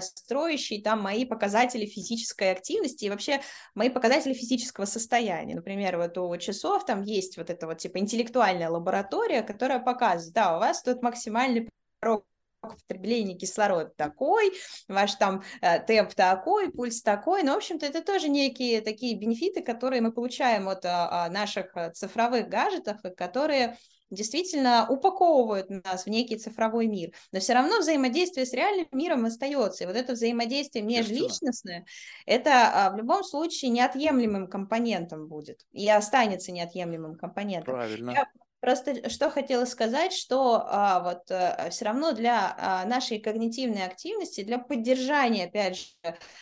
строящий 0.01 0.81
там 0.81 1.01
мои 1.01 1.25
показатели 1.25 1.85
физической 1.85 2.51
активности 2.51 3.05
и 3.05 3.09
вообще 3.09 3.41
мои 3.75 3.89
показатели 3.89 4.33
физического 4.33 4.85
состояния. 4.85 5.55
Например, 5.55 5.97
вот 5.97 6.17
у 6.17 6.35
часов 6.37 6.85
там 6.85 7.03
есть 7.03 7.37
вот 7.37 7.49
эта 7.49 7.67
вот 7.67 7.79
типа 7.79 7.99
интеллектуальная 7.99 8.69
лаборатория, 8.69 9.41
которая 9.41 9.79
показывает, 9.79 10.33
да, 10.33 10.57
у 10.57 10.59
вас 10.59 10.81
тут 10.81 11.01
максимальный 11.01 11.69
порог 11.99 12.25
потребления 12.61 13.35
кислорода 13.35 13.91
такой, 13.95 14.51
ваш 14.87 15.15
там 15.15 15.43
э, 15.61 15.79
темп 15.79 16.13
такой, 16.13 16.71
пульс 16.71 17.01
такой, 17.01 17.43
ну, 17.43 17.53
в 17.53 17.57
общем-то, 17.57 17.85
это 17.85 18.03
тоже 18.03 18.29
некие 18.29 18.81
такие 18.81 19.15
бенефиты, 19.15 19.61
которые 19.61 20.01
мы 20.01 20.11
получаем 20.11 20.67
от 20.67 20.85
а, 20.85 21.25
а, 21.25 21.29
наших 21.29 21.75
э, 21.75 21.91
цифровых 21.91 22.49
гаджетов, 22.49 22.97
которые 23.15 23.77
действительно 24.09 24.87
упаковывают 24.89 25.69
нас 25.69 26.05
в 26.05 26.09
некий 26.09 26.37
цифровой 26.37 26.87
мир, 26.87 27.11
но 27.31 27.39
все 27.39 27.53
равно 27.53 27.79
взаимодействие 27.79 28.45
с 28.45 28.53
реальным 28.53 28.87
миром 28.91 29.25
остается. 29.25 29.83
И 29.83 29.87
вот 29.87 29.95
это 29.95 30.13
взаимодействие 30.13 30.83
межличностное, 30.83 31.85
это 32.25 32.51
а, 32.73 32.91
в 32.91 32.97
любом 32.97 33.23
случае 33.23 33.71
неотъемлемым 33.71 34.47
компонентом 34.47 35.27
будет 35.27 35.65
и 35.71 35.89
останется 35.89 36.51
неотъемлемым 36.51 37.15
компонентом. 37.15 37.75
Правильно. 37.75 38.11
Я 38.11 38.27
Просто 38.59 39.09
что 39.09 39.29
хотела 39.29 39.63
сказать, 39.63 40.11
что 40.11 40.65
а, 40.67 40.99
вот 41.01 41.31
а, 41.31 41.69
все 41.69 41.85
равно 41.85 42.11
для 42.11 42.53
а, 42.57 42.85
нашей 42.85 43.19
когнитивной 43.19 43.85
активности, 43.85 44.43
для 44.43 44.59
поддержания, 44.59 45.45
опять 45.45 45.77
же, 45.77 45.85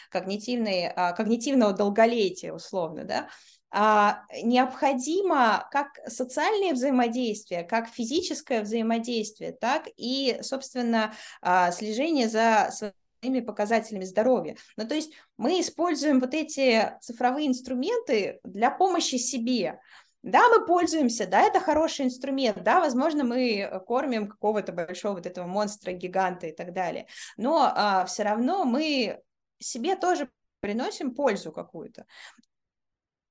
когнитивной, 0.09 0.87
а, 0.87 1.11
когнитивного 1.11 1.73
долголетия, 1.73 2.53
условно, 2.53 3.03
да, 3.03 3.29
необходимо 3.73 5.67
как 5.71 5.87
социальное 6.07 6.73
взаимодействие, 6.73 7.63
как 7.63 7.89
физическое 7.89 8.61
взаимодействие, 8.61 9.51
так 9.51 9.87
и, 9.97 10.37
собственно, 10.41 11.13
а, 11.41 11.71
слежение 11.71 12.29
за 12.29 12.69
своими 12.71 13.41
показателями 13.41 14.05
здоровья. 14.05 14.55
Ну, 14.77 14.87
то 14.87 14.95
есть 14.95 15.11
мы 15.37 15.59
используем 15.59 16.19
вот 16.19 16.33
эти 16.33 16.93
цифровые 17.01 17.47
инструменты 17.47 18.39
для 18.43 18.71
помощи 18.71 19.15
себе. 19.15 19.79
Да, 20.23 20.49
мы 20.49 20.65
пользуемся, 20.65 21.27
да, 21.27 21.41
это 21.41 21.59
хороший 21.59 22.05
инструмент, 22.05 22.63
да, 22.63 22.79
возможно, 22.79 23.23
мы 23.23 23.81
кормим 23.85 24.27
какого-то 24.27 24.73
большого 24.73 25.15
вот 25.15 25.25
этого 25.25 25.45
монстра, 25.45 25.91
гиганта 25.91 26.47
и 26.47 26.51
так 26.51 26.73
далее, 26.73 27.07
но 27.37 27.71
а, 27.73 28.05
все 28.05 28.23
равно 28.23 28.65
мы 28.65 29.21
себе 29.59 29.95
тоже 29.95 30.29
приносим 30.59 31.13
пользу 31.13 31.51
какую-то. 31.51 32.05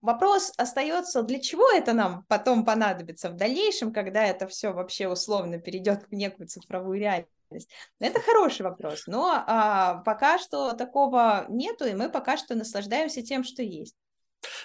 Вопрос 0.06 0.52
остается, 0.56 1.24
для 1.24 1.40
чего 1.40 1.68
это 1.68 1.92
нам 1.92 2.24
потом 2.28 2.64
понадобится 2.64 3.28
в 3.28 3.34
дальнейшем, 3.34 3.92
когда 3.92 4.24
это 4.24 4.46
все 4.46 4.72
вообще 4.72 5.08
условно 5.08 5.58
перейдет 5.58 6.06
в 6.08 6.14
некую 6.14 6.46
цифровую 6.46 7.00
реальность. 7.00 7.68
Это 7.98 8.20
хороший 8.20 8.62
вопрос, 8.62 9.08
но 9.08 9.32
а, 9.34 9.96
пока 10.04 10.38
что 10.38 10.74
такого 10.74 11.46
нету, 11.48 11.86
и 11.86 11.94
мы 11.94 12.08
пока 12.08 12.36
что 12.36 12.54
наслаждаемся 12.54 13.20
тем, 13.22 13.42
что 13.42 13.64
есть. 13.64 13.96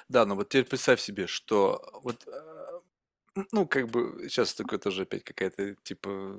Да, 0.10 0.28
но 0.28 0.36
вот 0.36 0.50
теперь 0.50 0.66
представь 0.66 1.02
себе, 1.02 1.26
что 1.26 1.90
вот 2.04 2.28
э, 2.28 2.80
ну, 3.52 3.68
как 3.68 3.90
бы, 3.90 4.30
сейчас 4.30 4.54
такое 4.54 4.78
тоже 4.78 5.02
опять 5.02 5.24
какая-то, 5.24 5.74
типа, 5.82 6.38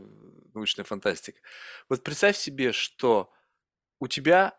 научная 0.54 0.84
фантастика. 0.84 1.40
Вот 1.88 2.04
представь 2.04 2.36
себе, 2.36 2.70
что 2.70 3.32
у 3.98 4.06
тебя 4.06 4.56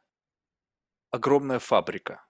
огромная 1.11 1.59
фабрика, 1.59 2.25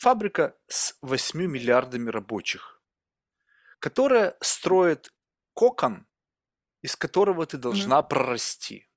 фабрика 0.00 0.56
с 0.66 0.96
8 1.02 1.38
миллиардами 1.46 2.08
рабочих, 2.08 2.82
которая 3.80 4.34
строит 4.40 5.12
кокон, 5.52 6.06
из 6.80 6.96
которого 6.96 7.44
ты 7.44 7.58
должна 7.58 7.98
mm-hmm. 7.98 8.08
прорасти. 8.08 8.88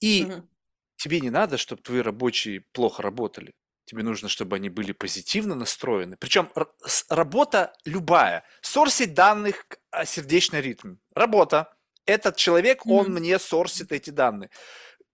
И 0.00 0.24
mm-hmm. 0.24 0.48
тебе 0.96 1.20
не 1.20 1.30
надо, 1.30 1.58
чтобы 1.58 1.82
твои 1.82 2.00
рабочие 2.00 2.62
плохо 2.72 3.02
работали. 3.02 3.54
Тебе 3.84 4.02
нужно, 4.02 4.28
чтобы 4.28 4.56
они 4.56 4.68
были 4.68 4.90
позитивно 4.90 5.54
настроены. 5.54 6.16
Причем 6.16 6.50
работа 7.08 7.72
любая. 7.84 8.42
Сорсить 8.62 9.14
данных, 9.14 9.66
а, 9.90 10.04
сердечный 10.04 10.60
ритм. 10.60 10.96
Работа. 11.14 11.72
Этот 12.04 12.34
человек, 12.34 12.84
mm-hmm. 12.84 12.92
он 12.92 13.12
мне 13.12 13.38
сорсит 13.38 13.92
эти 13.92 14.10
данные. 14.10 14.50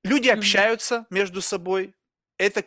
Люди 0.04 0.28
mm-hmm. 0.28 0.38
общаются 0.38 1.06
между 1.10 1.42
собой. 1.42 1.94
Это 2.38 2.64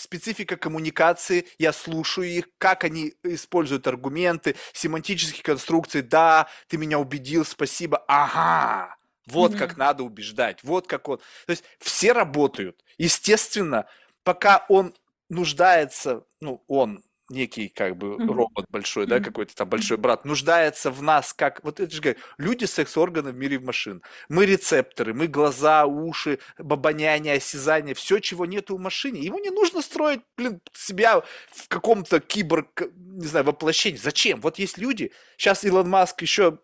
специфика 0.00 0.56
коммуникации, 0.56 1.46
я 1.58 1.72
слушаю 1.72 2.28
их, 2.28 2.48
как 2.58 2.84
они 2.84 3.14
используют 3.22 3.86
аргументы, 3.86 4.56
семантические 4.72 5.42
конструкции, 5.42 6.00
да, 6.00 6.48
ты 6.68 6.76
меня 6.76 6.98
убедил, 6.98 7.44
спасибо, 7.44 8.04
ага, 8.08 8.96
вот 9.26 9.52
mm-hmm. 9.52 9.58
как 9.58 9.76
надо 9.76 10.02
убеждать, 10.02 10.62
вот 10.62 10.86
как 10.86 11.08
он. 11.08 11.18
То 11.46 11.50
есть 11.50 11.64
все 11.78 12.12
работают. 12.12 12.84
Естественно, 12.98 13.86
пока 14.24 14.64
он 14.68 14.94
нуждается, 15.28 16.24
ну, 16.40 16.62
он, 16.66 17.02
некий 17.30 17.68
как 17.68 17.96
бы 17.96 18.08
mm-hmm. 18.08 18.32
робот 18.32 18.66
большой, 18.68 19.06
да, 19.06 19.20
какой-то 19.20 19.54
там 19.54 19.68
большой 19.68 19.96
брат, 19.96 20.24
нуждается 20.24 20.90
в 20.90 21.02
нас, 21.02 21.32
как, 21.32 21.62
вот 21.64 21.80
это 21.80 21.90
же 21.94 22.02
говорят, 22.02 22.22
люди 22.38 22.64
секс-органы 22.64 23.32
в 23.32 23.36
мире 23.36 23.58
в 23.58 23.64
машин. 23.64 24.02
Мы 24.28 24.46
рецепторы, 24.46 25.14
мы 25.14 25.26
глаза, 25.26 25.86
уши, 25.86 26.38
бабоняние, 26.58 27.34
осязание, 27.34 27.94
все, 27.94 28.18
чего 28.18 28.46
нету 28.46 28.76
в 28.76 28.80
машине. 28.80 29.20
Ему 29.20 29.38
не 29.38 29.50
нужно 29.50 29.80
строить, 29.82 30.20
блин, 30.36 30.60
себя 30.74 31.22
в 31.52 31.68
каком-то 31.68 32.20
киборг, 32.20 32.82
не 32.96 33.26
знаю, 33.26 33.46
воплощении. 33.46 33.98
Зачем? 33.98 34.40
Вот 34.40 34.58
есть 34.58 34.78
люди, 34.78 35.12
сейчас 35.36 35.64
Илон 35.64 35.88
Маск 35.88 36.22
еще 36.22 36.58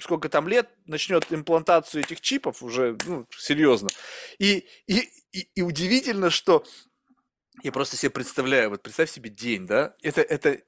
сколько 0.00 0.28
там 0.28 0.48
лет, 0.48 0.70
начнет 0.86 1.30
имплантацию 1.30 2.02
этих 2.02 2.20
чипов 2.20 2.62
уже, 2.62 2.96
ну, 3.06 3.26
серьезно. 3.36 3.90
И, 4.38 4.66
и, 4.86 5.10
и, 5.32 5.48
и 5.54 5.62
удивительно, 5.62 6.30
что 6.30 6.64
я 7.62 7.72
просто 7.72 7.96
себе 7.96 8.10
представляю, 8.10 8.70
вот 8.70 8.82
представь 8.82 9.10
себе 9.10 9.30
день, 9.30 9.66
да, 9.66 9.94
это, 10.02 10.22
это 10.22 10.62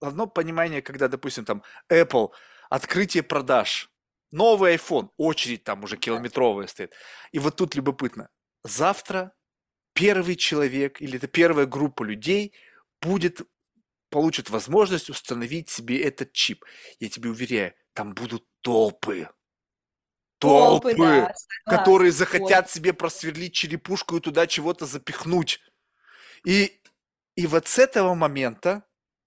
одно 0.00 0.26
понимание, 0.26 0.82
когда, 0.82 1.08
допустим, 1.08 1.44
там 1.44 1.62
Apple, 1.90 2.30
открытие 2.70 3.22
продаж, 3.22 3.90
Новый 4.30 4.74
iPhone, 4.76 5.08
очередь 5.16 5.64
там 5.64 5.84
уже 5.84 5.96
километровая 5.96 6.66
стоит. 6.66 6.92
И 7.32 7.38
вот 7.38 7.56
тут 7.56 7.74
любопытно. 7.74 8.28
Завтра 8.62 9.32
первый 9.94 10.36
человек 10.36 11.00
или 11.00 11.16
это 11.16 11.28
первая 11.28 11.64
группа 11.66 12.02
людей 12.02 12.52
будет 13.00 13.40
получит 14.10 14.50
возможность 14.50 15.10
установить 15.10 15.68
себе 15.68 16.02
этот 16.02 16.32
чип. 16.32 16.64
Я 16.98 17.08
тебе 17.08 17.30
уверяю, 17.30 17.74
там 17.92 18.14
будут 18.14 18.44
толпы. 18.60 19.28
Толпы, 20.38 20.94
толпы 20.94 20.96
да, 20.96 21.34
которые 21.66 22.12
захотят 22.12 22.70
себе 22.70 22.92
просверлить 22.92 23.54
черепушку 23.54 24.16
и 24.16 24.20
туда 24.20 24.46
чего-то 24.46 24.86
запихнуть. 24.86 25.60
И, 26.44 26.80
и 27.36 27.46
вот 27.46 27.66
с 27.66 27.78
этого 27.78 28.14
момента 28.14 28.84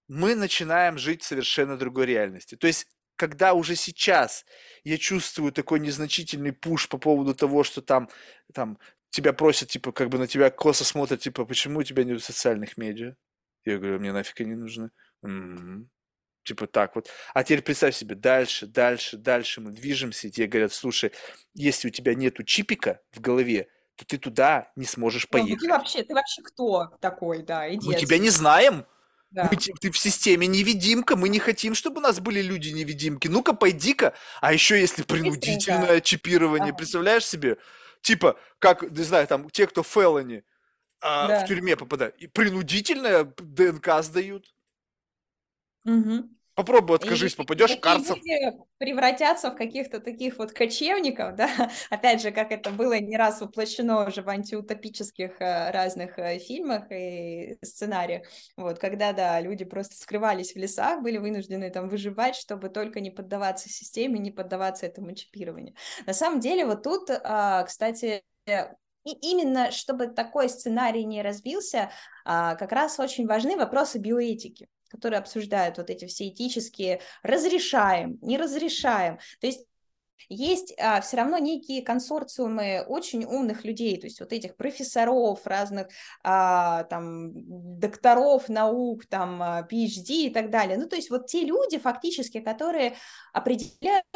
мы 0.08 0.34
начинаем 0.34 0.98
жить 0.98 1.22
в 1.22 1.26
совершенно 1.26 1.76
другой 1.76 2.06
реальности. 2.06 2.56
То 2.56 2.66
есть, 2.66 2.86
когда 3.16 3.54
уже 3.54 3.76
сейчас 3.76 4.44
я 4.84 4.98
чувствую 4.98 5.52
такой 5.52 5.80
незначительный 5.80 6.52
пуш 6.52 6.88
по 6.88 6.98
поводу 6.98 7.34
того, 7.34 7.62
что 7.62 7.80
там, 7.82 8.08
там 8.52 8.78
тебя 9.10 9.32
просят, 9.32 9.68
типа, 9.68 9.92
как 9.92 10.08
бы 10.08 10.18
на 10.18 10.26
тебя 10.26 10.50
косо 10.50 10.84
смотрят, 10.84 11.20
типа, 11.20 11.44
почему 11.44 11.80
у 11.80 11.82
тебя 11.82 12.04
нет 12.04 12.22
социальных 12.22 12.76
медиа? 12.76 13.14
Я 13.64 13.78
говорю, 13.78 14.00
мне 14.00 14.12
нафиг 14.12 14.40
они 14.40 14.54
нужны. 14.54 14.90
М-м-м. 15.22 15.88
Типа 16.44 16.66
так 16.66 16.96
вот. 16.96 17.08
А 17.34 17.44
теперь 17.44 17.62
представь 17.62 17.94
себе, 17.94 18.16
дальше, 18.16 18.66
дальше, 18.66 19.16
дальше 19.16 19.60
мы 19.60 19.70
движемся, 19.70 20.26
и 20.26 20.30
тебе 20.30 20.48
говорят, 20.48 20.72
слушай, 20.72 21.12
если 21.54 21.88
у 21.88 21.90
тебя 21.90 22.14
нету 22.14 22.42
чипика 22.42 23.00
в 23.12 23.20
голове, 23.20 23.68
то 23.96 24.04
ты 24.04 24.18
туда 24.18 24.68
не 24.76 24.86
сможешь 24.86 25.28
поехать. 25.28 25.62
Ну, 25.62 25.68
ты 25.68 25.68
вообще, 25.68 26.02
ты 26.02 26.14
вообще 26.14 26.42
кто 26.42 26.96
такой, 27.00 27.42
да, 27.42 27.72
иди 27.72 27.86
Мы 27.86 27.94
тебя 27.94 28.18
не 28.18 28.30
знаем. 28.30 28.86
Да. 29.30 29.48
Мы, 29.50 29.56
ты 29.56 29.90
в 29.90 29.98
системе 29.98 30.46
невидимка, 30.46 31.16
мы 31.16 31.30
не 31.30 31.38
хотим, 31.38 31.74
чтобы 31.74 31.98
у 31.98 32.02
нас 32.02 32.20
были 32.20 32.42
люди-невидимки. 32.42 33.28
Ну-ка, 33.28 33.54
пойди-ка. 33.54 34.12
А 34.42 34.52
еще 34.52 34.78
если 34.78 35.02
принудительное 35.02 36.00
чипирование, 36.00 36.70
ага. 36.70 36.76
представляешь 36.76 37.24
себе? 37.24 37.56
Типа, 38.02 38.38
как, 38.58 38.82
не 38.82 39.04
знаю, 39.04 39.26
там, 39.26 39.48
те, 39.48 39.66
кто 39.66 39.82
фелони, 39.82 40.44
а, 41.00 41.28
да. 41.28 41.44
в 41.44 41.48
тюрьме 41.48 41.76
попадают. 41.76 42.16
И 42.16 42.26
принудительное 42.26 43.24
ДНК 43.24 44.02
сдают. 44.02 44.54
Угу. 45.84 46.28
Попробуй 46.62 46.94
откажись, 46.94 47.34
попадешь 47.34 47.76
в 47.76 47.80
карцер. 47.80 48.20
превратятся 48.78 49.50
в 49.50 49.56
каких-то 49.56 49.98
таких 49.98 50.38
вот 50.38 50.52
кочевников, 50.52 51.34
да, 51.36 51.50
опять 51.90 52.22
же, 52.22 52.30
как 52.30 52.52
это 52.52 52.70
было 52.70 53.00
не 53.00 53.16
раз 53.16 53.40
воплощено 53.40 54.06
уже 54.06 54.22
в 54.22 54.28
антиутопических 54.28 55.40
э, 55.40 55.72
разных 55.72 56.20
э, 56.20 56.38
фильмах 56.38 56.84
и 56.92 57.58
сценариях, 57.62 58.28
вот, 58.56 58.78
когда, 58.78 59.12
да, 59.12 59.40
люди 59.40 59.64
просто 59.64 59.96
скрывались 59.96 60.52
в 60.52 60.56
лесах, 60.56 61.02
были 61.02 61.18
вынуждены 61.18 61.68
там 61.70 61.88
выживать, 61.88 62.36
чтобы 62.36 62.68
только 62.68 63.00
не 63.00 63.10
поддаваться 63.10 63.68
системе, 63.68 64.20
не 64.20 64.30
поддаваться 64.30 64.86
этому 64.86 65.16
чипированию. 65.16 65.74
На 66.06 66.12
самом 66.12 66.38
деле, 66.38 66.64
вот 66.64 66.84
тут, 66.84 67.10
а, 67.10 67.64
кстати, 67.64 68.22
и 68.46 69.10
именно 69.20 69.72
чтобы 69.72 70.06
такой 70.06 70.48
сценарий 70.48 71.04
не 71.04 71.22
разбился, 71.22 71.90
а, 72.24 72.54
как 72.54 72.70
раз 72.70 73.00
очень 73.00 73.26
важны 73.26 73.56
вопросы 73.56 73.98
биоэтики 73.98 74.68
которые 74.92 75.18
обсуждают 75.18 75.78
вот 75.78 75.90
эти 75.90 76.06
все 76.06 76.28
этические 76.28 77.00
разрешаем, 77.22 78.18
не 78.22 78.38
разрешаем. 78.38 79.18
То 79.40 79.48
есть 79.48 79.66
есть 80.28 80.74
а, 80.78 81.00
все 81.00 81.16
равно 81.16 81.38
некие 81.38 81.82
консорциумы 81.82 82.84
очень 82.86 83.24
умных 83.24 83.64
людей, 83.64 83.98
то 83.98 84.06
есть 84.06 84.20
вот 84.20 84.32
этих 84.32 84.56
профессоров, 84.56 85.46
разных 85.46 85.88
а, 86.22 86.84
там 86.84 87.32
докторов 87.78 88.48
наук, 88.48 89.06
там 89.06 89.42
а, 89.42 89.62
PhD 89.70 90.26
и 90.26 90.30
так 90.30 90.50
далее. 90.50 90.78
Ну, 90.78 90.88
то 90.88 90.96
есть 90.96 91.10
вот 91.10 91.26
те 91.26 91.44
люди 91.44 91.78
фактически, 91.78 92.40
которые 92.40 92.94
определяют 93.32 94.06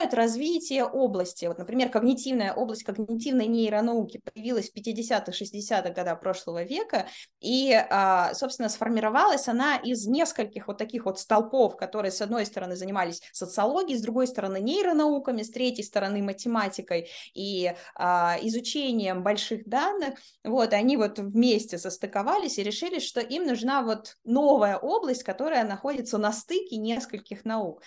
развитие 0.00 0.84
области. 0.84 1.46
Вот, 1.46 1.58
например, 1.58 1.90
когнитивная 1.90 2.52
область 2.52 2.84
когнитивной 2.84 3.46
нейронауки 3.46 4.20
появилась 4.22 4.70
в 4.70 4.76
50-х, 4.76 5.32
60-х 5.32 5.90
годах 5.90 6.20
прошлого 6.20 6.62
века, 6.62 7.08
и, 7.40 7.72
а, 7.72 8.32
собственно, 8.34 8.68
сформировалась 8.68 9.48
она 9.48 9.76
из 9.76 10.06
нескольких 10.06 10.68
вот 10.68 10.78
таких 10.78 11.04
вот 11.04 11.18
столпов, 11.18 11.76
которые, 11.76 12.12
с 12.12 12.22
одной 12.22 12.46
стороны, 12.46 12.76
занимались 12.76 13.20
социологией, 13.32 13.98
с 13.98 14.02
другой 14.02 14.28
стороны, 14.28 14.60
нейронауками, 14.60 15.42
с 15.42 15.50
третьей 15.50 15.84
стороны, 15.84 16.22
математикой 16.22 17.08
и 17.34 17.72
а, 17.96 18.36
изучением 18.42 19.22
больших 19.24 19.68
данных. 19.68 20.18
Вот, 20.44 20.72
они 20.72 20.96
вот 20.96 21.18
вместе 21.18 21.76
состыковались 21.76 22.58
и 22.58 22.62
решили, 22.62 23.00
что 23.00 23.20
им 23.20 23.46
нужна 23.46 23.82
вот 23.82 24.16
новая 24.24 24.76
область, 24.76 25.24
которая 25.24 25.64
находится 25.64 26.18
на 26.18 26.32
стыке 26.32 26.76
нескольких 26.76 27.44
наук. 27.44 27.82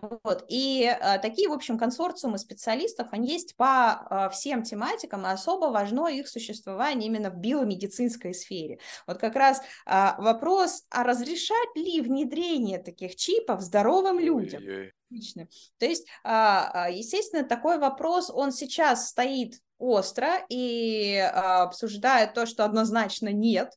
Вот. 0.00 0.44
И 0.48 0.86
а, 0.86 1.18
такие, 1.18 1.48
в 1.48 1.52
общем, 1.52 1.78
консорциумы 1.78 2.38
специалистов, 2.38 3.08
они 3.10 3.28
есть 3.28 3.56
по 3.56 3.66
а, 3.92 4.28
всем 4.30 4.62
тематикам, 4.62 5.26
и 5.26 5.30
особо 5.30 5.66
важно 5.66 6.08
их 6.08 6.28
существование 6.28 7.08
именно 7.08 7.30
в 7.30 7.36
биомедицинской 7.36 8.34
сфере. 8.34 8.78
Вот 9.06 9.18
как 9.18 9.36
раз 9.36 9.60
а, 9.84 10.16
вопрос, 10.18 10.84
а 10.90 11.02
разрешать 11.04 11.76
ли 11.76 12.00
внедрение 12.00 12.78
таких 12.78 13.16
чипов 13.16 13.60
здоровым 13.60 14.18
людям? 14.18 14.62
Отлично. 15.10 15.46
То 15.78 15.84
есть, 15.84 16.06
а, 16.24 16.70
а, 16.72 16.90
естественно, 16.90 17.44
такой 17.44 17.78
вопрос, 17.78 18.30
он 18.30 18.50
сейчас 18.50 19.10
стоит 19.10 19.60
остро 19.78 20.44
и 20.48 21.18
а, 21.18 21.64
обсуждает 21.64 22.32
то, 22.32 22.46
что 22.46 22.64
однозначно 22.64 23.28
нет, 23.28 23.72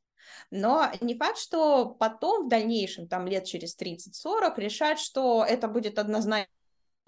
но 0.52 0.92
не 1.02 1.16
факт, 1.16 1.38
что 1.38 1.96
потом 2.00 2.46
в 2.46 2.50
дальнейшем, 2.50 3.08
там 3.08 3.28
лет 3.28 3.46
через 3.46 3.78
30-40, 3.78 4.54
решать, 4.58 5.00
что 5.00 5.46
это 5.48 5.68
будет 5.68 6.00
однозначно 6.00 6.48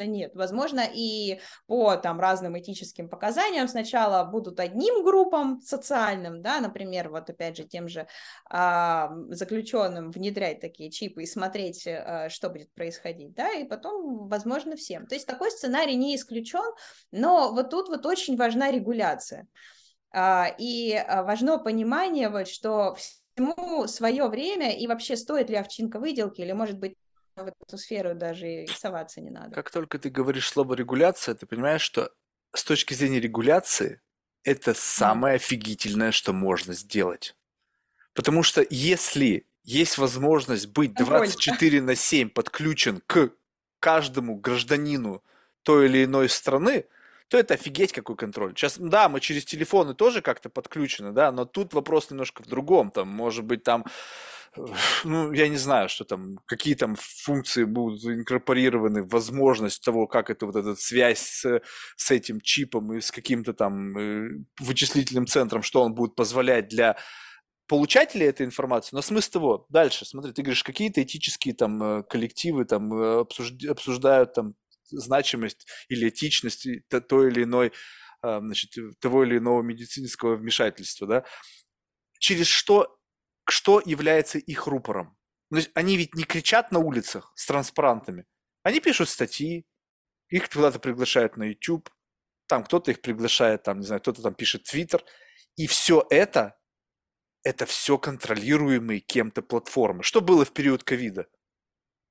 нет. 0.06 0.36
Возможно, 0.36 0.84
и 0.94 1.40
по 1.66 1.96
там 1.96 2.20
разным 2.20 2.58
этическим 2.58 3.10
показаниям 3.10 3.68
сначала 3.68 4.24
будут 4.24 4.60
одним 4.60 5.04
группам 5.04 5.62
социальным, 5.62 6.42
да, 6.42 6.60
например, 6.60 7.10
вот 7.10 7.30
опять 7.30 7.58
же 7.58 7.64
тем 7.64 7.88
же 7.88 8.08
а, 8.50 9.10
заключенным 9.30 10.12
внедрять 10.12 10.60
такие 10.60 10.92
чипы 10.92 11.24
и 11.24 11.28
смотреть, 11.28 11.88
а, 11.88 12.30
что 12.30 12.50
будет 12.50 12.72
происходить, 12.74 13.34
да, 13.34 13.52
и 13.54 13.64
потом, 13.64 14.28
возможно, 14.28 14.76
всем. 14.76 15.08
То 15.08 15.16
есть 15.16 15.26
такой 15.26 15.50
сценарий 15.52 15.96
не 15.96 16.16
исключен, 16.16 16.74
но 17.12 17.52
вот 17.52 17.70
тут 17.70 17.90
вот 17.90 18.06
очень 18.06 18.38
важна 18.38 18.72
регуляция. 18.72 19.48
А, 20.12 20.54
и 20.58 20.94
а, 20.94 21.24
важно 21.24 21.58
понимание, 21.58 22.30
вот, 22.30 22.48
что 22.48 22.96
всему 22.96 23.88
свое 23.88 24.28
время, 24.28 24.76
и 24.76 24.88
вообще 24.88 25.16
стоит 25.16 25.50
ли 25.50 25.56
овчинка 25.56 26.00
выделки, 26.00 26.42
или, 26.42 26.54
может 26.54 26.80
быть, 26.80 26.96
в 27.36 27.54
эту 27.62 27.78
сферу 27.78 28.16
даже 28.16 28.64
и 28.64 28.68
соваться 28.68 29.22
не 29.22 29.30
надо. 29.30 29.54
Как 29.54 29.70
только 29.70 30.00
ты 30.00 30.10
говоришь 30.10 30.50
слово 30.50 30.74
регуляция, 30.74 31.36
ты 31.36 31.46
понимаешь, 31.46 31.82
что 31.82 32.12
с 32.54 32.64
точки 32.64 32.94
зрения 32.94 33.20
регуляции 33.20 34.02
это 34.44 34.74
самое 34.74 35.36
mm. 35.36 35.38
офигительное, 35.38 36.12
что 36.12 36.34
можно 36.34 36.74
сделать. 36.74 37.36
Потому 38.14 38.42
что 38.42 38.66
если 38.70 39.46
есть 39.64 39.98
возможность 39.98 40.68
быть 40.68 40.94
24 40.96 41.82
на 41.82 41.96
7 41.96 42.30
подключен 42.30 43.02
к 43.06 43.32
каждому 43.80 44.36
гражданину 44.38 45.24
той 45.64 45.86
или 45.88 46.06
иной 46.06 46.30
страны, 46.30 46.86
то 47.30 47.38
это 47.38 47.56
офигеть 47.56 47.92
какой 47.92 48.16
контроль. 48.16 48.54
Сейчас, 48.56 48.78
да, 48.78 49.10
мы 49.10 49.20
через 49.20 49.46
телефоны 49.46 49.94
тоже 49.94 50.22
как-то 50.22 50.50
подключены, 50.50 51.12
да, 51.12 51.32
но 51.32 51.46
тут 51.46 51.74
вопрос 51.74 52.10
немножко 52.10 52.44
в 52.44 52.48
другом. 52.48 52.92
Там, 52.92 53.10
может 53.10 53.44
быть, 53.44 53.64
там, 53.64 53.86
ну, 55.04 55.32
я 55.34 55.48
не 55.50 55.58
знаю, 55.58 55.90
что 55.90 56.06
там, 56.06 56.40
какие 56.46 56.76
там 56.76 56.96
функции 56.98 57.66
будут 57.66 58.04
инкорпорированы, 58.06 59.04
возможность 59.04 59.84
того, 59.84 60.08
как 60.08 60.30
это 60.30 60.46
вот 60.46 60.56
эта 60.56 60.76
связь 60.76 61.20
с, 61.20 61.62
с 61.96 62.12
этим 62.12 62.40
чипом 62.42 62.94
и 62.94 63.02
с 63.02 63.12
каким-то 63.12 63.54
там 63.54 63.98
э, 63.98 64.30
вычислительным 64.60 65.28
центром, 65.28 65.64
что 65.64 65.84
он 65.84 65.94
будет 65.94 66.16
позволять 66.16 66.70
для 66.70 66.96
получателей 67.68 68.28
этой 68.28 68.46
информации, 68.46 68.96
но 68.96 69.02
смысл 69.02 69.32
того, 69.32 69.66
дальше, 69.70 70.06
смотри, 70.06 70.32
ты 70.32 70.42
говоришь, 70.42 70.64
какие-то 70.64 71.04
этические 71.04 71.54
там 71.54 71.84
э, 71.84 72.04
коллективы 72.04 72.64
там 72.64 72.94
э, 72.94 73.26
обсуждают 73.70 74.34
там 74.34 74.56
значимость 74.90 75.68
или 75.90 76.10
этичность 76.10 76.68
той 77.08 77.30
или 77.30 77.44
иной, 77.44 77.74
а, 78.22 78.40
значит, 78.40 78.72
того 79.00 79.24
или 79.24 79.38
иного 79.38 79.62
медицинского 79.62 80.36
вмешательства, 80.36 81.08
да, 81.08 81.26
через 82.20 82.48
что, 82.48 82.98
что 83.50 83.82
является 83.86 84.38
их 84.38 84.68
рупором. 84.68 85.18
То 85.50 85.58
есть 85.58 85.72
они 85.76 85.98
ведь 85.98 86.16
не 86.16 86.24
кричат 86.24 86.72
на 86.72 86.80
улицах 86.80 87.32
с 87.36 87.46
транспарантами, 87.46 88.26
они 88.64 88.80
пишут 88.80 89.10
статьи, 89.10 89.66
их 90.30 90.50
куда-то 90.50 90.80
приглашают 90.80 91.38
на 91.38 91.44
YouTube, 91.44 91.90
там 92.48 92.64
кто-то 92.64 92.92
их 92.92 93.02
приглашает, 93.02 93.64
там, 93.64 93.80
не 93.80 93.86
знаю, 93.86 94.02
кто-то 94.02 94.22
там 94.22 94.34
пишет 94.34 94.68
Twitter, 94.74 95.02
и 95.56 95.68
все 95.68 96.06
это, 96.10 96.58
это 97.44 97.66
все 97.66 97.98
контролируемые 97.98 99.00
кем-то 99.00 99.42
платформы. 99.42 100.04
Что 100.04 100.22
было 100.22 100.44
в 100.44 100.54
период 100.54 100.84
ковида? 100.84 101.28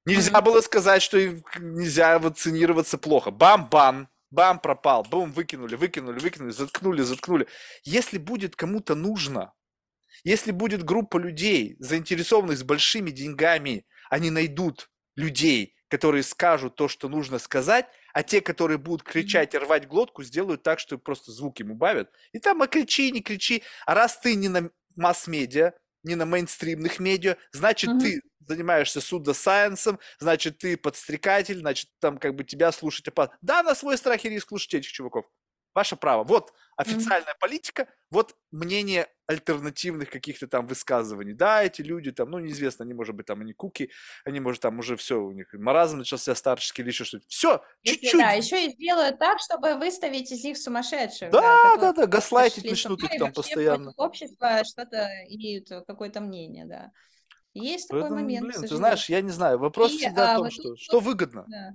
Нельзя 0.06 0.40
было 0.40 0.60
сказать, 0.60 1.02
что 1.02 1.18
нельзя 1.58 2.18
вакцинироваться 2.20 2.96
плохо. 2.96 3.32
Бам-бам, 3.32 4.08
бам, 4.30 4.60
пропал, 4.60 5.02
бум, 5.02 5.32
выкинули, 5.32 5.74
выкинули, 5.74 6.20
выкинули, 6.20 6.52
заткнули, 6.52 7.02
заткнули. 7.02 7.48
Если 7.82 8.18
будет 8.18 8.54
кому-то 8.54 8.94
нужно, 8.94 9.52
если 10.22 10.52
будет 10.52 10.84
группа 10.84 11.18
людей, 11.18 11.76
заинтересованных 11.80 12.56
с 12.56 12.62
большими 12.62 13.10
деньгами, 13.10 13.84
они 14.08 14.30
найдут 14.30 14.90
людей, 15.16 15.74
которые 15.88 16.22
скажут 16.22 16.76
то, 16.76 16.86
что 16.86 17.08
нужно 17.08 17.40
сказать, 17.40 17.86
а 18.12 18.22
те, 18.22 18.40
которые 18.40 18.78
будут 18.78 19.02
кричать 19.02 19.54
и 19.54 19.58
рвать 19.58 19.88
глотку, 19.88 20.22
сделают 20.22 20.62
так, 20.62 20.78
что 20.78 20.98
просто 20.98 21.32
звук 21.32 21.58
ему 21.58 21.74
бавят. 21.74 22.10
И 22.32 22.38
там, 22.38 22.62
а 22.62 22.68
кричи, 22.68 23.10
не 23.10 23.22
кричи. 23.22 23.62
А 23.86 23.94
раз 23.94 24.18
ты 24.18 24.36
не 24.36 24.48
на 24.48 24.70
масс-медиа, 24.96 25.72
не 26.06 26.14
на 26.14 26.24
мейнстримных 26.24 27.00
медиа, 27.00 27.36
значит, 27.52 27.90
mm-hmm. 27.90 28.00
ты 28.00 28.22
занимаешься 28.46 29.00
судосайенсом, 29.00 29.98
значит, 30.18 30.58
ты 30.58 30.76
подстрекатель, 30.76 31.58
значит, 31.58 31.90
там 31.98 32.18
как 32.18 32.36
бы 32.36 32.44
тебя 32.44 32.70
слушать 32.72 33.08
опасно. 33.08 33.36
Да, 33.42 33.62
на 33.62 33.74
свой 33.74 33.98
страх 33.98 34.24
и 34.24 34.28
риск 34.28 34.48
слушать 34.48 34.74
этих 34.74 34.90
чуваков. 34.90 35.26
Ваше 35.74 35.96
право. 35.96 36.24
Вот 36.24 36.52
официальная 36.76 37.34
mm-hmm. 37.34 37.40
политика, 37.40 37.88
вот 38.10 38.36
мнение 38.52 39.08
альтернативных 39.26 40.10
каких-то 40.10 40.46
там 40.46 40.66
высказываний. 40.66 41.32
Да, 41.32 41.62
эти 41.62 41.82
люди 41.82 42.12
там, 42.12 42.30
ну, 42.30 42.38
неизвестно, 42.38 42.84
они, 42.84 42.94
может 42.94 43.14
быть, 43.14 43.26
там, 43.26 43.40
они 43.40 43.52
куки, 43.52 43.90
они, 44.24 44.40
может, 44.40 44.62
там 44.62 44.78
уже 44.78 44.96
все, 44.96 45.20
у 45.20 45.32
них 45.32 45.52
маразм 45.52 45.98
начался 45.98 46.34
старческий 46.34 46.82
или 46.82 46.90
еще 46.90 47.04
что-то. 47.04 47.26
Все, 47.28 47.62
чуть-чуть. 47.82 48.20
Да, 48.20 48.32
еще 48.32 48.66
и 48.66 48.76
делают 48.76 49.18
так, 49.18 49.38
чтобы 49.40 49.74
выставить 49.74 50.30
из 50.30 50.44
них 50.44 50.56
сумасшедших. 50.58 51.30
Да, 51.30 51.40
да, 51.40 51.76
да, 51.76 51.92
да 51.92 52.06
гаслайтить 52.06 52.64
начнут 52.64 53.02
их 53.02 53.18
там 53.18 53.32
постоянно. 53.32 53.92
Общество 53.96 54.62
что-то 54.64 55.08
имеют 55.28 55.68
какое-то 55.86 56.20
мнение, 56.20 56.64
да. 56.66 56.90
Есть 57.54 57.88
такой 57.88 58.02
Поэтому, 58.02 58.20
момент. 58.20 58.46
Блин, 58.46 58.62
ты 58.62 58.76
знаешь, 58.76 59.08
я 59.08 59.22
не 59.22 59.30
знаю. 59.30 59.58
Вопрос 59.58 59.92
и, 59.92 59.98
всегда 59.98 60.32
а, 60.32 60.34
в 60.34 60.36
том, 60.36 60.44
вот 60.44 60.52
что, 60.52 60.62
тут, 60.62 60.78
что 60.78 61.00
выгодно. 61.00 61.44
Да 61.48 61.74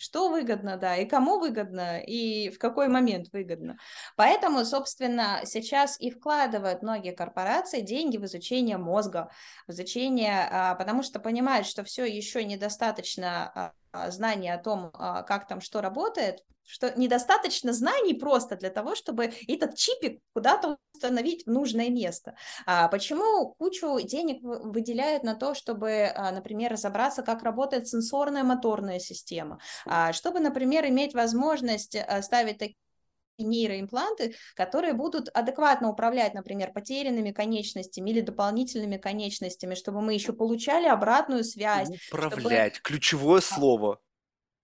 что 0.00 0.30
выгодно, 0.30 0.78
да, 0.78 0.96
и 0.96 1.04
кому 1.04 1.38
выгодно, 1.38 2.00
и 2.00 2.48
в 2.48 2.58
какой 2.58 2.88
момент 2.88 3.28
выгодно. 3.32 3.76
Поэтому, 4.16 4.64
собственно, 4.64 5.42
сейчас 5.44 6.00
и 6.00 6.10
вкладывают 6.10 6.80
многие 6.80 7.12
корпорации 7.12 7.82
деньги 7.82 8.16
в 8.16 8.24
изучение 8.24 8.78
мозга, 8.78 9.30
в 9.66 9.72
изучение, 9.72 10.48
а, 10.50 10.74
потому 10.74 11.02
что 11.02 11.20
понимают, 11.20 11.66
что 11.66 11.84
все 11.84 12.06
еще 12.06 12.42
недостаточно 12.44 13.52
а, 13.54 13.72
знания 14.08 14.54
о 14.54 14.62
том, 14.62 14.90
как 14.90 15.46
там 15.48 15.60
что 15.60 15.80
работает, 15.80 16.44
что 16.70 16.92
недостаточно 16.96 17.72
знаний 17.72 18.14
просто 18.14 18.56
для 18.56 18.70
того, 18.70 18.94
чтобы 18.94 19.32
этот 19.48 19.74
чипик 19.74 20.20
куда-то 20.32 20.78
установить 20.94 21.44
в 21.44 21.50
нужное 21.50 21.88
место. 21.88 22.36
А 22.66 22.88
почему 22.88 23.54
кучу 23.58 24.00
денег 24.00 24.40
выделяют 24.42 25.24
на 25.24 25.34
то, 25.34 25.54
чтобы, 25.54 26.12
а, 26.14 26.30
например, 26.30 26.72
разобраться, 26.72 27.22
как 27.22 27.42
работает 27.42 27.88
сенсорная 27.88 28.44
моторная 28.44 29.00
система, 29.00 29.58
а, 29.86 30.12
чтобы, 30.12 30.40
например, 30.40 30.86
иметь 30.86 31.14
возможность 31.14 31.96
а, 31.96 32.22
ставить 32.22 32.58
такие 32.58 32.76
нейроимпланты, 33.44 34.34
которые 34.54 34.94
будут 34.94 35.28
адекватно 35.34 35.90
управлять, 35.90 36.34
например, 36.34 36.72
потерянными 36.72 37.30
конечностями 37.32 38.10
или 38.10 38.20
дополнительными 38.20 38.96
конечностями, 38.96 39.74
чтобы 39.74 40.00
мы 40.00 40.14
еще 40.14 40.32
получали 40.32 40.86
обратную 40.86 41.44
связь. 41.44 41.88
Управлять, 42.12 42.76
чтобы... 42.76 42.88
ключевое 42.88 43.40
слово. 43.40 44.00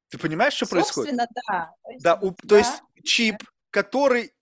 Ты 0.08 0.18
понимаешь, 0.18 0.54
что 0.54 0.66
происходит? 0.66 1.16
да. 1.16 1.70
Да, 2.00 2.14
у, 2.16 2.30
да. 2.30 2.36
то 2.48 2.56
есть 2.56 2.82
чип, 3.04 3.36
который 3.70 4.32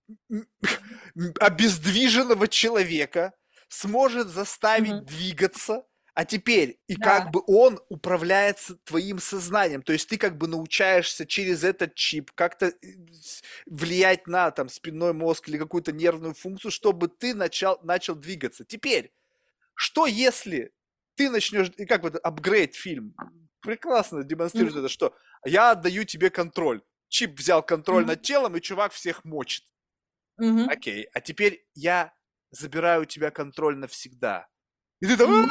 обездвиженного 1.41 2.49
человека 2.49 3.33
сможет 3.69 4.29
заставить 4.29 4.93
угу. 4.93 5.05
двигаться, 5.07 5.85
а 6.15 6.25
теперь 6.25 6.79
и 6.87 6.97
да. 6.97 7.05
как 7.05 7.31
бы 7.33 7.43
он 7.47 7.81
управляется 7.89 8.77
твоим 8.85 9.19
сознанием, 9.19 9.83
то 9.83 9.93
есть 9.93 10.09
ты 10.09 10.17
как 10.17 10.39
бы 10.39 10.47
научаешься 10.47 11.27
через 11.27 11.65
этот 11.65 11.97
чип 11.97 12.31
как-то 12.35 12.67
э, 12.67 12.73
влиять 13.67 14.29
на 14.29 14.53
там 14.53 14.69
спинной 14.69 15.13
мозг 15.13 15.49
или 15.49 15.59
какую-то 15.59 15.93
нервную 15.93 16.35
функцию, 16.35 16.71
чтобы 16.71 17.09
ты 17.09 17.35
начал 17.35 17.81
начал 17.83 18.15
двигаться. 18.15 18.65
Теперь, 18.65 19.13
что 19.75 20.07
если 20.07 20.73
ты 21.17 21.31
начнешь, 21.31 21.71
и 21.77 21.85
как 21.85 22.03
бы 22.03 22.11
апгрейд 22.11 22.77
фильм 22.77 23.15
прекрасно 23.61 24.23
демонстрирует 24.23 24.77
mm-hmm. 24.77 24.81
это, 24.81 24.89
что 24.89 25.17
я 25.45 25.73
отдаю 25.73 26.05
тебе 26.05 26.31
контроль. 26.31 26.83
Чип 27.09 27.39
взял 27.39 27.63
контроль 27.63 28.05
mm-hmm. 28.05 28.07
над 28.07 28.23
телом, 28.23 28.57
и 28.57 28.61
чувак 28.61 28.93
всех 28.93 29.25
мочит. 29.25 29.65
Mm-hmm. 30.41 30.67
Окей, 30.71 31.09
а 31.13 31.21
теперь 31.21 31.67
я 31.75 32.13
забираю 32.51 33.03
у 33.03 33.05
тебя 33.05 33.31
контроль 33.31 33.77
навсегда. 33.77 34.49
И 35.01 35.07
ты 35.07 35.17
там 35.17 35.51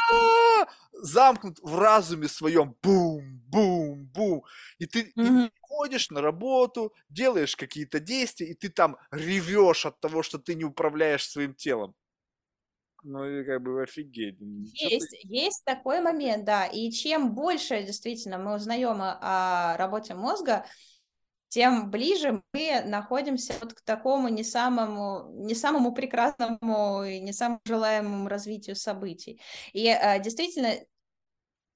замкнут 0.94 1.60
в 1.62 1.78
разуме 1.78 2.28
своем, 2.28 2.76
бум, 2.82 3.42
бум, 3.48 4.06
бум. 4.06 4.44
И 4.80 4.86
ты, 4.86 5.12
mm-hmm. 5.16 5.48
и 5.48 5.52
ходишь 5.62 6.10
на 6.10 6.22
работу, 6.22 6.94
делаешь 7.10 7.56
какие-то 7.56 8.00
действия, 8.00 8.48
и 8.48 8.54
ты 8.54 8.70
там 8.70 8.98
ревешь 9.12 9.86
от 9.86 10.00
того, 10.00 10.24
что 10.24 10.40
ты 10.40 10.56
не 10.56 10.64
управляешь 10.64 11.30
своим 11.30 11.54
телом. 11.54 11.94
Ну 13.04 13.26
и 13.26 13.44
как 13.44 13.62
бы 13.62 13.84
офигеть. 13.84 14.38
Есть, 14.40 15.10
ты... 15.10 15.18
есть 15.24 15.66
такой 15.66 16.00
момент, 16.00 16.46
да. 16.46 16.66
И 16.66 16.90
чем 16.92 17.36
больше 17.36 17.84
действительно 17.84 18.38
мы 18.38 18.56
узнаем 18.56 19.02
о, 19.02 19.18
о 19.22 19.78
работе 19.78 20.16
мозга, 20.16 20.66
тем 21.54 21.92
ближе 21.92 22.42
мы 22.52 22.82
находимся 22.84 23.54
вот 23.62 23.76
к 23.76 23.82
такому 23.82 24.28
не 24.28 24.44
самому, 24.44 25.30
не 25.46 25.54
самому 25.54 25.94
прекрасному 25.94 27.04
и 27.04 27.20
не 27.20 27.32
самому 27.32 27.62
желаемому 27.66 28.28
развитию 28.28 28.76
событий. 28.76 29.40
И 29.72 29.88
а, 29.88 30.18
действительно, 30.18 30.72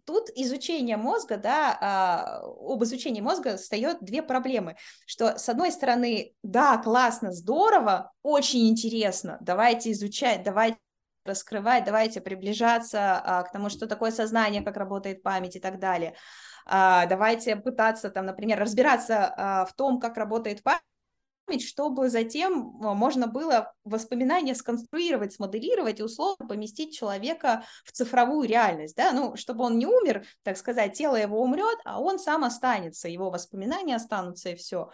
тут 0.03 0.29
изучение 0.33 0.97
мозга, 0.97 1.37
да, 1.37 1.77
а, 1.79 2.39
об 2.41 2.83
изучении 2.85 3.21
мозга 3.21 3.57
встает 3.57 3.97
две 4.01 4.23
проблемы, 4.23 4.77
что 5.05 5.37
с 5.37 5.47
одной 5.47 5.71
стороны, 5.71 6.33
да, 6.41 6.77
классно, 6.79 7.31
здорово, 7.31 8.11
очень 8.23 8.69
интересно, 8.69 9.37
давайте 9.41 9.91
изучать, 9.91 10.41
давайте 10.41 10.79
раскрывать, 11.23 11.83
давайте 11.83 12.19
приближаться 12.19 13.21
а, 13.23 13.43
к 13.43 13.51
тому, 13.51 13.69
что 13.69 13.85
такое 13.85 14.09
сознание, 14.09 14.63
как 14.63 14.75
работает 14.75 15.21
память 15.21 15.55
и 15.55 15.59
так 15.59 15.77
далее. 15.77 16.15
А, 16.69 17.05
давайте 17.07 17.55
пытаться, 17.55 18.09
там, 18.09 18.25
например, 18.25 18.59
разбираться 18.59 19.33
а, 19.37 19.65
в 19.65 19.73
том, 19.73 19.99
как 19.99 20.17
работает 20.17 20.63
память, 20.63 20.81
чтобы 21.57 22.09
затем 22.09 22.77
а, 22.83 22.93
можно 22.93 23.27
было 23.27 23.73
воспоминания 23.83 24.53
сконструировать, 24.53 25.33
смоделировать 25.33 25.99
и 25.99 26.03
условно 26.03 26.47
поместить 26.47 26.95
человека 26.95 27.63
в 27.85 27.91
цифровую 27.91 28.47
реальность, 28.47 28.95
да, 28.95 29.11
ну, 29.11 29.35
чтобы 29.35 29.63
он 29.63 29.77
не 29.77 29.85
умер, 29.85 30.25
так 30.43 30.57
сказать, 30.57 30.93
тело 30.93 31.15
его 31.15 31.41
умрет, 31.41 31.79
а 31.85 32.01
он 32.01 32.19
сам 32.19 32.43
останется, 32.43 33.07
его 33.07 33.29
воспоминания 33.29 33.95
останутся 33.95 34.49
и 34.49 34.55
все. 34.55 34.89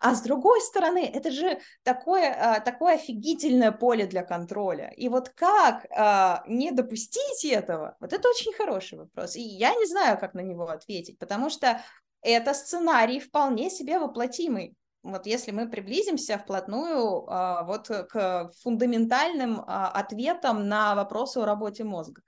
А 0.00 0.14
с 0.14 0.22
другой 0.22 0.60
стороны, 0.60 1.04
это 1.06 1.30
же 1.30 1.60
такое, 1.82 2.32
а, 2.32 2.60
такое 2.60 2.94
офигительное 2.94 3.72
поле 3.72 4.06
для 4.06 4.22
контроля. 4.22 4.92
И 4.96 5.08
вот 5.08 5.30
как 5.30 5.86
а, 5.90 6.44
не 6.46 6.70
допустить 6.70 7.44
этого, 7.44 7.96
вот 8.00 8.12
это 8.12 8.28
очень 8.28 8.52
хороший 8.52 8.98
вопрос. 8.98 9.36
И 9.36 9.40
я 9.40 9.74
не 9.74 9.86
знаю, 9.86 10.18
как 10.18 10.34
на 10.34 10.40
него 10.40 10.68
ответить, 10.68 11.18
потому 11.18 11.50
что 11.50 11.82
это 12.22 12.54
сценарий 12.54 13.20
вполне 13.20 13.70
себе 13.70 13.98
воплотимый 13.98 14.74
вот 15.10 15.26
если 15.26 15.50
мы 15.50 15.68
приблизимся 15.68 16.38
вплотную 16.38 17.24
а, 17.28 17.64
вот 17.64 17.88
к 17.88 18.50
фундаментальным 18.62 19.62
а, 19.66 19.88
ответам 19.90 20.68
на 20.68 20.94
вопросы 20.94 21.38
о 21.38 21.46
работе 21.46 21.84
мозга. 21.84 22.22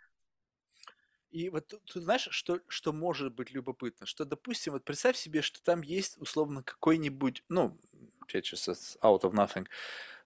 И 1.30 1.50
вот 1.50 1.66
тут, 1.66 1.84
тут 1.84 2.02
знаешь, 2.02 2.28
что, 2.30 2.60
что 2.68 2.92
может 2.92 3.34
быть 3.34 3.50
любопытно? 3.50 4.06
Что, 4.06 4.24
допустим, 4.24 4.72
вот 4.72 4.84
представь 4.84 5.16
себе, 5.16 5.42
что 5.42 5.62
там 5.62 5.82
есть 5.82 6.16
условно 6.18 6.62
какой-нибудь, 6.62 7.44
ну, 7.48 7.76
опять 8.20 8.46
сейчас 8.46 8.96
out 9.02 9.20
of 9.22 9.32
nothing 9.32 9.66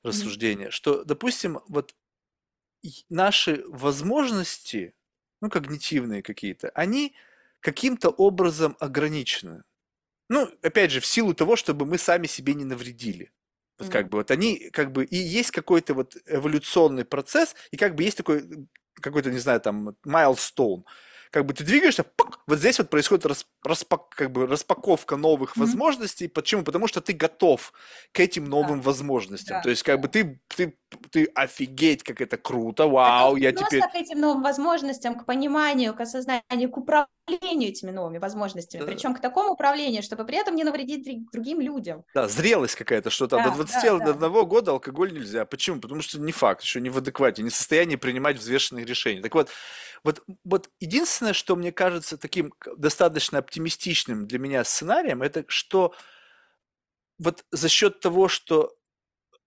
рассуждение, 0.03 0.69
mm-hmm. 0.69 0.73
что, 0.73 1.05
допустим, 1.05 1.61
вот 1.69 1.95
наши 3.09 3.65
возможности, 3.67 4.95
ну, 5.41 5.51
когнитивные 5.51 6.23
какие-то, 6.23 6.71
они 6.71 7.15
каким-то 7.61 8.11
образом 8.11 8.77
ограничены. 8.81 9.63
Ну, 10.29 10.49
опять 10.63 10.91
же, 10.91 11.01
в 11.01 11.07
силу 11.07 11.35
того, 11.35 11.57
чтобы 11.57 11.87
мы 11.87 11.99
сами 11.99 12.27
себе 12.27 12.55
не 12.55 12.65
навредили. 12.65 13.31
Вот 13.79 13.89
mm-hmm. 13.89 13.93
как 13.93 14.09
бы 14.09 14.19
вот 14.19 14.31
они, 14.31 14.71
как 14.71 14.93
бы, 14.93 15.05
и 15.05 15.17
есть 15.17 15.51
какой-то 15.51 15.95
вот 15.95 16.17
эволюционный 16.27 17.05
процесс, 17.05 17.55
и 17.71 17.77
как 17.77 17.95
бы 17.95 18.03
есть 18.03 18.17
такой, 18.17 18.69
какой-то, 18.95 19.31
не 19.31 19.39
знаю, 19.39 19.61
там, 19.61 19.97
milestone, 20.07 20.85
как 21.33 21.47
бы 21.47 21.55
ты 21.55 21.65
двигаешься, 21.65 22.05
пак, 22.05 22.41
вот 22.47 22.59
здесь 22.59 22.79
вот 22.79 22.91
происходит 22.91 23.25
рас, 23.25 23.47
распак, 23.65 24.11
как 24.11 24.31
бы 24.31 24.47
распаковка 24.47 25.17
новых 25.17 25.57
mm-hmm. 25.57 25.61
возможностей. 25.61 26.29
Почему? 26.29 26.63
Потому 26.63 26.87
что 26.87 27.01
ты 27.01 27.15
готов 27.15 27.73
к 28.13 28.21
этим 28.21 28.45
новым 28.45 28.81
да. 28.81 28.87
возможностям. 28.87 29.57
Да. 29.57 29.63
То 29.63 29.71
есть 29.71 29.83
как 29.83 29.99
бы 29.99 30.09
ты, 30.09 30.43
ты, 30.49 30.77
ты 31.11 31.25
офигеть, 31.35 32.03
как 32.03 32.21
это 32.21 32.37
круто, 32.37 32.87
вау, 32.87 33.37
это 33.37 33.45
я 33.45 33.53
теперь... 33.53 33.81
к 33.81 33.95
этим 33.95 34.21
новым 34.21 34.43
возможностям, 34.43 35.19
к 35.19 35.25
пониманию, 35.25 35.95
к 35.95 36.01
осознанию, 36.01 36.71
к 36.71 36.77
управлению 36.77 37.09
этими 37.37 37.91
новыми 37.91 38.19
возможностями. 38.19 38.83
Да. 38.83 38.87
Причем 38.87 39.15
к 39.15 39.21
такому 39.21 39.53
управлению, 39.53 40.03
чтобы 40.03 40.25
при 40.25 40.37
этом 40.37 40.55
не 40.55 40.65
навредить 40.65 41.31
другим 41.31 41.61
людям. 41.61 42.05
Да, 42.15 42.29
зрелость 42.29 42.75
какая-то, 42.75 43.11
что 43.11 43.27
там 43.27 43.43
да, 43.43 43.51
до 43.51 43.57
21 43.57 43.99
да, 43.99 44.13
да. 44.13 44.29
года 44.29 44.73
алкоголь 44.73 45.13
нельзя. 45.13 45.45
Почему? 45.45 45.81
Потому 45.81 46.03
что 46.03 46.19
не 46.19 46.33
факт, 46.33 46.63
еще 46.63 46.81
не 46.81 46.91
в 46.91 46.99
адеквате, 46.99 47.43
не 47.43 47.51
в 47.51 47.55
состоянии 47.55 47.97
принимать 47.97 48.39
взвешенные 48.39 48.85
решения. 48.85 49.23
Так 49.23 49.35
вот, 49.35 49.49
вот, 50.05 50.23
вот 50.45 50.71
единственное, 50.81 51.33
что 51.33 51.57
мне 51.57 51.73
кажется 51.73 52.17
таким 52.17 52.53
достаточно 52.77 53.39
оптимистичным 53.39 54.27
для 54.27 54.39
меня 54.39 54.65
сценарием, 54.65 55.23
это 55.23 55.45
что 55.49 55.95
вот 57.19 57.45
за 57.51 57.69
счет 57.69 58.01
того, 58.01 58.29
что 58.29 58.75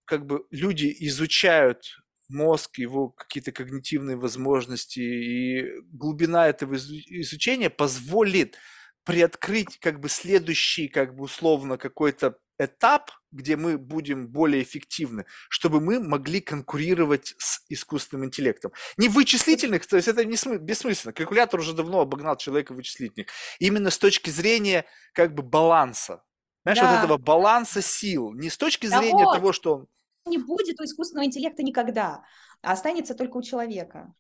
как 0.06 0.26
бы 0.26 0.46
люди 0.52 0.96
изучают 1.00 2.05
мозг, 2.30 2.78
его 2.78 3.10
какие-то 3.10 3.52
когнитивные 3.52 4.18
возможности, 4.18 5.00
и 5.00 5.82
глубина 5.92 6.48
этого 6.48 6.76
изучения 6.76 7.70
позволит 7.70 8.58
приоткрыть 9.04 9.80
как 9.80 10.00
бы 10.00 10.10
следующий, 10.10 10.88
как 10.88 11.16
бы 11.16 11.26
условно 11.26 11.78
какой-то 11.78 12.38
этап, 12.58 13.12
где 13.32 13.58
мы 13.58 13.78
будем 13.78 14.28
более 14.30 14.64
эффективны, 14.64 15.26
чтобы 15.50 15.82
мы 15.82 16.00
могли 16.00 16.40
конкурировать 16.42 17.36
с 17.38 17.62
искусственным 17.70 18.26
интеллектом. 18.28 18.72
Не 18.98 19.10
вычислительных, 19.10 19.86
то 19.86 19.98
есть 19.98 20.08
это 20.08 20.24
не 20.24 20.36
смы- 20.36 20.58
бессмысленно. 20.58 21.14
Калькулятор 21.14 21.60
уже 21.60 21.74
давно 21.74 22.00
обогнал 22.00 22.38
человека 22.38 22.74
вычислительных. 22.74 23.28
Именно 23.60 23.90
с 23.92 23.98
точки 23.98 24.30
зрения 24.30 24.86
как 25.14 25.34
бы 25.36 25.44
баланса. 25.44 26.24
Знаешь, 26.64 26.80
вот 26.80 26.88
Да. 26.90 26.98
этого 27.00 27.18
баланса 27.18 27.82
сил. 27.82 28.34
Не 28.34 28.50
с 28.50 28.58
точки 28.58 28.88
зрения 28.88 29.26
вот. 29.26 29.36
того, 29.36 29.52
что 29.54 29.74
он 29.76 29.88
Не 30.26 30.40
будет 30.40 30.80
у 30.82 30.84
искусственного 30.84 31.26
интеллекта 31.28 31.62
никогда, 31.62 32.24
а 32.62 32.72
останется 32.72 33.14
только 33.14 33.38
у 33.38 33.44
человека. 33.44 34.14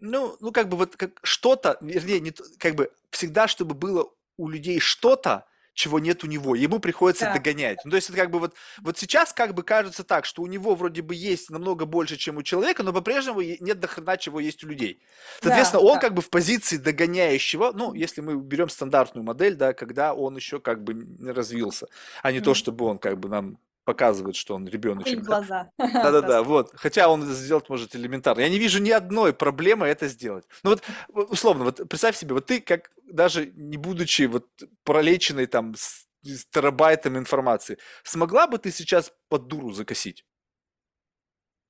Ну, 0.00 0.36
ну 0.40 0.50
как 0.52 0.68
бы 0.68 0.76
вот 0.76 0.96
как 0.96 1.20
что-то, 1.22 1.78
вернее, 1.80 2.20
не, 2.20 2.32
то- 2.32 2.44
как 2.58 2.74
бы 2.74 2.90
всегда, 3.10 3.46
чтобы 3.46 3.74
было 3.74 4.10
у 4.36 4.48
людей 4.48 4.80
что-то, 4.80 5.46
чего 5.74 5.98
нет 6.00 6.22
у 6.24 6.26
него, 6.26 6.54
ему 6.56 6.78
приходится 6.80 7.26
Да. 7.26 7.34
догонять. 7.34 7.78
Ну, 7.84 7.90
то 7.90 7.96
есть 7.96 8.08
это 8.08 8.18
как 8.18 8.30
бы 8.30 8.38
вот, 8.40 8.54
вот 8.82 8.98
сейчас 8.98 9.32
как 9.32 9.54
бы 9.54 9.62
кажется 9.62 10.02
так, 10.04 10.24
что 10.24 10.42
у 10.42 10.46
него 10.46 10.74
вроде 10.74 11.02
бы 11.02 11.14
есть 11.14 11.50
намного 11.50 11.84
больше, 11.84 12.16
чем 12.16 12.36
у 12.36 12.42
человека, 12.42 12.82
но 12.82 12.92
по-прежнему 12.92 13.40
нет 13.42 13.78
до 13.80 13.86
хрена, 13.86 14.16
чего 14.16 14.40
есть 14.40 14.62
у 14.64 14.68
людей. 14.68 15.00
Соответственно, 15.40 15.82
Да, 15.82 15.88
он 15.88 15.94
да. 15.94 16.00
как 16.00 16.14
бы 16.14 16.22
в 16.22 16.30
позиции 16.30 16.76
догоняющего, 16.78 17.72
ну, 17.72 17.94
если 17.94 18.20
мы 18.20 18.36
берем 18.40 18.68
стандартную 18.68 19.24
модель, 19.24 19.54
да, 19.54 19.72
когда 19.72 20.14
он 20.14 20.36
еще 20.36 20.60
как 20.60 20.82
бы 20.82 20.94
не 20.94 21.30
развился, 21.30 21.86
а 22.22 22.30
не 22.32 22.40
то, 22.40 22.50
Мгм. 22.50 22.54
чтобы 22.56 22.84
он 22.86 22.98
как 22.98 23.18
бы 23.18 23.28
нам 23.28 23.58
показывает, 23.84 24.36
что 24.36 24.54
он 24.54 24.66
ребеночек. 24.66 25.20
глаза. 25.20 25.70
Да-да-да, 25.78 26.42
вот. 26.42 26.72
Хотя 26.74 27.08
он 27.08 27.22
это 27.22 27.32
сделать 27.32 27.68
может 27.68 27.94
элементарно. 27.94 28.40
Я 28.40 28.48
не 28.48 28.58
вижу 28.58 28.80
ни 28.80 28.90
одной 28.90 29.32
проблемы 29.32 29.86
это 29.86 30.08
сделать. 30.08 30.46
Ну 30.62 30.70
вот, 30.70 30.82
условно, 31.30 31.64
вот 31.64 31.88
представь 31.88 32.16
себе, 32.16 32.34
вот 32.34 32.46
ты 32.46 32.60
как, 32.60 32.90
даже 33.04 33.46
не 33.54 33.76
будучи 33.76 34.22
вот 34.22 34.46
пролеченной 34.84 35.46
там 35.46 35.74
с, 35.76 36.06
с 36.22 36.46
терабайтами 36.46 37.18
информации, 37.18 37.78
смогла 38.02 38.46
бы 38.46 38.58
ты 38.58 38.70
сейчас 38.70 39.12
под 39.28 39.46
дуру 39.46 39.72
закосить? 39.72 40.24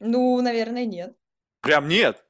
Ну, 0.00 0.40
наверное, 0.40 0.84
нет. 0.84 1.16
Прям 1.60 1.88
нет. 1.88 2.24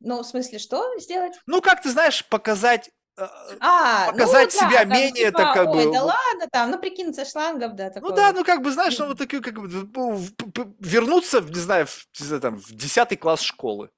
Ну, 0.00 0.22
в 0.22 0.26
смысле, 0.26 0.58
что 0.58 0.98
сделать? 0.98 1.34
Ну, 1.46 1.60
как 1.60 1.82
ты 1.82 1.90
знаешь, 1.90 2.26
показать... 2.26 2.90
э, 3.16 3.26
А, 3.60 4.12
ну 4.12 4.12
Показать 4.12 4.52
да, 4.52 4.58
себя 4.58 4.84
там, 4.84 4.90
менее, 4.90 5.26
типа, 5.26 5.38
так 5.38 5.54
как 5.54 5.70
бы, 5.70 5.78
Ой, 5.78 5.92
да 5.92 6.00
вот. 6.02 6.14
ладно, 6.14 6.48
там, 6.50 6.70
ну, 6.70 6.78
прикинуться 6.78 7.24
шлангов, 7.24 7.74
да, 7.74 7.86
Ну 7.86 7.92
такое 7.92 8.16
да, 8.16 8.26
вот. 8.28 8.36
ну 8.36 8.44
как 8.44 8.62
бы, 8.62 8.70
знаешь, 8.72 8.98
ну 8.98 9.06
вот 9.08 9.18
такие, 9.18 9.42
как 9.42 9.54
бы, 9.60 9.68
ну, 9.68 10.20
вернуться, 10.78 11.40
не 11.40 11.54
знаю, 11.60 11.86
в, 11.86 12.06
не 12.18 12.26
знаю, 12.26 12.40
там, 12.40 12.56
в 12.56 12.72
10 12.72 13.16
класс 13.16 13.40
школы. 13.42 13.90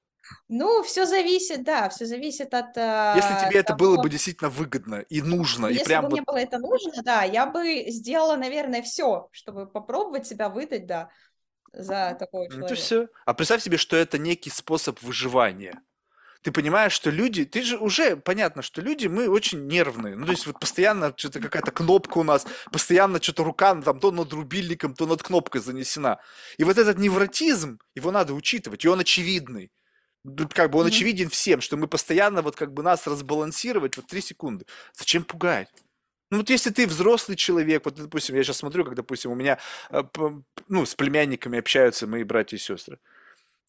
Ну, 0.47 0.83
все 0.83 1.05
зависит, 1.05 1.63
да, 1.63 1.89
все 1.89 2.05
зависит 2.05 2.53
от 2.53 2.77
Если 3.11 3.33
а, 3.33 3.39
тебе 3.45 3.59
это 3.59 3.73
было 3.73 3.95
того, 3.95 4.03
бы 4.03 4.09
действительно 4.09 4.49
выгодно 4.49 4.95
и 4.95 5.21
нужно, 5.21 5.67
и 5.67 5.73
если 5.73 5.85
прям 5.85 6.05
бы 6.05 6.09
вот 6.09 6.11
мне 6.11 6.21
было 6.23 6.37
это 6.37 6.57
нужно, 6.59 7.03
да, 7.03 7.23
я 7.23 7.45
бы 7.45 7.85
сделала, 7.89 8.35
наверное, 8.35 8.81
все, 8.81 9.27
чтобы 9.31 9.67
попробовать 9.67 10.25
себя 10.27 10.49
выдать, 10.49 10.85
да, 10.87 11.09
за 11.73 12.15
такого 12.19 12.47
Ну, 12.47 12.65
то 12.65 12.75
человека. 12.75 12.75
все. 12.75 13.07
А 13.25 13.33
представь 13.33 13.63
себе, 13.63 13.77
что 13.77 13.95
это 13.95 14.17
некий 14.17 14.49
способ 14.49 15.01
выживания. 15.01 15.81
Ты 16.43 16.51
понимаешь, 16.51 16.91
что 16.91 17.09
люди, 17.09 17.45
ты 17.45 17.63
же 17.63 17.77
уже 17.77 18.17
понятно, 18.17 18.61
что 18.61 18.81
люди, 18.81 19.07
мы 19.07 19.29
очень 19.29 19.65
нервные. 19.65 20.15
Ну, 20.15 20.25
то 20.25 20.31
есть 20.31 20.45
вот 20.45 20.59
постоянно 20.59 21.13
что-то 21.15 21.39
какая-то 21.39 21.71
кнопка 21.71 22.17
у 22.17 22.23
нас, 22.23 22.45
постоянно 22.71 23.21
что-то 23.21 23.45
рука 23.45 23.73
там 23.81 23.99
то 23.99 24.11
над 24.11 24.31
рубильником, 24.33 24.93
то 24.93 25.05
над 25.05 25.23
кнопкой 25.23 25.61
занесена. 25.61 26.19
И 26.57 26.65
вот 26.65 26.77
этот 26.77 26.99
невротизм, 26.99 27.79
его 27.95 28.11
надо 28.11 28.33
учитывать, 28.33 28.83
и 28.83 28.89
он 28.89 28.99
очевидный. 28.99 29.71
Как 30.53 30.69
бы 30.71 30.79
он 30.79 30.85
Мгм. 30.85 30.93
очевиден 30.93 31.29
всем, 31.29 31.61
что 31.61 31.77
мы 31.77 31.87
постоянно 31.87 32.41
вот 32.41 32.55
как 32.55 32.73
бы 32.73 32.83
нас 32.83 33.07
разбалансировать 33.07 33.97
вот 33.97 34.07
три 34.07 34.21
секунды. 34.21 34.65
Зачем 34.93 35.23
пугать? 35.23 35.69
Ну 36.31 36.39
вот 36.39 36.49
если 36.49 36.71
ты 36.71 36.87
взрослый 36.87 37.37
человек, 37.37 37.85
вот 37.85 37.95
допустим, 37.95 38.35
я 38.35 38.43
сейчас 38.43 38.57
смотрю, 38.57 38.83
как, 38.85 38.95
допустим, 38.95 39.31
у 39.31 39.35
меня, 39.35 39.59
э, 39.91 40.03
ну, 40.67 40.85
с 40.85 40.95
племянниками 40.95 41.59
общаются 41.59 42.07
мои 42.07 42.23
братья 42.23 42.57
и 42.57 42.59
сестры. 42.59 42.99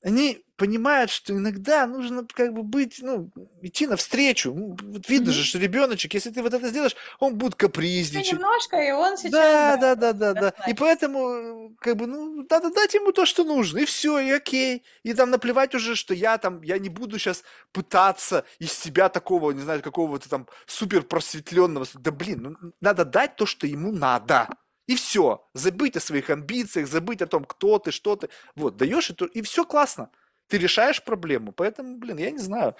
Они 0.04 0.44
понимают, 0.56 1.10
что 1.10 1.32
иногда 1.34 1.86
нужно 1.86 2.26
как 2.32 2.52
бы 2.52 2.62
быть, 2.62 2.98
ну, 3.00 3.30
идти 3.62 3.86
навстречу. 3.86 4.52
Вот 4.52 5.08
видно 5.08 5.32
Мгм. 5.32 5.32
же, 5.32 5.44
что 5.44 5.58
ребеночек, 5.58 6.12
если 6.14 6.30
ты 6.30 6.42
вот 6.42 6.52
это 6.52 6.68
сделаешь, 6.68 6.94
он 7.18 7.36
будет 7.38 7.54
Еще 7.54 7.66
капризничать. 7.66 8.32
немножко, 8.34 8.76
и 8.76 8.90
он 8.92 9.16
сейчас, 9.16 9.32
Да, 9.32 9.76
да, 9.78 9.94
да, 9.96 10.12
да, 10.12 10.34
да, 10.34 10.34
да. 10.34 10.54
И 10.66 10.74
поэтому, 10.74 11.70
э, 11.72 11.74
как 11.80 11.96
бы, 11.96 12.06
ну, 12.06 12.46
надо 12.50 12.70
дать 12.70 12.92
ему 12.94 13.12
то, 13.12 13.24
что 13.24 13.44
нужно, 13.44 13.78
и 13.78 13.84
все, 13.86 14.18
и 14.20 14.30
окей. 14.30 14.84
И 15.04 15.14
там 15.14 15.30
наплевать 15.30 15.74
уже, 15.74 15.96
что 15.96 16.12
я 16.14 16.36
там, 16.38 16.62
я 16.62 16.78
не 16.78 16.90
буду 16.90 17.18
сейчас 17.18 17.42
пытаться 17.72 18.44
из 18.58 18.72
себя 18.72 19.08
такого, 19.08 19.52
не 19.52 19.62
знаю, 19.62 19.80
какого-то 19.82 20.28
там 20.28 20.46
супер 20.66 21.02
просветленного. 21.02 21.86
Да 21.94 22.10
блин, 22.10 22.56
ну, 22.60 22.72
надо 22.82 23.04
дать 23.06 23.36
то, 23.36 23.46
что 23.46 23.66
ему 23.66 23.90
надо. 23.90 24.48
И 24.86 24.96
все. 24.96 25.48
Забыть 25.54 25.96
о 25.96 26.00
своих 26.00 26.30
амбициях, 26.30 26.88
забыть 26.88 27.22
о 27.22 27.26
том, 27.26 27.44
кто 27.44 27.78
ты, 27.78 27.90
что 27.90 28.16
ты. 28.16 28.28
Вот, 28.54 28.76
даешь, 28.76 29.10
и, 29.10 29.14
то- 29.14 29.26
и 29.26 29.42
все 29.42 29.64
классно. 29.64 30.10
Ты 30.48 30.58
решаешь 30.58 31.02
проблему. 31.02 31.52
Поэтому, 31.52 31.96
блин, 31.96 32.18
я 32.18 32.30
не 32.30 32.38
знаю, 32.38 32.76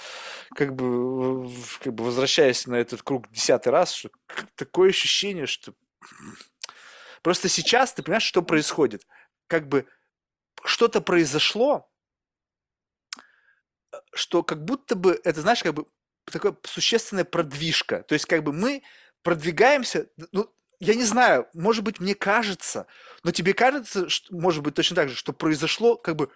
как 0.55 0.75
бы, 0.75 1.51
как 1.83 1.95
бы 1.95 2.05
возвращаясь 2.05 2.67
на 2.67 2.75
этот 2.75 3.03
круг 3.03 3.31
десятый 3.31 3.73
раз, 3.73 3.93
что 3.93 4.11
такое 4.57 4.91
ощущение, 4.91 5.47
что 5.47 5.73
Просто 7.23 7.49
сейчас 7.49 7.95
ты 7.95 8.03
понимаешь, 8.03 8.23
что 8.25 8.43
происходит? 8.43 9.07
Как 9.47 9.67
бы 9.67 9.87
что-то 10.63 11.01
произошло, 11.01 11.91
что 14.13 14.43
как 14.43 14.63
будто 14.65 14.95
бы, 14.95 15.19
это 15.25 15.41
знаешь, 15.41 15.63
как 15.63 15.73
бы 15.75 15.87
такая 16.27 16.55
существенная 16.65 17.25
продвижка. 17.25 18.03
То 18.03 18.13
есть 18.13 18.27
как 18.27 18.43
бы 18.43 18.53
мы 18.53 18.83
продвигаемся, 19.23 20.09
ну, 20.33 20.55
я 20.81 20.95
не 20.95 21.05
знаю, 21.05 21.47
может 21.55 21.85
быть, 21.85 22.01
мне 22.01 22.15
кажется, 22.15 22.87
но 23.23 23.31
тебе 23.31 23.55
кажется, 23.55 24.09
что, 24.09 24.35
может 24.35 24.63
быть, 24.63 24.75
точно 24.75 24.97
так 24.97 25.09
же, 25.09 25.15
что 25.17 25.33
произошло 25.33 25.97
как 25.97 26.17
бы 26.17 26.31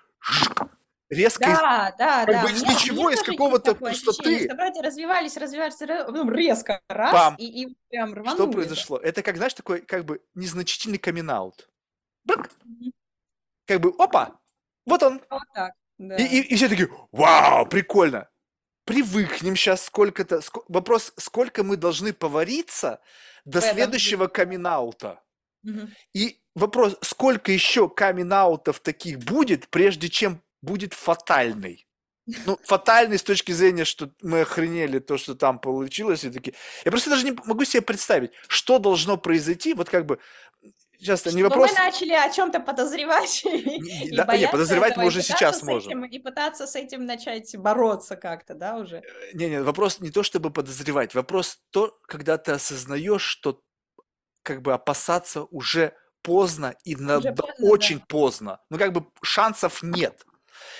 резко 1.10 1.44
из- 1.44 1.56
Да, 1.58 1.94
да, 1.98 2.24
как 2.26 2.34
да. 2.34 2.42
бы 2.42 2.50
из 2.50 2.62
ничего, 2.62 3.10
из 3.10 3.22
какого-то 3.22 3.74
пустоты. 3.74 4.44
что 4.44 4.54
братья 4.54 4.82
развивались, 4.82 5.36
развивались, 5.36 5.80
ра- 5.80 6.04
потом 6.06 6.30
резко 6.32 6.80
раз, 6.88 7.12
Бам! 7.12 7.34
и, 7.36 7.44
и 7.64 7.76
прям 7.90 8.10
Что 8.10 8.20
рванули. 8.20 8.46
да. 8.46 8.52
произошло? 8.52 8.98
Это 8.98 9.22
как, 9.22 9.36
знаешь, 9.36 9.54
такой 9.54 9.80
как 9.80 10.04
бы 10.04 10.20
незначительный 10.34 10.98
камин-аут. 10.98 11.68
Мгм. 12.24 12.92
Как 13.66 13.80
бы, 13.80 13.94
опа, 13.98 14.38
вот 14.86 15.02
он, 15.02 15.20
Вот 15.30 15.42
так, 15.54 15.72
да. 15.98 16.16
И, 16.16 16.24
и- 16.24 16.42
и 16.52 16.56
все 16.56 16.68
такие, 16.68 16.88
вау, 17.12 17.66
прикольно. 17.66 18.28
Привыкнем 18.88 19.54
сейчас 19.56 19.84
сколько-то. 19.84 20.36
ско- 20.38 20.64
Вопрос, 20.68 21.12
сколько 21.18 21.62
мы 21.62 21.76
должны 21.76 22.12
повариться 22.12 23.00
до 23.44 23.60
В 23.60 23.64
этом 23.64 23.76
следующего 23.76 24.26
камин-аута. 24.26 25.22
Мгм. 25.62 25.92
И 26.14 26.40
вопрос, 26.54 26.96
сколько 27.02 27.52
еще 27.52 27.88
камин-аутов 27.88 28.80
таких 28.80 29.18
будет, 29.18 29.68
прежде 29.68 30.08
чем 30.08 30.42
будет 30.62 30.94
фатальный? 30.94 31.86
Ну, 32.46 32.58
фатальный 32.64 33.16
с 33.18 33.22
точки 33.22 33.52
зрения, 33.52 33.84
что 33.84 34.10
мы 34.22 34.40
охренели 34.42 34.98
то, 34.98 35.16
что 35.16 35.34
там 35.34 35.58
получилось, 35.58 36.24
и 36.24 36.30
такие. 36.30 36.54
Я 36.84 36.90
просто 36.90 37.10
даже 37.10 37.24
не 37.24 37.32
могу 37.32 37.64
себе 37.64 37.80
представить, 37.82 38.32
что 38.48 38.78
должно 38.78 39.16
произойти, 39.16 39.72
вот 39.74 39.88
как 39.88 40.04
бы, 40.04 40.18
сейчас 40.98 41.26
не 41.26 41.42
вопрос, 41.42 41.70
мы 41.70 41.78
начали 41.78 42.12
о 42.12 42.30
чем-то 42.30 42.60
подозревать 42.60 43.42
и, 43.44 43.80
Не- 43.80 44.16
да, 44.16 44.22
не, 44.22 44.26
бояться 44.26 44.52
подозревать 44.52 44.96
мы 44.96 45.06
уже 45.06 45.22
сейчас 45.22 45.62
можем. 45.62 46.04
этим- 46.04 46.04
и 46.04 46.18
пытаться 46.18 46.66
с 46.66 46.74
этим 46.74 47.06
начать 47.06 47.56
бороться 47.56 48.16
как-то, 48.16 48.54
да, 48.54 48.76
уже. 48.76 49.02
Не-не, 49.34 49.62
вопрос 49.62 50.00
не 50.00 50.10
то, 50.10 50.22
чтобы 50.22 50.50
подозревать, 50.50 51.14
вопрос 51.14 51.58
то, 51.70 51.96
когда 52.06 52.38
ты 52.38 52.52
осознаешь, 52.52 53.22
что 53.22 53.60
как 54.42 54.62
бы 54.62 54.72
опасаться 54.72 55.44
уже 55.44 55.94
поздно 56.22 56.74
и 56.84 56.96
надо 56.96 57.32
поздно, 57.32 57.54
да. 57.58 57.66
очень 57.68 58.00
поздно. 58.00 58.60
Ну, 58.70 58.78
как 58.78 58.92
бы 58.92 59.06
шансов 59.22 59.82
нет. 59.82 60.24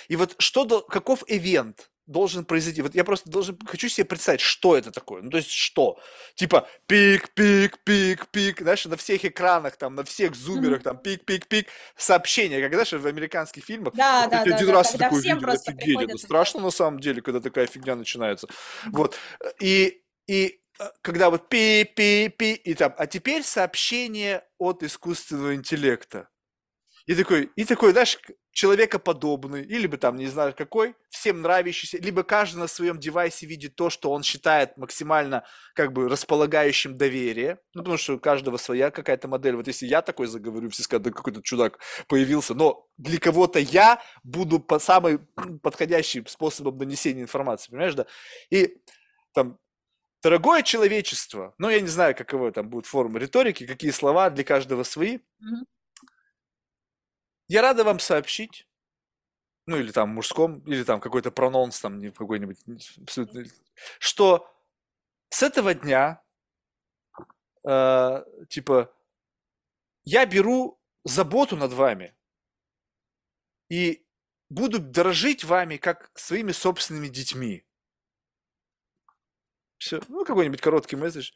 И 0.09 0.17
вот 0.17 0.35
что, 0.39 0.81
каков 0.83 1.23
ивент 1.27 1.91
должен 2.09 2.45
произойти? 2.45 2.83
Вот 2.83 2.95
я 2.95 3.05
просто 3.05 3.31
должен, 3.31 3.59
хочу 3.67 3.89
себе 3.89 4.07
представить, 4.07 4.41
что 4.41 4.77
это 4.77 4.91
такое. 4.91 5.23
Ну, 5.23 5.31
то 5.31 5.37
есть 5.37 5.51
что? 5.51 6.01
Типа 6.35 6.69
пик, 6.87 7.31
пик, 7.35 7.79
пик, 7.85 8.27
пик, 8.29 8.61
знаешь, 8.61 8.85
на 8.87 8.97
всех 8.97 9.25
экранах, 9.25 9.77
там, 9.77 9.95
на 9.95 10.05
всех 10.05 10.35
зумерах, 10.35 10.83
там, 10.83 10.99
пик, 10.99 11.25
пик, 11.25 11.47
пик, 11.47 11.69
сообщения, 11.97 12.61
как, 12.61 12.73
знаешь, 12.73 12.93
в 12.93 13.07
американских 13.07 13.65
фильмах. 13.65 13.95
Да, 13.95 14.27
да, 14.27 14.45
да, 14.45 14.55
один 14.55 14.69
да, 14.69 14.73
раз 14.73 14.91
когда 14.91 15.11
такой 15.11 15.23
видел, 15.23 15.49
офигеть, 15.49 16.01
это 16.03 16.19
страшно 16.19 16.61
на 16.61 16.71
самом 16.71 16.99
деле, 16.99 17.23
когда 17.23 17.41
такая 17.41 17.67
фигня 17.67 17.95
начинается. 17.95 18.49
Вот. 18.87 19.17
И, 19.61 20.03
и 20.27 20.61
э, 20.79 20.85
когда 21.03 21.31
вот 21.31 21.49
пи, 21.49 21.85
пи, 21.85 22.29
пи, 22.29 22.55
и 22.55 22.75
там, 22.75 22.95
а 22.97 23.07
теперь 23.07 23.43
сообщение 23.43 24.43
от 24.59 24.83
искусственного 24.83 25.55
интеллекта. 25.55 26.29
И 27.09 27.15
такой, 27.15 27.51
и 27.57 27.65
такой, 27.65 27.93
знаешь, 27.93 28.19
человекоподобный, 28.53 29.65
или 29.65 29.87
бы 29.87 29.97
там, 29.97 30.17
не 30.17 30.27
знаю 30.27 30.55
какой, 30.55 30.95
всем 31.09 31.41
нравящийся, 31.41 31.97
либо 31.97 32.23
каждый 32.23 32.59
на 32.59 32.67
своем 32.67 32.99
девайсе 32.99 33.47
видит 33.47 33.77
то, 33.77 33.89
что 33.89 34.11
он 34.11 34.23
считает 34.23 34.77
максимально, 34.77 35.45
как 35.75 35.95
бы, 35.95 36.07
располагающим 36.11 36.99
доверие, 36.99 37.61
ну, 37.73 37.81
потому 37.81 37.97
что 37.97 38.17
у 38.17 38.19
каждого 38.19 38.59
своя 38.59 38.91
какая-то 38.91 39.27
модель. 39.27 39.57
Вот 39.57 39.67
если 39.69 39.87
я 39.87 40.03
такой 40.03 40.27
заговорю, 40.27 40.69
все 40.69 40.83
скажут, 40.83 41.05
да 41.05 41.11
какой-то 41.11 41.41
чудак 41.41 41.79
появился, 42.09 42.55
но 42.55 42.87
для 42.99 43.19
кого-то 43.19 43.59
я 43.59 44.03
буду 44.23 44.61
по 44.61 44.79
самым 44.79 45.27
подходящим 45.63 46.27
способом 46.27 46.77
донесения 46.77 47.23
информации, 47.23 47.71
понимаешь, 47.71 47.95
да? 47.95 48.05
И 48.51 48.77
там 49.33 49.59
Дорогое 50.23 50.63
человечество, 50.63 51.55
ну, 51.59 51.71
я 51.71 51.81
не 51.81 51.89
знаю, 51.89 52.15
каковы 52.17 52.53
там 52.53 52.69
будут 52.71 52.87
формы 52.87 53.21
риторики, 53.21 53.67
какие 53.67 53.93
слова 53.93 54.31
для 54.31 54.45
каждого 54.45 54.83
свои. 54.83 55.21
Мгм. 55.41 55.67
Я 57.49 57.63
рада 57.63 57.83
вам 57.83 57.99
сообщить, 57.99 58.69
ну, 59.67 59.77
или 59.77 59.91
там 59.91 60.11
мужском, 60.11 60.61
или 60.61 60.85
там 60.85 61.01
какой-то 61.01 61.31
прононс 61.31 61.81
там 61.81 62.13
какой-нибудь, 62.13 62.59
абсолютно, 63.03 63.45
что 63.99 64.51
с 65.31 65.43
этого 65.43 65.75
дня, 65.75 66.23
э, 67.65 68.25
типа, 68.49 68.95
я 70.05 70.25
беру 70.27 70.81
заботу 71.05 71.57
над 71.57 71.73
вами 71.73 72.15
и 73.71 74.07
буду 74.49 74.79
дорожить 74.79 75.45
вами 75.45 75.77
как 75.77 76.11
своими 76.15 76.53
собственными 76.53 77.09
детьми. 77.09 77.65
Все, 79.79 80.01
ну, 80.09 80.25
какой-нибудь 80.25 80.61
короткий 80.61 80.97
месседж. 80.97 81.33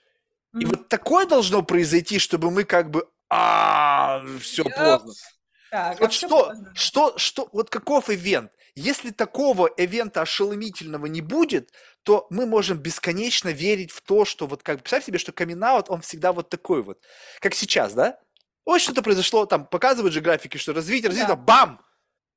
И 0.59 0.65
вот 0.65 0.89
такое 0.89 1.27
должно 1.27 1.63
произойти, 1.63 2.19
чтобы 2.19 2.51
мы 2.51 2.65
как 2.65 2.91
бы, 2.91 3.11
а, 3.29 4.25
все 4.41 4.63
Ёп. 4.63 4.75
поздно. 4.75 5.13
Так, 5.73 6.03
а 6.03 6.05
Вот 6.05 6.12
всё 6.12 6.28
что, 6.28 6.53
что, 6.74 7.15
что, 7.16 7.49
вот 7.53 7.70
каков 7.70 8.11
ивент? 8.11 8.53
Если 8.74 9.11
такого 9.11 9.66
ивента 9.69 10.20
ошеломительного 10.20 11.07
не 11.07 11.23
будет, 11.23 11.70
то 12.03 12.27
мы 12.28 12.44
можем 12.44 12.77
бесконечно 12.77 13.49
верить 13.49 13.90
в 13.90 14.03
то, 14.03 14.27
что 14.27 14.47
вот 14.47 14.62
как, 14.62 14.81
представь 14.82 15.07
себе, 15.07 15.19
что 15.19 15.32
камин 15.32 15.62
он 15.89 16.03
всегда 16.03 16.35
вот 16.35 16.51
такой 16.51 16.82
вот, 16.82 16.99
как 17.40 17.55
сейчас, 17.55 17.94
да? 17.94 18.19
Вот 18.66 18.82
что-то 18.82 19.01
произошло, 19.03 19.47
там 19.47 19.66
показывают 19.66 20.12
же 20.12 20.20
графики, 20.20 20.59
что 20.59 20.74
развитие, 20.74 21.09
развитие, 21.09 21.36
Да. 21.36 21.36
бам! 21.36 21.81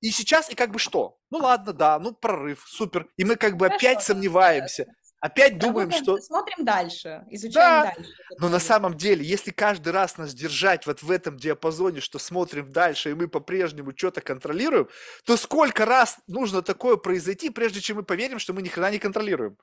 И 0.01 0.11
сейчас, 0.11 0.49
и 0.49 0.55
как 0.55 0.71
бы 0.71 0.79
что? 0.79 1.17
Ну 1.29 1.39
ладно, 1.39 1.73
да, 1.73 1.99
ну 1.99 2.13
прорыв, 2.13 2.63
супер. 2.67 3.07
И 3.17 3.25
мы 3.25 3.35
как 3.35 3.57
бы 3.57 3.65
Хорошо, 3.67 3.87
опять 3.87 4.03
сомневаемся, 4.03 4.85
опять 5.19 5.57
думаем, 5.57 5.89
Работаем, 5.89 6.03
что... 6.03 6.17
Смотрим 6.21 6.65
дальше, 6.65 7.25
изучаем 7.29 7.83
Да, 7.83 7.93
дальше. 7.95 8.11
Но 8.39 8.49
на 8.49 8.59
самом 8.59 8.95
деле, 8.95 9.23
если 9.25 9.51
каждый 9.51 9.91
раз 9.93 10.17
нас 10.17 10.33
держать 10.33 10.85
вот 10.85 11.03
в 11.03 11.11
этом 11.11 11.37
диапазоне, 11.37 12.01
что 12.01 12.19
смотрим 12.19 12.71
дальше, 12.71 13.11
и 13.11 13.13
мы 13.13 13.27
по-прежнему 13.27 13.93
что-то 13.95 14.21
контролируем, 14.21 14.87
то 15.25 15.37
сколько 15.37 15.85
раз 15.85 16.19
нужно 16.27 16.61
такое 16.61 16.97
произойти, 16.97 17.49
прежде 17.49 17.81
чем 17.81 17.97
мы 17.97 18.03
поверим, 18.03 18.39
что 18.39 18.53
мы 18.53 18.61
ни 18.61 18.67
хрена 18.67 18.91
не 18.91 18.99
контролируем? 18.99 19.57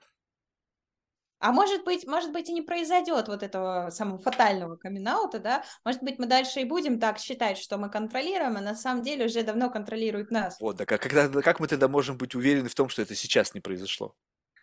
А 1.43 1.51
может 1.51 1.85
быть, 1.85 2.07
может 2.07 2.31
быть, 2.31 2.49
и 2.49 2.53
не 2.53 2.63
произойдет 2.63 3.27
вот 3.27 3.43
этого 3.43 3.91
самого 3.91 4.19
фатального 4.19 4.77
камин 4.77 5.03
да? 5.03 5.65
Может 5.85 6.01
быть, 6.01 6.21
мы 6.21 6.27
дальше 6.27 6.61
и 6.61 6.65
будем 6.65 7.01
так 7.01 7.19
считать, 7.19 7.59
что 7.59 7.79
мы 7.79 7.91
контролируем, 7.91 8.57
а 8.57 8.61
на 8.61 8.77
самом 8.77 9.03
деле 9.03 9.27
уже 9.27 9.43
давно 9.43 9.69
контролирует 9.69 10.31
нас. 10.31 10.57
Вот, 10.61 10.77
да, 10.77 10.87
как, 10.87 11.03
когда- 11.03 11.43
как 11.43 11.59
мы 11.59 11.67
тогда 11.67 11.89
можем 11.89 12.17
быть 12.17 12.37
уверены 12.37 12.69
в 12.69 12.77
том, 12.77 12.89
что 12.89 13.03
это 13.03 13.17
сейчас 13.17 13.55
не 13.55 13.61
произошло? 13.61 14.15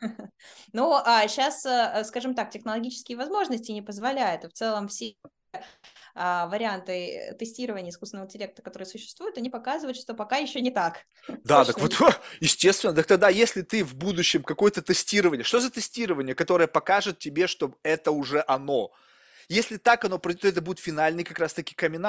Ну, 0.74 0.94
а 0.94 1.28
сейчас, 1.28 1.60
скажем 2.08 2.36
так, 2.36 2.52
технологические 2.52 3.18
возможности 3.18 3.72
не 3.72 3.82
позволяют, 3.82 4.44
в 4.44 4.54
целом 4.54 4.88
все 4.88 5.16
а, 6.16 6.48
варианты 6.48 7.36
тестирования 7.40 7.92
искусственного 7.92 8.26
интеллекта, 8.26 8.62
которые 8.62 8.86
существуют, 8.86 9.38
они 9.38 9.50
показывают, 9.50 9.98
что 9.98 10.14
пока 10.14 10.38
еще 10.38 10.62
не 10.62 10.72
так. 10.72 11.06
Да, 11.44 11.64
Точно 11.64 11.74
так 11.74 11.82
вот, 11.82 11.92
не 11.92 12.14
естественно, 12.46 12.94
так 12.94 13.06
тогда, 13.06 13.30
если 13.30 13.62
ты 13.62 13.84
в 13.84 13.96
будущем 13.96 14.44
какое-то 14.44 14.82
тестирование, 14.82 15.44
что 15.44 15.60
за 15.60 15.70
тестирование, 15.70 16.36
которое 16.36 16.68
покажет 16.68 17.20
тебе, 17.20 17.48
что 17.48 17.76
это 17.84 18.12
уже 18.12 18.44
оно? 18.48 18.92
Если 19.48 19.78
так 19.78 20.06
оно 20.06 20.20
пройдет, 20.20 20.42
то 20.42 20.48
это 20.48 20.62
будет 20.62 20.80
финальный 20.80 21.24
как 21.24 21.40
раз-таки 21.40 21.74
камин 21.74 22.06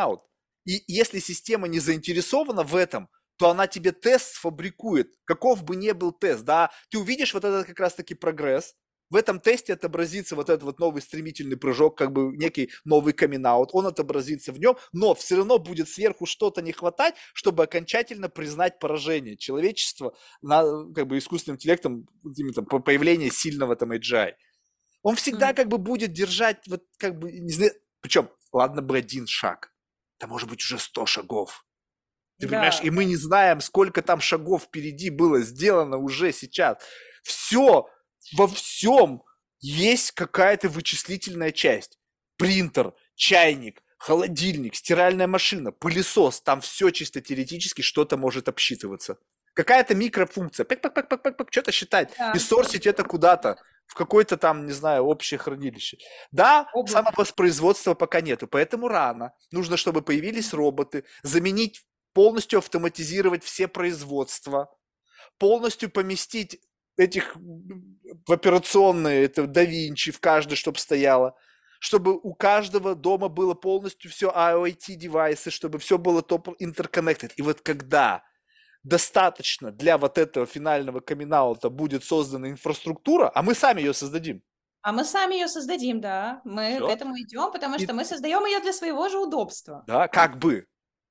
И 0.67 0.83
если 0.87 1.21
система 1.21 1.69
не 1.69 1.79
заинтересована 1.79 2.65
в 2.65 2.77
этом, 2.77 3.09
то 3.41 3.49
она 3.49 3.67
тебе 3.67 3.93
тест 3.93 4.35
сфабрикует, 4.35 5.15
каков 5.25 5.65
бы 5.65 5.75
ни 5.75 5.91
был 5.93 6.13
тест, 6.13 6.45
да, 6.45 6.71
ты 6.91 6.99
увидишь 6.99 7.33
вот 7.33 7.43
этот 7.43 7.67
как 7.67 7.81
раз-таки 7.81 8.13
прогресс, 8.15 8.75
в 9.09 9.17
этом 9.17 9.41
тесте 9.41 9.73
отобразится 9.73 10.37
вот 10.37 10.51
этот 10.51 10.63
вот 10.63 10.79
новый 10.79 11.01
стремительный 11.01 11.57
прыжок, 11.57 11.97
как 11.97 12.13
бы 12.13 12.37
некий 12.37 12.71
новый 12.85 13.15
камин 13.15 13.47
он 13.47 13.87
отобразится 13.87 14.53
в 14.53 14.61
нем, 14.61 14.77
но 14.93 15.15
все 15.15 15.37
равно 15.37 15.59
будет 15.59 15.89
сверху 15.89 16.27
что-то 16.27 16.61
не 16.61 16.73
хватать, 16.73 17.15
чтобы 17.33 17.63
окончательно 17.63 18.29
признать 18.29 18.79
поражение 18.79 19.39
человечества 19.39 20.15
на, 20.43 20.63
как 20.93 21.07
бы 21.07 21.17
искусственным 21.17 21.57
интеллектом, 21.57 22.07
там, 22.55 22.67
появление 22.83 23.31
сильного 23.31 23.75
там 23.75 23.93
AGI. 23.93 24.35
Он 25.03 25.17
всегда 25.17 25.47
Мгм. 25.47 25.57
как 25.57 25.69
бы 25.69 25.79
будет 25.79 26.13
держать 26.13 26.69
вот 26.69 26.85
как 26.99 27.19
бы, 27.19 27.33
не 27.33 27.53
знаю, 27.55 27.73
причем, 28.03 28.29
ладно 28.53 28.83
бы 28.83 28.99
один 28.99 29.27
шаг, 29.27 29.73
это 30.19 30.27
может 30.27 30.51
быть 30.51 30.61
уже 30.61 30.79
100 30.79 31.07
шагов. 31.07 31.65
Ты 32.41 32.47
Да. 32.47 32.53
понимаешь, 32.57 32.81
и 32.83 32.91
мы 32.91 33.05
не 33.05 33.17
знаем, 33.17 33.61
сколько 33.61 34.03
там 34.03 34.21
шагов 34.21 34.65
впереди 34.65 35.11
было 35.11 35.41
сделано 35.41 35.99
уже 35.99 36.33
сейчас. 36.33 36.79
Все, 37.23 37.87
во 38.37 38.49
всем 38.49 39.23
есть 39.61 40.13
какая-то 40.13 40.69
вычислительная 40.71 41.53
часть. 41.53 41.99
Принтер, 42.39 42.95
чайник, 43.15 43.83
холодильник, 43.99 44.75
стиральная 44.75 45.27
машина, 45.27 45.71
пылесос. 45.73 46.41
Там 46.41 46.63
все 46.63 46.91
чисто 46.91 47.21
теоретически 47.21 47.83
что-то 47.83 48.17
может 48.17 48.49
обсчитываться. 48.49 49.19
Какая-то 49.53 49.95
микрофункция. 49.95 50.65
Пак-пак-пак-пак-пак, 50.65 51.49
что-то 51.51 51.73
считать. 51.73 52.15
Да. 52.17 52.33
И 52.33 52.39
сорсить 52.39 52.87
это 52.87 53.05
куда-то 53.05 53.59
в 53.87 53.95
какое-то 53.95 54.37
там, 54.37 54.67
не 54.67 54.73
знаю, 54.73 55.03
общее 55.03 55.37
хранилище. 55.37 55.99
Да, 56.31 56.69
Облако. 56.73 56.93
самовоспроизводства 56.93 57.95
пока 57.95 58.21
нету, 58.21 58.47
поэтому 58.47 58.87
рано. 58.89 59.33
Нужно, 59.51 59.77
чтобы 59.77 60.01
появились 60.01 60.55
роботы, 60.55 61.05
заменить, 61.25 61.83
полностью 62.13 62.59
автоматизировать 62.59 63.45
все 63.45 63.69
производства, 63.69 64.69
полностью 65.39 65.91
поместить 65.91 66.61
этих 66.97 67.37
в 67.37 68.33
операционные, 68.33 69.25
это 69.25 69.47
да 69.47 69.65
Винчи 69.65 70.13
в 70.13 70.21
каждый, 70.21 70.57
чтобы 70.57 70.79
стояло, 70.79 71.35
чтобы 71.79 72.19
у 72.19 72.35
каждого 72.35 72.95
дома 72.95 73.29
было 73.29 73.55
полностью 73.55 74.11
все 74.11 74.31
IoT-девайсы, 74.31 75.51
чтобы 75.51 75.79
все 75.79 75.97
было 75.99 76.21
топ 76.23 76.49
interconnected. 76.61 77.33
И 77.37 77.43
вот 77.43 77.63
когда 77.63 78.23
достаточно 78.83 79.71
для 79.71 79.99
вот 79.99 80.19
этого 80.19 80.47
финального 80.47 81.01
камин 81.01 81.33
будет 81.71 82.05
создана 82.05 82.51
инфраструктура, 82.51 83.31
а 83.35 83.43
мы 83.43 83.55
сами 83.55 83.81
ее 83.81 83.95
создадим. 83.95 84.43
А 84.83 84.93
мы 84.93 85.05
сами 85.05 85.35
ее 85.35 85.49
создадим, 85.49 86.01
да. 86.01 86.41
Мы 86.45 86.77
Всё. 86.77 86.87
к 86.89 86.91
этому 86.91 87.19
идем, 87.19 87.53
потому 87.53 87.77
И- 87.77 87.85
что 87.85 87.93
мы 87.93 88.05
создаем 88.05 88.45
ее 88.47 88.61
для 88.61 88.73
своего 88.73 89.09
же 89.11 89.19
удобства. 89.19 89.85
Да, 89.87 90.09
как 90.09 90.39
бы. 90.39 90.67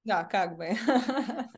Да, 0.06 0.24
как 0.24 0.56
бы. 0.56 0.70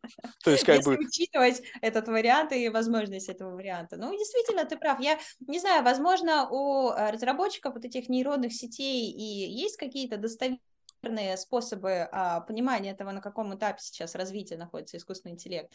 То 0.43 0.51
есть, 0.51 0.65
как 0.65 0.77
Если 0.77 0.95
бы, 0.95 0.97
учитывать 0.97 1.61
этот 1.81 2.07
вариант 2.07 2.51
и 2.53 2.69
возможность 2.69 3.30
этого 3.30 3.55
варианта. 3.55 3.97
Ну, 3.97 4.11
действительно, 4.18 4.65
ты 4.65 4.77
прав. 4.77 4.99
Я 4.99 5.19
не 5.47 5.59
знаю, 5.59 5.84
возможно, 5.84 6.49
у 6.49 6.89
э, 6.89 7.11
разработчиков 7.11 7.76
вот 7.76 7.85
этих 7.85 8.09
нейронных 8.09 8.53
сетей 8.53 9.11
и 9.11 9.51
есть 9.51 9.77
какие-то 9.77 10.18
достоверные 10.18 11.38
способы 11.38 12.07
а, 12.11 12.41
понимания 12.41 12.91
этого, 12.91 13.11
на 13.11 13.22
каком 13.22 13.55
этапе 13.55 13.80
сейчас 13.81 14.13
развития 14.13 14.57
находится 14.57 14.97
искусственный 14.97 15.34
интеллект. 15.34 15.72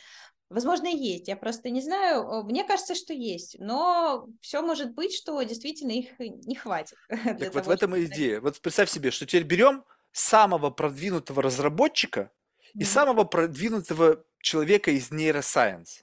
Возможно, 0.50 0.86
есть. 0.86 1.28
Я 1.28 1.36
просто 1.36 1.70
не 1.70 1.80
знаю. 1.80 2.44
Мне 2.44 2.64
кажется, 2.64 2.94
что 2.94 3.12
есть. 3.12 3.56
Но 3.58 4.28
все 4.40 4.62
может 4.62 4.94
быть, 4.94 5.14
что 5.14 5.40
действительно 5.42 5.92
их 5.92 6.18
не 6.18 6.54
хватит. 6.54 6.96
так 7.08 7.54
вот 7.54 7.64
в 7.64 7.64
того, 7.64 7.72
этом 7.72 7.96
и 7.96 8.04
идея. 8.04 8.40
Вот 8.40 8.60
представь 8.60 8.90
себе, 8.90 9.10
что 9.10 9.26
теперь 9.26 9.44
берем 9.44 9.84
самого 10.12 10.70
продвинутого 10.70 11.42
разработчика 11.42 12.30
и 12.78 12.84
самого 12.84 13.24
продвинутого 13.24 14.24
человека 14.40 14.90
из 14.90 15.10
нейросайенс. 15.10 16.02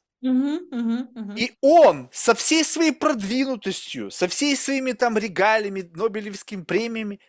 И 1.35 1.53
он 1.61 2.09
со 2.13 2.33
всей 2.33 2.63
своей 2.63 2.93
продвинутостью, 2.93 4.09
со 4.09 4.27
всей 4.27 4.55
своими 4.55 4.93
там 4.93 5.17
регалиями, 5.17 5.89
Нобелевскими 5.93 6.63
премиями 6.63 7.19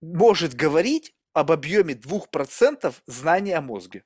может 0.00 0.54
говорить 0.54 1.14
об 1.32 1.52
объеме 1.52 1.94
2% 1.94 2.92
знаний 3.06 3.52
о 3.52 3.60
мозге. 3.60 4.04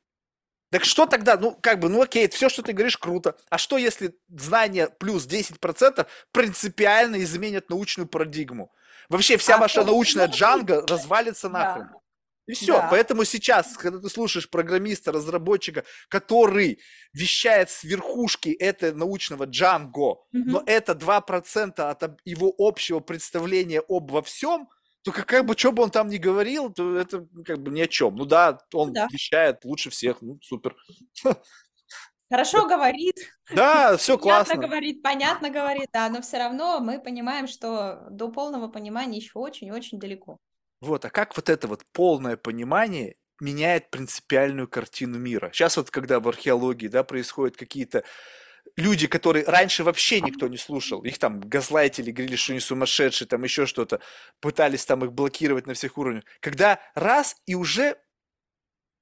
Так 0.70 0.84
что 0.84 1.06
тогда, 1.06 1.36
ну 1.36 1.56
как 1.60 1.78
бы, 1.78 1.88
ну 1.88 2.02
окей, 2.02 2.28
все, 2.28 2.48
что 2.48 2.62
ты 2.62 2.72
говоришь, 2.72 2.98
круто. 2.98 3.36
А 3.48 3.58
что 3.58 3.78
если 3.78 4.18
знания 4.28 4.88
плюс 4.88 5.26
10% 5.26 6.06
принципиально 6.32 7.22
изменят 7.22 7.70
научную 7.70 8.08
парадигму? 8.08 8.72
Вообще 9.08 9.36
вся 9.36 9.54
А 9.56 9.58
ваша 9.58 9.84
научная 9.84 10.26
быть, 10.26 10.36
джанга 10.36 10.84
развалится 10.86 11.48
Да. 11.92 12.03
И 12.46 12.52
все. 12.52 12.82
Да. 12.82 12.88
Поэтому 12.90 13.24
сейчас, 13.24 13.76
когда 13.76 13.98
ты 13.98 14.08
слушаешь 14.08 14.50
программиста, 14.50 15.12
разработчика, 15.12 15.84
который 16.08 16.78
вещает 17.12 17.70
с 17.70 17.84
верхушки 17.84 18.50
этого 18.50 18.96
научного 18.96 19.44
джанго, 19.44 20.16
но 20.46 20.58
Мгм. 20.58 20.64
это 20.66 20.94
2% 20.94 21.90
от 21.90 22.02
его 22.24 22.54
общего 22.58 23.00
представления 23.00 23.80
об 23.88 24.10
во 24.10 24.22
всем, 24.22 24.68
то 25.02 25.12
как, 25.12 25.26
как 25.26 25.44
бы, 25.46 25.54
что 25.56 25.72
бы 25.72 25.82
он 25.82 25.90
там 25.90 26.08
ни 26.08 26.16
говорил, 26.18 26.72
то 26.72 26.96
это 26.96 27.26
как 27.44 27.58
бы 27.62 27.70
ни 27.70 27.80
о 27.80 27.86
чем. 27.86 28.16
Ну 28.16 28.24
да, 28.26 28.58
он 28.72 28.92
Да. 28.92 29.06
вещает 29.10 29.64
лучше 29.64 29.90
всех, 29.90 30.22
ну 30.22 30.38
супер. 30.42 30.76
Хорошо 32.30 32.66
говорит, 32.66 33.14
Да, 33.50 33.96
все 33.96 34.18
понятно 34.18 34.56
классно. 34.56 34.56
говорит, 34.56 35.02
понятно 35.02 35.50
говорит, 35.50 35.88
да, 35.92 36.08
но 36.08 36.20
все 36.22 36.38
равно 36.38 36.80
мы 36.80 37.00
понимаем, 37.00 37.46
что 37.46 38.06
до 38.10 38.28
полного 38.30 38.68
понимания 38.68 39.18
еще 39.18 39.38
очень-очень 39.38 39.98
далеко. 39.98 40.38
Вот, 40.84 41.04
а 41.04 41.10
как 41.10 41.36
вот 41.36 41.48
это 41.48 41.66
вот 41.66 41.82
полное 41.92 42.36
понимание 42.36 43.16
меняет 43.40 43.90
принципиальную 43.90 44.68
картину 44.68 45.18
мира? 45.18 45.50
Сейчас 45.52 45.76
вот, 45.76 45.90
когда 45.90 46.20
в 46.20 46.28
археологии, 46.28 46.88
да, 46.88 47.04
происходят 47.04 47.56
какие-то 47.56 48.04
люди, 48.76 49.06
которые 49.06 49.46
раньше 49.46 49.82
вообще 49.82 50.20
никто 50.20 50.46
не 50.48 50.58
слушал, 50.58 51.02
их 51.02 51.18
там 51.18 51.40
газлайтили, 51.40 52.10
говорили, 52.10 52.36
что 52.36 52.52
они 52.52 52.60
сумасшедшие, 52.60 53.26
там 53.26 53.42
еще 53.44 53.66
что-то, 53.66 54.00
пытались 54.40 54.84
там 54.84 55.04
их 55.04 55.12
блокировать 55.12 55.66
на 55.66 55.74
всех 55.74 55.96
уровнях. 55.96 56.24
Когда 56.40 56.80
раз 56.94 57.36
и 57.46 57.54
уже 57.54 57.96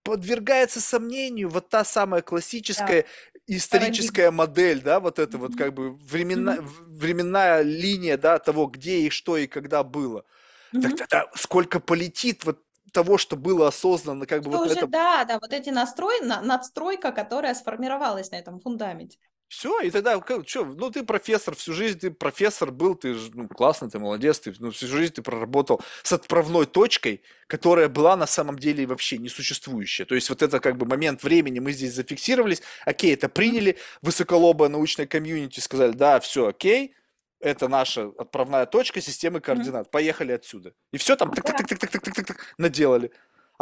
подвергается 0.05 0.81
сомнению 0.81 1.49
вот 1.49 1.69
та 1.69 1.85
самая 1.85 2.23
классическая 2.23 3.03
да. 3.03 3.09
историческая 3.47 4.31
Парадигма. 4.31 4.47
модель, 4.47 4.81
да, 4.83 5.01
вот 5.01 5.19
это 5.19 5.37
mm-hmm. 5.37 5.41
вот 5.41 5.57
как 5.57 5.75
бы 5.75 5.95
времена, 5.95 6.57
mm-hmm. 6.57 6.99
временная 6.99 7.63
линия, 7.63 8.17
да, 8.17 8.39
того, 8.39 8.67
где 8.67 9.01
и 9.01 9.11
что 9.11 9.37
и 9.37 9.47
когда 9.47 9.83
было. 9.83 10.25
Mm-hmm. 10.73 10.83
Так 10.83 10.97
тогда 10.97 11.27
сколько 11.35 11.81
полетит 11.81 12.45
вот 12.45 12.63
того, 12.93 13.19
что 13.19 13.37
было 13.37 13.69
осознанно, 13.69 14.27
как 14.27 14.43
бы 14.43 14.51
что 14.51 14.59
вот 14.59 14.67
уже, 14.67 14.79
это... 14.79 14.87
Да, 14.87 15.25
да, 15.25 15.39
вот 15.41 15.53
эти 15.53 15.71
настрой, 15.71 16.21
надстройка, 16.21 17.11
которая 17.11 17.55
сформировалась 17.55 18.31
на 18.31 18.37
этом 18.37 18.61
фундаменте. 18.61 19.19
Все, 19.49 19.81
и 19.81 19.91
тогда, 19.91 20.19
что, 20.47 20.65
ну 20.65 20.91
ты 20.91 21.03
профессор, 21.03 21.55
всю 21.55 21.75
жизнь 21.75 21.99
ты 21.99 22.11
профессор 22.11 22.71
был, 22.71 22.95
ты 22.95 23.15
ну, 23.35 23.49
классно, 23.49 23.91
ты 23.91 23.99
молодец, 23.99 24.41
ты 24.41 24.55
ну, 24.59 24.71
всю 24.71 24.87
жизнь 24.87 25.13
ты 25.13 25.21
проработал 25.21 25.83
с 26.03 26.11
отправной 26.11 26.65
точкой, 26.65 27.21
которая 27.49 27.91
была 27.91 28.17
на 28.17 28.27
самом 28.27 28.59
деле 28.59 28.87
вообще 28.87 29.19
несуществующая. 29.19 30.07
То 30.07 30.15
есть 30.15 30.31
вот 30.31 30.41
это 30.41 30.59
как 30.59 30.79
бы 30.79 30.87
момент 30.87 31.23
времени, 31.23 31.59
мы 31.59 31.73
здесь 31.73 31.93
зафиксировались, 31.93 32.63
окей, 32.87 33.13
это 33.13 33.29
приняли, 33.29 33.77
высоколобая 34.01 34.71
научная 34.71 35.07
комьюнити 35.07 35.61
сказали, 35.61 35.93
да, 35.93 36.19
все, 36.21 36.47
окей, 36.47 36.95
это 37.43 37.69
наша 37.69 38.13
отправная 38.19 38.67
точка 38.67 39.01
системы 39.01 39.41
координат, 39.41 39.91
поехали 39.91 40.33
отсюда. 40.33 40.73
И 40.93 40.97
все 40.97 41.17
там 41.17 41.33
так-так-так-так-так-так 41.33 42.55
наделали. 42.57 43.11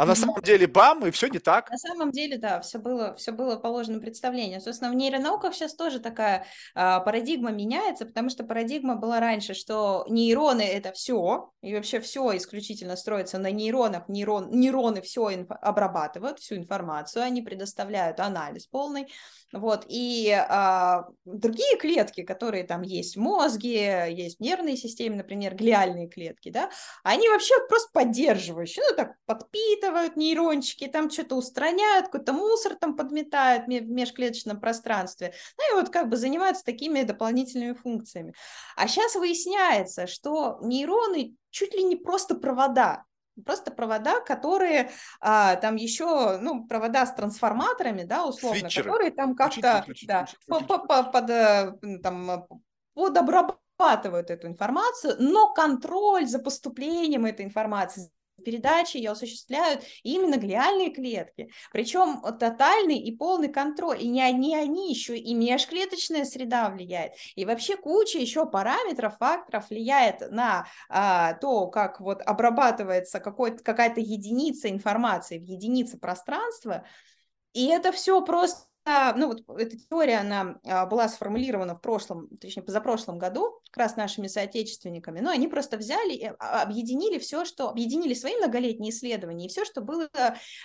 А 0.01 0.05
на 0.07 0.15
самом 0.15 0.41
деле 0.41 0.65
бам, 0.65 1.05
и 1.05 1.11
все 1.11 1.27
не 1.27 1.37
так. 1.37 1.69
На 1.69 1.77
самом 1.77 2.09
деле, 2.09 2.39
да, 2.39 2.59
все 2.61 2.79
было, 2.79 3.13
все 3.17 3.31
было 3.31 3.57
положено 3.57 3.99
представление. 3.99 4.59
Собственно, 4.59 4.89
в 4.89 4.95
нейронауках 4.95 5.53
сейчас 5.53 5.75
тоже 5.75 5.99
такая 5.99 6.47
а, 6.73 7.01
парадигма 7.01 7.51
меняется, 7.51 8.07
потому 8.07 8.31
что 8.31 8.43
парадигма 8.43 8.95
была 8.95 9.19
раньше, 9.19 9.53
что 9.53 10.03
нейроны 10.09 10.63
это 10.63 10.91
все, 10.91 11.51
и 11.61 11.75
вообще 11.75 11.99
все 11.99 12.35
исключительно 12.35 12.95
строится 12.95 13.37
на 13.37 13.51
нейронах. 13.51 14.09
Нейрон, 14.09 14.49
нейроны 14.49 15.03
все 15.03 15.29
инф- 15.29 15.53
обрабатывают, 15.53 16.39
всю 16.39 16.55
информацию, 16.55 17.23
они 17.23 17.43
предоставляют 17.43 18.19
анализ 18.19 18.65
полный. 18.65 19.05
Вот, 19.53 19.85
и 19.87 20.31
а, 20.31 21.05
другие 21.25 21.77
клетки, 21.77 22.23
которые 22.23 22.63
там 22.63 22.81
есть 22.81 23.17
в 23.17 23.19
мозге, 23.19 24.07
есть 24.09 24.37
в 24.37 24.39
нервной 24.39 24.77
системе, 24.77 25.17
например, 25.17 25.55
глиальные 25.55 26.07
клетки, 26.07 26.49
да, 26.49 26.71
они 27.03 27.27
вообще 27.29 27.53
просто 27.67 27.89
поддерживающие, 27.93 28.83
ну, 28.89 28.95
так 28.95 29.15
подпитывают 29.25 29.90
нейрончики, 30.15 30.87
там 30.87 31.09
что-то 31.09 31.35
устраняют, 31.35 32.07
какой-то 32.07 32.33
мусор 32.33 32.75
там 32.75 32.95
подметают 32.95 33.65
в 33.65 33.67
межклеточном 33.67 34.59
пространстве, 34.59 35.33
ну, 35.57 35.71
и 35.71 35.81
вот 35.81 35.91
как 35.91 36.09
бы 36.09 36.17
занимаются 36.17 36.63
такими 36.63 37.03
дополнительными 37.03 37.73
функциями. 37.73 38.33
А 38.75 38.87
сейчас 38.87 39.15
выясняется, 39.15 40.07
что 40.07 40.59
нейроны 40.61 41.35
чуть 41.49 41.73
ли 41.73 41.83
не 41.83 41.95
просто 41.95 42.35
провода, 42.35 43.05
Просто 43.45 43.71
провода, 43.71 44.19
которые 44.19 44.91
а, 45.21 45.55
там 45.55 45.77
еще, 45.77 46.37
ну, 46.39 46.67
провода 46.67 47.05
с 47.05 47.13
трансформаторами, 47.13 48.03
да, 48.03 48.25
условно, 48.25 48.59
Свитчеры. 48.59 48.83
которые 48.83 49.11
там 49.11 49.35
как-то 49.35 49.85
да, 50.03 50.27
под, 50.47 50.67
под, 51.11 51.29
э, 51.29 51.73
там, 52.03 52.47
подобрабатывают 52.93 54.29
эту 54.29 54.47
информацию, 54.47 55.15
но 55.19 55.53
контроль 55.53 56.27
за 56.27 56.39
поступлением 56.39 57.25
этой 57.25 57.45
информации, 57.45 58.11
передачи 58.43 58.97
ее 58.97 59.11
осуществляют 59.11 59.83
именно 60.03 60.37
глиальные 60.37 60.91
клетки. 60.91 61.51
Причем 61.71 62.21
тотальный 62.39 62.97
и 62.97 63.15
полный 63.15 63.49
контроль. 63.49 64.01
И 64.01 64.07
не 64.07 64.21
одни 64.21 64.55
они, 64.55 64.89
еще 64.89 65.17
и 65.17 65.33
межклеточная 65.33 66.25
среда 66.25 66.69
влияет. 66.69 67.13
И 67.35 67.45
вообще 67.45 67.77
куча 67.77 68.19
еще 68.19 68.45
параметров, 68.45 69.17
факторов 69.19 69.69
влияет 69.69 70.31
на 70.31 70.65
а, 70.89 71.33
то, 71.35 71.67
как 71.67 71.99
вот 71.99 72.21
обрабатывается 72.21 73.19
какая-то 73.19 73.99
единица 73.99 74.69
информации 74.69 75.37
в 75.37 75.43
единице 75.43 75.97
пространства. 75.97 76.85
И 77.53 77.67
это 77.67 77.91
все 77.91 78.21
просто 78.23 78.70
ну 78.85 79.27
вот 79.27 79.59
эта 79.59 79.77
теория, 79.77 80.19
она 80.19 80.59
а, 80.65 80.85
была 80.87 81.07
сформулирована 81.07 81.75
в 81.75 81.81
прошлом, 81.81 82.29
точнее, 82.39 82.63
позапрошлом 82.63 83.19
году, 83.19 83.61
как 83.69 83.77
раз 83.77 83.95
нашими 83.95 84.27
соотечественниками, 84.27 85.19
но 85.19 85.29
они 85.29 85.47
просто 85.47 85.77
взяли 85.77 86.13
и 86.13 86.25
а, 86.25 86.63
объединили 86.63 87.19
все, 87.19 87.45
что, 87.45 87.69
объединили 87.69 88.13
свои 88.15 88.35
многолетние 88.37 88.91
исследования 88.91 89.45
и 89.45 89.49
все, 89.49 89.65
что 89.65 89.81
было 89.81 90.09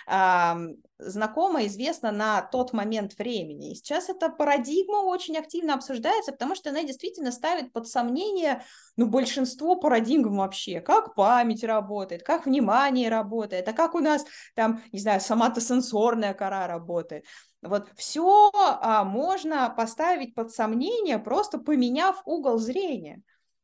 а, 0.07 0.57
знакомо, 0.97 1.65
известно 1.67 2.11
на 2.11 2.41
тот 2.41 2.73
момент 2.73 3.17
времени. 3.17 3.71
И 3.71 3.75
сейчас 3.75 4.09
эта 4.09 4.29
парадигма 4.29 5.03
очень 5.03 5.37
активно 5.37 5.75
обсуждается, 5.75 6.31
потому 6.31 6.55
что 6.55 6.71
она 6.71 6.83
действительно 6.83 7.31
ставит 7.31 7.71
под 7.71 7.87
сомнение 7.87 8.63
ну, 8.95 9.07
большинство 9.07 9.75
парадигм 9.75 10.37
вообще, 10.37 10.81
как 10.81 11.13
память 11.13 11.63
работает, 11.63 12.23
как 12.23 12.47
внимание 12.47 13.09
работает, 13.09 13.67
а 13.69 13.73
как 13.73 13.93
у 13.93 13.99
нас 13.99 14.25
там, 14.55 14.81
не 14.91 14.99
знаю, 14.99 15.21
соматосенсорная 15.21 16.33
кора 16.33 16.67
работает. 16.67 17.25
Вот 17.61 17.89
все 17.95 18.51
а, 18.53 19.03
можно 19.03 19.69
поставить 19.75 20.35
под 20.35 20.51
сомнение, 20.51 21.17
просто 21.17 21.57
поменяв 21.57 22.21
угол 22.25 22.57
зрения. 22.59 23.21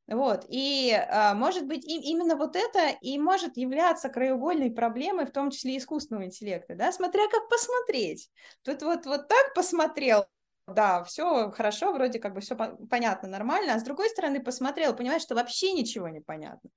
Вот, 0.07 0.45
и, 0.49 0.91
а, 0.91 1.33
может 1.33 1.65
быть, 1.65 1.85
и, 1.85 2.11
именно 2.11 2.35
вот 2.35 2.57
это 2.57 2.89
и 3.01 3.17
может 3.17 3.55
являться 3.55 4.09
краеугольной 4.09 4.71
проблемой, 4.71 5.25
в 5.25 5.31
том 5.31 5.49
числе 5.49 5.77
искусственного 5.77 6.25
интеллекта, 6.25 6.75
да, 6.75 6.91
смотря 6.91 7.29
как 7.29 7.47
посмотреть. 7.47 8.29
Тут 8.63 8.81
вот, 8.81 9.05
вот 9.05 9.29
так 9.29 9.53
посмотрел, 9.53 10.25
да, 10.67 11.03
все 11.05 11.51
хорошо, 11.51 11.93
вроде 11.93 12.19
как 12.19 12.33
бы 12.33 12.41
все 12.41 12.55
понятно, 12.89 13.29
нормально, 13.29 13.75
а 13.75 13.79
с 13.79 13.83
другой 13.83 14.09
стороны 14.09 14.43
посмотрел, 14.43 14.93
понимаешь, 14.93 15.21
что 15.21 15.35
вообще 15.35 15.71
ничего 15.71 16.09
не 16.09 16.19
понятно. 16.19 16.69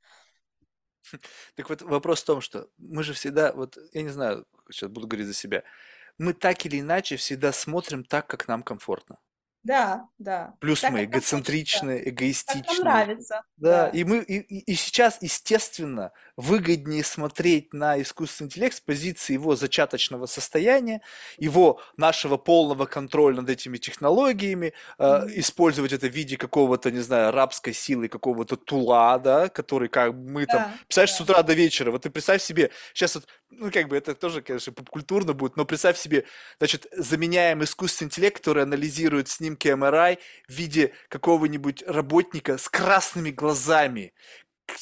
Так 1.57 1.69
вот 1.69 1.83
вопрос 1.83 2.23
в 2.23 2.27
том, 2.27 2.41
что 2.41 2.69
мы 2.79 3.03
же 3.03 3.13
всегда, 3.13 3.53
вот 3.53 3.77
я 3.93 4.03
не 4.03 4.11
знаю, 4.11 4.47
сейчас 4.71 4.91
буду 4.91 5.07
говорить 5.09 5.27
за 5.27 5.35
себя, 5.35 5.65
мы 6.19 6.33
так 6.33 6.67
или 6.67 6.81
иначе 6.81 7.17
всегда 7.17 7.53
смотрим 7.53 8.05
так, 8.05 8.27
как 8.27 8.49
нам 8.49 8.63
комфортно. 8.63 9.19
Да, 9.67 10.09
да. 10.19 10.55
Плюс 10.61 10.81
так, 10.81 10.93
мы 10.93 11.05
эгоцентричные, 11.05 12.09
эгоистичные. 12.09 12.63
Так 12.63 12.85
нам 12.85 12.85
нравится. 12.85 13.43
Да, 13.57 13.87
да. 13.87 13.89
и 13.89 14.05
мы 14.05 14.19
и, 14.19 14.39
и 14.39 14.75
сейчас, 14.77 15.19
естественно, 15.21 16.13
выгоднее 16.37 17.03
смотреть 17.03 17.73
на 17.73 18.01
искусственный 18.01 18.47
интеллект 18.47 18.77
с 18.77 18.81
позиции 18.81 19.33
его 19.33 19.57
зачаточного 19.57 20.27
состояния, 20.27 21.03
его 21.37 21.81
нашего 21.97 22.37
полного 22.37 22.87
контроля 22.87 23.39
над 23.41 23.51
этими 23.51 23.79
технологиями, 23.79 24.73
mm-hmm. 25.01 25.31
э, 25.31 25.41
использовать 25.41 25.93
это 25.93 26.07
в 26.07 26.13
виде 26.13 26.37
какого-то, 26.37 26.93
не 26.93 27.01
знаю, 27.01 27.33
рабской 27.33 27.73
силы, 27.73 28.07
какого-то 28.07 28.57
тула, 28.57 29.19
да, 29.19 29.49
который 29.49 29.89
как 29.89 30.15
мы 30.15 30.47
там, 30.47 30.63
да, 30.63 30.75
представляешь, 30.87 31.11
да. 31.11 31.17
с 31.17 31.21
утра 31.23 31.43
до 31.43 31.55
вечера, 31.55 31.91
вот 31.91 32.03
ты 32.03 32.11
представь 32.11 32.41
себе, 32.41 32.71
сейчас 32.95 33.17
вот, 33.17 33.27
ну 33.51 33.71
как 33.71 33.89
бы 33.89 33.97
это 33.97 34.15
тоже, 34.15 34.43
конечно, 34.43 34.73
попкультурно 34.73 35.33
будет, 35.33 35.57
но 35.57 35.65
представь 35.65 35.99
себе, 35.99 36.25
значит, 36.59 36.87
заменяем 36.93 37.63
искусственный 37.63 38.09
интеллект, 38.09 38.39
который 38.39 38.63
анализирует 38.63 39.29
снимки 39.29 39.69
МРИ 39.69 40.19
в 40.49 40.53
виде 40.53 40.93
какого-нибудь 41.09 41.83
работника 41.87 42.59
с 42.59 42.69
красными 42.69 43.31
глазами, 43.31 44.13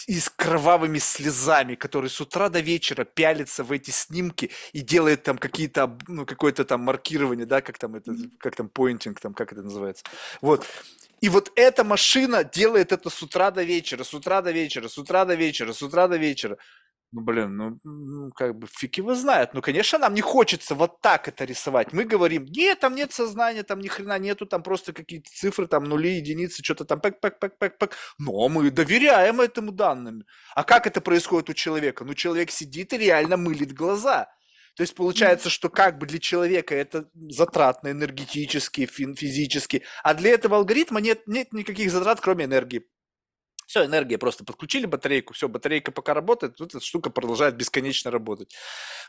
и 0.06 0.18
с 0.18 0.30
кровавыми 0.30 0.98
слезами, 0.98 1.74
который 1.74 2.10
с 2.10 2.20
утра 2.20 2.48
до 2.48 2.60
вечера 2.60 3.04
пялится 3.04 3.64
в 3.64 3.72
эти 3.72 3.90
снимки 3.90 4.50
и 4.72 4.80
делает 4.80 5.22
там 5.22 5.38
какие-то, 5.38 5.98
ну, 6.08 6.26
какое-то 6.26 6.64
там 6.64 6.80
маркирование, 6.80 7.46
да, 7.46 7.60
как 7.60 7.78
там 7.78 7.94
это, 7.96 8.14
как 8.38 8.56
там 8.56 8.68
поинтинг, 8.68 9.20
там, 9.20 9.34
как 9.34 9.52
это 9.52 9.62
называется. 9.62 10.04
Вот. 10.40 10.66
И 11.20 11.28
вот 11.28 11.52
эта 11.56 11.84
машина 11.84 12.44
делает 12.44 12.92
это 12.92 13.08
с 13.08 13.22
утра 13.22 13.50
до 13.50 13.62
вечера, 13.62 14.04
с 14.04 14.14
утра 14.14 14.42
до 14.42 14.52
вечера, 14.52 14.88
с 14.88 14.98
утра 14.98 15.24
до 15.24 15.34
вечера, 15.34 15.72
с 15.72 15.82
утра 15.82 16.08
до 16.08 16.16
вечера. 16.16 16.58
Ну, 17.14 17.20
блин, 17.20 17.78
ну, 17.84 18.30
как 18.32 18.58
бы 18.58 18.66
фиг 18.66 18.98
его 18.98 19.14
знает. 19.14 19.54
Ну, 19.54 19.62
конечно, 19.62 20.00
нам 20.00 20.14
не 20.14 20.20
хочется 20.20 20.74
вот 20.74 21.00
так 21.00 21.28
это 21.28 21.44
рисовать. 21.44 21.92
Мы 21.92 22.02
говорим, 22.02 22.44
нет, 22.46 22.80
там 22.80 22.96
нет 22.96 23.12
сознания, 23.12 23.62
там 23.62 23.78
ни 23.78 23.86
хрена 23.86 24.18
нету, 24.18 24.46
там 24.46 24.64
просто 24.64 24.92
какие-то 24.92 25.30
цифры, 25.30 25.68
там 25.68 25.84
нули, 25.84 26.16
единицы, 26.16 26.64
что-то 26.64 26.84
там 26.84 27.00
пэк, 27.00 27.20
пэк, 27.20 27.38
пэк, 27.38 27.56
пэк, 27.56 27.78
пэк. 27.78 27.92
Но 28.18 28.48
мы 28.48 28.68
доверяем 28.72 29.40
этому 29.40 29.70
данным. 29.70 30.24
А 30.56 30.64
как 30.64 30.88
это 30.88 31.00
происходит 31.00 31.50
у 31.50 31.54
человека? 31.54 32.04
Ну, 32.04 32.14
человек 32.14 32.50
сидит 32.50 32.92
и 32.92 32.98
реально 32.98 33.36
мылит 33.36 33.72
глаза. 33.72 34.26
То 34.76 34.80
есть 34.80 34.96
получается, 34.96 35.50
что 35.50 35.68
как 35.68 35.98
бы 35.98 36.06
для 36.06 36.18
человека 36.18 36.74
это 36.74 37.08
затратно 37.14 37.92
энергетически, 37.92 38.86
физически, 38.86 39.84
а 40.02 40.14
для 40.14 40.32
этого 40.32 40.56
алгоритма 40.56 41.00
нет, 41.00 41.28
нет 41.28 41.52
никаких 41.52 41.92
затрат, 41.92 42.20
кроме 42.20 42.46
энергии. 42.46 42.84
Все, 43.66 43.84
энергия 43.84 44.18
просто 44.18 44.44
подключили 44.44 44.86
батарейку, 44.86 45.34
все, 45.34 45.48
батарейка 45.48 45.92
пока 45.92 46.14
работает, 46.14 46.56
тут 46.56 46.74
эта 46.74 46.84
штука 46.84 47.10
продолжает 47.10 47.56
бесконечно 47.56 48.10
работать. 48.10 48.54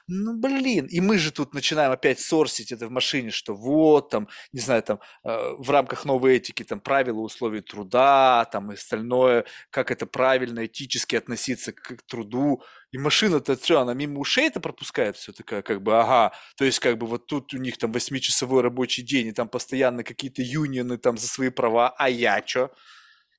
Ну, 0.07 0.37
блин, 0.37 0.85
и 0.85 1.01
мы 1.01 1.17
же 1.17 1.31
тут 1.31 1.53
начинаем 1.53 1.91
опять 1.91 2.19
сорсить 2.19 2.71
это 2.71 2.87
в 2.87 2.91
машине, 2.91 3.31
что 3.31 3.55
вот 3.55 4.09
там, 4.09 4.27
не 4.53 4.59
знаю, 4.59 4.83
там 4.83 4.99
э, 5.23 5.53
в 5.57 5.69
рамках 5.69 6.05
новой 6.05 6.37
этики 6.37 6.63
там 6.63 6.79
правила 6.79 7.19
условий 7.19 7.61
труда, 7.61 8.47
там 8.51 8.71
и 8.71 8.75
остальное, 8.75 9.45
как 9.71 9.91
это 9.91 10.05
правильно 10.05 10.65
этически 10.65 11.15
относиться 11.15 11.71
к, 11.73 11.81
к 11.81 12.01
труду. 12.03 12.63
И 12.91 12.97
машина-то 12.97 13.57
что, 13.61 13.81
она 13.81 13.93
мимо 13.93 14.19
ушей 14.19 14.47
это 14.47 14.59
пропускает 14.59 15.17
все 15.17 15.33
такая, 15.33 15.61
как 15.61 15.81
бы, 15.81 15.99
ага, 15.99 16.33
то 16.55 16.65
есть 16.65 16.79
как 16.79 16.97
бы 16.97 17.07
вот 17.07 17.27
тут 17.27 17.53
у 17.53 17.57
них 17.57 17.77
там 17.77 17.91
восьмичасовой 17.91 18.61
рабочий 18.61 19.03
день, 19.03 19.27
и 19.27 19.31
там 19.33 19.49
постоянно 19.49 20.03
какие-то 20.03 20.41
юнионы 20.41 20.97
там 20.97 21.17
за 21.17 21.27
свои 21.27 21.49
права, 21.49 21.93
а 21.97 22.09
я 22.09 22.41
что? 22.45 22.71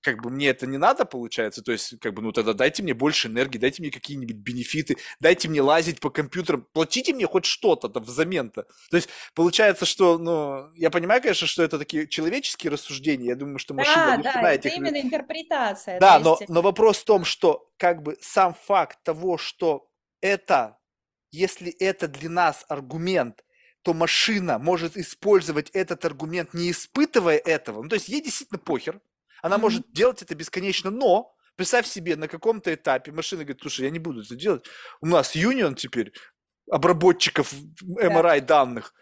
Как 0.06 0.22
бы 0.22 0.30
мне 0.30 0.50
это 0.50 0.68
не 0.68 0.78
надо, 0.78 1.04
получается, 1.04 1.62
то 1.62 1.72
есть, 1.72 1.98
как 1.98 2.14
бы, 2.14 2.22
ну, 2.22 2.30
тогда 2.30 2.52
дайте 2.52 2.80
мне 2.84 2.94
больше 2.94 3.26
энергии, 3.26 3.58
дайте 3.58 3.82
мне 3.82 3.90
какие-нибудь 3.90 4.36
бенефиты, 4.36 4.98
дайте 5.18 5.48
мне 5.48 5.60
лазить 5.60 5.98
по 5.98 6.10
компьютерам, 6.10 6.64
платите 6.72 7.12
мне 7.12 7.26
хоть 7.26 7.44
что-то 7.44 7.88
там 7.88 8.04
взамен-то. 8.04 8.66
То 8.88 8.96
есть, 8.96 9.08
получается, 9.34 9.84
что, 9.84 10.16
ну, 10.16 10.70
я 10.76 10.90
понимаю, 10.90 11.20
конечно, 11.20 11.48
что 11.48 11.64
это 11.64 11.76
такие 11.76 12.06
человеческие 12.06 12.70
рассуждения, 12.70 13.30
я 13.30 13.34
думаю, 13.34 13.58
что 13.58 13.74
машина 13.74 14.20
да, 14.22 14.32
да, 14.34 14.52
это 14.52 14.68
этих... 14.68 14.78
именно 14.78 15.00
интерпретация. 15.00 15.98
Да, 15.98 16.20
но, 16.20 16.38
но 16.46 16.62
вопрос 16.62 16.98
в 16.98 17.04
том, 17.04 17.24
что, 17.24 17.66
как 17.76 18.04
бы, 18.04 18.16
сам 18.20 18.54
факт 18.54 19.02
того, 19.02 19.38
что 19.38 19.90
это, 20.20 20.78
если 21.32 21.72
это 21.72 22.06
для 22.06 22.30
нас 22.30 22.64
аргумент, 22.68 23.42
то 23.82 23.92
машина 23.92 24.60
может 24.60 24.96
использовать 24.96 25.70
этот 25.70 26.04
аргумент, 26.04 26.54
не 26.54 26.70
испытывая 26.70 27.38
этого. 27.38 27.82
Ну, 27.82 27.88
то 27.88 27.94
есть 27.94 28.08
ей 28.08 28.22
действительно 28.22 28.60
похер, 28.60 29.00
она 29.46 29.56
mm-hmm. 29.56 29.60
может 29.60 29.92
делать 29.92 30.22
это 30.22 30.34
бесконечно, 30.34 30.90
но 30.90 31.34
представь 31.56 31.86
себе, 31.86 32.16
на 32.16 32.28
каком-то 32.28 32.74
этапе 32.74 33.12
машина 33.12 33.44
говорит, 33.44 33.62
слушай, 33.62 33.84
я 33.84 33.90
не 33.90 33.98
буду 33.98 34.22
это 34.22 34.34
делать. 34.34 34.66
У 35.00 35.06
нас 35.06 35.34
юнион 35.34 35.74
теперь 35.74 36.12
обработчиков 36.70 37.52
MRI 37.82 38.40
данных. 38.40 38.92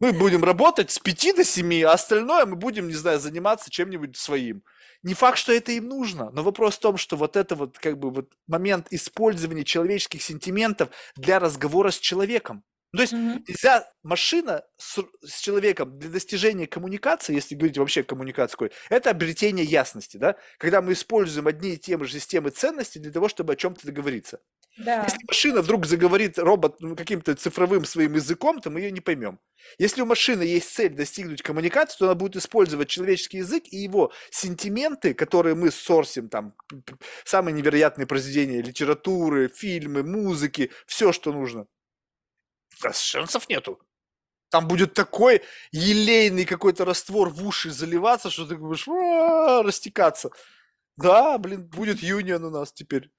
Мы 0.00 0.12
будем 0.12 0.42
работать 0.42 0.90
с 0.90 0.98
5 0.98 1.36
до 1.36 1.44
7, 1.44 1.84
а 1.84 1.92
остальное 1.92 2.46
мы 2.46 2.56
будем, 2.56 2.88
не 2.88 2.94
знаю, 2.94 3.20
заниматься 3.20 3.70
чем-нибудь 3.70 4.16
своим. 4.16 4.62
Не 5.02 5.14
факт, 5.14 5.38
что 5.38 5.52
это 5.52 5.72
им 5.72 5.88
нужно, 5.88 6.30
но 6.30 6.42
вопрос 6.42 6.76
в 6.76 6.80
том, 6.80 6.96
что 6.96 7.16
вот 7.16 7.36
это 7.36 7.54
вот 7.54 7.78
как 7.78 7.98
бы 7.98 8.10
вот 8.10 8.32
момент 8.48 8.88
использования 8.90 9.64
человеческих 9.64 10.22
сентиментов 10.22 10.88
для 11.14 11.38
разговора 11.38 11.90
с 11.90 11.98
человеком. 11.98 12.64
Ну, 12.96 12.98
то 12.98 13.02
есть 13.02 13.12
mm-hmm. 13.12 13.42
нельзя 13.46 13.90
машина 14.02 14.64
с, 14.78 15.04
с 15.22 15.40
человеком 15.40 15.98
для 15.98 16.08
достижения 16.08 16.66
коммуникации, 16.66 17.34
если 17.34 17.54
говорить 17.54 17.76
вообще 17.76 18.02
коммуникации, 18.02 18.70
это 18.88 19.10
обретение 19.10 19.66
ясности, 19.66 20.16
да? 20.16 20.36
Когда 20.56 20.80
мы 20.80 20.94
используем 20.94 21.46
одни 21.46 21.74
и 21.74 21.76
те 21.76 22.02
же 22.02 22.08
системы 22.10 22.48
ценностей 22.50 22.98
для 22.98 23.10
того, 23.10 23.28
чтобы 23.28 23.52
о 23.52 23.56
чем-то 23.56 23.86
договориться. 23.86 24.40
Да. 24.78 25.04
Если 25.04 25.18
машина 25.28 25.60
вдруг 25.60 25.84
заговорит 25.84 26.38
робот 26.38 26.80
ну, 26.80 26.96
каким-то 26.96 27.34
цифровым 27.34 27.84
своим 27.84 28.14
языком, 28.14 28.60
то 28.60 28.70
мы 28.70 28.80
ее 28.80 28.90
не 28.90 29.00
поймем. 29.00 29.40
Если 29.78 30.00
у 30.00 30.06
машины 30.06 30.42
есть 30.42 30.72
цель 30.72 30.94
достигнуть 30.94 31.42
коммуникации, 31.42 31.98
то 31.98 32.04
она 32.06 32.14
будет 32.14 32.36
использовать 32.36 32.88
человеческий 32.88 33.38
язык 33.38 33.64
и 33.70 33.76
его 33.76 34.10
сентименты, 34.30 35.12
которые 35.12 35.54
мы 35.54 35.70
сорсим, 35.70 36.28
там, 36.30 36.54
самые 37.24 37.52
невероятные 37.52 38.06
произведения 38.06 38.62
литературы, 38.62 39.48
фильмы, 39.48 40.02
музыки, 40.02 40.70
все, 40.86 41.12
что 41.12 41.32
нужно 41.32 41.66
шансов 42.92 43.48
нету. 43.48 43.80
Там 44.50 44.68
будет 44.68 44.94
такой 44.94 45.42
елейный 45.72 46.44
какой-то 46.44 46.84
раствор 46.84 47.30
в 47.30 47.46
уши 47.46 47.70
заливаться, 47.70 48.30
что 48.30 48.46
ты 48.46 48.56
будешь 48.56 48.86
растекаться. 48.86 50.30
Да, 50.96 51.36
блин, 51.38 51.66
будет 51.66 52.00
юнион 52.00 52.44
у 52.44 52.50
нас 52.50 52.72
теперь, 52.72 53.10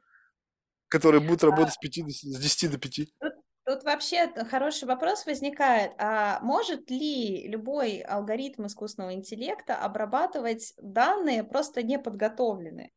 который 0.88 1.20
будет 1.20 1.44
работать 1.44 1.74
с, 1.74 1.78
5 1.78 2.06
до, 2.06 2.10
с 2.12 2.40
10 2.40 2.72
до 2.72 2.78
5. 2.78 2.96
Тут, 3.20 3.34
тут 3.66 3.84
вообще 3.84 4.32
хороший 4.50 4.88
вопрос 4.88 5.26
возникает. 5.26 5.92
А 6.00 6.40
может 6.40 6.90
ли 6.90 7.48
любой 7.48 8.00
алгоритм 8.00 8.66
искусственного 8.66 9.14
интеллекта 9.14 9.76
обрабатывать 9.76 10.74
данные 10.78 11.44
просто 11.44 11.84
неподготовленные? 11.84 12.92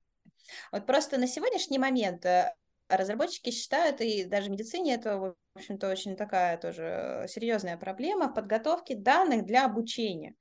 Вот 0.73 0.87
просто 0.87 1.19
на 1.19 1.27
сегодняшний 1.27 1.79
момент 1.79 2.25
э, 2.25 2.55
разработчики 2.91 3.51
считают, 3.51 4.01
и 4.01 4.25
даже 4.25 4.49
в 4.49 4.53
медицине 4.53 4.95
это, 4.95 5.17
в 5.17 5.35
общем-то, 5.55 5.89
очень 5.89 6.17
такая 6.17 6.59
тоже 6.59 7.27
серьезная 7.29 7.77
проблема 7.77 8.29
в 8.29 8.35
подготовке 8.35 8.95
данных 8.95 9.47
для 9.47 9.65
обучения. 9.65 10.35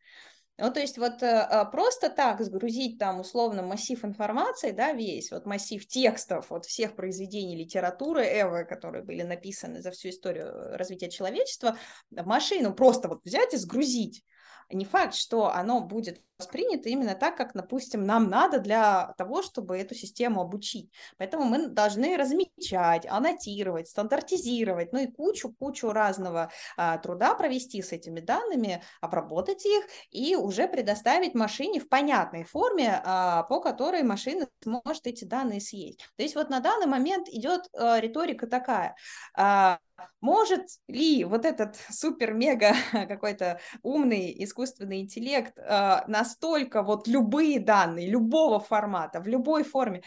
Ну, 0.58 0.74
то 0.74 0.82
есть 0.82 0.98
вот 0.98 1.24
э, 1.24 1.66
просто 1.72 2.10
так 2.10 2.42
сгрузить 2.42 3.00
там 3.00 3.22
условно 3.22 3.62
массив 3.62 4.04
информации, 4.04 4.72
да, 4.72 4.92
весь, 4.92 5.32
вот 5.32 5.46
массив 5.46 5.88
текстов 5.88 6.50
вот 6.50 6.66
всех 6.66 6.98
произведений 6.98 7.56
литературы 7.56 8.26
Эвы, 8.26 8.66
которые 8.66 9.06
были 9.06 9.22
написаны 9.22 9.82
за 9.82 9.92
всю 9.92 10.10
историю 10.10 10.76
развития 10.78 11.10
человечества, 11.10 11.78
в 12.12 12.26
машину 12.26 12.74
просто 12.74 13.08
вот 13.08 13.24
взять 13.24 13.54
и 13.54 13.58
сгрузить 13.58 14.26
не 14.72 14.86
факт, 14.86 15.16
что 15.16 15.54
оно 15.54 15.82
будет 15.82 16.22
воспринято 16.40 16.88
именно 16.90 17.16
так, 17.16 17.36
как, 17.36 17.54
допустим, 17.54 18.06
нам 18.06 18.30
надо 18.30 18.60
для 18.60 19.14
того, 19.18 19.42
чтобы 19.42 19.78
эту 19.78 19.94
систему 19.94 20.42
обучить. 20.42 20.90
Поэтому 21.18 21.44
мы 21.44 21.68
должны 21.68 22.16
размечать, 22.16 23.06
аннотировать, 23.06 23.90
стандартизировать, 23.90 24.94
ну 24.94 25.00
и 25.00 25.08
кучу-кучу 25.08 25.92
разного 25.92 26.50
а, 26.78 26.98
труда 26.98 27.36
провести 27.36 27.82
с 27.82 27.92
этими 27.92 28.22
данными, 28.22 28.82
обработать 29.02 29.66
их 29.66 29.84
и 30.12 30.36
уже 30.36 30.68
предоставить 30.68 31.36
машине 31.36 31.82
в 31.82 31.90
понятной 31.90 32.46
форме, 32.46 33.02
а, 33.04 33.44
по 33.44 33.60
которой 33.60 34.04
машина 34.04 34.48
сможет 34.64 35.08
эти 35.08 35.26
данные 35.26 35.60
съесть. 35.60 36.00
То 36.16 36.24
есть 36.24 36.36
вот 36.36 36.50
на 36.50 36.62
данный 36.62 36.88
момент 36.88 37.28
идет 37.28 37.68
а, 37.74 38.00
риторика 38.00 38.48
такая. 38.48 38.96
А, 39.36 39.80
может 40.22 40.66
ли 40.88 41.24
вот 41.24 41.46
этот 41.46 41.76
супер-мега 41.90 42.74
какой-то 42.92 43.60
умный 43.84 44.36
искусственный 44.44 45.02
интеллект 45.02 45.58
э, 45.58 46.02
настолько 46.08 46.84
вот 46.84 47.08
любые 47.08 47.60
данные, 47.60 48.10
любого 48.10 48.60
формата, 48.60 49.22
в 49.22 49.28
любой 49.28 49.64
форме 49.64 50.04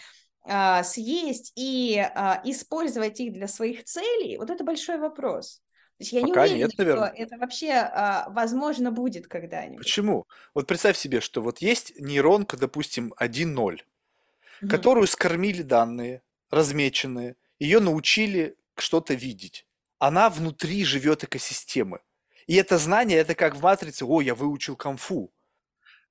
э, 0.47 0.83
съесть 0.85 1.53
и 1.57 1.97
э, 1.97 2.35
использовать 2.45 3.21
их 3.21 3.33
для 3.33 3.49
своих 3.49 3.85
целей, 3.85 4.37
вот 4.39 4.51
это 4.51 4.65
большой 4.65 4.99
вопрос. 4.99 5.61
То 5.99 6.05
есть 6.05 6.13
я 6.13 6.21
Пока 6.23 6.49
не 6.49 6.55
уверена, 6.55 6.69
нет, 6.69 6.79
наверное. 6.79 7.13
что 7.13 7.23
это 7.23 7.39
вообще 7.39 7.73
а, 7.73 8.29
возможно 8.31 8.91
будет 8.91 9.29
когда-нибудь. 9.29 9.85
Почему? 9.85 10.27
Вот 10.53 10.67
представь 10.67 10.97
себе, 10.97 11.21
что 11.21 11.43
вот 11.43 11.59
есть 11.59 11.93
нейронка, 12.01 12.57
допустим, 12.57 13.15
1.0, 13.21 13.55
угу. 13.55 14.69
которую 14.69 15.07
скормили 15.07 15.63
данные, 15.63 16.23
размеченные, 16.51 17.37
ее 17.61 17.79
научили 17.79 18.57
что-то 18.75 19.15
видеть 19.15 19.67
она 20.03 20.31
внутри 20.31 20.85
живет 20.85 21.23
экосистемы. 21.23 22.01
И 22.49 22.57
это 22.57 22.77
знание, 22.77 23.19
это 23.19 23.37
как 23.37 23.55
в 23.55 23.63
матрице, 23.63 24.05
о, 24.05 24.21
я 24.21 24.35
выучил 24.35 24.75
камфу. 24.75 25.33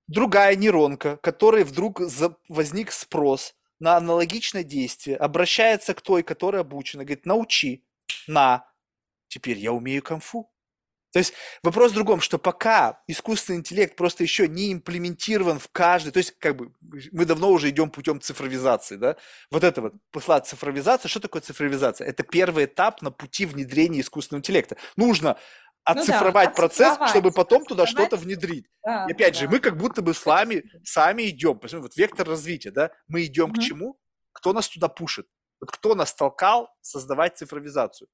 Другая 0.08 0.56
нейронка, 0.56 1.18
которой 1.18 1.66
вдруг 1.66 2.00
возник 2.48 2.94
спрос 2.94 3.54
на 3.80 3.98
аналогичное 3.98 4.64
действие, 4.64 5.18
обращается 5.18 5.94
к 5.94 6.00
той, 6.00 6.24
которая 6.24 6.62
обучена, 6.62 7.04
говорит, 7.04 7.26
научи, 7.26 7.84
на, 8.28 8.66
теперь 9.28 9.58
я 9.58 9.74
умею 9.74 10.02
камфу. 10.02 10.50
То 11.12 11.20
есть 11.20 11.34
вопрос 11.62 11.92
в 11.92 11.96
другом, 11.96 12.22
что 12.22 12.38
пока 12.38 13.02
искусственный 13.08 13.60
интеллект 13.60 13.96
просто 13.96 14.24
еще 14.24 14.48
не 14.48 14.72
имплементирован 14.72 15.60
в 15.60 15.68
каждый, 15.72 16.12
то 16.12 16.18
есть 16.18 16.38
как 16.40 16.56
бы 16.56 16.72
мы 17.12 17.26
давно 17.26 17.50
уже 17.50 17.70
идем 17.70 17.90
путем 17.90 18.22
цифровизации, 18.22 18.96
да, 18.96 19.18
вот 19.50 19.64
это 19.64 19.82
вот 19.82 19.94
посла 20.12 20.40
цифровизация, 20.40 21.10
что 21.10 21.20
такое 21.20 21.42
цифровизация? 21.42 22.08
Это 22.08 22.24
первый 22.24 22.66
этап 22.66 23.02
на 23.02 23.12
пути 23.12 23.46
внедрения 23.46 24.00
искусственного 24.00 24.40
интеллекта. 24.40 24.78
Нужно 24.96 25.38
отцифровать 25.84 26.50
ну 26.50 26.56
да, 26.56 26.56
процесс, 26.56 26.98
чтобы 27.10 27.32
потом 27.32 27.66
туда 27.66 27.86
что-то 27.86 28.16
внедрить. 28.16 28.68
Да, 28.84 29.06
и 29.10 29.12
опять 29.12 29.34
да. 29.34 29.40
же, 29.42 29.50
мы 29.50 29.60
как 29.60 29.78
будто 29.78 30.02
бы 30.02 30.14
с 30.14 30.26
вами 30.26 30.64
сами 30.84 31.24
идем, 31.30 31.60
вот 31.62 31.96
вектор 31.98 32.28
развития, 32.28 32.72
да, 32.72 32.92
мы 33.08 33.26
идем 33.26 33.52
угу. 33.52 33.60
к 33.60 33.64
чему? 33.64 34.00
Кто 34.32 34.54
нас 34.54 34.70
туда 34.70 34.88
пушит? 34.88 35.28
Вот 35.60 35.72
кто 35.72 35.94
нас 35.94 36.14
толкал 36.14 36.70
создавать 36.82 37.38
цифровизацию? 37.38 38.08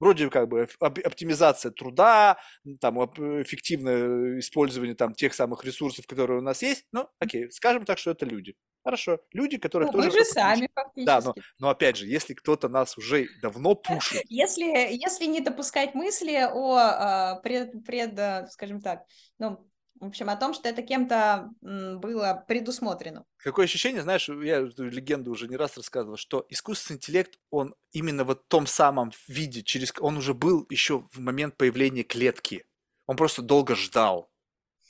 Вроде 0.00 0.28
как 0.30 0.48
бы 0.48 0.68
оптимизация 0.80 1.70
труда, 1.70 2.38
там, 2.80 2.98
эффективное 2.98 4.38
использование 4.40 4.94
там, 4.94 5.14
тех 5.14 5.34
самых 5.34 5.64
ресурсов, 5.64 6.06
которые 6.06 6.38
у 6.38 6.42
нас 6.42 6.62
есть. 6.62 6.86
Ну, 6.92 7.08
окей, 7.18 7.50
скажем 7.50 7.84
так, 7.84 7.98
что 7.98 8.10
это 8.10 8.26
люди. 8.26 8.54
Хорошо, 8.84 9.18
люди, 9.32 9.56
которые 9.56 9.86
ну, 9.86 9.92
тоже... 9.92 10.10
Мы 10.10 10.18
же 10.18 10.24
сами 10.26 10.68
фактически. 10.74 11.06
Да, 11.06 11.20
но, 11.22 11.34
но 11.58 11.70
опять 11.70 11.96
же, 11.96 12.06
если 12.06 12.34
кто-то 12.34 12.68
нас 12.68 12.98
уже 12.98 13.28
давно 13.40 13.74
пушит... 13.74 14.22
Если, 14.28 14.64
если 14.64 15.24
не 15.24 15.40
допускать 15.40 15.94
мысли 15.94 16.34
о 16.34 16.76
а, 16.76 17.40
пред, 17.40 17.82
пред, 17.84 18.50
скажем 18.50 18.82
так, 18.82 19.04
ну, 19.38 19.66
в 20.00 20.06
общем, 20.06 20.28
о 20.28 20.36
том, 20.36 20.54
что 20.54 20.68
это 20.68 20.82
кем-то 20.82 21.50
было 21.60 22.44
предусмотрено. 22.48 23.24
Какое 23.36 23.64
ощущение, 23.66 24.02
знаешь, 24.02 24.28
я 24.28 24.58
эту 24.58 24.84
легенду 24.84 25.30
уже 25.30 25.48
не 25.48 25.56
раз 25.56 25.76
рассказывал, 25.76 26.16
что 26.16 26.44
искусственный 26.48 26.96
интеллект, 26.96 27.38
он 27.50 27.74
именно 27.92 28.24
в 28.24 28.34
том 28.34 28.66
самом 28.66 29.12
виде, 29.28 29.62
через 29.62 29.92
он 30.00 30.16
уже 30.16 30.34
был 30.34 30.66
еще 30.68 31.06
в 31.12 31.20
момент 31.20 31.56
появления 31.56 32.02
клетки. 32.02 32.66
Он 33.06 33.16
просто 33.16 33.42
долго 33.42 33.76
ждал. 33.76 34.30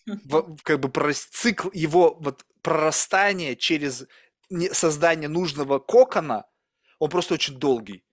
Как 0.63 0.81
бы 0.81 1.13
цикл 1.13 1.69
его 1.73 2.17
вот 2.21 2.45
прорастания 2.63 3.55
через 3.57 4.07
создания 4.73 5.29
нужного 5.29 5.79
кокона, 5.79 6.47
он 6.99 7.11
просто 7.11 7.35
очень 7.35 7.59
долгий. 7.59 8.05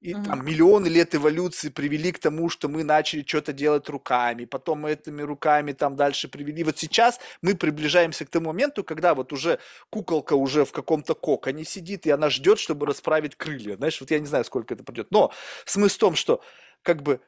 И 0.00 0.14
угу. 0.14 0.22
там 0.22 0.46
миллионы 0.46 0.86
лет 0.86 1.14
эволюции 1.16 1.70
привели 1.70 2.12
к 2.12 2.20
тому, 2.20 2.48
что 2.48 2.68
мы 2.68 2.84
начали 2.84 3.24
что-то 3.26 3.52
делать 3.52 3.88
руками, 3.88 4.44
потом 4.44 4.82
мы 4.82 4.92
этими 4.92 5.22
руками 5.22 5.72
там 5.72 5.96
дальше 5.96 6.28
привели. 6.28 6.62
Вот 6.62 6.78
сейчас 6.78 7.18
мы 7.42 7.56
приближаемся 7.56 8.24
к 8.24 8.30
тому 8.30 8.46
моменту, 8.48 8.84
когда 8.84 9.14
вот 9.14 9.32
уже 9.32 9.58
куколка 9.90 10.34
уже 10.34 10.64
в 10.64 10.70
каком-то 10.70 11.14
коконе 11.14 11.64
сидит, 11.64 12.06
и 12.06 12.10
она 12.10 12.30
ждет, 12.30 12.60
чтобы 12.60 12.86
расправить 12.86 13.34
крылья. 13.34 13.76
Знаешь, 13.76 14.00
вот 14.00 14.12
я 14.12 14.20
не 14.20 14.26
знаю, 14.26 14.44
сколько 14.44 14.74
это 14.74 14.84
пройдет. 14.84 15.08
Но 15.10 15.32
смысл 15.64 15.96
в 15.96 15.98
том, 15.98 16.14
что 16.14 16.42
как 16.82 17.02
бы 17.02 17.20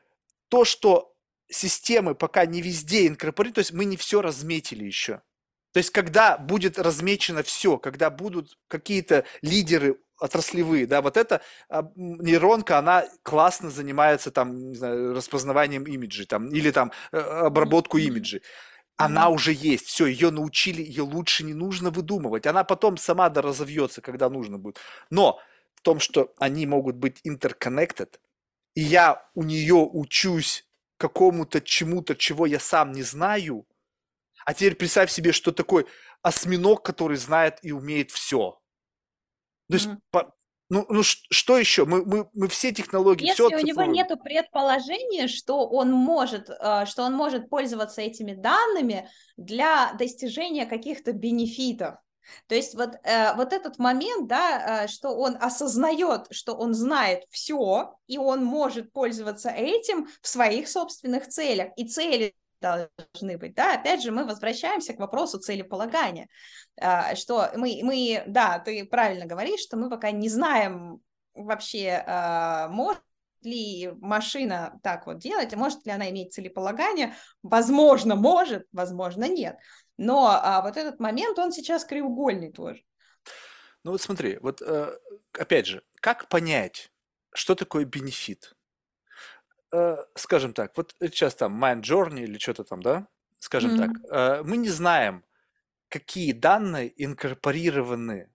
то, 0.48 0.64
что 0.64 1.12
системы 1.48 2.14
пока 2.14 2.46
не 2.46 2.62
везде 2.62 3.08
инкорпорируют, 3.08 3.56
то 3.56 3.60
есть 3.60 3.72
мы 3.72 3.84
не 3.84 3.96
все 3.96 4.22
разметили 4.22 4.84
еще. 4.84 5.22
То 5.72 5.78
есть, 5.78 5.90
когда 5.90 6.36
будет 6.36 6.78
размечено 6.78 7.42
все, 7.42 7.78
когда 7.78 8.10
будут 8.10 8.58
какие-то 8.68 9.24
лидеры 9.40 9.98
отраслевые, 10.20 10.86
да, 10.86 11.02
вот 11.02 11.16
эта 11.16 11.40
нейронка, 11.96 12.78
она 12.78 13.04
классно 13.22 13.70
занимается 13.70 14.30
там, 14.30 14.70
не 14.70 14.76
знаю, 14.76 15.14
распознаванием 15.14 15.84
имиджей, 15.84 16.26
там, 16.26 16.48
или 16.48 16.70
там 16.70 16.92
э, 17.12 17.18
обработку 17.18 17.98
имиджей. 17.98 18.42
Она 18.96 19.26
mm-hmm. 19.26 19.34
уже 19.34 19.52
есть, 19.52 19.86
все, 19.86 20.06
ее 20.06 20.30
научили, 20.30 20.82
ее 20.82 21.02
лучше 21.02 21.42
не 21.42 21.54
нужно 21.54 21.90
выдумывать. 21.90 22.46
Она 22.46 22.64
потом 22.64 22.98
сама 22.98 23.30
да 23.30 23.40
разовьется, 23.40 24.02
когда 24.02 24.28
нужно 24.28 24.58
будет. 24.58 24.78
Но 25.08 25.40
в 25.74 25.80
том, 25.80 26.00
что 26.00 26.34
они 26.38 26.66
могут 26.66 26.96
быть 26.96 27.20
interconnected, 27.26 28.18
и 28.74 28.82
я 28.82 29.26
у 29.34 29.42
нее 29.42 29.76
учусь 29.76 30.66
какому-то 30.98 31.62
чему-то, 31.62 32.14
чего 32.14 32.44
я 32.44 32.60
сам 32.60 32.92
не 32.92 33.02
знаю, 33.02 33.66
а 34.44 34.52
теперь 34.52 34.74
представь 34.74 35.10
себе, 35.10 35.32
что 35.32 35.52
такой 35.52 35.86
осьминог, 36.22 36.82
который 36.82 37.16
знает 37.16 37.58
и 37.62 37.72
умеет 37.72 38.10
все. 38.10 38.59
То 39.70 39.76
есть, 39.76 39.86
mm-hmm. 39.86 39.98
по, 40.10 40.34
ну, 40.70 40.86
ну 40.88 41.02
что 41.02 41.58
еще? 41.58 41.84
Мы, 41.84 42.04
мы, 42.04 42.28
мы 42.32 42.48
все 42.48 42.72
технологии, 42.72 43.26
Если 43.26 43.34
все 43.48 43.56
у 43.56 43.60
него 43.60 43.82
нет 43.84 44.08
предположения, 44.22 45.26
что 45.26 45.68
он 45.68 45.90
может, 45.90 46.48
э, 46.48 46.86
что 46.86 47.02
он 47.02 47.14
может 47.14 47.50
пользоваться 47.50 48.00
этими 48.00 48.34
данными 48.34 49.08
для 49.36 49.92
достижения 49.94 50.66
каких-то 50.66 51.12
бенефитов. 51.12 51.96
То 52.46 52.54
есть 52.54 52.74
вот, 52.74 52.90
э, 53.02 53.34
вот 53.34 53.52
этот 53.52 53.78
момент, 53.78 54.28
да, 54.28 54.84
э, 54.84 54.88
что 54.88 55.10
он 55.10 55.36
осознает, 55.40 56.26
что 56.30 56.54
он 56.54 56.74
знает 56.74 57.24
все, 57.30 57.96
и 58.06 58.18
он 58.18 58.44
может 58.44 58.92
пользоваться 58.92 59.50
этим 59.50 60.08
в 60.22 60.28
своих 60.28 60.68
собственных 60.68 61.26
целях. 61.28 61.70
И 61.76 61.88
цели 61.88 62.34
должны 62.60 63.38
быть, 63.38 63.54
да, 63.54 63.74
опять 63.74 64.02
же, 64.02 64.12
мы 64.12 64.24
возвращаемся 64.24 64.94
к 64.94 64.98
вопросу 64.98 65.38
целеполагания, 65.38 66.28
а, 66.80 67.14
что 67.14 67.50
мы, 67.56 67.80
мы, 67.82 68.22
да, 68.26 68.58
ты 68.58 68.84
правильно 68.84 69.26
говоришь, 69.26 69.60
что 69.60 69.76
мы 69.76 69.90
пока 69.90 70.10
не 70.10 70.28
знаем 70.28 71.00
вообще, 71.34 72.04
а, 72.06 72.68
может 72.68 73.02
ли 73.42 73.90
машина 74.00 74.78
так 74.82 75.06
вот 75.06 75.18
делать, 75.18 75.54
может 75.54 75.84
ли 75.86 75.92
она 75.92 76.10
иметь 76.10 76.34
целеполагание, 76.34 77.14
возможно, 77.42 78.14
может, 78.14 78.66
возможно, 78.72 79.28
нет, 79.28 79.56
но 79.96 80.28
а, 80.28 80.62
вот 80.62 80.76
этот 80.76 81.00
момент, 81.00 81.38
он 81.38 81.52
сейчас 81.52 81.84
краеугольный 81.84 82.52
тоже. 82.52 82.82
Ну 83.82 83.92
вот 83.92 84.02
смотри, 84.02 84.38
вот 84.42 84.60
э, 84.60 84.98
опять 85.38 85.66
же, 85.66 85.82
как 86.00 86.28
понять, 86.28 86.92
что 87.32 87.54
такое 87.54 87.84
бенефит? 87.84 88.54
Э, 89.72 89.98
скажем 90.16 90.52
так, 90.52 90.76
вот 90.76 90.96
сейчас 91.00 91.34
там 91.36 91.62
Mind 91.62 91.82
Journey 91.82 92.24
или 92.24 92.38
что-то 92.38 92.64
там, 92.64 92.82
да, 92.82 93.06
скажем 93.38 93.76
так, 93.78 93.90
э, 94.10 94.42
мы 94.44 94.56
не 94.56 94.68
знаем, 94.68 95.24
какие 95.88 96.32
данные 96.32 96.92
инкорпорированы 96.96 98.30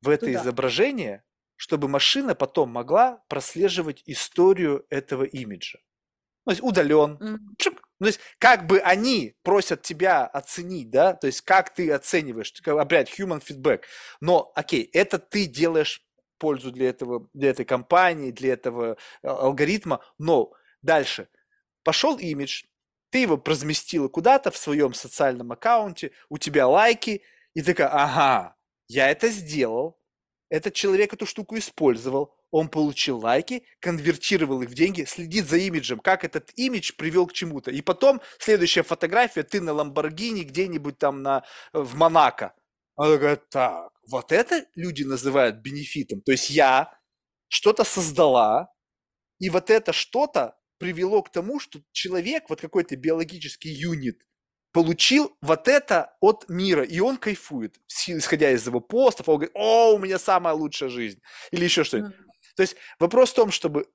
в 0.00 0.08
это 0.08 0.26
Туда. 0.26 0.40
изображение, 0.40 1.24
чтобы 1.56 1.88
машина 1.88 2.34
потом 2.34 2.70
могла 2.70 3.22
прослеживать 3.28 4.02
историю 4.06 4.86
этого 4.88 5.24
имиджа. 5.24 5.78
То 6.44 6.52
есть 6.52 6.62
удален. 6.62 7.18
Mm. 7.20 7.38
Ну, 8.00 8.04
то 8.04 8.06
есть 8.06 8.20
как 8.38 8.66
бы 8.66 8.78
они 8.78 9.34
просят 9.42 9.82
тебя 9.82 10.26
оценить, 10.26 10.88
да, 10.88 11.12
то 11.12 11.26
есть 11.26 11.42
как 11.42 11.74
ты 11.74 11.90
оцениваешь, 11.92 12.52
опять 12.64 13.18
human 13.18 13.42
feedback. 13.44 13.82
Но, 14.20 14.52
окей, 14.54 14.88
это 14.94 15.18
ты 15.18 15.46
делаешь 15.46 16.02
пользу 16.38 16.70
для 16.72 16.88
этого, 16.88 17.28
для 17.34 17.50
этой 17.50 17.66
компании, 17.66 18.30
для 18.30 18.54
этого 18.54 18.96
э, 19.22 19.28
алгоритма, 19.28 20.00
но 20.16 20.52
Дальше. 20.82 21.28
Пошел 21.84 22.18
имидж, 22.18 22.64
ты 23.10 23.18
его 23.18 23.42
разместила 23.44 24.08
куда-то 24.08 24.50
в 24.50 24.56
своем 24.56 24.94
социальном 24.94 25.52
аккаунте, 25.52 26.12
у 26.28 26.38
тебя 26.38 26.66
лайки, 26.66 27.22
и 27.54 27.62
такая, 27.62 27.88
ага, 27.88 28.56
я 28.88 29.10
это 29.10 29.28
сделал, 29.28 29.98
этот 30.50 30.74
человек 30.74 31.12
эту 31.12 31.26
штуку 31.26 31.56
использовал, 31.58 32.34
он 32.50 32.68
получил 32.68 33.18
лайки, 33.18 33.64
конвертировал 33.80 34.62
их 34.62 34.70
в 34.70 34.74
деньги, 34.74 35.04
следит 35.04 35.46
за 35.46 35.58
имиджем, 35.58 35.98
как 35.98 36.24
этот 36.24 36.50
имидж 36.56 36.92
привел 36.96 37.26
к 37.26 37.32
чему-то. 37.32 37.70
И 37.70 37.82
потом 37.82 38.22
следующая 38.38 38.82
фотография, 38.82 39.42
ты 39.42 39.60
на 39.60 39.72
Ламборгини 39.72 40.44
где-нибудь 40.44 40.98
там 40.98 41.22
на, 41.22 41.44
в 41.72 41.94
Монако. 41.94 42.54
Она 42.96 43.14
такая, 43.14 43.36
так, 43.36 43.92
вот 44.08 44.32
это 44.32 44.64
люди 44.74 45.02
называют 45.02 45.56
бенефитом. 45.56 46.22
То 46.22 46.32
есть 46.32 46.48
я 46.48 46.98
что-то 47.48 47.84
создала, 47.84 48.72
и 49.38 49.50
вот 49.50 49.70
это 49.70 49.92
что-то 49.92 50.57
привело 50.78 51.22
к 51.22 51.30
тому, 51.30 51.60
что 51.60 51.80
человек, 51.92 52.44
вот 52.48 52.60
какой-то 52.60 52.96
биологический 52.96 53.70
юнит, 53.70 54.22
получил 54.72 55.36
вот 55.40 55.68
это 55.68 56.16
от 56.20 56.48
мира, 56.48 56.84
и 56.84 57.00
он 57.00 57.16
кайфует, 57.16 57.78
исходя 58.06 58.50
из 58.50 58.66
его 58.66 58.80
постов, 58.80 59.28
он 59.28 59.36
говорит, 59.36 59.52
о, 59.54 59.94
у 59.94 59.98
меня 59.98 60.18
самая 60.18 60.54
лучшая 60.54 60.88
жизнь, 60.88 61.20
или 61.50 61.64
еще 61.64 61.84
что-нибудь. 61.84 62.14
Mm-hmm. 62.14 62.54
То 62.56 62.62
есть 62.62 62.76
вопрос 62.98 63.30
в 63.30 63.34
том, 63.34 63.50
чтобы 63.50 63.86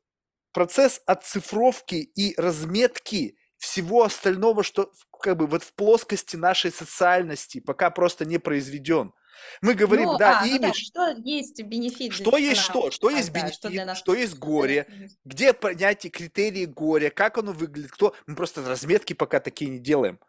процесс 0.52 1.02
оцифровки 1.06 1.96
и 1.96 2.34
разметки 2.40 3.38
всего 3.58 4.04
остального, 4.04 4.64
что 4.64 4.92
как 5.22 5.38
бы 5.38 5.48
вот 5.48 5.64
в 5.64 5.74
плоскости 5.74 6.36
нашей 6.36 6.72
социальности 6.72 7.60
пока 7.60 7.90
просто 7.92 8.26
не 8.26 8.38
произведен. 8.38 9.14
Мы 9.62 9.74
говорим, 9.74 10.06
ну, 10.06 10.18
да, 10.18 10.42
а, 10.42 10.48
имидж. 10.48 10.62
Ну 10.62 10.68
да, 10.68 10.74
что 10.74 11.22
есть 11.24 11.62
бенефит? 11.64 12.14
Что 12.14 12.38
есть 12.38 12.62
что? 12.62 12.92
Что 12.92 13.10
есть 13.10 13.32
да, 13.32 13.42
бенефит? 13.42 13.56
Что, 13.56 13.86
нас... 13.86 13.98
что 13.98 14.14
есть 14.14 14.38
горе? 14.38 14.88
Где 15.26 15.54
понятие 15.54 16.12
критерии 16.12 16.66
горя? 16.66 17.10
Как 17.10 17.38
оно 17.38 17.54
выглядит? 17.54 17.92
Кто? 17.92 18.16
Мы 18.28 18.36
просто 18.36 18.64
разметки 18.64 19.14
пока 19.14 19.40
такие 19.40 19.70
не 19.70 19.80
делаем. 19.80 20.20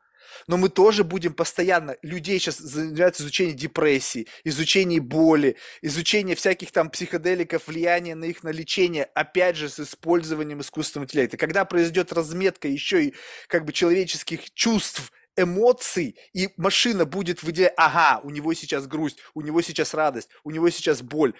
Но 0.46 0.56
мы 0.56 0.68
тоже 0.68 1.04
будем 1.04 1.32
постоянно, 1.32 1.96
людей 2.02 2.38
сейчас 2.38 2.58
занимаются 2.58 3.22
изучением 3.22 3.56
депрессии, 3.56 4.26
изучением 4.44 5.04
боли, 5.04 5.56
изучением 5.82 6.36
всяких 6.36 6.72
там 6.72 6.90
психоделиков, 6.90 7.66
влияния 7.66 8.14
на 8.14 8.24
их 8.24 8.42
на 8.42 8.50
лечение, 8.50 9.04
опять 9.14 9.56
же, 9.56 9.68
с 9.68 9.80
использованием 9.80 10.60
искусственного 10.60 11.06
интеллекта. 11.06 11.36
Когда 11.36 11.64
произойдет 11.64 12.12
разметка 12.12 12.68
еще 12.68 13.04
и 13.04 13.14
как 13.48 13.64
бы 13.64 13.72
человеческих 13.72 14.52
чувств 14.52 15.12
эмоций, 15.36 16.16
и 16.32 16.50
машина 16.56 17.04
будет 17.04 17.42
выделять, 17.42 17.74
ага, 17.76 18.20
у 18.22 18.30
него 18.30 18.54
сейчас 18.54 18.86
грусть, 18.86 19.18
у 19.34 19.40
него 19.40 19.62
сейчас 19.62 19.94
радость, 19.94 20.30
у 20.44 20.50
него 20.50 20.70
сейчас 20.70 21.02
боль. 21.02 21.34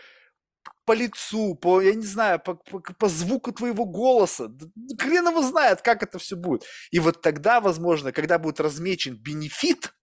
По 0.87 0.93
лицу, 0.93 1.55
по, 1.55 1.81
я 1.81 1.95
не 1.95 2.07
знаю, 2.07 2.41
по, 2.41 2.55
по, 2.55 2.81
по 2.81 3.09
звуку 3.09 3.53
твоего 3.53 3.85
голоса. 3.85 4.51
Хрен 4.99 5.29
его 5.29 5.43
знает, 5.43 5.83
как 5.83 6.03
это 6.03 6.19
все 6.19 6.37
будет. 6.37 6.65
И 6.91 6.99
вот 7.01 7.21
тогда, 7.23 7.61
возможно, 7.61 8.13
когда 8.13 8.39
будет 8.39 8.61
размечен 8.61 9.17
бенефит, 9.17 9.95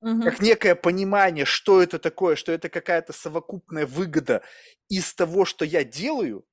угу. 0.00 0.22
как 0.22 0.40
некое 0.40 0.74
понимание, 0.74 1.44
что 1.44 1.82
это 1.82 1.98
такое, 1.98 2.36
что 2.36 2.52
это 2.52 2.68
какая-то 2.68 3.12
совокупная 3.12 3.86
выгода 3.86 4.42
из 4.88 5.14
того, 5.14 5.44
что 5.44 5.64
я 5.64 5.84
делаю, 5.84 6.44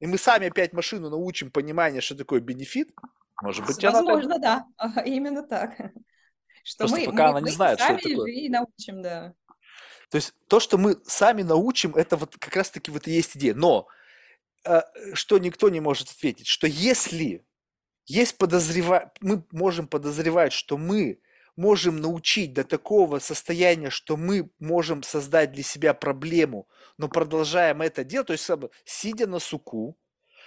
и 0.00 0.06
мы 0.06 0.18
сами 0.18 0.48
опять 0.48 0.72
машину 0.72 1.10
научим 1.10 1.50
понимание, 1.50 2.00
что 2.00 2.16
такое 2.16 2.40
бенефит, 2.40 2.90
может 3.42 3.66
быть, 3.66 3.82
Возможно, 3.82 4.36
она... 4.36 4.66
да, 4.78 5.02
именно 5.04 5.42
так. 5.42 5.72
Что 6.64 6.88
Просто 6.88 6.96
мы, 6.98 7.04
пока 7.06 7.24
мы, 7.24 7.28
она 7.28 7.40
не 7.42 7.50
знает, 7.50 7.78
что 7.78 7.92
это 7.92 8.08
такое. 8.08 8.32
и 8.32 8.48
научим, 8.48 9.02
да. 9.02 9.34
То 10.10 10.16
есть 10.16 10.34
то, 10.48 10.60
что 10.60 10.78
мы 10.78 10.96
сами 11.04 11.42
научим, 11.42 11.94
это 11.94 12.16
вот 12.16 12.36
как 12.38 12.56
раз-таки 12.56 12.90
вот 12.90 13.06
и 13.06 13.12
есть 13.12 13.36
идея. 13.36 13.54
Но 13.54 13.86
э, 14.64 14.80
что 15.12 15.38
никто 15.38 15.68
не 15.68 15.80
может 15.80 16.10
ответить, 16.10 16.46
что 16.46 16.66
если 16.66 17.44
есть 18.06 18.38
подозрева... 18.38 19.12
мы 19.20 19.44
можем 19.50 19.86
подозревать, 19.86 20.52
что 20.52 20.78
мы 20.78 21.20
можем 21.56 22.00
научить 22.00 22.54
до 22.54 22.64
такого 22.64 23.18
состояния, 23.18 23.90
что 23.90 24.16
мы 24.16 24.50
можем 24.58 25.02
создать 25.02 25.52
для 25.52 25.62
себя 25.62 25.94
проблему, 25.94 26.66
но 26.96 27.08
продолжаем 27.08 27.82
это 27.82 28.04
делать, 28.04 28.26
то 28.26 28.32
есть 28.32 28.48
сидя 28.84 29.26
на 29.26 29.38
суку, 29.38 29.96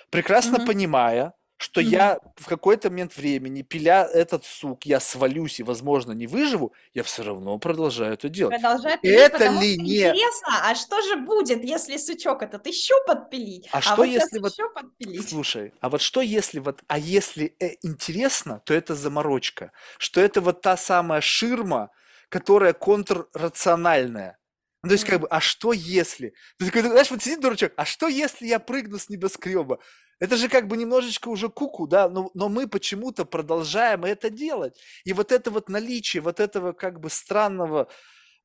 прекрасно 0.10 0.58
mm-hmm. 0.58 0.66
понимая, 0.66 1.34
что 1.58 1.82
mm-hmm. 1.82 1.86
я 1.86 2.20
в 2.36 2.46
какой-то 2.46 2.90
момент 2.90 3.18
времени, 3.18 3.64
пиля 3.64 4.06
этот 4.06 4.46
сук, 4.46 4.86
я 4.86 5.00
свалюсь 5.00 5.60
и, 5.60 5.64
возможно, 5.64 6.12
не 6.12 6.28
выживу, 6.28 6.74
я 6.94 7.02
все 7.02 7.24
равно 7.24 7.58
продолжаю 7.58 8.14
это 8.14 8.30
делать. 8.30 8.62
Продолжаю 8.62 9.00
пилить, 9.00 9.18
это 9.18 9.48
ли 9.48 9.78
не... 9.78 10.02
Интересно, 10.02 10.70
а 10.70 10.76
что 10.76 11.02
же 11.02 11.18
будет, 11.18 11.64
если 11.64 11.98
сучок 11.98 12.44
этот 12.44 12.68
еще 12.68 12.94
подпилить? 13.08 13.68
А, 13.72 13.80
а 13.80 13.82
что 13.82 13.96
вот 13.98 14.06
если 14.06 14.38
вот... 14.40 14.54
Подпилить? 14.74 15.30
Слушай, 15.30 15.74
а 15.82 15.90
вот 15.90 16.02
что 16.02 16.22
если 16.22 16.60
вот... 16.60 16.82
А 16.88 17.00
если 17.00 17.56
э, 17.60 17.72
интересно, 17.82 18.62
то 18.64 18.76
это 18.76 18.94
заморочка. 18.94 19.72
Что 19.98 20.22
это 20.22 20.42
вот 20.42 20.62
та 20.62 20.78
самая 20.78 21.22
ширма, 21.22 21.90
которая 22.30 22.74
контррациональная. 22.74 24.38
Ну, 24.84 24.90
то 24.90 24.94
есть, 24.94 25.06
как 25.06 25.22
бы, 25.22 25.28
а 25.28 25.42
что 25.42 25.74
если? 25.74 26.30
То 26.60 26.66
есть, 26.66 26.74
знаешь, 26.74 27.10
вот 27.10 27.24
сидит 27.24 27.42
дурачок, 27.42 27.74
а 27.78 27.86
что 27.86 28.08
если 28.08 28.46
я 28.46 28.60
прыгну 28.60 29.00
с 29.00 29.10
небоскреба? 29.10 29.80
Это 30.20 30.36
же 30.36 30.50
как 30.50 30.68
бы 30.68 30.78
немножечко 30.78 31.28
уже 31.30 31.50
куку, 31.50 31.88
да, 31.88 32.10
но, 32.10 32.32
но 32.34 32.50
мы 32.50 32.68
почему-то 32.68 33.26
продолжаем 33.26 34.04
это 34.04 34.30
делать. 34.30 34.80
И 35.06 35.14
вот 35.14 35.32
это 35.32 35.52
вот 35.52 35.70
наличие 35.70 36.22
вот 36.22 36.40
этого 36.40 36.74
как 36.74 37.00
бы 37.00 37.10
странного, 37.10 37.88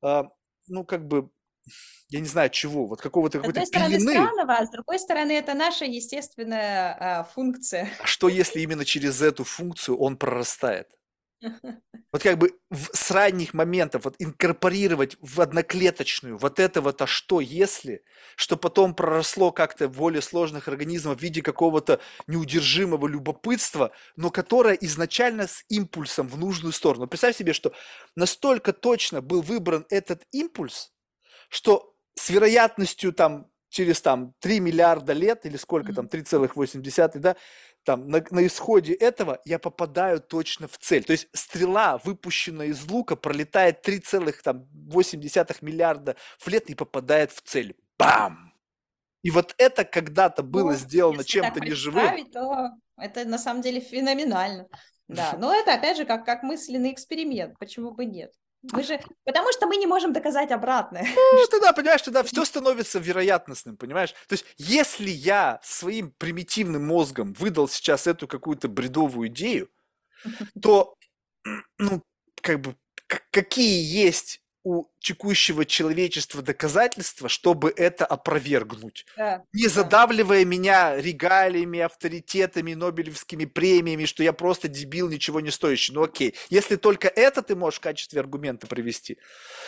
э, 0.03 0.23
ну, 0.67 0.85
как 0.85 1.07
бы, 1.07 1.29
я 2.09 2.19
не 2.19 2.27
знаю 2.27 2.51
чего, 2.51 2.85
вот 2.85 3.01
какого-то 3.01 3.39
какой-то 3.39 3.65
С 3.65 3.69
одной 3.69 3.99
стороны 3.99 3.99
странного, 3.99 4.53
а 4.53 4.65
с 4.65 4.69
другой 4.69 4.99
стороны 4.99 5.31
это 5.31 5.55
наша 5.55 5.85
естественная 5.85 6.97
а, 6.99 7.23
функция. 7.23 7.89
А 7.99 8.05
что 8.05 8.29
если 8.29 8.61
именно 8.61 8.85
через 8.85 9.21
эту 9.21 9.43
функцию 9.43 9.97
он 9.97 10.17
прорастает? 10.17 10.89
Вот 12.11 12.21
как 12.21 12.37
бы 12.37 12.53
с 12.71 13.09
ранних 13.09 13.55
моментов 13.55 14.05
вот 14.05 14.15
инкорпорировать 14.19 15.17
в 15.19 15.41
одноклеточную 15.41 16.37
вот 16.37 16.59
это 16.59 16.79
вот 16.81 17.01
а 17.01 17.07
что 17.07 17.41
если, 17.41 18.03
что 18.35 18.55
потом 18.55 18.93
проросло 18.93 19.51
как-то 19.51 19.87
в 19.87 19.97
более 19.97 20.21
сложных 20.21 20.67
организмов 20.67 21.17
в 21.17 21.21
виде 21.21 21.41
какого-то 21.41 21.99
неудержимого 22.27 23.07
любопытства, 23.07 23.91
но 24.15 24.29
которое 24.29 24.75
изначально 24.75 25.47
с 25.47 25.65
импульсом 25.69 26.27
в 26.27 26.37
нужную 26.37 26.71
сторону. 26.71 27.07
Представь 27.07 27.35
себе, 27.35 27.53
что 27.53 27.73
настолько 28.15 28.73
точно 28.73 29.21
был 29.21 29.41
выбран 29.41 29.85
этот 29.89 30.23
импульс, 30.31 30.91
что 31.49 31.95
с 32.15 32.29
вероятностью 32.29 33.11
там 33.11 33.47
через 33.73 34.01
там 34.01 34.33
3 34.39 34.59
миллиарда 34.59 35.13
лет 35.13 35.47
или 35.47 35.57
сколько 35.57 35.93
там 35.93 36.05
3,8, 36.05 37.19
да, 37.19 37.35
там 37.83 38.07
на, 38.07 38.23
на 38.29 38.45
исходе 38.45 38.93
этого 38.93 39.39
я 39.45 39.59
попадаю 39.59 40.19
точно 40.19 40.67
в 40.67 40.77
цель. 40.77 41.03
То 41.03 41.11
есть 41.11 41.27
стрела, 41.33 41.99
выпущенная 42.03 42.67
из 42.67 42.89
лука, 42.89 43.15
пролетает 43.15 43.87
3,8 43.87 45.57
миллиарда 45.61 46.15
в 46.37 46.47
лет 46.47 46.69
и 46.69 46.75
попадает 46.75 47.31
в 47.31 47.41
цель. 47.41 47.75
Бам! 47.97 48.53
И 49.21 49.31
вот 49.31 49.55
это 49.57 49.85
когда-то 49.85 50.43
было 50.43 50.71
ну, 50.71 50.77
сделано 50.77 51.23
чем-то 51.23 51.61
неживым. 51.61 52.29
то 52.31 52.71
это 52.97 53.25
на 53.25 53.37
самом 53.37 53.61
деле 53.61 53.79
феноменально. 53.79 54.67
Да, 55.07 55.35
но 55.37 55.53
это 55.53 55.73
опять 55.73 55.97
же 55.97 56.05
как, 56.05 56.25
как 56.25 56.43
мысленный 56.43 56.91
эксперимент, 56.91 57.57
почему 57.59 57.91
бы 57.91 58.05
нет? 58.05 58.31
Мы 58.71 58.83
же, 58.83 58.99
потому 59.25 59.51
что 59.51 59.67
мы 59.67 59.75
не 59.75 59.87
можем 59.87 60.13
доказать 60.13 60.51
обратное. 60.51 61.05
Ну, 61.33 61.47
тогда, 61.51 61.73
понимаешь, 61.73 62.01
тогда 62.01 62.23
все 62.23 62.45
становится 62.45 62.99
вероятностным, 62.99 63.75
понимаешь? 63.75 64.11
То 64.27 64.33
есть, 64.33 64.45
если 64.57 65.09
я 65.09 65.59
своим 65.63 66.11
примитивным 66.11 66.85
мозгом 66.87 67.33
выдал 67.33 67.67
сейчас 67.67 68.07
эту 68.07 68.27
какую-то 68.27 68.69
бредовую 68.69 69.27
идею, 69.27 69.69
то, 70.61 70.95
ну, 71.77 72.03
как 72.41 72.61
бы, 72.61 72.75
какие 73.31 73.83
есть 73.83 74.42
у 74.63 74.85
текущего 74.99 75.65
человечества 75.65 76.41
доказательства, 76.41 77.27
чтобы 77.27 77.73
это 77.75 78.05
опровергнуть. 78.05 79.05
Да, 79.17 79.43
не 79.53 79.67
задавливая 79.67 80.45
меня 80.45 80.95
регалиями, 80.97 81.79
авторитетами, 81.79 82.73
нобелевскими 82.73 83.45
премиями, 83.45 84.05
что 84.05 84.23
я 84.23 84.33
просто 84.33 84.67
дебил, 84.67 85.09
ничего 85.09 85.41
не 85.41 85.51
стоящий. 85.51 85.93
Ну 85.93 86.03
окей, 86.03 86.35
если 86.49 86.77
только 86.77 87.07
это 87.07 87.41
ты 87.41 87.55
можешь 87.55 87.79
в 87.79 87.83
качестве 87.83 88.19
аргумента 88.21 88.67
привести, 88.67 89.17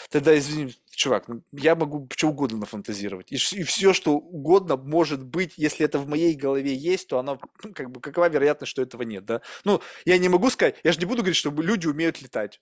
тогда, 0.09 0.37
извини, 0.37 0.73
чувак, 0.91 1.27
ну, 1.27 1.43
я 1.51 1.75
могу 1.75 2.07
что 2.15 2.29
угодно 2.29 2.59
нафантазировать. 2.59 3.31
И, 3.31 3.35
и 3.35 3.63
все, 3.63 3.93
что 3.93 4.13
угодно 4.13 4.77
может 4.77 5.23
быть, 5.23 5.53
если 5.57 5.85
это 5.85 5.99
в 5.99 6.07
моей 6.07 6.35
голове 6.35 6.73
есть, 6.73 7.07
то 7.09 7.19
оно, 7.19 7.39
ну, 7.63 7.73
как 7.73 7.91
бы, 7.91 7.99
какова 7.99 8.29
вероятность, 8.29 8.71
что 8.71 8.81
этого 8.81 9.03
нет, 9.03 9.25
да? 9.25 9.41
Ну, 9.65 9.81
я 10.05 10.17
не 10.17 10.29
могу 10.29 10.49
сказать, 10.49 10.77
я 10.83 10.91
же 10.91 10.99
не 10.99 11.05
буду 11.05 11.21
говорить, 11.21 11.37
что 11.37 11.51
люди 11.51 11.87
умеют 11.87 12.21
летать. 12.21 12.61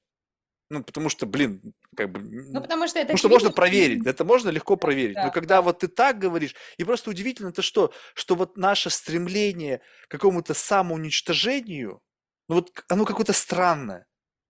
Ну, 0.73 0.83
потому 0.83 1.09
что, 1.09 1.27
блин, 1.27 1.61
как 1.95 2.11
бы... 2.11 2.19
Ну, 2.19 2.59
потому 2.59 2.87
что 2.87 2.97
это... 2.97 3.07
Потому 3.13 3.17
что 3.19 3.29
можно 3.29 3.51
проверить, 3.51 4.05
это 4.07 4.25
можно 4.25 4.49
легко 4.49 4.75
проверить. 4.75 5.15
Да, 5.15 5.25
Но 5.25 5.31
когда 5.31 5.57
да. 5.57 5.61
вот 5.61 5.79
ты 5.79 5.87
так 5.87 6.17
говоришь, 6.17 6.55
и 6.77 6.83
просто 6.83 7.11
удивительно 7.11 7.51
то 7.51 7.61
что, 7.61 7.93
что 8.15 8.33
вот 8.35 8.57
наше 8.57 8.89
стремление 8.89 9.81
к 10.07 10.11
какому-то 10.11 10.55
самоуничтожению, 10.55 12.01
ну 12.49 12.55
вот 12.55 12.83
оно 12.89 13.05
какое-то 13.05 13.33
странное. 13.33 14.07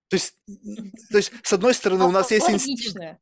То 0.08 0.16
есть, 0.16 0.36
то 1.10 1.18
есть 1.18 1.34
с 1.44 1.52
одной 1.52 1.74
стороны, 1.74 2.06
у 2.06 2.12
нас 2.12 2.32
есть 2.32 2.50
инстинкт, 2.50 3.20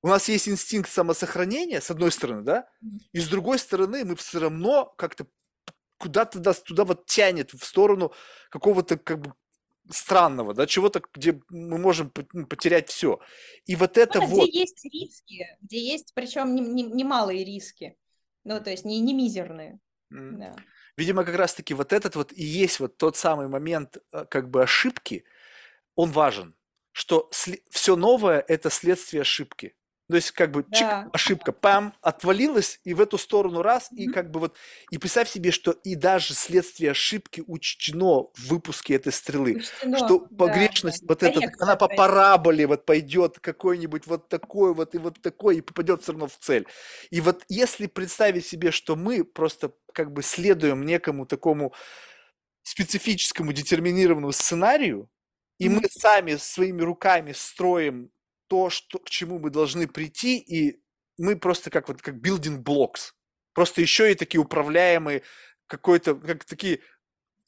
у 0.00 0.08
нас 0.08 0.28
есть 0.28 0.48
инстинкт 0.48 0.90
самосохранения, 0.90 1.82
с 1.82 1.90
одной 1.90 2.12
стороны, 2.12 2.42
да, 2.42 2.68
и 3.12 3.20
с 3.20 3.28
другой 3.28 3.58
стороны 3.58 4.06
мы 4.06 4.16
все 4.16 4.40
равно 4.40 4.86
как-то 4.96 5.26
куда-то 5.98 6.40
туда 6.54 6.84
вот 6.84 7.04
тянет 7.06 7.52
в 7.52 7.64
сторону 7.64 8.12
какого-то 8.50 8.96
как 8.96 9.20
бы 9.20 9.34
странного, 9.90 10.54
да, 10.54 10.66
чего-то, 10.66 11.02
где 11.14 11.40
мы 11.48 11.78
можем 11.78 12.12
ну, 12.32 12.46
потерять 12.46 12.88
все. 12.88 13.20
И 13.66 13.76
вот 13.76 13.96
это 13.96 14.20
ну, 14.20 14.26
вот... 14.26 14.48
Где 14.48 14.60
есть 14.60 14.84
риски, 14.84 15.56
где 15.60 15.78
есть, 15.78 16.12
причем 16.14 16.54
немалые 16.54 17.38
не, 17.38 17.44
не 17.44 17.54
риски, 17.54 17.96
ну, 18.44 18.60
то 18.60 18.70
есть 18.70 18.84
не, 18.84 19.00
не 19.00 19.14
мизерные. 19.14 19.78
Mm. 20.12 20.38
Да. 20.38 20.56
Видимо, 20.96 21.24
как 21.24 21.36
раз-таки 21.36 21.74
вот 21.74 21.92
этот 21.92 22.16
вот 22.16 22.32
и 22.32 22.44
есть 22.44 22.80
вот 22.80 22.96
тот 22.96 23.16
самый 23.16 23.48
момент 23.48 23.98
э, 24.12 24.24
как 24.28 24.50
бы 24.50 24.62
ошибки, 24.62 25.24
он 25.94 26.10
важен, 26.10 26.54
что 26.92 27.30
все 27.70 27.96
новое– 27.96 28.44
это 28.48 28.70
следствие 28.70 29.22
ошибки. 29.22 29.74
То 30.08 30.16
есть 30.16 30.30
как 30.30 30.52
бы 30.52 30.62
чик, 30.62 30.86
да. 30.86 31.10
ошибка, 31.12 31.52
пам, 31.52 31.92
отвалилась, 32.00 32.80
и 32.84 32.94
в 32.94 33.00
эту 33.00 33.18
сторону 33.18 33.60
раз, 33.60 33.92
mm-hmm. 33.92 33.96
и 33.96 34.06
как 34.08 34.30
бы 34.30 34.40
вот, 34.40 34.56
и 34.90 34.96
представь 34.96 35.28
себе, 35.28 35.50
что 35.50 35.72
и 35.72 35.96
даже 35.96 36.32
следствие 36.32 36.92
ошибки 36.92 37.44
учтено 37.46 38.30
в 38.32 38.46
выпуске 38.48 38.94
этой 38.94 39.12
стрелы, 39.12 39.56
учтено, 39.56 39.98
что 39.98 40.20
погрешность 40.20 41.02
да, 41.02 41.06
вот 41.08 41.22
эта, 41.22 41.52
она 41.60 41.76
по 41.76 41.88
параболе 41.88 42.66
вот 42.66 42.86
пойдет 42.86 43.38
какой-нибудь 43.38 44.06
вот 44.06 44.30
такой 44.30 44.72
вот 44.72 44.94
и 44.94 44.98
вот 44.98 45.20
такой, 45.20 45.58
и 45.58 45.60
попадет 45.60 46.02
все 46.02 46.12
равно 46.12 46.26
в 46.26 46.38
цель. 46.38 46.66
И 47.10 47.20
вот 47.20 47.44
если 47.50 47.86
представить 47.86 48.46
себе, 48.46 48.70
что 48.70 48.96
мы 48.96 49.24
просто 49.24 49.72
как 49.92 50.12
бы 50.14 50.22
следуем 50.22 50.86
некому 50.86 51.26
такому 51.26 51.74
специфическому 52.62 53.52
детерминированному 53.52 54.32
сценарию, 54.32 55.10
и 55.58 55.66
mm-hmm. 55.66 55.70
мы 55.70 55.82
сами 55.90 56.36
своими 56.36 56.80
руками 56.80 57.32
строим 57.32 58.10
то, 58.48 58.70
что, 58.70 58.98
к 58.98 59.08
чему 59.10 59.38
мы 59.38 59.50
должны 59.50 59.86
прийти, 59.86 60.38
и 60.38 60.80
мы 61.16 61.36
просто 61.36 61.70
как 61.70 61.88
вот 61.88 62.02
как 62.02 62.16
building 62.16 62.62
blocks, 62.62 63.12
просто 63.52 63.80
еще 63.80 64.10
и 64.10 64.14
такие 64.14 64.40
управляемые 64.40 65.22
какой-то, 65.66 66.14
как 66.14 66.44
такие 66.44 66.80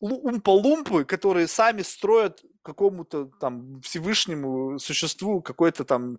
умпа-лумпы, 0.01 1.05
которые 1.05 1.47
сами 1.47 1.82
строят 1.82 2.43
какому-то 2.62 3.27
там 3.40 3.81
Всевышнему 3.82 4.78
существу 4.78 5.43
какой-то 5.43 5.85
там 5.85 6.18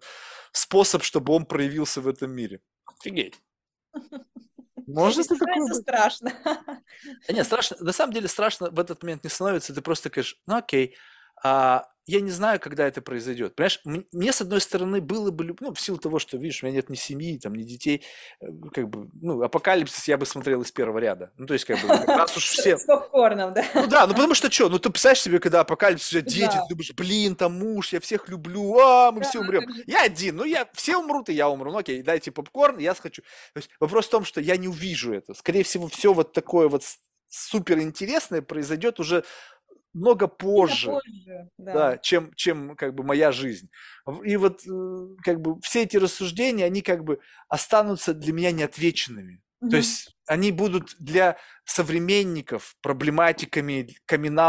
способ, 0.51 1.03
чтобы 1.03 1.33
он 1.33 1.45
проявился 1.45 2.01
в 2.01 2.07
этом 2.07 2.31
мире. 2.31 2.61
Офигеть. 2.85 3.39
Может 4.87 5.25
это 5.25 5.37
такое? 5.37 5.73
страшно. 5.73 6.33
Да 7.27 7.33
нет, 7.33 7.45
страшно. 7.45 7.77
На 7.79 7.93
самом 7.93 8.13
деле 8.13 8.27
страшно 8.27 8.69
в 8.69 8.79
этот 8.79 9.01
момент 9.03 9.23
не 9.23 9.29
становится. 9.29 9.73
Ты 9.73 9.81
просто 9.81 10.09
говоришь, 10.09 10.39
ну 10.45 10.55
окей, 10.55 10.95
а, 11.43 11.85
я 12.07 12.19
не 12.19 12.31
знаю, 12.31 12.59
когда 12.59 12.87
это 12.87 13.01
произойдет. 13.01 13.55
Понимаешь, 13.55 13.81
мне, 14.11 14.33
с 14.33 14.41
одной 14.41 14.59
стороны, 14.59 15.01
было 15.01 15.31
бы, 15.31 15.55
ну, 15.59 15.73
в 15.73 15.79
силу 15.79 15.97
того, 15.97 16.19
что, 16.19 16.35
видишь, 16.37 16.61
у 16.61 16.65
меня 16.65 16.77
нет 16.77 16.89
ни 16.89 16.95
семьи, 16.95 17.37
там, 17.37 17.53
ни 17.53 17.63
детей, 17.63 18.03
э, 18.41 18.47
как 18.73 18.89
бы, 18.89 19.09
ну, 19.13 19.41
апокалипсис 19.43 20.07
я 20.07 20.17
бы 20.17 20.25
смотрел 20.25 20.61
из 20.61 20.71
первого 20.71 20.97
ряда. 20.97 21.31
Ну, 21.37 21.45
то 21.45 21.53
есть, 21.53 21.65
как 21.65 21.79
бы, 21.81 21.87
раз 21.87 22.35
уж 22.35 22.45
все... 22.45 22.77
С 22.77 22.85
попкорном, 22.85 23.53
да? 23.53 23.63
Ну, 23.75 23.87
да, 23.87 24.07
ну, 24.07 24.13
потому 24.13 24.33
что 24.33 24.51
что, 24.51 24.67
ну, 24.69 24.79
ты 24.79 24.89
представляешь 24.89 25.21
себе, 25.21 25.39
когда 25.39 25.61
апокалипсис, 25.61 26.07
у 26.09 26.11
тебя 26.11 26.21
дети, 26.21 26.53
ты 26.53 26.69
думаешь, 26.69 26.93
блин, 26.93 27.35
там 27.35 27.57
муж, 27.57 27.93
я 27.93 27.99
всех 27.99 28.27
люблю, 28.29 28.77
а, 28.79 29.11
мы 29.11 29.21
все 29.21 29.39
умрем. 29.39 29.63
Я 29.85 30.01
один, 30.03 30.37
ну, 30.37 30.43
я, 30.43 30.67
все 30.73 30.97
умрут, 30.97 31.29
и 31.29 31.33
я 31.33 31.49
умру. 31.49 31.71
Ну, 31.71 31.77
окей, 31.77 32.01
дайте 32.01 32.31
попкорн, 32.31 32.79
я 32.79 32.95
схочу. 32.95 33.21
То 33.53 33.59
есть, 33.59 33.69
вопрос 33.79 34.07
в 34.07 34.09
том, 34.09 34.25
что 34.25 34.41
я 34.41 34.57
не 34.57 34.67
увижу 34.67 35.13
это. 35.13 35.33
Скорее 35.33 35.63
всего, 35.63 35.87
все 35.87 36.13
вот 36.13 36.33
такое 36.33 36.67
вот 36.67 36.83
супер 37.31 37.79
интересное 37.79 38.41
произойдет 38.41 38.99
уже 38.99 39.23
много 39.93 40.27
позже, 40.27 40.91
позже 40.91 41.49
да. 41.57 41.73
Да, 41.73 41.97
чем, 41.97 42.33
чем 42.35 42.75
как 42.75 42.95
бы 42.95 43.03
моя 43.03 43.31
жизнь. 43.31 43.69
И 44.23 44.35
вот 44.37 44.61
э, 44.65 45.07
как 45.23 45.41
бы 45.41 45.59
все 45.61 45.83
эти 45.83 45.97
рассуждения, 45.97 46.65
они 46.65 46.81
как 46.81 47.03
бы 47.03 47.19
останутся 47.49 48.13
для 48.13 48.33
меня 48.33 48.51
неотвеченными. 48.51 49.41
Угу. 49.61 49.69
То 49.69 49.77
есть 49.77 50.15
они 50.27 50.51
будут 50.51 50.95
для 50.99 51.37
современников 51.65 52.75
проблематиками, 52.81 53.95
камин 54.05 54.39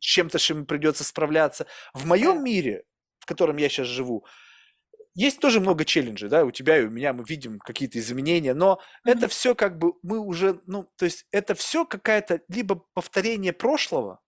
чем-то, 0.00 0.38
с 0.38 0.42
чем 0.42 0.66
придется 0.66 1.04
справляться. 1.04 1.66
В 1.94 2.06
моем 2.06 2.44
мире, 2.44 2.84
в 3.18 3.26
котором 3.26 3.56
я 3.56 3.68
сейчас 3.68 3.86
живу, 3.86 4.26
есть 5.14 5.40
тоже 5.40 5.60
много 5.60 5.84
челленджей, 5.84 6.28
да, 6.28 6.44
у 6.44 6.50
тебя 6.50 6.78
и 6.78 6.84
у 6.84 6.90
меня 6.90 7.12
мы 7.12 7.24
видим 7.24 7.58
какие-то 7.58 7.98
изменения, 7.98 8.54
но 8.54 8.80
mm-hmm. 9.04 9.12
это 9.12 9.28
все 9.28 9.54
как 9.54 9.76
бы 9.78 9.94
мы 10.02 10.20
уже, 10.20 10.60
ну, 10.66 10.88
то 10.96 11.04
есть 11.04 11.26
это 11.32 11.54
все 11.54 11.84
какая-то 11.84 12.42
либо 12.48 12.84
повторение 12.94 13.52
прошлого, 13.52 14.20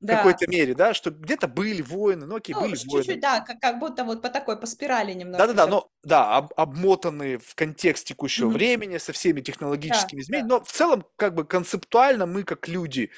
да. 0.00 0.14
в 0.14 0.16
какой-то 0.18 0.46
мере, 0.48 0.74
да, 0.74 0.94
что 0.94 1.10
где-то 1.10 1.48
были 1.48 1.82
войны, 1.82 2.26
ну 2.26 2.36
окей, 2.36 2.54
ну, 2.54 2.62
были 2.62 2.76
чуть-чуть, 2.76 3.06
войны. 3.06 3.20
да, 3.20 3.40
как, 3.40 3.60
как 3.60 3.78
будто 3.78 4.04
вот 4.04 4.22
по 4.22 4.28
такой, 4.28 4.58
по 4.58 4.66
спирали 4.66 5.12
немного. 5.12 5.38
Да-да-да, 5.38 5.66
но, 5.66 5.88
да, 6.02 6.36
об, 6.36 6.52
обмотанные 6.56 7.38
в 7.38 7.54
контекст 7.54 8.06
текущего 8.06 8.48
mm-hmm. 8.48 8.52
времени, 8.52 8.98
со 8.98 9.12
всеми 9.12 9.40
технологическими 9.40 10.20
да, 10.20 10.22
изменениями, 10.22 10.48
да. 10.48 10.58
но 10.58 10.64
в 10.64 10.70
целом, 10.70 11.04
как 11.16 11.34
бы 11.34 11.44
концептуально 11.44 12.26
мы, 12.26 12.44
как 12.44 12.68
люди, 12.68 13.10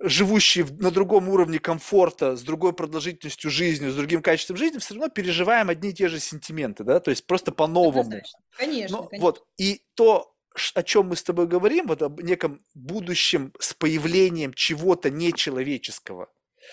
живущие 0.00 0.66
на 0.78 0.90
другом 0.90 1.28
уровне 1.28 1.58
комфорта, 1.58 2.36
с 2.36 2.42
другой 2.42 2.72
продолжительностью 2.72 3.50
жизни, 3.50 3.88
с 3.88 3.94
другим 3.94 4.22
качеством 4.22 4.56
жизни, 4.56 4.78
все 4.78 4.94
равно 4.94 5.08
переживаем 5.08 5.68
одни 5.68 5.90
и 5.90 5.94
те 5.94 6.08
же 6.08 6.18
сентименты, 6.18 6.84
да, 6.84 7.00
то 7.00 7.10
есть 7.10 7.26
просто 7.26 7.52
по-новому. 7.52 8.10
Конечно, 8.56 8.98
Но, 8.98 9.04
конечно. 9.04 9.24
Вот, 9.24 9.44
и 9.58 9.82
то, 9.94 10.31
о 10.74 10.82
чем 10.82 11.08
мы 11.08 11.16
с 11.16 11.22
тобой 11.22 11.46
говорим, 11.46 11.86
вот 11.86 12.02
об 12.02 12.20
неком 12.20 12.60
будущем 12.74 13.52
с 13.58 13.74
появлением 13.74 14.54
чего-то 14.54 15.10
нечеловеческого, 15.10 16.28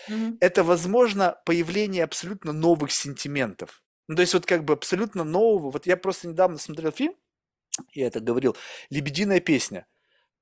mm 0.10 0.38
это, 0.40 0.64
возможно, 0.64 1.42
появление 1.46 2.04
абсолютно 2.04 2.54
новых 2.54 2.92
сентиментов. 2.92 3.84
Ну, 4.08 4.16
то 4.16 4.22
есть 4.22 4.34
вот 4.34 4.46
как 4.46 4.64
бы 4.64 4.74
абсолютно 4.74 5.24
нового. 5.24 5.72
Вот 5.72 5.86
я 5.86 5.98
просто 5.98 6.28
недавно 6.28 6.58
смотрел 6.58 6.92
фильм, 6.92 7.16
я 7.94 8.08
это 8.08 8.20
говорил, 8.20 8.56
«Лебединая 8.90 9.40
песня» 9.40 9.86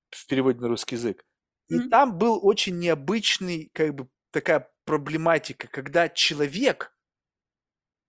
в 0.10 0.26
переводе 0.28 0.60
на 0.60 0.68
русский 0.68 0.96
язык. 0.96 1.26
И 1.70 1.76
mm 1.76 1.90
там 1.90 2.18
был 2.18 2.40
очень 2.42 2.80
необычный, 2.80 3.70
как 3.74 3.94
бы 3.94 4.08
такая 4.32 4.70
проблематика, 4.86 5.68
когда 5.68 6.10
человек 6.10 6.94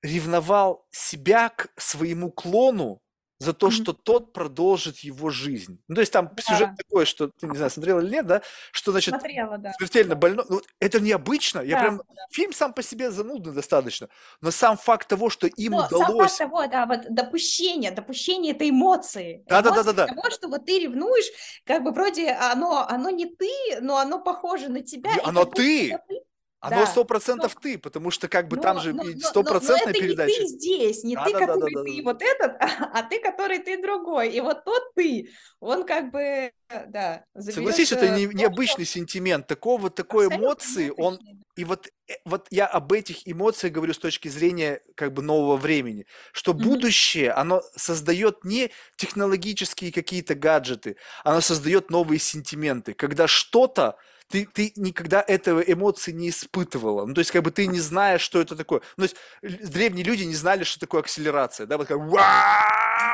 ревновал 0.03 0.87
себя 0.91 1.49
к 1.49 1.69
своему 1.77 2.31
клону, 2.31 3.03
за 3.39 3.53
то, 3.53 3.71
что 3.71 3.93
тот 3.93 4.33
продолжит 4.33 4.99
его 4.99 5.31
жизнь. 5.31 5.81
Ну, 5.87 5.95
то 5.95 6.01
есть 6.01 6.13
там 6.13 6.31
да. 6.35 6.43
сюжет 6.43 6.71
такой, 6.77 7.07
что 7.07 7.29
ты 7.29 7.47
не 7.47 7.57
знаю, 7.57 7.71
смотрела 7.71 8.01
или 8.01 8.11
нет, 8.11 8.27
да, 8.27 8.43
что 8.73 8.91
значит 8.91 9.15
Смотрела, 9.15 9.59
да. 9.59 9.73
смертельно 9.75 10.17
больной. 10.17 10.45
Ну, 10.49 10.61
это 10.81 11.01
необычно. 11.01 11.61
Да, 11.61 11.67
Я 11.67 11.81
прям 11.81 11.99
да. 11.99 12.05
фильм 12.31 12.53
сам 12.53 12.73
по 12.73 12.83
себе 12.83 13.11
занудный 13.11 13.53
достаточно, 13.53 14.09
но 14.41 14.51
сам 14.51 14.77
факт 14.77 15.09
того, 15.09 15.31
что 15.31 15.47
им 15.47 15.73
но 15.73 15.87
удалось. 15.87 16.33
Сам 16.33 16.51
факт 16.51 16.73
того, 16.73 16.87
да, 16.87 16.87
вот 16.87 17.15
допущение, 17.15 17.93
допущение 17.93 18.55
этой 18.55 18.71
эмоции. 18.71 19.45
Да, 19.47 19.63
да, 19.63 19.71
да, 19.71 19.83
да, 19.85 19.93
да. 19.93 20.07
Того, 20.07 20.31
что 20.31 20.49
вот 20.49 20.67
ты 20.67 20.81
ревнуешь, 20.81 21.27
как 21.65 21.85
бы 21.85 21.93
вроде 21.93 22.33
оно, 22.33 22.87
оно 22.89 23.11
не 23.11 23.27
ты, 23.27 23.51
но 23.81 23.99
оно 23.99 24.21
похоже 24.21 24.69
на 24.69 24.83
тебя. 24.83 25.11
Оно 25.23 25.45
ты. 25.45 25.97
ты 26.09 26.23
оно 26.61 26.87
сто 26.87 27.05
процентов 27.05 27.57
ты, 27.61 27.79
потому 27.79 28.11
что 28.11 28.29
как 28.29 28.49
бы 28.49 28.57
но, 28.57 28.63
там 28.63 28.81
же 28.81 28.95
стопроцентная 29.21 29.93
передача. 29.93 30.33
Это 30.33 30.43
не 30.43 30.47
ты 30.47 30.47
здесь, 30.47 31.05
не 31.05 31.15
да, 31.15 31.25
ты, 31.25 31.33
да, 31.33 31.39
который 31.39 31.75
да, 31.75 31.81
да, 31.81 31.85
ты 31.85 31.97
да. 31.97 32.03
вот 32.03 32.23
этот, 32.23 32.57
а, 32.61 32.91
а 32.95 33.03
ты, 33.05 33.21
который 33.21 33.59
ты 33.61 33.81
другой. 33.81 34.31
И 34.31 34.41
вот 34.41 34.65
тот 34.65 34.83
ты, 34.95 35.31
он 35.61 35.85
как 35.85 36.11
бы, 36.11 36.51
да, 36.89 37.25
Согласись, 37.39 37.93
это 37.93 38.09
не, 38.09 38.27
необычный 38.27 38.85
что... 38.85 38.95
сентимент, 38.95 39.47
такого, 39.47 39.91
такой 39.91 40.27
Абсолютно 40.27 40.47
эмоции, 40.47 40.93
он... 40.97 41.19
И 41.57 41.65
вот, 41.65 41.89
э, 42.09 42.15
вот 42.25 42.47
я 42.51 42.67
об 42.67 42.93
этих 42.93 43.27
эмоциях 43.27 43.73
говорю 43.73 43.93
с 43.93 43.99
точки 43.99 44.29
зрения 44.29 44.81
как 44.95 45.13
бы 45.13 45.23
нового 45.23 45.57
времени, 45.57 46.07
что 46.33 46.53
mm-hmm. 46.53 46.63
будущее, 46.63 47.33
оно 47.33 47.63
создает 47.75 48.45
не 48.45 48.71
технологические 48.97 49.91
какие-то 49.91 50.37
гаджеты, 50.37 50.97
оно 51.25 51.41
создает 51.41 51.91
новые 51.91 52.21
сентименты, 52.21 52.95
когда 52.95 53.27
что-то 53.27 53.97
ты, 54.29 54.47
ты 54.53 54.73
никогда 54.77 55.25
этого 55.27 55.61
эмоции 55.61 56.13
не 56.13 56.29
испытывала. 56.29 57.07
Ну, 57.07 57.15
то 57.15 57.21
есть, 57.21 57.31
как 57.31 57.43
бы 57.43 57.51
ты 57.51 57.67
не 57.67 57.81
знаешь, 57.81 58.21
что 58.21 58.41
это 58.41 58.57
такое. 58.57 58.81
Ну, 58.97 59.07
то 59.07 59.15
есть, 59.43 59.71
древние 59.71 60.05
люди 60.05 60.25
не 60.25 60.35
знали, 60.35 60.65
что 60.65 60.81
такое 60.81 61.01
акселерация, 61.01 61.67
да, 61.67 61.79
вот 61.79 61.89
как 61.89 61.99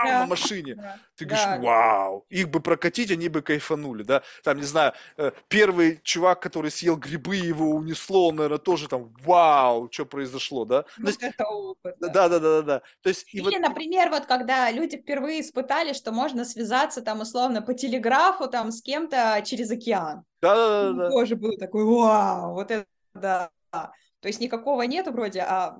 да. 0.04 0.20
на 0.20 0.26
машине. 0.26 0.74
Да. 0.74 0.98
Ты 1.16 1.24
говоришь, 1.24 1.44
да. 1.44 1.58
вау. 1.58 2.26
Их 2.28 2.48
бы 2.48 2.60
прокатить, 2.60 3.10
они 3.10 3.28
бы 3.28 3.42
кайфанули, 3.42 4.02
да. 4.02 4.22
Там, 4.42 4.58
не 4.58 4.64
знаю, 4.64 4.92
э, 5.16 5.32
первый 5.48 6.00
чувак, 6.02 6.40
который 6.40 6.70
съел 6.70 6.96
грибы, 6.96 7.36
его 7.36 7.70
унесло, 7.70 8.28
он, 8.28 8.36
наверное, 8.36 8.58
тоже 8.58 8.88
там, 8.88 9.14
вау, 9.22 9.88
что 9.90 10.06
произошло, 10.06 10.64
да. 10.64 10.84
Ну, 10.98 11.08
есть, 11.08 11.22
это 11.22 11.46
опыт. 11.46 11.96
Да, 12.00 12.08
да, 12.08 12.28
да, 12.28 12.38
да, 12.38 12.62
да. 12.62 12.82
То 13.02 13.08
есть, 13.08 13.32
Или, 13.32 13.42
вот... 13.42 13.58
например, 13.58 14.10
вот 14.10 14.26
когда 14.26 14.70
люди 14.70 14.96
впервые 14.96 15.40
испытали, 15.40 15.92
что 15.92 16.12
можно 16.12 16.44
связаться 16.44 17.02
там 17.02 17.20
условно 17.20 17.62
по 17.62 17.74
телеграфу 17.74 18.48
там 18.48 18.72
с 18.72 18.82
кем-то 18.82 19.42
через 19.44 19.70
океан. 19.70 20.24
Да, 20.40 20.54
да, 20.54 20.82
да, 20.82 20.92
да. 20.92 21.10
Тоже 21.10 21.36
был 21.36 21.56
такой, 21.56 21.84
вау, 21.84 22.54
вот 22.54 22.70
это 22.70 22.86
да. 23.14 23.50
То 23.70 24.28
есть 24.28 24.40
никакого 24.40 24.82
нету 24.82 25.12
вроде, 25.12 25.40
а 25.40 25.76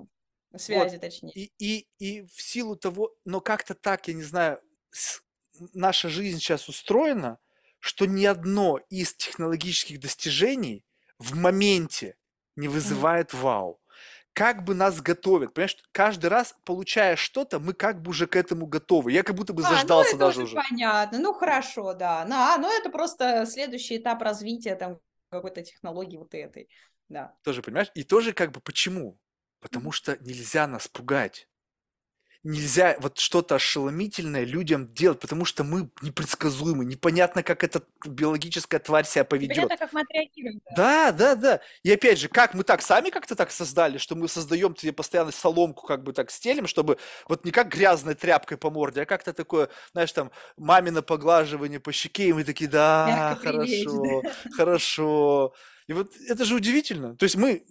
связи 0.59 0.93
вот. 0.95 1.01
точнее. 1.01 1.31
И, 1.31 1.51
и, 1.57 1.87
и 1.99 2.21
в 2.25 2.41
силу 2.41 2.75
того, 2.75 3.15
но 3.25 3.41
как-то 3.41 3.73
так, 3.73 4.07
я 4.07 4.13
не 4.13 4.23
знаю, 4.23 4.59
наша 5.73 6.09
жизнь 6.09 6.39
сейчас 6.39 6.67
устроена, 6.69 7.39
что 7.79 8.05
ни 8.05 8.25
одно 8.25 8.79
из 8.89 9.13
технологических 9.13 9.99
достижений 9.99 10.85
в 11.19 11.35
моменте 11.35 12.15
не 12.55 12.67
вызывает 12.67 13.31
mm. 13.31 13.37
вау 13.37 13.79
как 14.35 14.65
бы 14.65 14.75
нас 14.75 15.01
готовят. 15.01 15.53
Понимаешь, 15.53 15.77
каждый 15.93 16.25
раз, 16.25 16.53
получая 16.65 17.15
что-то, 17.15 17.59
мы 17.59 17.71
как 17.71 18.01
бы 18.01 18.09
уже 18.09 18.27
к 18.27 18.35
этому 18.35 18.67
готовы. 18.67 19.13
Я 19.13 19.23
как 19.23 19.33
будто 19.33 19.53
бы 19.53 19.61
заждался 19.61 20.11
а, 20.11 20.13
ну, 20.15 20.19
даже 20.19 20.43
уже. 20.43 20.55
Понятно, 20.55 21.19
ну 21.19 21.33
хорошо, 21.33 21.93
да. 21.93 22.25
Ну, 22.27 22.35
а, 22.35 22.57
ну 22.57 22.69
это 22.69 22.89
просто 22.89 23.45
следующий 23.45 23.95
этап 23.95 24.21
развития 24.21 24.75
там 24.75 24.99
какой-то 25.29 25.61
технологии 25.63 26.17
вот 26.17 26.33
этой. 26.33 26.67
Да. 27.07 27.33
Тоже, 27.43 27.61
понимаешь? 27.61 27.89
И 27.95 28.03
тоже 28.03 28.33
как 28.33 28.51
бы 28.51 28.59
почему? 28.59 29.17
Потому 29.65 29.91
что 29.91 30.15
нельзя 30.21 30.67
нас 30.67 30.87
пугать 30.87 31.47
нельзя 32.45 32.95
вот 32.99 33.17
что-то 33.17 33.55
ошеломительное 33.55 34.45
людям 34.45 34.85
делать, 34.85 35.19
потому 35.19 35.45
что 35.45 35.63
мы 35.63 35.89
непредсказуемы, 36.03 36.85
непонятно, 36.85 37.41
как 37.41 37.63
эта 37.63 37.81
биологическая 38.05 38.79
тварь 38.79 39.05
себя 39.05 39.25
поведет. 39.25 39.55
Понятно, 39.55 39.77
как 39.77 39.93
мы 39.93 40.01
отреагируем. 40.01 40.61
Да. 40.75 41.11
да, 41.11 41.33
да, 41.33 41.35
да. 41.35 41.61
И 41.81 41.91
опять 41.91 42.19
же, 42.19 42.29
как 42.29 42.53
мы 42.53 42.63
так 42.63 42.83
сами 42.83 43.09
как-то 43.09 43.35
так 43.35 43.49
создали, 43.49 43.97
что 43.97 44.15
мы 44.15 44.27
создаем 44.27 44.75
тебе 44.75 44.93
постоянно 44.93 45.31
соломку, 45.31 45.87
как 45.87 46.03
бы 46.03 46.13
так 46.13 46.29
стелим, 46.29 46.67
чтобы 46.67 46.99
вот 47.27 47.45
не 47.45 47.51
как 47.51 47.69
грязной 47.69 48.13
тряпкой 48.13 48.59
по 48.59 48.69
морде, 48.69 49.01
а 49.01 49.05
как-то 49.07 49.33
такое, 49.33 49.69
знаешь, 49.93 50.11
там, 50.11 50.29
мамино 50.55 51.01
поглаживание 51.01 51.79
по 51.79 51.91
щеке, 51.91 52.27
и 52.27 52.33
мы 52.33 52.43
такие, 52.43 52.69
да, 52.69 53.39
хорошо, 53.41 54.21
хорошо. 54.55 55.53
И 55.87 55.93
вот 55.93 56.11
это 56.29 56.45
же 56.45 56.53
удивительно. 56.53 57.15
То 57.15 57.23
есть 57.23 57.35
мы 57.37 57.65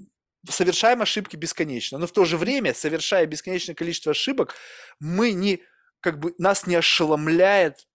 совершаем 0.49 1.03
ошибки 1.03 1.37
бесконечно, 1.37 1.99
но 1.99 2.07
в 2.07 2.13
то 2.13 2.25
же 2.25 2.37
время, 2.37 2.75
совершая 2.75 3.27
бесконечное 3.27 3.75
количество 3.75 4.13
ошибок, 4.13 4.55
мы 5.01 5.33
не, 5.33 5.63
как 6.01 6.19
бы, 6.19 6.35
нас 6.39 6.67
не 6.67 6.75
ошеломляет 6.75 7.87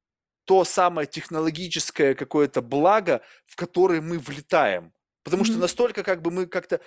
то 0.45 0.63
самое 0.63 1.07
технологическое 1.07 2.15
какое-то 2.15 2.61
благо, 2.61 3.21
в 3.45 3.55
которое 3.55 4.01
мы 4.01 4.17
влетаем. 4.17 4.93
Потому 5.23 5.43
mm-hmm. 5.43 5.47
что 5.47 5.57
настолько 5.57 6.03
как 6.03 6.21
бы 6.21 6.31
мы 6.31 6.47
как-то 6.47 6.81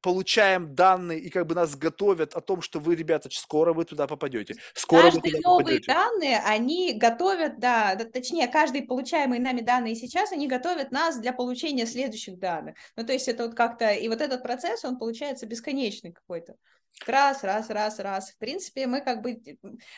получаем 0.00 0.74
данные 0.74 1.20
и 1.20 1.30
как 1.30 1.46
бы 1.46 1.54
нас 1.54 1.76
готовят 1.76 2.34
о 2.34 2.40
том, 2.40 2.62
что 2.62 2.80
вы, 2.80 2.94
ребята, 2.94 3.28
скоро 3.32 3.72
вы 3.72 3.84
туда 3.84 4.06
попадете. 4.06 4.56
Скоро 4.74 5.10
Каждые 5.10 5.34
вы 5.34 5.40
туда 5.42 5.48
новые 5.48 5.80
попадете. 5.80 5.92
данные, 5.92 6.38
они 6.44 6.92
готовят, 6.94 7.58
да, 7.58 7.96
точнее, 7.96 8.48
каждые 8.48 8.84
получаемые 8.86 9.40
нами 9.40 9.60
данные 9.60 9.94
сейчас, 9.94 10.32
они 10.32 10.46
готовят 10.48 10.92
нас 10.92 11.18
для 11.20 11.32
получения 11.32 11.86
следующих 11.86 12.38
данных. 12.38 12.76
Ну, 12.96 13.04
то 13.04 13.12
есть 13.12 13.28
это 13.28 13.44
вот 13.46 13.54
как-то, 13.54 13.90
и 13.92 14.08
вот 14.08 14.20
этот 14.20 14.42
процесс, 14.42 14.84
он 14.84 14.98
получается 14.98 15.46
бесконечный 15.46 16.12
какой-то. 16.12 16.56
Раз, 17.06 17.42
раз, 17.42 17.70
раз, 17.70 17.98
раз. 17.98 18.30
В 18.30 18.38
принципе, 18.38 18.86
мы 18.86 19.00
как 19.00 19.22
бы 19.22 19.40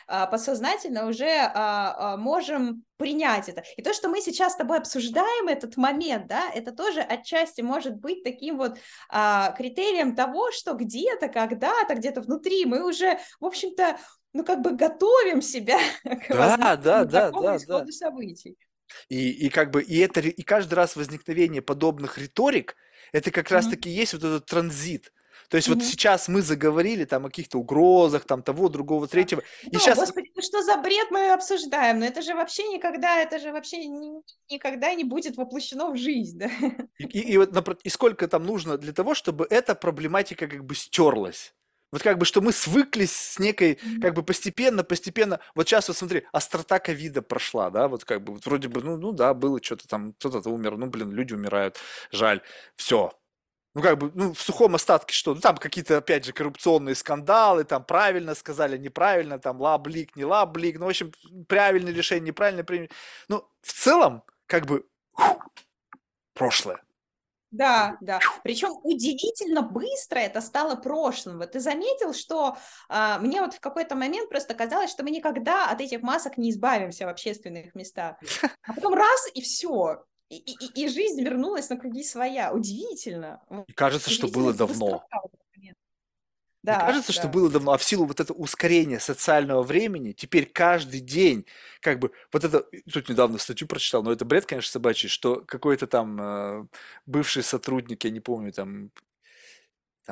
а, 0.07 0.27
подсознательно 0.27 1.07
уже 1.07 1.29
а, 1.29 2.13
а, 2.13 2.17
можем 2.17 2.83
принять 2.97 3.49
это. 3.49 3.63
И 3.75 3.81
то, 3.81 3.93
что 3.93 4.09
мы 4.09 4.21
сейчас 4.21 4.53
с 4.53 4.57
тобой 4.57 4.77
обсуждаем 4.77 5.47
этот 5.47 5.77
момент, 5.77 6.27
да, 6.27 6.49
это 6.53 6.71
тоже 6.71 7.01
отчасти 7.01 7.61
может 7.61 7.95
быть 7.95 8.23
таким 8.23 8.57
вот 8.57 8.77
критерием 9.57 10.15
того, 10.15 10.51
что 10.51 10.73
где-то, 10.73 11.27
когда-то, 11.27 11.95
где-то 11.95 12.21
внутри 12.21 12.65
мы 12.65 12.87
уже, 12.87 13.19
в 13.39 13.45
общем-то, 13.45 13.97
ну 14.33 14.45
как 14.45 14.61
бы 14.61 14.71
готовим 14.71 15.41
себя 15.41 15.79
к 16.03 16.29
да, 16.29 16.77
да, 16.77 17.05
да, 17.05 17.31
да, 17.31 17.57
да. 17.59 17.85
событий. 17.87 18.55
И, 19.09 19.31
и 19.31 19.49
как 19.49 19.71
бы 19.71 19.81
и 19.81 19.97
это 19.99 20.19
и 20.19 20.41
каждый 20.43 20.75
раз 20.75 20.95
возникновение 20.95 21.61
подобных 21.61 22.17
риторик 22.17 22.75
это 23.13 23.31
как 23.31 23.47
mm-hmm. 23.47 23.53
раз 23.53 23.67
таки 23.67 23.89
есть 23.89 24.13
вот 24.13 24.23
этот 24.23 24.45
транзит 24.45 25.11
то 25.51 25.57
есть 25.57 25.67
mm-hmm. 25.67 25.73
вот 25.75 25.83
сейчас 25.83 26.29
мы 26.29 26.41
заговорили 26.41 27.03
там 27.03 27.25
о 27.25 27.29
каких-то 27.29 27.57
угрозах, 27.57 28.23
там 28.23 28.41
того, 28.41 28.69
другого, 28.69 29.05
третьего. 29.05 29.41
И 29.63 29.69
ну, 29.73 29.79
сейчас... 29.79 29.97
Господи, 29.97 30.31
ну 30.33 30.41
что 30.41 30.63
за 30.63 30.77
бред 30.77 31.11
мы 31.11 31.33
обсуждаем? 31.33 31.99
Но 31.99 32.05
ну 32.05 32.09
это 32.09 32.21
же 32.21 32.35
вообще 32.35 32.69
никогда, 32.69 33.17
это 33.21 33.37
же 33.37 33.51
вообще 33.51 33.85
никогда 34.49 34.93
не 34.93 35.03
будет 35.03 35.35
воплощено 35.35 35.91
в 35.91 35.97
жизнь, 35.97 36.39
да? 36.39 36.49
И, 36.97 37.03
и, 37.03 37.33
и, 37.33 37.37
вот, 37.37 37.51
и 37.83 37.89
сколько 37.89 38.29
там 38.29 38.45
нужно 38.45 38.77
для 38.77 38.93
того, 38.93 39.13
чтобы 39.13 39.45
эта 39.49 39.75
проблематика 39.75 40.47
как 40.47 40.63
бы 40.63 40.73
стерлась? 40.73 41.53
Вот 41.91 42.01
как 42.01 42.17
бы, 42.17 42.25
что 42.25 42.39
мы 42.39 42.53
свыклись 42.53 43.11
с 43.11 43.37
некой, 43.37 43.77
как 44.01 44.13
бы 44.13 44.23
постепенно, 44.23 44.85
постепенно, 44.85 45.41
вот 45.53 45.67
сейчас 45.67 45.89
вот 45.89 45.97
смотри, 45.97 46.23
острота 46.31 46.79
ковида 46.79 47.21
прошла, 47.21 47.69
да, 47.69 47.89
вот 47.89 48.05
как 48.05 48.23
бы, 48.23 48.35
вот 48.35 48.45
вроде 48.45 48.69
бы, 48.69 48.81
ну, 48.81 48.95
ну 48.95 49.11
да, 49.11 49.33
было 49.33 49.61
что-то 49.61 49.89
там, 49.89 50.13
кто-то 50.13 50.49
умер, 50.49 50.77
ну, 50.77 50.87
блин, 50.87 51.11
люди 51.11 51.33
умирают, 51.33 51.75
жаль, 52.09 52.41
все, 52.77 53.11
ну, 53.73 53.81
как 53.81 53.97
бы, 53.97 54.11
ну, 54.13 54.33
в 54.33 54.41
сухом 54.41 54.75
остатке 54.75 55.13
что? 55.13 55.33
Ну, 55.33 55.39
там 55.39 55.57
какие-то, 55.57 55.97
опять 55.97 56.25
же, 56.25 56.33
коррупционные 56.33 56.95
скандалы, 56.95 57.63
там 57.63 57.83
правильно 57.85 58.35
сказали, 58.35 58.77
неправильно, 58.77 59.39
там 59.39 59.61
лаблик, 59.61 60.15
не 60.15 60.25
лаблик, 60.25 60.77
ну, 60.77 60.85
в 60.85 60.89
общем, 60.89 61.13
правильное 61.47 61.93
решение, 61.93 62.27
неправильное 62.27 62.65
решение. 62.65 62.89
Ну, 63.29 63.47
в 63.61 63.71
целом, 63.71 64.23
как 64.45 64.65
бы, 64.65 64.85
прошлое. 66.33 66.81
Да, 67.51 67.97
да. 67.99 68.19
Причем 68.43 68.79
удивительно 68.83 69.61
быстро 69.61 70.19
это 70.19 70.39
стало 70.39 70.75
прошлым. 70.75 71.37
Вот 71.37 71.51
ты 71.51 71.59
заметил, 71.59 72.13
что 72.13 72.57
а, 72.87 73.19
мне 73.19 73.41
вот 73.41 73.53
в 73.53 73.59
какой-то 73.59 73.95
момент 73.95 74.29
просто 74.29 74.53
казалось, 74.53 74.89
что 74.89 75.03
мы 75.03 75.11
никогда 75.11 75.69
от 75.69 75.81
этих 75.81 76.01
масок 76.01 76.37
не 76.37 76.51
избавимся 76.51 77.05
в 77.05 77.09
общественных 77.09 77.75
местах. 77.75 78.15
А 78.63 78.73
потом 78.73 78.93
раз 78.93 79.29
и 79.33 79.41
все 79.41 80.05
и, 80.31 80.53
и, 80.53 80.83
и 80.85 80.87
жизнь 80.87 81.21
вернулась 81.21 81.69
на 81.69 81.77
круги 81.77 82.03
своя. 82.03 82.53
Удивительно. 82.53 83.41
И 83.67 83.73
кажется, 83.73 84.09
что 84.09 84.27
было 84.27 84.53
давно. 84.53 85.05
Да, 86.63 86.77
Мне 86.77 86.85
кажется, 86.85 87.11
да. 87.11 87.19
что 87.19 87.27
было 87.27 87.49
давно, 87.49 87.71
а 87.71 87.77
в 87.79 87.83
силу 87.83 88.05
вот 88.05 88.19
этого 88.19 88.37
ускорения 88.37 88.99
социального 88.99 89.63
времени, 89.63 90.11
теперь 90.11 90.45
каждый 90.45 90.99
день, 90.99 91.47
как 91.81 91.97
бы, 91.97 92.11
вот 92.31 92.43
это, 92.43 92.67
тут 92.93 93.09
недавно 93.09 93.39
статью 93.39 93.67
прочитал, 93.67 94.03
но 94.03 94.11
это 94.11 94.25
бред, 94.25 94.45
конечно, 94.45 94.71
собачий, 94.71 95.09
что 95.09 95.41
какой-то 95.41 95.87
там 95.87 96.21
э, 96.21 96.67
бывший 97.07 97.41
сотрудник, 97.41 98.03
я 98.03 98.11
не 98.11 98.19
помню, 98.19 98.53
там, 98.53 98.91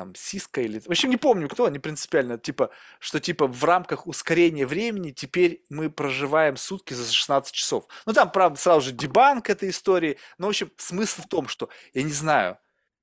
там, 0.00 0.14
Сиска 0.14 0.62
или... 0.62 0.78
В 0.78 0.88
общем, 0.88 1.10
не 1.10 1.18
помню, 1.18 1.46
кто, 1.46 1.68
не 1.68 1.78
принципиально, 1.78 2.38
типа, 2.38 2.70
что, 3.00 3.20
типа, 3.20 3.46
в 3.46 3.62
рамках 3.64 4.06
ускорения 4.06 4.64
времени 4.66 5.10
теперь 5.10 5.62
мы 5.68 5.90
проживаем 5.90 6.56
сутки 6.56 6.94
за 6.94 7.12
16 7.12 7.52
часов. 7.52 7.86
Ну, 8.06 8.14
там, 8.14 8.32
правда, 8.32 8.58
сразу 8.58 8.80
же 8.80 8.92
дебанк 8.92 9.50
этой 9.50 9.68
истории, 9.68 10.16
но, 10.38 10.46
в 10.46 10.50
общем, 10.50 10.72
смысл 10.78 11.20
в 11.20 11.28
том, 11.28 11.48
что, 11.48 11.68
я 11.92 12.02
не 12.02 12.12
знаю, 12.12 12.56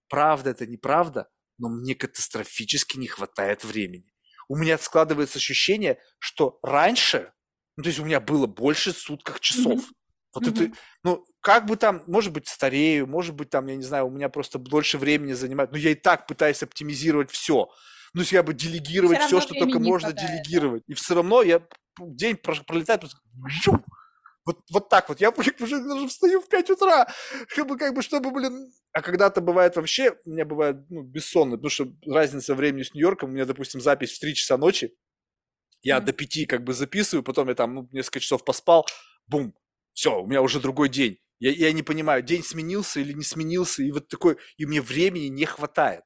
правда 0.10 0.50
это, 0.50 0.66
неправда, 0.66 1.30
но 1.60 1.70
мне 1.70 1.94
катастрофически 1.94 2.98
не 2.98 3.08
хватает 3.08 3.64
времени. 3.64 4.12
У 4.48 4.56
меня 4.56 4.80
складывается 4.80 5.38
ощущение, 5.38 6.00
что 6.18 6.58
раньше, 6.64 7.32
ну, 7.76 7.84
то 7.84 7.90
есть 7.90 8.00
у 8.00 8.06
меня 8.06 8.20
было 8.20 8.48
больше 8.48 8.92
сутках 8.92 9.40
часов. 9.40 9.82
Mm-hmm. 9.82 9.94
Вот 10.34 10.44
mm-hmm. 10.44 10.66
это, 10.66 10.76
ну, 11.04 11.26
как 11.40 11.66
бы 11.66 11.78
там, 11.78 12.04
может 12.08 12.34
быть, 12.34 12.48
старею, 12.48 13.08
может 13.08 13.34
быть, 13.34 13.50
там, 13.50 13.68
я 13.68 13.76
не 13.76 13.84
знаю, 13.84 14.08
у 14.08 14.12
меня 14.12 14.30
просто 14.30 14.60
больше 14.60 14.98
времени 14.98 15.34
занимает, 15.34 15.72
но 15.72 15.78
я 15.78 15.92
и 15.92 15.96
так 15.96 16.28
пытаюсь 16.28 16.62
оптимизировать 16.64 17.32
все. 17.32 17.70
Ну, 18.14 18.22
если 18.22 18.36
я 18.36 18.44
бы 18.44 18.54
делегировать 18.54 19.22
все, 19.22 19.42
что 19.42 19.54
только 19.54 19.80
можно 19.80 20.10
хватает, 20.10 20.44
делегировать. 20.44 20.84
Да? 20.88 20.92
И 20.92 20.96
все 20.96 21.16
равно 21.16 21.42
я 21.42 21.62
день 22.00 22.38
пролетает, 22.38 23.02
просто 23.02 23.18
вот, 24.48 24.60
вот 24.72 24.88
так 24.88 25.10
вот. 25.10 25.20
Я 25.20 25.30
уже 25.30 25.84
даже 25.84 26.08
встаю 26.08 26.40
в 26.40 26.48
5 26.48 26.70
утра, 26.70 27.08
чтобы, 27.50 27.78
как 27.78 27.94
бы, 27.94 28.02
чтобы, 28.02 28.32
блин... 28.32 28.72
А 28.94 29.02
когда-то 29.02 29.42
бывает 29.42 29.76
вообще, 29.76 30.16
у 30.26 30.30
меня 30.30 30.46
бывает 30.46 30.78
ну, 30.90 31.04
бессонно, 31.04 31.58
потому 31.58 31.70
что 31.70 31.88
разница 32.06 32.56
времени 32.56 32.84
с 32.84 32.94
Нью-Йорком, 32.94 33.30
у 33.30 33.34
меня, 33.34 33.46
допустим, 33.46 33.82
запись 33.82 34.14
в 34.14 34.20
3 34.20 34.36
часа 34.36 34.58
ночи, 34.58 34.96
я 35.82 35.98
mm-hmm. 35.98 36.02
до 36.02 36.14
5 36.14 36.48
как 36.48 36.64
бы 36.64 36.74
записываю, 36.74 37.24
потом 37.24 37.50
я 37.50 37.56
там 37.56 37.76
ну, 37.76 37.90
несколько 37.92 38.22
часов 38.22 38.46
поспал, 38.46 38.88
бум, 39.28 39.54
все, 39.98 40.22
у 40.22 40.28
меня 40.28 40.44
уже 40.44 40.60
другой 40.60 40.90
день. 40.90 41.18
Я, 41.40 41.50
я 41.50 41.74
не 41.74 41.82
понимаю, 41.82 42.22
день 42.22 42.44
сменился 42.44 43.00
или 43.00 43.14
не 43.14 43.24
сменился, 43.24 43.82
и 43.82 43.92
вот 43.92 44.08
такой, 44.08 44.38
и 44.58 44.68
мне 44.68 44.80
времени 44.80 45.26
не 45.26 45.46
хватает. 45.46 46.04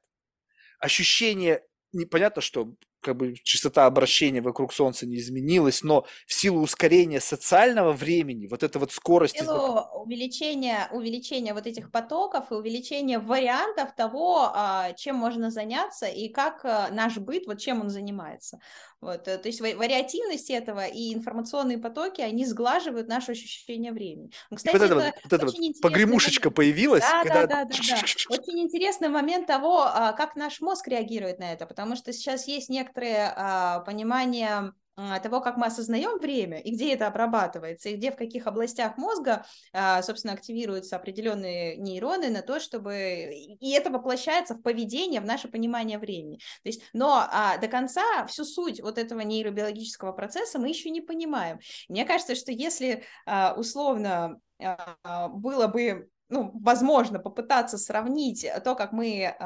Ощущение, 0.78 1.62
непонятно, 1.92 2.40
что 2.40 2.74
как 3.02 3.16
бы 3.16 3.34
частота 3.42 3.86
обращения 3.86 4.40
вокруг 4.40 4.72
Солнца 4.72 5.06
не 5.06 5.18
изменилась, 5.18 5.82
но 5.82 6.06
в 6.26 6.32
силу 6.32 6.62
ускорения 6.62 7.20
социального 7.20 7.92
времени, 7.92 8.46
вот 8.46 8.62
эта 8.62 8.78
вот 8.78 8.92
скорость... 8.92 9.36
В 9.36 9.38
силу 9.38 9.80
увеличения, 9.94 10.88
увеличения 10.92 11.52
вот 11.52 11.66
этих 11.66 11.90
потоков 11.90 12.50
и 12.50 12.54
увеличения 12.54 13.18
вариантов 13.18 13.94
того, 13.94 14.50
а, 14.54 14.92
чем 14.94 15.16
можно 15.16 15.50
заняться 15.50 16.06
и 16.06 16.28
как 16.28 16.64
а, 16.64 16.88
наш 16.90 17.18
быт, 17.18 17.46
вот 17.46 17.58
чем 17.58 17.80
он 17.80 17.90
занимается. 17.90 18.60
Вот, 19.02 19.26
э, 19.26 19.36
то 19.36 19.48
есть 19.48 19.60
вариативность 19.60 20.48
этого 20.48 20.86
и 20.86 21.12
информационные 21.12 21.76
потоки, 21.76 22.20
они 22.20 22.46
сглаживают 22.46 23.08
наше 23.08 23.32
ощущение 23.32 23.90
времени. 23.90 24.30
Ну, 24.48 24.56
кстати, 24.56 24.76
вот 24.76 24.84
это, 24.84 24.94
это, 24.94 25.14
вот, 25.24 25.32
это 25.32 25.46
вот 25.46 25.80
погремушечка 25.82 26.46
момент. 26.46 26.56
появилась. 26.56 27.02
Да, 27.02 27.22
когда... 27.24 27.46
да, 27.46 27.46
да, 27.46 27.64
да, 27.64 27.76
да. 27.88 27.96
Очень 28.36 28.60
интересный 28.60 29.08
момент 29.08 29.48
того, 29.48 29.80
а, 29.82 30.12
как 30.12 30.36
наш 30.36 30.60
мозг 30.60 30.86
реагирует 30.86 31.40
на 31.40 31.52
это, 31.52 31.66
потому 31.66 31.96
что 31.96 32.12
сейчас 32.12 32.46
есть 32.46 32.68
некоторые 32.68 32.91
понимания 32.94 34.72
а, 34.94 35.20
того, 35.20 35.40
как 35.40 35.56
мы 35.56 35.66
осознаем 35.66 36.18
время 36.18 36.58
и 36.58 36.70
где 36.70 36.92
это 36.92 37.06
обрабатывается, 37.06 37.88
и 37.88 37.96
где 37.96 38.12
в 38.12 38.16
каких 38.16 38.46
областях 38.46 38.98
мозга, 38.98 39.46
а, 39.72 40.02
собственно, 40.02 40.34
активируются 40.34 40.96
определенные 40.96 41.76
нейроны 41.76 42.28
на 42.28 42.42
то, 42.42 42.60
чтобы... 42.60 43.30
И 43.58 43.70
это 43.70 43.90
воплощается 43.90 44.54
в 44.54 44.62
поведение, 44.62 45.22
в 45.22 45.24
наше 45.24 45.48
понимание 45.48 45.98
времени. 45.98 46.36
То 46.62 46.68
есть, 46.68 46.82
но 46.92 47.26
а, 47.30 47.56
до 47.56 47.68
конца 47.68 48.26
всю 48.26 48.44
суть 48.44 48.82
вот 48.82 48.98
этого 48.98 49.20
нейробиологического 49.20 50.12
процесса 50.12 50.58
мы 50.58 50.68
еще 50.68 50.90
не 50.90 51.00
понимаем. 51.00 51.58
Мне 51.88 52.04
кажется, 52.04 52.34
что 52.34 52.52
если 52.52 53.04
а, 53.24 53.54
условно 53.56 54.40
а, 54.60 55.28
было 55.28 55.68
бы 55.68 56.10
ну, 56.32 56.50
возможно, 56.54 57.18
попытаться 57.18 57.78
сравнить 57.78 58.46
то, 58.64 58.74
как 58.74 58.92
мы, 58.92 59.36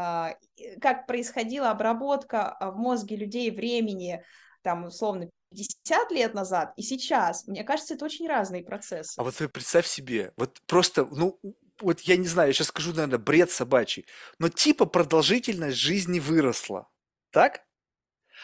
как 0.80 1.06
происходила 1.06 1.70
обработка 1.70 2.56
в 2.60 2.76
мозге 2.76 3.16
людей 3.16 3.50
времени, 3.50 4.24
там, 4.62 4.84
условно, 4.84 5.28
50 5.50 6.10
лет 6.12 6.34
назад 6.34 6.72
и 6.76 6.82
сейчас, 6.82 7.46
мне 7.46 7.64
кажется, 7.64 7.94
это 7.94 8.04
очень 8.04 8.28
разные 8.28 8.62
процессы. 8.64 9.18
А 9.18 9.22
вот 9.22 9.34
ты 9.36 9.48
представь 9.48 9.86
себе, 9.86 10.32
вот 10.36 10.60
просто, 10.66 11.04
ну, 11.06 11.38
вот 11.80 12.00
я 12.00 12.16
не 12.16 12.26
знаю, 12.26 12.48
я 12.48 12.52
сейчас 12.52 12.68
скажу, 12.68 12.92
наверное, 12.92 13.18
бред 13.18 13.50
собачий, 13.50 14.06
но 14.38 14.48
типа 14.48 14.86
продолжительность 14.86 15.76
жизни 15.76 16.20
выросла, 16.20 16.88
так? 17.30 17.62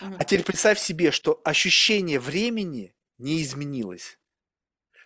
Угу. 0.01 0.17
А 0.19 0.25
теперь 0.25 0.45
представь 0.45 0.79
себе, 0.79 1.11
что 1.11 1.41
ощущение 1.45 2.21
времени 2.21 2.95
не 3.19 3.43
изменилось. 3.43 4.19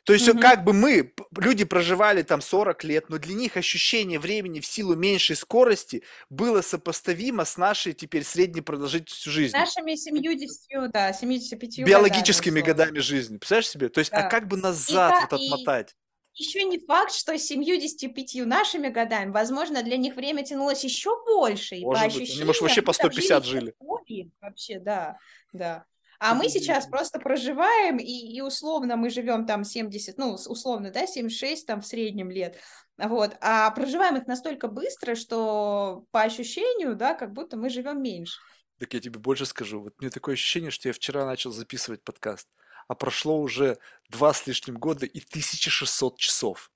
То 0.06 0.12
есть 0.12 0.28
угу. 0.28 0.38
как 0.38 0.62
бы 0.62 0.72
мы, 0.72 1.12
люди 1.36 1.64
проживали 1.64 2.22
там 2.22 2.40
40 2.40 2.84
лет, 2.84 3.10
но 3.10 3.18
для 3.18 3.34
них 3.34 3.56
ощущение 3.56 4.20
времени 4.20 4.60
в 4.60 4.66
силу 4.66 4.94
меньшей 4.94 5.34
скорости 5.34 6.04
было 6.30 6.62
сопоставимо 6.62 7.44
с 7.44 7.56
нашей 7.56 7.92
теперь 7.92 8.22
средней 8.22 8.60
продолжительностью 8.60 9.32
жизни. 9.32 9.58
Нашими 9.58 9.96
70, 9.96 10.92
да, 10.92 11.12
75 11.12 11.80
Биологическими 11.80 12.60
годами, 12.60 12.90
годами 12.90 12.98
жизни. 13.00 13.38
Представляешь 13.38 13.68
себе? 13.68 13.88
То 13.88 13.98
есть, 13.98 14.12
а 14.12 14.20
да. 14.20 14.26
а 14.28 14.30
как 14.30 14.46
бы 14.46 14.56
назад 14.56 15.12
и, 15.12 15.20
вот 15.22 15.32
отмотать? 15.32 15.96
еще 16.34 16.62
не 16.64 16.78
факт, 16.78 17.12
что 17.12 17.36
75 17.36 18.46
нашими 18.46 18.88
годами, 18.88 19.30
возможно, 19.30 19.82
для 19.82 19.96
них 19.96 20.14
время 20.14 20.44
тянулось 20.44 20.84
еще 20.84 21.10
больше. 21.24 21.76
Может 21.80 22.04
и 22.04 22.10
по 22.10 22.18
быть, 22.20 22.30
они, 22.30 22.44
может, 22.44 22.62
вообще 22.62 22.82
по 22.82 22.92
150 22.92 23.44
жили. 23.44 23.74
жили. 23.80 24.30
Вообще, 24.40 24.78
да, 24.78 25.18
да. 25.52 25.84
А 26.18 26.34
мы 26.34 26.48
сейчас 26.48 26.86
просто 26.86 27.18
проживаем, 27.18 27.98
и, 27.98 28.04
и 28.04 28.40
условно 28.40 28.96
мы 28.96 29.10
живем 29.10 29.46
там 29.46 29.64
70, 29.64 30.16
ну, 30.18 30.34
условно, 30.34 30.90
да, 30.90 31.06
76 31.06 31.66
там 31.66 31.80
в 31.80 31.86
среднем 31.86 32.30
лет, 32.30 32.58
вот, 32.96 33.36
а 33.40 33.70
проживаем 33.70 34.16
их 34.16 34.26
настолько 34.26 34.68
быстро, 34.68 35.14
что 35.14 36.04
по 36.10 36.22
ощущению, 36.22 36.96
да, 36.96 37.14
как 37.14 37.32
будто 37.32 37.56
мы 37.56 37.68
живем 37.68 38.02
меньше. 38.02 38.38
Так 38.78 38.92
я 38.94 39.00
тебе 39.00 39.18
больше 39.18 39.46
скажу, 39.46 39.80
вот 39.80 39.94
мне 40.00 40.10
такое 40.10 40.34
ощущение, 40.34 40.70
что 40.70 40.88
я 40.88 40.92
вчера 40.92 41.24
начал 41.24 41.50
записывать 41.50 42.02
подкаст, 42.02 42.48
а 42.88 42.94
прошло 42.94 43.40
уже 43.40 43.78
два 44.10 44.32
с 44.32 44.46
лишним 44.46 44.76
года 44.76 45.06
и 45.06 45.18
1600 45.18 46.18
часов. 46.18 46.70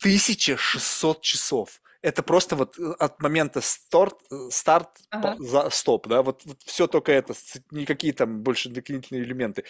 1600 0.00 1.20
часов 1.22 1.80
это 2.02 2.22
просто 2.22 2.56
вот 2.56 2.78
э, 2.78 2.92
от 2.98 3.20
момента 3.22 3.60
старт, 3.60 4.18
э, 4.30 4.48
старт 4.50 4.90
ага. 5.10 5.36
за 5.38 5.70
стоп, 5.70 6.06
да, 6.06 6.22
вот, 6.22 6.44
вот 6.44 6.62
все 6.64 6.86
только 6.86 7.12
это, 7.12 7.34
никакие 7.70 8.12
там 8.12 8.42
больше 8.42 8.68
дополнительные 8.68 9.24
элементы. 9.24 9.64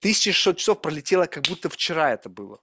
1600 0.00 0.56
часов 0.56 0.80
пролетело, 0.80 1.26
как 1.26 1.44
будто 1.44 1.68
вчера 1.68 2.12
это 2.12 2.28
было. 2.28 2.60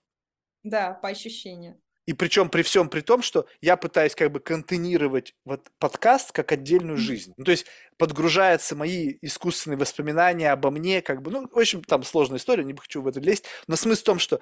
Да, 0.64 0.94
по 0.94 1.10
ощущению. 1.10 1.80
И 2.08 2.14
причем 2.14 2.50
при 2.50 2.64
всем 2.64 2.90
при 2.90 3.02
том, 3.02 3.22
что 3.22 3.46
я 3.62 3.78
пытаюсь 3.78 4.16
как 4.16 4.32
бы 4.32 4.40
контейнировать 4.40 5.36
вот 5.46 5.68
подкаст 5.78 6.32
как 6.32 6.52
отдельную 6.52 6.98
жизнь. 6.98 7.34
Ну, 7.38 7.44
то 7.44 7.52
есть 7.52 7.68
подгружаются 7.98 8.76
мои 8.76 9.18
искусственные 9.22 9.78
воспоминания 9.78 10.52
обо 10.52 10.72
мне, 10.72 11.04
как 11.04 11.22
бы, 11.22 11.30
ну, 11.30 11.48
в 11.48 11.58
общем, 11.58 11.84
там 11.84 12.04
сложная 12.04 12.40
история, 12.40 12.64
не 12.64 12.74
хочу 12.74 13.04
в 13.04 13.08
это 13.08 13.20
лезть, 13.20 13.46
но 13.68 13.76
смысл 13.76 14.02
в 14.02 14.06
том, 14.06 14.20
что 14.20 14.42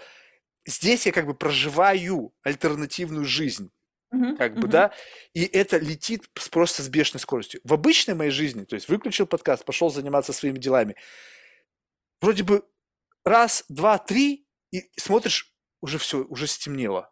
здесь 0.66 1.06
я 1.06 1.12
как 1.12 1.26
бы 1.26 1.34
проживаю 1.34 2.34
альтернативную 2.44 3.26
жизнь. 3.26 3.72
Uh-huh, 4.12 4.36
как 4.38 4.54
uh-huh. 4.54 4.60
бы, 4.62 4.68
да, 4.68 4.92
и 5.34 5.44
это 5.46 5.78
летит 5.78 6.28
просто 6.52 6.82
с 6.82 6.90
бешеной 6.90 7.20
скоростью. 7.20 7.62
В 7.64 7.74
обычной 7.74 8.16
моей 8.16 8.32
жизни, 8.32 8.64
то 8.64 8.74
есть 8.74 8.90
выключил 8.90 9.28
подкаст, 9.28 9.66
пошел 9.66 9.92
заниматься 9.92 10.34
своими 10.34 10.58
делами, 10.58 10.96
вроде 12.20 12.44
бы 12.44 12.64
раз, 13.24 13.66
два, 13.70 14.00
три, 14.00 14.48
и 14.72 14.90
смотришь, 14.98 15.54
уже 15.82 15.98
все, 16.00 16.24
уже 16.24 16.48
стемнело. 16.48 17.12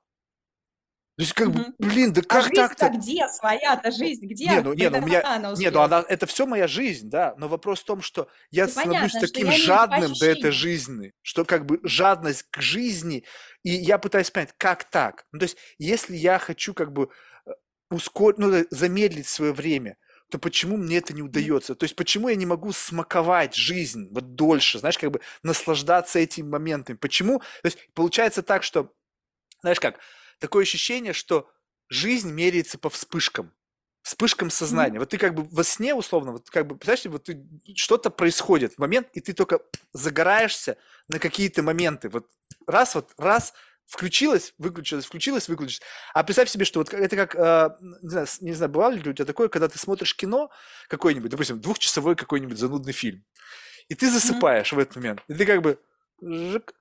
То 1.18 1.24
есть, 1.24 1.34
как 1.34 1.52
бы, 1.52 1.74
блин, 1.80 2.14
да 2.14 2.22
а 2.22 2.24
как 2.26 2.52
а 2.52 2.56
так-то? 2.56 2.90
где 2.90 3.28
своя-то 3.28 3.90
жизнь? 3.90 4.28
Где? 4.28 4.46
Не, 4.50 4.62
ну, 4.62 4.74
не, 4.74 4.88
ну, 4.88 5.00
у 5.00 5.02
меня, 5.02 5.24
она 5.26 5.54
не, 5.54 5.72
ну, 5.72 5.80
она, 5.82 6.06
это 6.08 6.28
все 6.28 6.46
моя 6.46 6.68
жизнь, 6.68 7.10
да, 7.10 7.34
но 7.40 7.48
вопрос 7.48 7.80
в 7.80 7.86
том, 7.86 8.04
что 8.04 8.30
я 8.52 8.68
да 8.68 8.72
становлюсь 8.72 9.14
понятно, 9.14 9.28
таким 9.28 9.52
жадным 9.52 10.14
до 10.14 10.26
этой 10.28 10.52
жизни, 10.52 11.14
что 11.24 11.44
как 11.44 11.66
бы 11.66 11.80
жадность 11.82 12.44
к 12.52 12.62
жизни, 12.62 13.24
и 13.64 13.72
я 13.72 13.98
пытаюсь 13.98 14.30
понять, 14.30 14.54
как 14.60 14.84
так? 14.84 15.26
Ну, 15.32 15.40
то 15.40 15.46
есть, 15.46 15.58
если 15.80 16.16
я 16.16 16.38
хочу 16.38 16.76
как 16.76 16.94
бы 16.94 17.10
э, 17.48 17.50
ускорить, 17.90 18.38
ну, 18.38 18.66
замедлить 18.70 19.28
свое 19.28 19.54
время, 19.54 19.98
то 20.30 20.38
почему 20.38 20.78
мне 20.78 20.98
это 20.98 21.14
не 21.14 21.24
удается? 21.24 21.74
То 21.74 21.86
есть 21.86 21.96
почему 21.96 22.30
я 22.30 22.36
не 22.36 22.46
могу 22.46 22.72
смаковать 22.72 23.56
жизнь 23.56 24.10
вот 24.12 24.36
дольше, 24.36 24.78
знаешь, 24.78 25.00
как 25.00 25.10
бы 25.10 25.22
наслаждаться 25.42 26.20
этими 26.20 26.48
моментами? 26.48 26.96
Почему? 26.96 27.40
То 27.40 27.66
есть 27.66 27.80
получается 27.96 28.44
так, 28.44 28.62
что, 28.62 28.94
знаешь 29.62 29.80
как, 29.80 30.00
такое 30.40 30.64
ощущение, 30.64 31.14
что 31.14 31.50
жизнь 31.90 32.32
меряется 32.32 32.78
по 32.78 32.90
вспышкам. 32.90 33.54
Вспышкам 34.02 34.50
сознания. 34.50 34.96
Mm-hmm. 34.96 35.00
Вот 35.00 35.10
ты 35.10 35.18
как 35.18 35.36
бы 35.36 35.44
во 35.52 35.64
сне, 35.64 35.94
условно, 35.94 36.32
вот 36.32 36.50
как 36.50 36.66
бы, 36.66 36.78
представляешь, 36.78 37.06
вот 37.06 37.24
ты, 37.26 37.46
что-то 37.76 38.10
происходит 38.10 38.74
в 38.74 38.80
момент, 38.80 39.10
и 39.14 39.20
ты 39.20 39.34
только 39.34 39.60
загораешься 39.92 40.78
на 41.10 41.20
какие-то 41.20 41.62
моменты. 41.62 42.08
Вот 42.08 42.30
раз, 42.66 42.96
вот 42.96 43.12
раз, 43.18 43.54
включилось, 43.88 44.54
выключилось, 44.58 45.06
включилось, 45.06 45.48
выключилось. 45.48 45.82
А 46.14 46.24
представь 46.24 46.50
себе, 46.50 46.66
что 46.66 46.80
вот 46.80 46.94
это 46.94 47.16
как, 47.16 47.36
э, 47.36 47.70
не, 48.02 48.10
знаю, 48.10 48.28
не 48.42 48.54
знаю, 48.54 48.72
бывало 48.72 48.92
ли 48.92 49.10
у 49.10 49.14
тебя 49.14 49.26
такое, 49.26 49.48
когда 49.48 49.68
ты 49.68 49.80
смотришь 49.80 50.16
кино 50.16 50.52
какой-нибудь, 50.90 51.32
допустим, 51.32 51.60
двухчасовой 51.60 52.16
какой-нибудь 52.16 52.58
занудный 52.58 52.94
фильм, 52.94 53.26
и 53.88 53.96
ты 53.96 54.12
засыпаешь 54.12 54.72
mm-hmm. 54.72 54.76
в 54.76 54.80
этот 54.80 54.96
момент, 54.98 55.24
и 55.28 55.34
ты 55.34 55.46
как 55.46 55.62
бы 55.62 55.80
жик, 56.22 56.74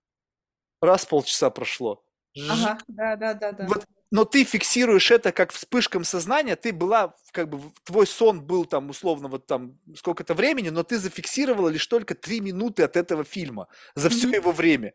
раз 0.81 1.07
полчаса 1.07 1.49
прошло. 1.51 2.05
Ага, 2.49 2.79
да, 2.89 3.17
да, 3.17 3.35
да, 3.35 3.53
да. 3.53 3.67
Вот, 3.67 3.87
но 4.11 4.25
ты 4.25 4.45
фиксируешь 4.45 5.11
это 5.11 5.33
как 5.33 5.53
вспышком 5.53 6.05
сознания, 6.05 6.57
ты 6.57 6.73
была, 6.73 7.15
как 7.33 7.49
бы, 7.49 7.61
твой 7.85 8.07
сон 8.07 8.41
был 8.41 8.65
там 8.65 8.91
условно 8.91 9.29
вот 9.29 9.47
там 9.47 9.79
сколько-то 9.97 10.35
времени, 10.35 10.69
но 10.69 10.83
ты 10.83 10.99
зафиксировала 10.99 11.69
лишь 11.69 11.87
только 11.87 12.15
три 12.15 12.41
минуты 12.41 12.83
от 12.83 12.97
этого 12.97 13.25
фильма 13.25 13.69
за 13.95 14.11
все 14.11 14.29
mm-hmm. 14.29 14.35
его 14.37 14.53
время. 14.53 14.93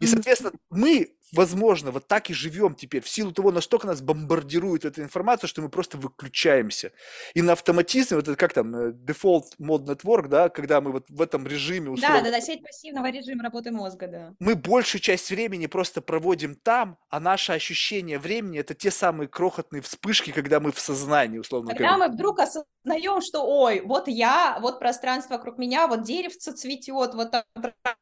И, 0.00 0.06
соответственно, 0.06 0.52
мы, 0.70 1.14
возможно, 1.32 1.90
вот 1.90 2.06
так 2.06 2.30
и 2.30 2.34
живем 2.34 2.74
теперь, 2.74 3.02
в 3.02 3.08
силу 3.08 3.32
того, 3.32 3.50
настолько 3.50 3.86
нас 3.86 4.00
бомбардирует 4.00 4.84
эта 4.84 5.02
информация, 5.02 5.48
что 5.48 5.62
мы 5.62 5.68
просто 5.68 5.98
выключаемся. 5.98 6.92
И 7.34 7.42
на 7.42 7.52
автоматизме, 7.52 8.16
вот 8.16 8.28
это 8.28 8.36
как 8.36 8.52
там, 8.52 8.74
э, 8.74 8.92
default 8.92 9.44
mode 9.60 9.86
network, 9.86 10.28
да, 10.28 10.48
когда 10.48 10.80
мы 10.80 10.92
вот 10.92 11.06
в 11.08 11.20
этом 11.20 11.46
режиме 11.46 11.90
условно... 11.90 12.18
Да, 12.18 12.24
да, 12.24 12.30
да, 12.30 12.40
сеть 12.40 12.62
пассивного 12.62 13.10
режима 13.10 13.42
работы 13.42 13.70
мозга, 13.70 14.06
да. 14.06 14.34
Мы 14.38 14.54
большую 14.54 15.00
часть 15.00 15.30
времени 15.30 15.66
просто 15.66 16.00
проводим 16.00 16.54
там, 16.54 16.98
а 17.08 17.20
наше 17.20 17.52
ощущение 17.52 18.18
времени– 18.18 18.58
это 18.60 18.74
те 18.74 18.90
самые 18.90 19.28
крохотные 19.28 19.82
вспышки, 19.82 20.30
когда 20.30 20.60
мы 20.60 20.72
в 20.72 20.80
сознании, 20.80 21.38
условно 21.38 21.70
когда 21.70 21.84
говоря. 21.84 21.94
Когда 21.94 22.08
мы 22.08 22.14
вдруг 22.14 22.40
осознаем, 22.40 23.20
что, 23.20 23.44
ой, 23.44 23.80
вот 23.80 24.08
я, 24.08 24.58
вот 24.60 24.78
пространство 24.78 25.34
вокруг 25.34 25.58
меня, 25.58 25.86
вот 25.86 26.02
деревце 26.02 26.52
цветет, 26.52 27.14
вот 27.14 27.32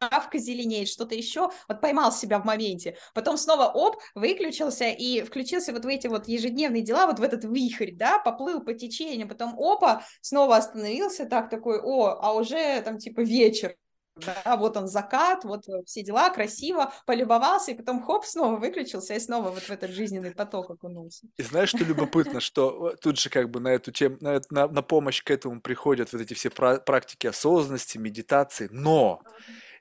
травка 0.00 0.38
зеленеет, 0.38 0.88
что-то 0.88 1.14
еще, 1.14 1.50
вот 1.68 1.80
поймал 1.80 2.12
себя 2.12 2.38
в 2.38 2.44
моменте. 2.44 2.96
Потом 3.12 3.36
снова 3.36 3.66
оп, 3.66 3.96
выключился 4.14 4.86
и 4.86 5.22
включился 5.22 5.72
вот 5.72 5.84
в 5.84 5.88
эти 5.88 6.06
вот 6.06 6.28
ежедневные 6.28 6.82
дела, 6.82 7.06
вот 7.06 7.18
в 7.18 7.22
этот 7.22 7.44
вихрь, 7.44 7.92
да, 7.92 8.18
поплыл 8.18 8.60
по 8.60 8.74
течению, 8.74 9.28
потом 9.28 9.54
опа, 9.58 10.04
снова 10.20 10.56
остановился, 10.56 11.26
так 11.26 11.50
такой, 11.50 11.80
о, 11.80 12.18
а 12.20 12.32
уже 12.32 12.80
там 12.82 12.98
типа 12.98 13.20
вечер, 13.20 13.76
да, 14.16 14.56
вот 14.56 14.76
он 14.76 14.88
закат, 14.88 15.44
вот 15.44 15.64
все 15.86 16.02
дела, 16.02 16.28
красиво, 16.30 16.92
полюбовался, 17.06 17.70
и 17.70 17.74
потом 17.74 18.02
хоп, 18.02 18.26
снова 18.26 18.56
выключился, 18.56 19.14
и 19.14 19.20
снова 19.20 19.50
вот 19.50 19.62
в 19.62 19.70
этот 19.70 19.90
жизненный 19.90 20.32
поток 20.32 20.70
окунулся. 20.70 21.26
И 21.38 21.42
знаешь, 21.42 21.70
что 21.70 21.84
любопытно, 21.84 22.40
что 22.40 22.90
э, 22.90 22.96
тут 22.96 23.18
же 23.18 23.30
как 23.30 23.50
бы 23.50 23.60
на 23.60 23.68
эту 23.68 23.90
тему, 23.90 24.18
на, 24.20 24.40
на, 24.50 24.68
на 24.68 24.82
помощь 24.82 25.22
к 25.22 25.30
этому 25.30 25.60
приходят 25.62 26.12
вот 26.12 26.20
эти 26.20 26.34
все 26.34 26.50
практики 26.50 27.26
осознанности, 27.26 27.96
медитации, 27.96 28.68
но 28.70 29.22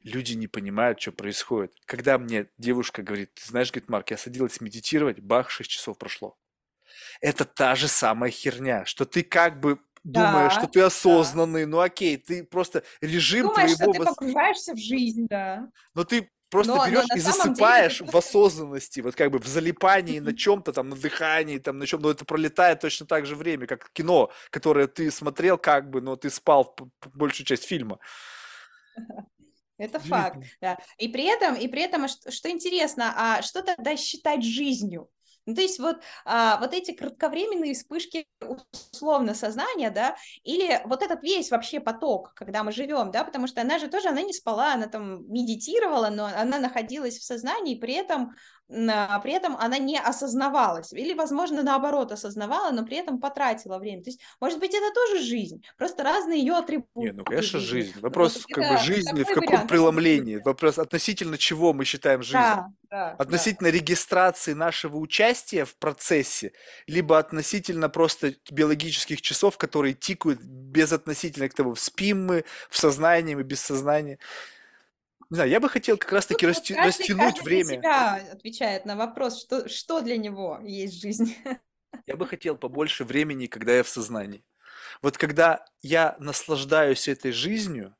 люди 0.03 0.34
не 0.34 0.48
понимают, 0.48 1.02
что 1.02 1.11
происходит. 1.11 1.73
Когда 1.86 2.18
мне 2.18 2.48
девушка 2.57 3.03
говорит, 3.03 3.34
ты 3.34 3.45
знаешь, 3.45 3.72
говорит, 3.72 3.90
Марк, 3.90 4.11
я 4.11 4.18
садилась 4.18 4.61
медитировать, 4.61 5.19
бах, 5.19 5.49
6 5.49 5.69
часов 5.69 5.98
прошло. 5.98 6.38
Это 7.22 7.45
та 7.45 7.76
же 7.76 7.88
самая 7.88 8.32
херня, 8.32 8.86
что 8.86 9.06
ты 9.06 9.23
как 9.23 9.60
бы 9.60 9.80
думаешь, 10.03 10.53
да, 10.53 10.60
что 10.60 10.68
ты 10.68 10.82
осознанный, 10.82 11.65
да. 11.65 11.69
ну 11.69 11.80
окей, 11.80 12.18
ты 12.18 12.44
просто 12.44 12.84
режим 13.02 13.48
Думаешь, 13.48 13.76
твоего... 13.76 13.94
что 13.94 14.03
ты 14.03 14.10
погружаешься 14.10 14.73
в 14.73 14.78
жизнь, 14.80 15.28
да. 15.30 15.69
Но 15.94 16.03
ты 16.03 16.30
просто 16.49 16.76
но, 16.76 16.88
берешь 16.88 17.06
но 17.10 17.15
и 17.15 17.19
засыпаешь 17.19 17.99
деле, 17.99 18.11
в 18.11 18.18
осознанности, 18.18 18.99
вот 19.02 19.15
как 19.15 19.32
бы 19.32 19.40
в 19.40 19.45
залипании 19.45 20.19
на 20.19 20.34
чем-то 20.36 20.73
там, 20.73 20.90
на 20.90 20.95
дыхании, 20.95 21.60
там 21.60 21.78
на 21.78 21.86
чем, 21.86 22.02
но 22.02 22.11
это 22.11 22.26
пролетает 22.26 22.80
точно 22.80 23.06
так 23.06 23.26
же 23.26 23.36
время, 23.36 23.68
как 23.68 23.90
кино, 23.94 24.32
которое 24.49 24.88
ты 24.88 25.11
смотрел 25.11 25.57
как 25.57 25.90
бы, 25.90 26.02
но 26.02 26.15
ты 26.15 26.30
спал 26.30 26.76
большую 27.14 27.45
часть 27.45 27.65
фильма. 27.65 27.99
Это 29.82 29.99
факт, 29.99 30.38
да. 30.62 30.78
И 30.98 31.08
при 31.08 31.24
этом, 31.24 31.56
и 31.56 31.68
при 31.68 31.82
этом, 31.82 32.08
что, 32.08 32.32
что 32.32 32.49
интересно, 32.49 33.14
а 33.16 33.41
что 33.41 33.64
тогда 33.64 33.98
считать 33.98 34.44
жизнью? 34.44 35.10
Ну, 35.48 35.56
то 35.56 35.62
есть 35.62 35.80
вот, 35.80 35.98
а, 36.24 36.60
вот 36.60 36.74
эти 36.74 36.91
кратковременные 36.91 37.74
вспышки 37.74 38.28
условно 38.94 39.34
сознания, 39.34 39.90
да, 39.90 40.16
или 40.44 40.80
вот 40.86 41.02
этот 41.02 41.24
весь 41.24 41.49
вообще 41.49 41.80
поток, 41.80 42.34
когда 42.36 42.64
мы 42.64 42.72
живем, 42.72 43.10
да, 43.10 43.24
потому 43.24 43.48
что 43.48 43.62
она 43.62 43.80
же 43.80 43.88
тоже, 43.88 44.10
она 44.10 44.22
не 44.22 44.34
спала, 44.34 44.74
она 44.74 44.86
там 44.86 45.28
медитировала, 45.32 46.10
но 46.12 46.26
она 46.26 46.60
находилась 46.60 47.18
в 47.18 47.24
сознании, 47.24 47.74
при 47.74 47.95
этом 47.95 48.36
при 48.72 49.34
этом 49.34 49.57
она 49.57 49.77
не 49.77 49.99
осознавалась, 49.99 50.93
или, 50.93 51.14
возможно, 51.14 51.61
наоборот, 51.61 52.11
осознавала, 52.11 52.72
но 52.72 52.85
при 52.85 52.98
этом 52.98 53.19
потратила 53.19 53.77
время. 53.77 54.03
То 54.03 54.10
есть, 54.10 54.22
может 54.39 54.60
быть, 54.60 54.73
это 54.73 54.93
тоже 54.93 55.22
жизнь, 55.22 55.64
просто 55.77 56.03
разные 56.03 56.39
ее 56.39 56.53
атрибуты. 56.53 56.89
Не, 56.95 57.11
ну, 57.11 57.26
конечно, 57.26 57.60
жизнь. 57.60 57.99
Вопрос, 57.99 58.35
вот, 58.35 58.45
как 58.45 58.64
это, 58.64 58.73
бы, 58.73 58.80
жизни, 58.80 59.23
в 59.23 59.27
каком 59.27 59.48
вариант? 59.48 59.69
преломлении. 59.69 60.38
Вопрос, 60.38 60.77
относительно 60.80 61.38
чего 61.38 61.73
мы 61.73 61.84
считаем 61.84 62.23
жизнь. 62.23 62.38
Да, 62.38 62.68
да, 62.89 63.11
относительно 63.11 63.72
да. 63.72 63.77
регистрации 63.77 64.53
нашего 64.53 64.98
участия 64.98 65.65
в 65.65 65.76
процессе, 65.76 66.53
либо 66.88 67.18
относительно 67.18 67.89
просто 67.89 68.35
биологических 68.49 69.22
часов, 69.22 69.57
которые 69.57 69.93
тикают 69.93 70.41
безотносительно 70.41 71.49
к 71.49 71.53
тому, 71.53 71.76
спим 71.76 72.26
мы, 72.26 72.45
в 72.69 72.77
сознании 72.77 73.35
мы, 73.35 73.43
без 73.43 73.61
сознания. 73.61 74.18
Не 75.32 75.36
знаю, 75.36 75.49
я 75.49 75.62
бы 75.62 75.70
хотел 75.70 75.98
как 75.98 76.12
раз-таки 76.12 76.45
расти, 76.45 76.74
каждый, 76.74 76.88
растянуть 76.88 77.36
каждый 77.36 77.44
время. 77.45 77.70
Себя 77.78 78.16
отвечает 78.34 78.86
на 78.86 78.98
вопрос, 78.98 79.41
что, 79.41 79.70
что 79.70 80.02
для 80.02 80.18
него 80.18 80.60
есть 80.62 81.02
жизнь. 81.02 81.38
Я 82.06 82.18
бы 82.18 82.28
хотел 82.28 82.58
побольше 82.58 83.06
времени, 83.06 83.48
когда 83.48 83.74
я 83.74 83.84
в 83.84 83.90
сознании. 83.90 84.44
Вот 85.02 85.18
когда 85.18 85.66
я 85.82 86.16
наслаждаюсь 86.20 87.08
этой 87.08 87.32
жизнью, 87.32 87.95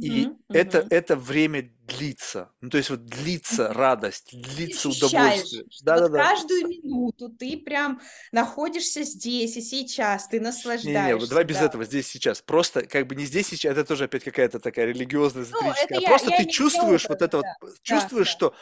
и 0.00 0.24
mm-hmm, 0.26 0.36
это, 0.50 0.78
mm-hmm. 0.78 0.86
это 0.90 1.16
время 1.16 1.70
длится. 1.80 2.52
Ну, 2.60 2.70
то 2.70 2.78
есть 2.78 2.90
вот 2.90 3.04
длится 3.04 3.72
радость, 3.72 4.30
длится 4.32 4.88
удовольствие. 4.88 5.64
Да, 5.82 6.00
вот 6.00 6.12
да, 6.12 6.24
каждую 6.24 6.62
да. 6.62 6.68
минуту 6.68 7.28
ты 7.30 7.56
прям 7.56 8.00
находишься 8.32 9.02
здесь 9.02 9.56
и 9.56 9.60
сейчас, 9.60 10.28
ты 10.28 10.40
наслаждаешься. 10.40 11.14
Не, 11.14 11.20
не, 11.20 11.28
давай 11.28 11.44
без 11.44 11.56
да. 11.56 11.66
этого, 11.66 11.84
здесь 11.84 12.06
сейчас. 12.08 12.42
Просто 12.42 12.86
как 12.86 13.06
бы 13.06 13.14
не 13.14 13.24
здесь 13.24 13.48
сейчас, 13.48 13.72
это 13.72 13.84
тоже 13.84 14.04
опять 14.04 14.24
какая-то 14.24 14.58
такая 14.58 14.86
религиозная, 14.86 15.44
эзотерическая. 15.44 16.00
Ну, 16.00 16.06
а 16.06 16.08
просто 16.08 16.30
я, 16.30 16.36
ты 16.36 16.42
я 16.42 16.48
чувствуешь 16.48 17.08
вот 17.08 17.22
это 17.22 17.40
да. 17.40 17.54
вот, 17.60 17.82
чувствуешь, 17.82 18.26
да, 18.26 18.32
что, 18.32 18.54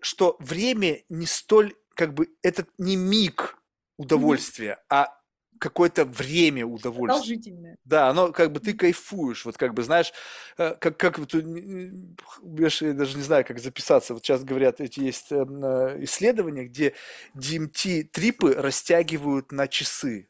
что 0.00 0.36
время 0.38 1.02
не 1.08 1.26
столь, 1.26 1.74
как 1.94 2.14
бы, 2.14 2.28
это 2.42 2.66
не 2.78 2.96
миг 2.96 3.58
удовольствия, 3.96 4.72
mm-hmm. 4.72 4.96
а 4.96 5.21
какое-то 5.62 6.04
время 6.04 6.66
удовольствия. 6.66 7.06
Продолжительное. 7.06 7.76
Да, 7.84 8.08
оно 8.08 8.32
как 8.32 8.50
бы 8.50 8.58
ты 8.58 8.74
кайфуешь, 8.74 9.44
вот 9.44 9.56
как 9.56 9.74
бы 9.74 9.82
знаешь, 9.82 10.12
э, 10.58 10.74
как, 10.74 10.96
как 10.96 11.18
вот, 11.20 11.32
я 11.34 12.92
даже 12.94 13.16
не 13.16 13.22
знаю, 13.22 13.44
как 13.44 13.60
записаться, 13.60 14.12
вот 14.14 14.24
сейчас 14.24 14.42
говорят, 14.42 14.80
эти 14.80 14.98
есть 14.98 15.30
э, 15.30 15.36
исследования, 16.00 16.64
где 16.64 16.94
DMT-трипы 17.36 18.54
растягивают 18.54 19.52
на 19.52 19.68
часы. 19.68 20.28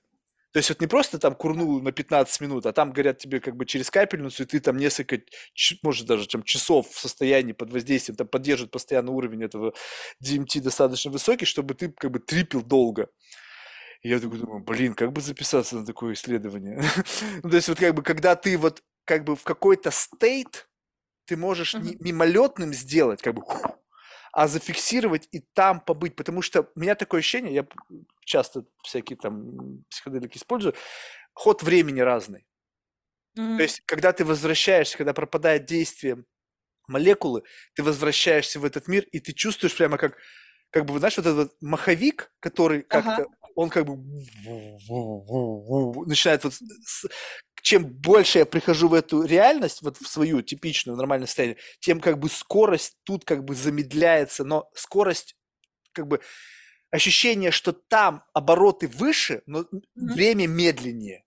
То 0.52 0.58
есть 0.58 0.68
вот 0.68 0.82
не 0.82 0.86
просто 0.86 1.18
там 1.18 1.34
курнул 1.34 1.80
на 1.80 1.92
15 1.92 2.40
минут, 2.42 2.66
а 2.66 2.74
там 2.74 2.92
говорят 2.92 3.16
тебе 3.16 3.40
как 3.40 3.56
бы 3.56 3.64
через 3.64 3.90
капельницу, 3.90 4.42
и 4.42 4.46
ты 4.46 4.60
там 4.60 4.76
несколько, 4.76 5.22
может 5.82 6.06
даже 6.06 6.28
там 6.28 6.42
часов 6.42 6.90
в 6.90 6.98
состоянии 6.98 7.52
под 7.52 7.72
воздействием, 7.72 8.16
там 8.16 8.28
поддерживает 8.28 8.70
постоянно 8.70 9.12
уровень 9.12 9.44
этого 9.44 9.72
DMT 10.22 10.60
достаточно 10.60 11.10
высокий, 11.10 11.46
чтобы 11.46 11.72
ты 11.72 11.90
как 11.90 12.10
бы 12.10 12.18
трипил 12.18 12.62
долго. 12.62 13.08
И 14.02 14.08
я 14.08 14.18
такой 14.18 14.38
думаю, 14.38 14.62
блин, 14.62 14.94
как 14.94 15.12
бы 15.12 15.20
записаться 15.20 15.76
на 15.76 15.86
такое 15.86 16.14
исследование? 16.14 16.82
ну, 17.42 17.50
то 17.50 17.56
есть 17.56 17.68
вот 17.68 17.78
как 17.78 17.94
бы, 17.94 18.02
когда 18.02 18.34
ты 18.34 18.58
вот 18.58 18.82
как 19.04 19.24
бы 19.24 19.36
в 19.36 19.44
какой-то 19.44 19.90
стейт, 19.90 20.68
ты 21.24 21.36
можешь 21.36 21.74
не, 21.74 21.96
мимолетным 22.00 22.74
сделать, 22.74 23.22
как 23.22 23.34
бы, 23.34 23.42
а 24.32 24.48
зафиксировать 24.48 25.28
и 25.30 25.40
там 25.40 25.80
побыть, 25.80 26.16
потому 26.16 26.42
что 26.42 26.68
у 26.74 26.80
меня 26.80 26.96
такое 26.96 27.20
ощущение, 27.20 27.54
я 27.54 27.66
часто 28.24 28.64
всякие 28.82 29.16
там 29.16 29.84
психоделики 29.88 30.36
использую, 30.36 30.74
ход 31.32 31.62
времени 31.62 32.00
разный. 32.00 32.44
Mm-hmm. 33.38 33.56
То 33.56 33.62
есть, 33.62 33.82
когда 33.86 34.12
ты 34.12 34.24
возвращаешься, 34.24 34.98
когда 34.98 35.14
пропадает 35.14 35.64
действие 35.64 36.24
молекулы, 36.88 37.44
ты 37.74 37.84
возвращаешься 37.84 38.58
в 38.58 38.64
этот 38.64 38.88
мир, 38.88 39.04
и 39.12 39.20
ты 39.20 39.32
чувствуешь 39.32 39.76
прямо 39.76 39.96
как, 39.96 40.18
как 40.70 40.86
бы, 40.86 40.98
знаешь, 40.98 41.16
вот 41.16 41.26
этот 41.26 41.56
маховик, 41.62 42.32
который 42.40 42.82
как-то 42.82 43.12
ага 43.12 43.26
он 43.54 43.70
как 43.70 43.86
бы 43.86 43.96
начинает 46.06 46.44
вот 46.44 46.54
чем 47.62 47.86
больше 47.86 48.40
я 48.40 48.46
прихожу 48.46 48.88
в 48.88 48.94
эту 48.94 49.22
реальность, 49.22 49.82
вот 49.82 49.96
в 49.96 50.08
свою 50.08 50.42
типичную 50.42 50.96
нормальное 50.96 51.26
состояние, 51.26 51.58
тем 51.78 52.00
как 52.00 52.18
бы 52.18 52.28
скорость 52.28 52.96
тут 53.04 53.24
как 53.24 53.44
бы 53.44 53.54
замедляется, 53.54 54.44
но 54.44 54.68
скорость 54.74 55.36
как 55.92 56.08
бы 56.08 56.20
ощущение, 56.90 57.50
что 57.52 57.72
там 57.72 58.24
обороты 58.34 58.88
выше, 58.88 59.42
но 59.46 59.60
mm-hmm. 59.60 59.86
время 59.94 60.46
медленнее. 60.46 61.24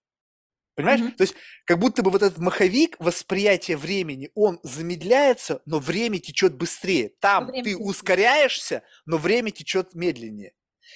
Понимаешь? 0.76 1.00
Mm-hmm. 1.00 1.16
То 1.16 1.24
есть 1.24 1.36
как 1.64 1.80
будто 1.80 2.04
бы 2.04 2.12
вот 2.12 2.22
этот 2.22 2.38
маховик 2.38 2.98
восприятия 3.00 3.78
времени, 3.78 4.30
он 4.36 4.60
замедляется, 4.62 5.62
но 5.66 5.80
время 5.80 6.20
течет 6.20 6.56
быстрее. 6.56 7.14
Там 7.22 7.48
время 7.48 7.64
ты 7.64 7.70
быстрее. 7.72 7.90
ускоряешься, 7.90 8.84
но 9.06 9.18
время 9.18 9.52
течет 9.52 9.96
медленнее. 9.96 10.54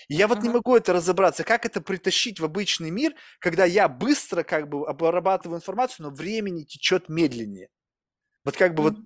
И 0.08 0.16
я 0.16 0.28
вот 0.28 0.40
uh-huh. 0.40 0.44
не 0.44 0.50
могу 0.50 0.76
это 0.76 0.94
разобраться, 0.94 1.44
как 1.44 1.66
это 1.66 1.82
притащить 1.82 2.40
в 2.40 2.46
обычный 2.46 2.92
мир, 2.92 3.14
когда 3.40 3.66
я 3.66 3.88
быстро 3.88 4.44
как 4.44 4.70
бы 4.70 4.88
обрабатываю 4.88 5.58
информацию, 5.58 6.08
но 6.08 6.14
времени 6.14 6.64
течет 6.64 7.10
медленнее. 7.10 7.70
Вот 8.44 8.58
как 8.58 8.76
бы 8.76 8.84
uh-huh. 8.84 8.96
вот 8.96 9.06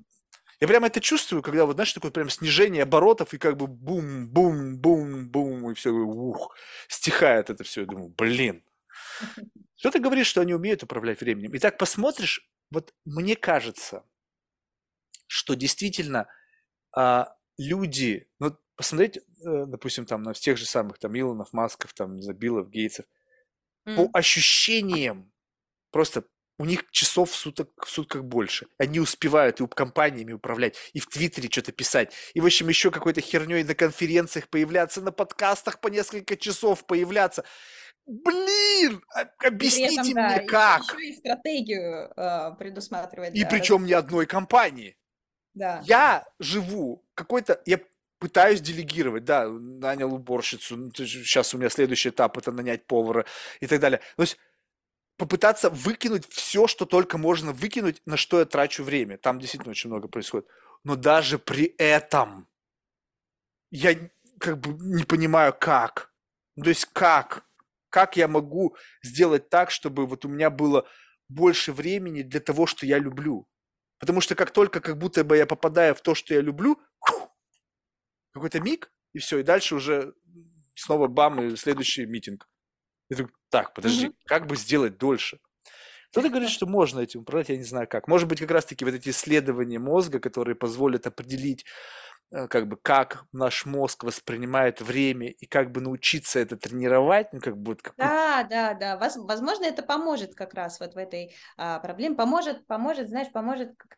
Я 0.60 0.68
прямо 0.68 0.88
это 0.88 1.02
чувствую, 1.02 1.42
когда 1.42 1.66
вот, 1.66 1.76
знаешь, 1.76 1.94
такое 1.94 2.12
прям 2.12 2.30
снижение 2.30 2.84
оборотов 2.84 3.34
и 3.34 3.38
как 3.38 3.58
бы 3.58 3.68
бум-бум-бум-бум, 3.68 5.72
и 5.72 5.74
все, 5.74 5.92
ух, 5.92 6.56
стихает 6.88 7.50
это 7.50 7.64
все. 7.64 7.82
Я 7.82 7.88
думаю, 7.88 8.10
блин. 8.10 8.64
Что 9.76 9.92
ты 9.92 10.00
говоришь, 10.00 10.28
что 10.28 10.42
они 10.42 10.54
умеют 10.54 10.84
управлять 10.84 11.20
временем? 11.20 11.54
И 11.54 11.60
так 11.60 11.78
посмотришь, 11.78 12.50
вот 12.72 12.94
мне 13.04 13.36
кажется, 13.36 14.06
что 15.28 15.56
действительно 15.56 16.28
а, 16.96 17.36
люди, 17.58 18.30
ну, 18.40 18.58
посмотреть, 18.76 19.18
э, 19.18 19.66
допустим, 19.68 20.06
там 20.06 20.24
на 20.24 20.34
тех 20.34 20.58
же 20.58 20.66
самых 20.66 21.00
там 21.00 21.18
Илонов, 21.18 21.54
Масков, 21.54 21.94
там, 21.94 22.22
Забилов, 22.22 22.70
Гейтсов, 22.70 23.06
mm. 23.88 23.96
по 23.96 24.18
ощущениям, 24.18 25.32
просто 25.92 26.24
у 26.60 26.66
них 26.66 26.90
часов 26.92 27.32
в, 27.32 27.36
суток, 27.36 27.70
в 27.84 27.90
сутках 27.90 28.24
больше. 28.24 28.68
Они 28.78 29.00
успевают 29.00 29.60
и 29.60 29.68
компаниями 29.68 30.34
управлять, 30.34 30.78
и 30.94 31.00
в 31.00 31.08
Твиттере 31.08 31.50
что-то 31.50 31.72
писать, 31.72 32.14
и, 32.34 32.42
в 32.42 32.46
общем, 32.46 32.70
еще 32.70 32.92
какой-то 32.92 33.22
херней 33.22 33.64
на 33.64 33.76
конференциях 33.76 34.48
появляться, 34.50 35.02
на 35.02 35.12
подкастах 35.12 35.80
по 35.80 35.88
несколько 35.88 36.38
часов 36.38 36.86
появляться. 36.86 37.44
Блин, 38.06 39.02
объясните 39.38 39.94
этом, 39.94 40.04
мне 40.04 40.14
да, 40.14 40.44
как. 40.46 40.82
Еще 40.84 41.10
и 41.10 41.16
стратегию 41.16 42.12
э, 42.16 42.56
предусматривать. 42.60 43.34
И 43.34 43.44
да, 43.44 43.50
причем 43.50 43.86
ни 43.86 43.94
одной 43.94 44.26
компании. 44.26 44.98
Да. 45.54 45.82
Я 45.86 46.26
живу 46.40 47.06
какой-то, 47.14 47.62
я 47.66 47.80
пытаюсь 48.24 48.62
делегировать, 48.62 49.26
да, 49.26 49.50
нанял 49.50 50.14
уборщицу, 50.14 50.90
сейчас 50.96 51.54
у 51.54 51.58
меня 51.58 51.70
следующий 51.70 52.08
этап 52.08 52.38
это 52.38 52.54
нанять 52.54 52.88
повара 52.88 53.26
и 53.60 53.68
так 53.68 53.82
далее. 53.82 54.00
То 54.16 54.24
есть 54.24 54.38
попытаться 55.18 55.70
выкинуть 55.70 56.26
все, 56.30 56.68
что 56.68 56.86
только 56.86 57.18
можно 57.18 57.52
выкинуть, 57.52 58.02
на 58.06 58.16
что 58.16 58.40
я 58.40 58.46
трачу 58.46 58.86
время. 58.86 59.18
Там 59.18 59.42
действительно 59.42 59.72
очень 59.72 59.90
много 59.90 60.08
происходит. 60.08 60.48
Но 60.86 60.96
даже 60.96 61.38
при 61.38 61.76
этом 61.78 62.48
я 63.72 64.10
как 64.40 64.58
бы 64.58 64.70
не 64.80 65.04
понимаю, 65.04 65.54
как. 65.54 66.14
То 66.56 66.70
есть 66.70 66.86
как? 66.94 67.46
Как 67.90 68.16
я 68.16 68.30
могу 68.30 68.78
сделать 69.04 69.50
так, 69.50 69.70
чтобы 69.70 70.08
вот 70.08 70.24
у 70.24 70.30
меня 70.30 70.50
было 70.50 70.88
больше 71.28 71.74
времени 71.74 72.22
для 72.22 72.40
того, 72.40 72.68
что 72.68 72.86
я 72.86 73.00
люблю? 73.00 73.50
Потому 74.00 74.22
что 74.22 74.36
как 74.36 74.52
только 74.52 74.80
как 74.80 74.98
будто 74.98 75.26
бы 75.26 75.36
я 75.36 75.46
попадаю 75.46 75.94
в 75.94 76.00
то, 76.00 76.16
что 76.16 76.34
я 76.34 76.40
люблю, 76.40 76.80
какой-то 78.34 78.60
миг, 78.60 78.92
и 79.14 79.20
все, 79.20 79.40
и 79.40 79.44
дальше 79.44 79.76
уже 79.76 80.14
снова 80.76 81.08
бам, 81.08 81.42
и 81.42 81.56
следующий 81.56 82.06
митинг. 82.06 82.48
И 83.10 83.16
так, 83.16 83.30
так, 83.50 83.74
подожди, 83.74 84.08
угу. 84.08 84.16
как 84.26 84.48
бы 84.48 84.56
сделать 84.56 84.98
дольше? 84.98 85.40
Кто-то 86.12 86.30
говорит, 86.30 86.50
что 86.50 86.68
можно 86.68 87.00
этим 87.00 87.22
управлять, 87.22 87.50
я 87.50 87.58
не 87.58 87.64
знаю 87.64 87.88
как. 87.88 88.08
Может 88.08 88.28
быть, 88.28 88.40
как 88.40 88.52
раз-таки 88.52 88.86
вот 88.86 88.94
эти 88.94 89.10
исследования 89.10 89.80
мозга, 89.80 90.20
которые 90.20 90.56
позволят 90.56 91.08
определить, 91.08 91.66
э, 92.32 92.48
как 92.48 92.68
бы, 92.68 92.78
как 92.78 93.26
наш 93.32 93.66
мозг 93.66 94.04
воспринимает 94.04 94.80
время 94.80 95.30
и 95.30 95.48
как 95.48 95.72
бы 95.72 95.82
научиться 95.82 96.40
это 96.40 96.56
тренировать, 96.56 97.34
ну, 97.34 97.40
как 97.40 97.58
бы... 97.58 97.72
Вот 97.72 97.82
да, 97.98 98.44
да, 98.48 98.76
да. 98.76 98.98
Возможно, 98.98 99.66
это 99.66 99.82
поможет 99.82 100.36
как 100.36 100.54
раз 100.54 100.80
вот 100.80 100.94
в 100.94 100.98
этой 100.98 101.34
а, 101.58 101.80
проблеме. 101.80 102.16
Поможет, 102.16 102.68
поможет, 102.68 103.10
знаешь, 103.10 103.32
поможет 103.32 103.76
как 103.76 103.98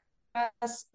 раз 0.62 0.88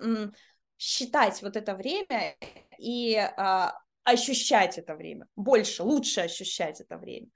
считать 0.80 1.42
вот 1.42 1.56
это 1.56 1.74
время 1.74 2.36
и 2.78 3.14
а, 3.14 3.78
ощущать 4.02 4.78
это 4.78 4.96
время. 4.96 5.26
Больше, 5.36 5.82
лучше 5.82 6.22
ощущать 6.22 6.80
это 6.80 6.96
время. 6.96 7.28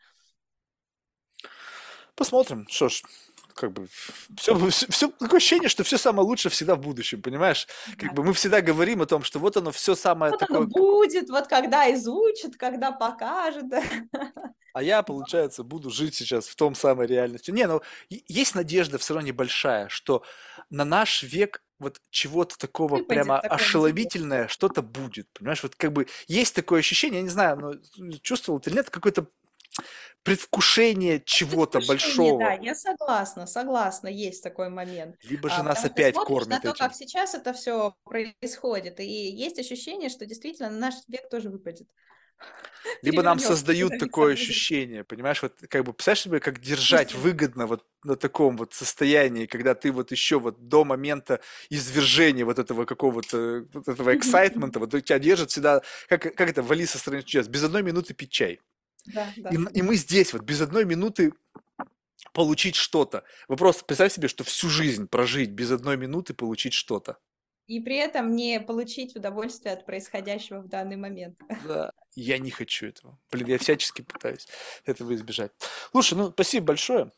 Посмотрим. 2.14 2.66
Что 2.70 2.88
ж, 2.88 3.02
как 3.54 3.72
бы 3.72 3.86
все, 4.38 4.56
все, 4.70 4.86
все 4.88 5.08
такое 5.08 5.36
ощущение, 5.36 5.68
что 5.68 5.84
все 5.84 5.98
самое 5.98 6.26
лучшее 6.26 6.50
всегда 6.50 6.74
в 6.74 6.80
будущем, 6.80 7.20
понимаешь? 7.20 7.68
Как 7.98 8.10
да. 8.10 8.14
бы 8.14 8.24
мы 8.24 8.32
всегда 8.32 8.62
говорим 8.62 9.02
о 9.02 9.06
том, 9.06 9.22
что 9.22 9.38
вот 9.38 9.58
оно 9.58 9.72
все 9.72 9.94
самое 9.94 10.32
вот 10.32 10.40
такое. 10.40 10.58
Оно 10.58 10.66
будет, 10.66 11.28
вот 11.28 11.46
когда 11.46 11.92
изучит, 11.92 12.56
когда 12.56 12.92
покажет. 12.92 13.66
А 14.76 14.82
я, 14.82 15.04
получается, 15.04 15.62
буду 15.62 15.88
жить 15.88 16.16
сейчас 16.16 16.48
в 16.48 16.56
том 16.56 16.74
самой 16.74 17.06
реальности. 17.06 17.52
Не, 17.52 17.68
ну 17.68 17.80
есть 18.08 18.56
надежда 18.56 18.98
все 18.98 19.14
равно 19.14 19.28
небольшая, 19.28 19.88
что 19.88 20.24
на 20.68 20.84
наш 20.84 21.22
век 21.22 21.62
вот 21.84 22.00
чего-то 22.10 22.58
такого 22.58 22.96
Выпадет 22.96 23.08
прямо 23.08 23.38
ошеломительное 23.38 24.48
что-то 24.48 24.82
будет, 24.82 25.28
понимаешь? 25.32 25.62
Вот 25.62 25.76
как 25.76 25.92
бы 25.92 26.06
есть 26.26 26.54
такое 26.54 26.80
ощущение, 26.80 27.18
я 27.18 27.22
не 27.22 27.30
знаю, 27.30 27.56
но 27.56 28.18
чувствовал 28.18 28.58
ты 28.58 28.70
или 28.70 28.76
нет, 28.78 28.90
какой-то 28.90 29.26
предвкушение 30.22 31.22
чего-то 31.24 31.80
большого. 31.86 32.38
Да, 32.38 32.52
я 32.54 32.74
согласна, 32.74 33.46
согласна, 33.46 34.08
есть 34.08 34.42
такой 34.42 34.70
момент. 34.70 35.16
Либо 35.22 35.50
же 35.50 35.56
а, 35.56 35.62
нас 35.62 35.84
опять 35.84 36.14
кормят 36.14 36.48
на 36.48 36.60
то, 36.60 36.70
этим. 36.70 36.78
как 36.78 36.94
сейчас 36.94 37.34
это 37.34 37.52
все 37.52 37.94
происходит, 38.04 39.00
и 39.00 39.04
есть 39.04 39.58
ощущение, 39.58 40.08
что 40.08 40.24
действительно 40.24 40.70
наш 40.70 40.94
век 41.08 41.28
тоже 41.28 41.50
выпадет. 41.50 41.88
Либо 43.02 43.22
нам 43.22 43.38
создают 43.38 43.98
такое 43.98 44.34
ощущение, 44.34 45.04
понимаешь, 45.04 45.42
вот 45.42 45.54
как 45.68 45.84
бы, 45.84 45.92
представляешь 45.92 46.22
себе, 46.22 46.40
как 46.40 46.60
держать 46.60 47.14
выгодно 47.14 47.66
вот 47.66 47.84
на 48.02 48.16
таком 48.16 48.56
вот 48.56 48.74
состоянии, 48.74 49.46
когда 49.46 49.74
ты 49.74 49.90
вот 49.90 50.10
еще 50.10 50.38
вот 50.38 50.68
до 50.68 50.84
момента 50.84 51.40
извержения 51.70 52.44
вот 52.44 52.58
этого 52.58 52.84
какого-то, 52.84 53.66
вот 53.72 53.88
этого 53.88 54.14
эксайтмента, 54.16 54.78
вот 54.78 54.90
тебя 54.90 55.18
держат 55.18 55.50
всегда, 55.50 55.82
как, 56.08 56.34
как 56.34 56.50
это 56.50 56.62
в 56.62 56.70
Алиса 56.72 56.98
стране 56.98 57.22
чудес, 57.22 57.48
без 57.48 57.64
одной 57.64 57.82
минуты 57.82 58.14
пить 58.14 58.30
чай. 58.30 58.60
Да, 59.06 59.28
да. 59.36 59.50
И, 59.50 59.54
и 59.54 59.82
мы 59.82 59.96
здесь 59.96 60.32
вот 60.32 60.42
без 60.42 60.60
одной 60.60 60.84
минуты 60.84 61.32
получить 62.32 62.74
что-то. 62.74 63.24
Вы 63.48 63.56
просто 63.56 63.84
представь 63.84 64.12
себе, 64.12 64.28
что 64.28 64.44
всю 64.44 64.68
жизнь 64.68 65.08
прожить 65.08 65.50
без 65.50 65.70
одной 65.70 65.96
минуты 65.96 66.34
получить 66.34 66.72
что-то. 66.72 67.18
И 67.66 67.80
при 67.80 67.96
этом 67.96 68.36
не 68.36 68.60
получить 68.60 69.16
удовольствие 69.16 69.74
от 69.74 69.86
происходящего 69.86 70.60
в 70.60 70.68
данный 70.68 70.96
момент. 70.96 71.38
Да, 71.66 71.92
я 72.14 72.38
не 72.38 72.50
хочу 72.50 72.86
этого. 72.86 73.18
Блин, 73.30 73.48
я 73.48 73.58
всячески 73.58 74.02
пытаюсь 74.02 74.46
этого 74.84 75.14
избежать. 75.14 75.52
Слушай, 75.90 76.14
ну 76.14 76.30
спасибо 76.30 76.66
большое. 76.66 77.10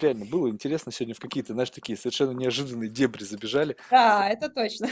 Реально, 0.00 0.26
было 0.26 0.48
интересно 0.48 0.92
сегодня 0.92 1.14
в 1.14 1.18
какие-то, 1.18 1.54
знаешь, 1.54 1.70
такие 1.70 1.98
совершенно 1.98 2.30
неожиданные 2.30 2.88
дебри 2.88 3.24
забежали. 3.24 3.76
Да, 3.90 4.28
это 4.28 4.48
точно. 4.48 4.88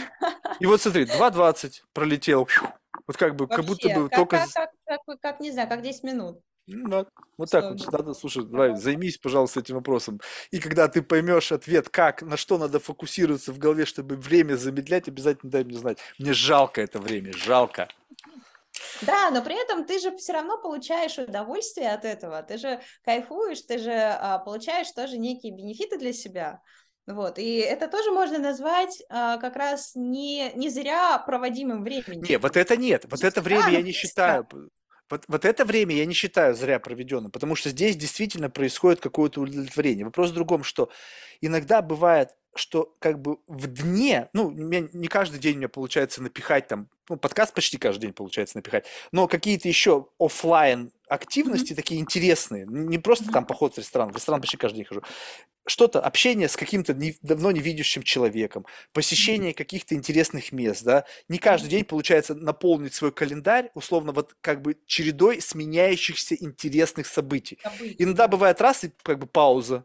И 0.59 0.67
вот 0.67 0.81
смотри, 0.81 1.05
2.20 1.05 1.83
пролетел. 1.93 2.49
Вот 3.07 3.17
как 3.17 3.37
бы, 3.37 3.47
Вообще, 3.47 3.57
как 3.57 3.67
будто 3.67 3.89
бы 3.89 4.09
как, 4.09 4.19
только... 4.19 4.39
Как, 4.39 4.71
как, 4.85 5.01
как, 5.07 5.21
как, 5.21 5.41
не 5.41 5.53
знаю, 5.53 5.69
как 5.69 5.83
10 5.83 6.03
минут. 6.03 6.41
Ну, 6.66 6.89
да. 6.89 7.07
Вот 7.37 7.51
так 7.51 7.70
вот 7.70 7.93
надо, 7.93 8.15
слушай, 8.15 8.45
давай, 8.45 8.77
займись, 8.77 9.19
пожалуйста, 9.19 9.61
этим 9.61 9.77
вопросом. 9.77 10.20
И 10.51 10.61
когда 10.61 10.89
ты 10.89 11.03
поймешь 11.03 11.53
ответ, 11.53 11.89
как, 11.89 12.23
на 12.23 12.37
что 12.37 12.59
надо 12.59 12.78
фокусироваться 12.78 13.53
в 13.53 13.59
голове, 13.59 13.87
чтобы 13.87 14.16
время 14.16 14.57
замедлять, 14.57 15.09
обязательно 15.09 15.51
дай 15.51 15.65
мне 15.65 15.78
знать. 15.78 15.99
Мне 16.19 16.32
жалко 16.32 16.81
это 16.81 16.99
время, 16.99 17.32
жалко. 17.32 17.89
Да, 19.03 19.31
но 19.31 19.43
при 19.43 19.61
этом 19.61 19.85
ты 19.85 19.99
же 19.99 20.16
все 20.16 20.32
равно 20.32 20.59
получаешь 20.59 21.19
удовольствие 21.19 21.93
от 21.93 22.05
этого, 22.05 22.43
ты 22.43 22.59
же 22.59 22.81
кайфуешь, 23.05 23.62
ты 23.62 23.78
же 23.78 23.93
а, 23.93 24.39
получаешь 24.39 24.91
тоже 24.93 25.19
некие 25.19 25.53
бенефиты 25.53 25.99
для 25.99 26.12
себя. 26.12 26.61
Вот, 27.07 27.39
и 27.39 27.57
это 27.57 27.89
тоже 27.89 28.12
можно 28.12 28.39
назвать 28.39 29.03
а, 29.09 29.39
как 29.39 29.57
раз 29.57 29.93
не, 29.95 30.53
не 30.55 30.69
зря 30.69 31.19
проводимым 31.19 31.82
временем. 31.82 32.23
Не, 32.23 32.39
вот 32.39 32.57
это 32.57 32.77
нет, 32.77 33.07
вот 33.09 33.24
это 33.24 33.41
время 33.41 33.70
я 33.70 33.82
не 33.82 33.93
считаю. 33.93 34.47
Вот, 35.11 35.24
вот 35.27 35.45
это 35.45 35.65
время 35.65 35.95
я 35.97 36.07
не 36.07 36.15
считаю 36.15 36.55
зря 36.55 36.78
проведенным, 36.78 37.32
потому 37.32 37.57
что 37.57 37.70
здесь 37.70 37.97
действительно 37.97 38.49
происходит 38.49 39.01
какое-то 39.01 39.41
удовлетворение. 39.41 40.05
Вопрос 40.05 40.31
в 40.31 40.35
другом, 40.35 40.62
что 40.62 40.89
иногда 41.41 41.82
бывает, 41.82 42.31
что 42.55 42.95
как 43.01 43.20
бы 43.20 43.39
в 43.47 43.66
дне, 43.66 44.28
ну, 44.32 44.51
не 44.51 45.09
каждый 45.09 45.41
день 45.41 45.57
у 45.57 45.59
меня 45.59 45.69
получается 45.69 46.23
напихать 46.23 46.69
там, 46.69 46.89
ну, 47.09 47.16
подкаст 47.16 47.55
почти 47.55 47.77
каждый 47.77 48.03
день 48.03 48.12
получается 48.12 48.57
напихать, 48.57 48.87
но 49.12 49.27
какие-то 49.27 49.69
еще 49.69 50.07
офлайн 50.19 50.93
активности 51.11 51.73
mm-hmm. 51.73 51.77
такие 51.77 52.01
интересные, 52.01 52.66
не 52.66 52.99
просто 52.99 53.31
там 53.32 53.45
поход 53.45 53.74
в 53.74 53.78
ресторан, 53.78 54.12
в 54.12 54.16
ресторан 54.16 54.41
почти 54.41 54.57
каждый 54.57 54.77
день 54.77 54.85
хожу, 54.87 55.03
что-то, 55.66 56.01
общение 56.01 56.49
с 56.49 56.57
каким-то 56.57 56.95
не, 56.95 57.16
давно 57.23 57.51
не 57.51 57.61
видящим 57.61 58.03
человеком, 58.03 58.65
посещение 58.93 59.53
каких-то 59.53 59.95
интересных 59.95 60.53
мест, 60.53 60.85
да, 60.85 61.05
не 61.28 61.39
каждый 61.39 61.69
день 61.69 61.85
получается 61.85 62.35
наполнить 62.35 62.95
свой 62.95 63.12
календарь, 63.12 63.70
условно, 63.74 64.12
вот 64.12 64.37
как 64.41 64.62
бы 64.62 64.77
чередой 64.87 65.41
сменяющихся 65.41 66.37
интересных 66.37 67.07
событий. 67.07 67.59
событий. 67.62 67.97
Иногда 67.99 68.28
бывает 68.28 68.61
раз 68.61 68.85
и 68.85 68.93
как 69.03 69.19
бы 69.19 69.27
пауза, 69.27 69.85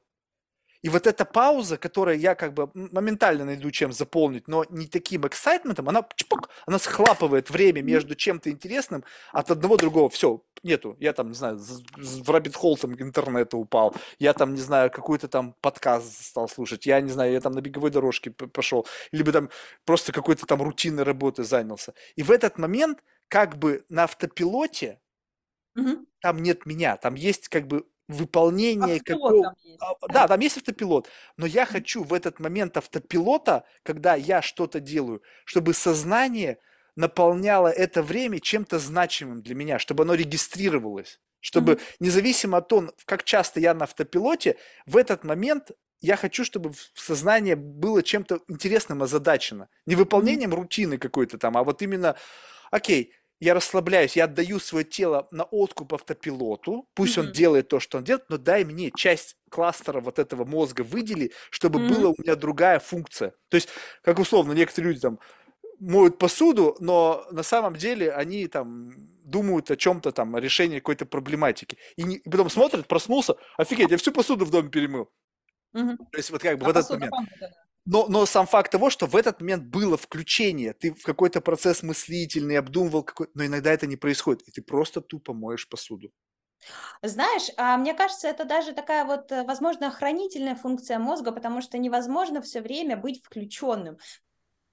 и 0.85 0.89
вот 0.89 1.07
эта 1.07 1.25
пауза, 1.25 1.79
которая 1.79 2.15
я 2.15 2.35
как 2.35 2.53
бы 2.53 2.69
моментально 2.75 3.43
найду 3.43 3.71
чем 3.71 3.91
заполнить, 3.91 4.47
но 4.47 4.65
не 4.69 4.85
таким 4.85 5.25
эксайтментом, 5.25 5.89
она 5.89 6.07
чпок, 6.15 6.51
она 6.67 6.77
схлапывает 6.77 7.49
время 7.49 7.81
между 7.81 8.13
чем-то 8.13 8.51
интересным 8.51 9.03
от 9.31 9.49
одного 9.49 9.77
другого. 9.77 10.11
Все, 10.11 10.43
нету. 10.65 10.97
Я 10.99 11.13
там, 11.13 11.29
не 11.29 11.35
знаю, 11.35 11.57
в 11.57 12.29
Rabbit 12.29 12.55
Hole 12.61 12.77
там 12.77 12.93
интернета 12.95 13.55
упал. 13.55 13.95
Я 14.19 14.33
там, 14.33 14.53
не 14.53 14.61
знаю, 14.61 14.91
какой-то 14.91 15.27
там 15.27 15.55
подкаст 15.61 16.25
стал 16.25 16.49
слушать. 16.49 16.85
Я 16.85 16.99
не 16.99 17.11
знаю, 17.11 17.31
я 17.31 17.39
там 17.39 17.53
на 17.53 17.61
беговой 17.61 17.91
дорожке 17.91 18.31
пошел. 18.31 18.85
Либо 19.13 19.31
там 19.31 19.49
просто 19.85 20.11
какой-то 20.11 20.45
там 20.45 20.61
рутинной 20.61 21.03
работы 21.03 21.43
занялся. 21.43 21.93
И 22.17 22.23
в 22.23 22.31
этот 22.31 22.57
момент 22.57 23.03
как 23.29 23.57
бы 23.57 23.85
на 23.89 24.03
автопилоте 24.03 24.99
Угу. 25.75 26.05
Там 26.21 26.41
нет 26.41 26.65
меня, 26.65 26.97
там 26.97 27.15
есть 27.15 27.49
как 27.49 27.67
бы 27.67 27.85
выполнение 28.07 29.01
какого... 29.03 29.55
А, 29.79 30.07
да, 30.07 30.27
там 30.27 30.39
есть 30.39 30.57
автопилот, 30.57 31.09
но 31.37 31.45
я 31.45 31.65
хочу 31.65 32.03
в 32.03 32.13
этот 32.13 32.39
момент 32.39 32.77
автопилота, 32.77 33.65
когда 33.83 34.15
я 34.15 34.41
что-то 34.41 34.79
делаю, 34.79 35.21
чтобы 35.43 35.73
сознание 35.73 36.59
наполняло 36.95 37.67
это 37.67 38.01
время 38.01 38.39
чем-то 38.39 38.79
значимым 38.79 39.41
для 39.41 39.55
меня, 39.55 39.79
чтобы 39.79 40.03
оно 40.03 40.13
регистрировалось, 40.13 41.19
чтобы 41.39 41.73
mm-hmm. 41.73 41.81
независимо 41.99 42.57
от 42.57 42.67
того, 42.67 42.93
как 43.05 43.23
часто 43.23 43.59
я 43.59 43.73
на 43.73 43.83
автопилоте, 43.83 44.57
в 44.85 44.97
этот 44.97 45.23
момент 45.23 45.71
я 46.01 46.15
хочу, 46.15 46.43
чтобы 46.43 46.73
сознание 46.93 47.55
было 47.55 48.03
чем-то 48.03 48.41
интересным 48.47 49.03
озадачено. 49.03 49.69
Не 49.85 49.95
выполнением 49.95 50.51
mm-hmm. 50.53 50.55
рутины 50.55 50.97
какой-то 50.97 51.37
там, 51.37 51.57
а 51.57 51.63
вот 51.63 51.81
именно, 51.81 52.15
окей, 52.71 53.13
я 53.39 53.53
расслабляюсь, 53.53 54.15
я 54.15 54.25
отдаю 54.25 54.59
свое 54.59 54.85
тело 54.85 55.27
на 55.31 55.43
откуп 55.43 55.93
автопилоту, 55.93 56.87
пусть 56.93 57.17
mm-hmm. 57.17 57.21
он 57.21 57.31
делает 57.33 57.67
то, 57.67 57.79
что 57.79 57.97
он 57.97 58.03
делает, 58.05 58.29
но 58.29 58.37
дай 58.37 58.63
мне 58.63 58.91
часть 58.95 59.35
кластера 59.49 59.99
вот 59.99 60.19
этого 60.19 60.45
мозга 60.45 60.81
выдели, 60.81 61.31
чтобы 61.49 61.79
mm-hmm. 61.79 61.89
была 61.89 62.09
у 62.11 62.15
меня 62.17 62.35
другая 62.35 62.79
функция. 62.79 63.33
То 63.49 63.55
есть, 63.55 63.69
как 64.03 64.19
условно, 64.19 64.53
некоторые 64.53 64.93
люди 64.93 65.01
там 65.01 65.19
моют 65.79 66.17
посуду, 66.17 66.75
но 66.79 67.25
на 67.31 67.43
самом 67.43 67.75
деле 67.75 68.11
они 68.11 68.47
там 68.47 68.93
думают 69.23 69.71
о 69.71 69.75
чем-то 69.75 70.11
там, 70.11 70.35
о 70.35 70.39
решении 70.39 70.79
какой-то 70.79 71.05
проблематики. 71.05 71.77
И, 71.95 72.03
не, 72.03 72.17
и 72.17 72.29
потом 72.29 72.49
смотрят, 72.49 72.87
проснулся, 72.87 73.35
офигеть, 73.57 73.91
я 73.91 73.97
всю 73.97 74.11
посуду 74.11 74.45
в 74.45 74.51
доме 74.51 74.69
перемыл. 74.69 75.09
Угу. 75.73 75.97
То 76.11 76.17
есть 76.17 76.29
вот 76.29 76.41
как 76.41 76.57
бы 76.57 76.65
а 76.65 76.67
в 76.67 76.71
этот 76.71 76.89
момент. 76.89 77.13
Но, 77.85 78.07
но 78.07 78.25
сам 78.25 78.47
факт 78.47 78.71
того, 78.71 78.89
что 78.89 79.05
в 79.05 79.15
этот 79.15 79.41
момент 79.41 79.65
было 79.65 79.95
включение, 79.95 80.73
ты 80.73 80.91
в 80.93 81.03
какой-то 81.03 81.39
процесс 81.39 81.83
мыслительный, 81.83 82.57
обдумывал, 82.57 83.03
какой... 83.03 83.27
но 83.35 83.45
иногда 83.45 83.71
это 83.71 83.85
не 83.85 83.95
происходит, 83.95 84.41
и 84.47 84.51
ты 84.51 84.63
просто 84.63 85.01
тупо 85.01 85.33
моешь 85.33 85.69
посуду. 85.69 86.11
Знаешь, 87.03 87.49
а 87.57 87.77
мне 87.77 87.93
кажется, 87.93 88.27
это 88.27 88.45
даже 88.45 88.73
такая 88.73 89.05
вот, 89.05 89.31
э, 89.31 89.43
возможно, 89.43 89.87
охранительная 89.87 90.55
функция 90.55 90.97
мозга, 90.97 91.31
потому 91.31 91.61
что 91.61 91.77
невозможно 91.77 92.41
все 92.41 92.61
время 92.61 92.97
быть 92.97 93.23
включенным 93.23 93.99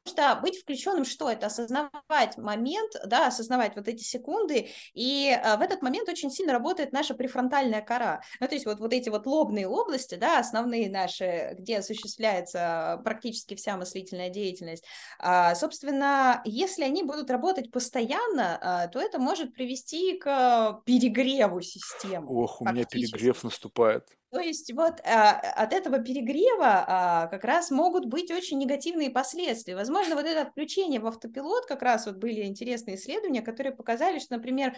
что 0.07 0.37
быть 0.37 0.61
включенным, 0.61 1.05
что 1.05 1.31
это? 1.31 1.47
Осознавать 1.47 2.37
момент, 2.37 2.93
да, 3.07 3.29
осознавать 3.29 3.77
вот 3.77 3.89
эти 3.89 4.03
секунды, 4.03 4.69
и 4.95 5.31
а, 5.31 5.57
в 5.57 5.61
этот 5.61 5.83
момент 5.83 6.09
очень 6.09 6.31
сильно 6.31 6.53
работает 6.53 6.93
наша 6.93 7.15
префронтальная 7.15 7.83
кора. 7.83 8.23
Ну, 8.41 8.49
то 8.49 8.55
есть 8.55 8.67
вот, 8.67 8.81
вот 8.81 8.93
эти 8.93 9.09
вот 9.09 9.27
лобные 9.27 9.69
области, 9.69 10.17
да, 10.17 10.39
основные 10.39 10.91
наши, 10.91 11.55
где 11.59 11.79
осуществляется 11.79 13.01
практически 13.05 13.55
вся 13.55 13.77
мыслительная 13.77 14.29
деятельность, 14.29 14.85
а, 15.19 15.55
собственно, 15.55 16.43
если 16.45 16.85
они 16.85 17.03
будут 17.03 17.31
работать 17.31 17.71
постоянно, 17.71 18.59
а, 18.61 18.89
то 18.89 19.01
это 19.01 19.19
может 19.19 19.55
привести 19.55 20.19
к 20.19 20.83
перегреву 20.85 21.61
системы. 21.61 22.27
Ох, 22.29 22.61
у 22.61 22.67
меня 22.67 22.85
перегрев 22.85 23.45
наступает. 23.45 24.09
То 24.33 24.41
есть 24.41 24.73
вот 24.73 24.99
а, 25.05 25.33
от 25.33 25.75
этого 25.75 25.99
перегрева 25.99 26.85
а, 26.89 27.27
как 27.27 27.45
раз 27.45 27.71
могут 27.71 28.07
быть 28.07 28.31
очень 28.31 28.59
негативные 28.59 29.11
последствия. 29.11 29.77
Возможно, 29.77 30.15
вот 30.15 30.25
это 30.25 30.41
отключение 30.41 31.01
в 31.01 31.07
автопилот, 31.07 31.67
как 31.67 31.83
раз 31.83 32.07
вот 32.07 32.17
были 32.17 32.47
интересные 32.47 32.97
исследования, 32.97 33.43
которые 33.43 33.75
показали, 33.75 34.19
что, 34.19 34.37
например, 34.37 34.75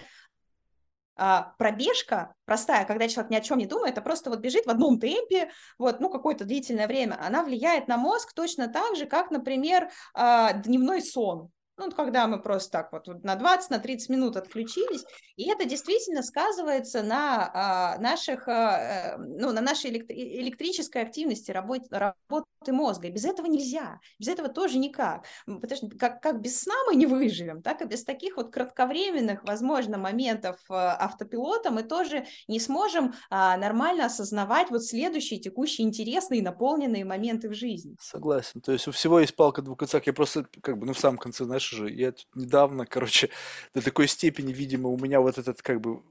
а, 1.14 1.54
пробежка 1.56 2.34
простая, 2.46 2.84
когда 2.84 3.06
человек 3.06 3.30
ни 3.30 3.36
о 3.36 3.40
чем 3.40 3.58
не 3.58 3.66
думает, 3.66 3.96
а 3.96 4.02
просто 4.02 4.28
вот 4.28 4.40
бежит 4.40 4.66
в 4.66 4.70
одном 4.70 4.98
темпе, 4.98 5.52
вот, 5.78 6.00
ну, 6.00 6.10
какое-то 6.10 6.44
длительное 6.44 6.88
время, 6.88 7.16
она 7.24 7.44
влияет 7.44 7.86
на 7.86 7.96
мозг 7.96 8.32
точно 8.34 8.66
так 8.66 8.96
же, 8.96 9.06
как, 9.06 9.30
например, 9.30 9.88
а, 10.14 10.52
дневной 10.52 11.00
сон. 11.00 11.52
Ну, 11.76 11.90
когда 11.90 12.28
мы 12.28 12.40
просто 12.40 12.70
так 12.70 12.92
вот 12.92 13.06
на 13.24 13.34
20, 13.34 13.70
на 13.70 13.78
30 13.80 14.08
минут 14.08 14.36
отключились, 14.36 15.04
и 15.36 15.50
это 15.50 15.64
действительно 15.64 16.22
сказывается 16.22 17.02
на 17.02 17.50
а, 17.52 17.98
наших, 17.98 18.46
а, 18.46 19.16
ну, 19.18 19.50
на 19.50 19.60
нашей 19.60 19.90
электри- 19.90 20.40
электрической 20.40 21.02
активности, 21.02 21.50
работе, 21.50 21.86
работы 21.90 22.72
мозга. 22.72 23.08
И 23.08 23.10
без 23.10 23.24
этого 23.24 23.46
нельзя, 23.46 23.98
без 24.20 24.28
этого 24.28 24.48
тоже 24.48 24.78
никак. 24.78 25.26
Потому 25.46 25.74
что 25.74 25.88
как, 25.98 26.22
как 26.22 26.40
без 26.40 26.60
сна 26.60 26.74
мы 26.86 26.94
не 26.94 27.06
выживем, 27.06 27.60
так 27.60 27.82
и 27.82 27.86
без 27.86 28.04
таких 28.04 28.36
вот 28.36 28.52
кратковременных, 28.52 29.42
возможно, 29.42 29.98
моментов 29.98 30.60
а, 30.68 30.96
автопилота 30.96 31.72
мы 31.72 31.82
тоже 31.82 32.26
не 32.46 32.60
сможем 32.60 33.14
а, 33.30 33.56
нормально 33.56 34.06
осознавать 34.06 34.70
вот 34.70 34.84
следующие 34.84 35.40
текущие 35.40 35.88
интересные, 35.88 36.40
наполненные 36.40 37.04
моменты 37.04 37.48
в 37.48 37.54
жизни. 37.54 37.96
Согласен. 38.00 38.60
То 38.60 38.70
есть 38.70 38.86
у 38.86 38.92
всего 38.92 39.18
есть 39.18 39.34
палка 39.34 39.60
двух 39.60 39.78
концах. 39.78 40.06
Я 40.06 40.12
просто, 40.12 40.46
как 40.62 40.78
бы, 40.78 40.86
ну, 40.86 40.92
в 40.92 40.98
самом 41.00 41.18
конце, 41.18 41.44
знаешь, 41.44 41.63
уже, 41.72 41.90
я 41.90 42.14
недавно, 42.34 42.86
короче, 42.86 43.30
до 43.74 43.82
такой 43.82 44.08
степени, 44.08 44.52
видимо, 44.52 44.88
у 44.88 44.98
меня 44.98 45.20
вот 45.20 45.38
этот 45.38 45.62
как 45.62 45.80
бы 45.80 46.02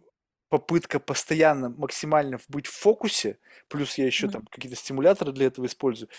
попытка 0.49 0.99
постоянно 0.99 1.69
максимально 1.69 2.39
быть 2.47 2.67
в 2.67 2.73
фокусе, 2.73 3.39
плюс 3.69 3.97
я 3.97 4.05
еще 4.05 4.27
mm-hmm. 4.27 4.31
там 4.31 4.45
какие-то 4.45 4.77
стимуляторы 4.77 5.31
для 5.31 5.47
этого 5.47 5.65
использую. 5.65 6.09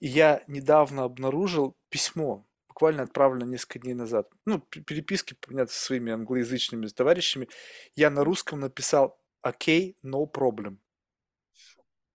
И 0.00 0.08
я 0.08 0.42
недавно 0.48 1.04
обнаружил 1.04 1.76
письмо, 1.90 2.44
буквально 2.66 3.04
отправлено 3.04 3.44
несколько 3.44 3.78
дней 3.78 3.94
назад. 3.94 4.28
Ну, 4.46 4.58
переписки, 4.58 5.36
понятно, 5.40 5.72
со 5.72 5.80
своими 5.80 6.12
англоязычными 6.12 6.88
товарищами. 6.88 7.48
Я 7.94 8.10
на 8.10 8.24
русском 8.24 8.58
написал 8.58 9.16
«Окей, 9.42 9.96
okay, 10.02 10.10
no 10.10 10.28
problem». 10.28 10.78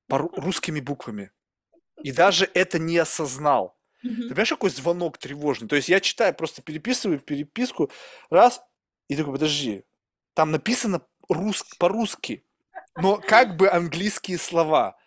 По 0.08 0.17
русскими 0.17 0.82
буквами. 0.82 1.32
И 2.03 2.11
даже 2.11 2.49
это 2.53 2.77
не 2.77 2.98
осознал. 2.98 3.78
Ты 4.01 4.29
понимаешь, 4.29 4.49
какой 4.49 4.69
звонок 4.69 5.17
тревожный? 5.17 5.67
То 5.67 5.75
есть 5.75 5.89
я 5.89 5.99
читаю, 5.99 6.33
просто 6.33 6.61
переписываю 6.61 7.19
переписку, 7.19 7.91
раз, 8.29 8.61
и 9.07 9.15
такой, 9.15 9.33
подожди, 9.33 9.83
там 10.33 10.51
написано 10.51 11.01
рус... 11.27 11.63
по-русски, 11.77 12.45
но 12.95 13.17
как 13.17 13.57
бы 13.57 13.69
английские 13.69 14.37
слова. 14.37 14.97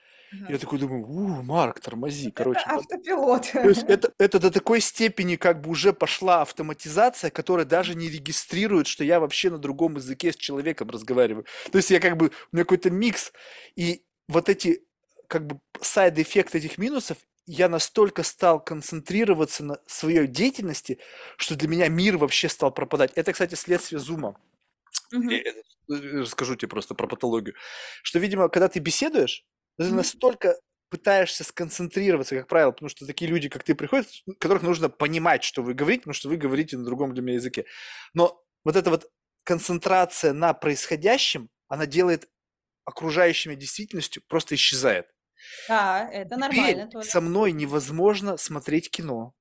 Я 0.49 0.57
такой 0.57 0.79
думаю, 0.79 1.07
у, 1.07 1.43
Марк, 1.43 1.81
тормози, 1.81 2.31
короче. 2.31 2.61
Это 2.61 2.77
автопилот. 2.77 3.51
То 3.53 3.69
есть 3.69 3.83
это, 3.83 4.13
это 4.19 4.39
до 4.39 4.51
такой 4.51 4.81
степени 4.81 5.37
как 5.37 5.61
бы 5.61 5.71
уже 5.71 5.93
пошла 5.93 6.41
автоматизация, 6.41 7.31
которая 7.31 7.67
даже 7.67 7.95
не 7.95 8.09
регистрирует, 8.09 8.87
что 8.87 9.05
я 9.05 9.21
вообще 9.21 9.51
на 9.51 9.59
другом 9.59 9.97
языке 9.97 10.33
с 10.33 10.37
человеком 10.37 10.89
разговариваю. 10.89 11.45
То 11.71 11.77
есть 11.77 11.91
я 11.91 12.01
как 12.01 12.17
бы, 12.17 12.29
у 12.29 12.57
меня 12.57 12.65
какой-то 12.65 12.91
микс, 12.91 13.33
и 13.77 14.07
вот 14.27 14.49
эти 14.49 14.87
как 15.29 15.47
бы 15.47 15.61
side 15.83 16.12
effect 16.12 16.55
этих 16.55 16.79
минусов, 16.79 17.19
я 17.47 17.69
настолько 17.69 18.23
стал 18.23 18.63
концентрироваться 18.63 19.65
на 19.65 19.81
своей 19.87 20.27
деятельности, 20.27 20.99
что 21.37 21.57
для 21.57 21.69
меня 21.69 21.89
мир 21.89 22.17
вообще 22.17 22.49
стал 22.49 22.73
пропадать. 22.73 23.13
Это, 23.15 23.33
кстати, 23.33 23.55
следствие 23.55 23.99
зума. 23.99 24.37
Угу. 25.13 25.31
Я 25.31 26.23
расскажу 26.23 26.57
тебе 26.57 26.69
просто 26.69 26.95
про 26.95 27.07
патологию. 27.07 27.55
Что, 28.03 28.19
видимо, 28.19 28.49
когда 28.49 28.69
ты 28.69 28.79
беседуешь, 28.79 29.45
ты 29.79 29.87
угу. 29.87 29.97
настолько 29.97 30.57
пытаешься 30.89 31.43
сконцентрироваться, 31.43 32.37
как 32.37 32.49
правило, 32.49 32.71
потому 32.71 32.91
что 32.91 33.07
такие 33.07 33.31
люди, 33.31 33.49
как 33.49 33.65
ты, 33.65 33.75
приходят, 33.75 34.07
которых 34.39 34.63
нужно 34.63 34.91
понимать, 34.91 35.43
что 35.43 35.63
вы 35.63 35.73
говорите, 35.73 36.03
потому 36.03 36.15
что 36.15 36.29
вы 36.29 36.37
говорите 36.37 36.77
на 36.77 36.85
другом 36.85 37.15
для 37.15 37.23
меня 37.23 37.37
языке. 37.37 37.65
Но 38.13 38.45
вот 38.63 38.77
эта 38.77 38.91
вот 38.91 39.11
концентрация 39.43 40.35
на 40.35 40.53
происходящем, 40.53 41.49
она 41.69 41.87
делает 41.87 42.29
окружающими 42.85 43.55
действительностью 43.55 44.23
просто 44.29 44.55
исчезает. 44.55 45.07
Да, 45.69 46.09
это 46.11 46.37
нормально 46.37 46.89
тоже. 46.89 47.09
со 47.09 47.21
мной 47.21 47.53
невозможно 47.53 48.37
смотреть 48.37 48.91
кино. 48.91 49.35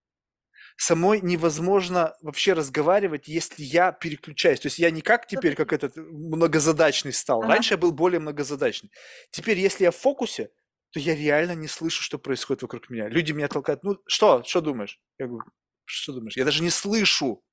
Со 0.78 0.96
мной 0.96 1.20
невозможно 1.22 2.16
вообще 2.22 2.54
разговаривать, 2.54 3.28
если 3.28 3.64
я 3.64 3.92
переключаюсь. 3.92 4.60
То 4.62 4.68
есть 4.68 4.80
я 4.80 4.90
не 4.90 5.02
как 5.02 5.28
теперь, 5.28 5.56
как 5.56 5.74
этот 5.74 5.96
многозадачный 5.96 7.14
стал. 7.14 7.42
Ага. 7.42 7.54
Раньше 7.54 7.74
я 7.74 7.78
был 7.78 7.92
более 7.92 8.20
многозадачный. 8.20 8.90
Теперь, 9.30 9.60
если 9.60 9.84
я 9.84 9.92
в 9.92 9.98
фокусе, 9.98 10.50
то 10.92 11.00
я 11.00 11.16
реально 11.16 11.56
не 11.56 11.68
слышу, 11.68 12.02
что 12.02 12.18
происходит 12.18 12.64
вокруг 12.64 12.90
меня. 12.90 13.08
Люди 13.10 13.32
меня 13.32 13.48
толкают. 13.48 13.84
Ну, 13.84 13.98
что? 14.08 14.44
Что 14.44 14.62
думаешь? 14.62 15.00
Я 15.20 15.28
говорю, 15.28 15.46
что 15.86 16.14
думаешь? 16.14 16.36
Я 16.36 16.46
даже 16.46 16.64
не 16.64 16.70
слышу 16.70 17.44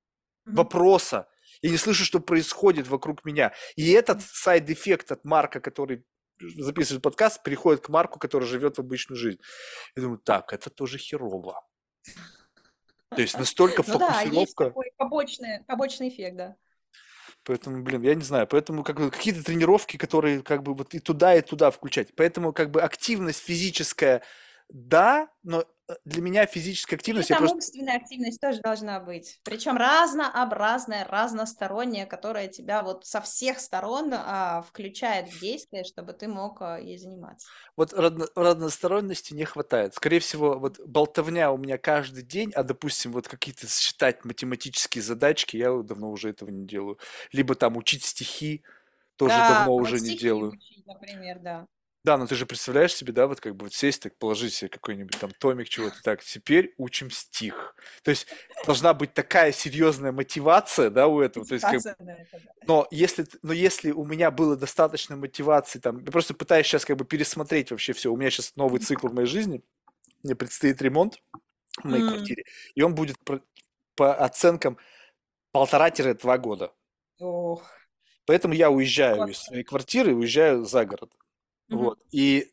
вопроса. 0.45 1.29
Я 1.61 1.71
не 1.71 1.77
слышу, 1.77 2.05
что 2.05 2.21
происходит 2.21 2.89
вокруг 2.89 3.25
меня. 3.25 3.53
И 3.77 3.91
этот 3.91 4.23
side 4.23 4.59
effect 4.59 5.13
от 5.13 5.25
Марка, 5.25 5.61
который 5.61 6.05
записывает 6.41 7.03
подкаст, 7.03 7.43
переходит 7.43 7.81
к 7.81 7.89
Марку, 7.89 8.19
который 8.19 8.47
живет 8.47 8.77
в 8.77 8.81
обычную 8.81 9.19
жизнь. 9.19 9.41
Я 9.97 10.03
думаю, 10.03 10.19
так, 10.19 10.53
это 10.53 10.71
тоже 10.71 10.99
херово. 10.99 11.61
То 13.11 13.23
есть 13.23 13.39
настолько 13.39 13.83
ну 13.87 13.99
фокусировка. 13.99 14.31
Да, 14.31 14.41
есть 14.41 14.57
такой 14.57 14.91
побочный, 14.97 15.65
побочный 15.67 16.09
эффект, 16.09 16.37
да. 16.37 16.57
Поэтому, 17.45 17.83
блин, 17.83 18.03
я 18.03 18.15
не 18.15 18.23
знаю. 18.23 18.47
Поэтому 18.47 18.83
как 18.83 18.99
бы 18.99 19.11
какие-то 19.11 19.43
тренировки, 19.43 19.97
которые 19.97 20.43
как 20.43 20.63
бы 20.63 20.75
вот 20.75 20.95
и 20.95 20.99
туда, 20.99 21.35
и 21.35 21.41
туда 21.41 21.71
включать. 21.71 22.15
Поэтому 22.15 22.53
как 22.53 22.71
бы 22.71 22.83
активность 22.83 23.41
физическая, 23.41 24.23
да, 24.69 25.31
но 25.43 25.65
для 26.05 26.23
меня 26.23 26.47
физическая 26.47 26.99
активность... 26.99 27.31
И 27.31 27.33
там 27.33 27.39
просто... 27.39 27.57
умственная 27.57 27.97
активность 27.97 28.41
тоже 28.41 28.61
должна 28.61 29.01
быть. 29.01 29.41
Причем 29.43 29.77
разнообразная, 29.77 31.05
разносторонняя, 31.05 32.07
которая 32.07 32.49
тебя 32.49 32.83
вот 32.83 33.07
со 33.07 33.21
всех 33.21 33.59
сторон 33.59 34.13
а, 34.13 34.63
включает 34.63 35.31
в 35.31 35.41
действие, 35.41 35.85
чтобы 35.85 36.13
ты 36.13 36.29
мог 36.29 36.61
а, 36.61 36.79
ей 36.79 36.99
заниматься. 36.99 37.49
Вот 37.77 37.93
разно... 37.93 38.27
разносторонности 38.35 39.33
не 39.33 39.45
хватает. 39.45 39.95
Скорее 39.95 40.21
всего, 40.21 40.59
вот 40.59 40.79
болтовня 40.87 41.51
у 41.53 41.57
меня 41.57 41.79
каждый 41.79 42.23
день, 42.23 42.53
а, 42.55 42.63
допустим, 42.63 43.13
вот 43.13 43.27
какие-то 43.27 43.67
считать 43.67 44.25
математические 44.25 45.03
задачки, 45.03 45.57
я 45.57 45.73
давно 45.83 46.11
уже 46.11 46.31
этого 46.31 46.51
не 46.51 46.67
делаю. 46.67 46.99
Либо 47.33 47.55
там 47.55 47.77
учить 47.77 48.05
стихи, 48.05 48.63
тоже 49.17 49.35
Да, 49.35 49.59
давно 49.61 49.75
уже 49.75 49.95
не 49.95 50.11
стихи 50.11 50.19
делаю. 50.19 50.51
учить, 50.53 50.87
например, 50.87 51.39
да. 51.41 51.67
Да, 52.09 52.17
но 52.17 52.27
ты 52.27 52.37
же 52.37 52.47
представляешь 52.47 52.95
себе, 52.95 53.13
да, 53.13 53.27
вот 53.27 53.39
как 53.39 53.55
бы 53.55 53.67
вот 53.67 53.75
сесть, 53.75 54.03
так 54.03 54.17
положить 54.17 54.55
себе 54.55 54.71
какой-нибудь 54.71 55.19
там 55.21 55.31
томик 55.31 55.69
чего-то, 55.69 56.03
так, 56.03 56.25
теперь 56.25 56.73
учим 56.79 57.11
стих. 57.11 57.75
То 58.03 58.11
есть 58.11 58.29
должна 58.65 58.95
быть 58.95 59.13
такая 59.13 59.53
серьезная 59.53 60.11
мотивация, 60.11 60.89
да, 60.89 61.07
у 61.07 61.21
этого. 61.21 61.45
То 61.45 61.53
есть, 61.57 61.67
как, 61.67 61.99
но 62.67 62.89
если, 62.91 63.27
но 63.43 63.53
если 63.53 63.91
у 63.91 64.07
меня 64.07 64.31
было 64.31 64.57
достаточно 64.57 65.17
мотивации, 65.17 65.81
там, 65.81 66.03
я 66.03 66.11
просто 66.11 66.33
пытаюсь 66.33 66.67
сейчас 66.67 66.87
как 66.87 66.97
бы 66.97 67.05
пересмотреть 67.05 67.73
вообще 67.73 67.93
все. 67.93 68.11
У 68.11 68.17
меня 68.17 68.31
сейчас 68.31 68.57
новый 68.57 68.81
цикл 68.81 69.09
в 69.09 69.13
моей 69.13 69.29
жизни, 69.29 69.63
мне 70.23 70.35
предстоит 70.35 70.81
ремонт 70.81 71.19
в 71.83 71.85
моей 71.85 72.05
М. 72.05 72.09
квартире, 72.09 72.45
и 72.75 72.81
он 72.81 72.95
будет 72.95 73.19
про- 73.23 73.43
по 73.97 74.15
оценкам 74.15 74.79
полтора-два 75.53 76.39
года. 76.39 76.73
Ох. 77.19 77.71
Поэтому 78.25 78.55
я 78.55 78.71
уезжаю 78.71 79.17
из 79.17 79.37
Классно. 79.37 79.45
своей 79.45 79.65
квартиры, 79.65 80.15
уезжаю 80.15 80.65
за 80.65 80.87
город. 80.87 81.13
Мгм. 81.69 81.85
Вот. 81.85 81.99
И 82.11 82.53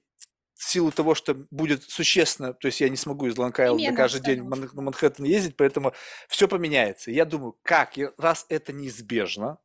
в 0.56 0.64
силу 0.64 0.92
того, 0.92 1.16
что 1.16 1.34
будет 1.52 1.84
существенно, 1.84 2.54
то 2.54 2.68
есть 2.68 2.80
я 2.82 2.90
не 2.90 2.96
смогу 2.98 3.28
из 3.28 3.38
Ланкайла 3.38 3.78
Переменная 3.78 3.98
каждый 3.98 4.22
день 4.22 4.42
в 4.42 4.48
обстановка. 4.48 4.76
Ман- 4.76 4.76
на 4.76 4.82
Манхэттен 4.92 5.26
ездить, 5.26 5.58
поэтому 5.58 5.94
все 6.28 6.48
поменяется. 6.48 7.12
Я 7.12 7.26
думаю, 7.26 7.58
как, 7.62 7.94
раз 8.18 8.46
это 8.50 8.72
неизбежно, 8.74 9.60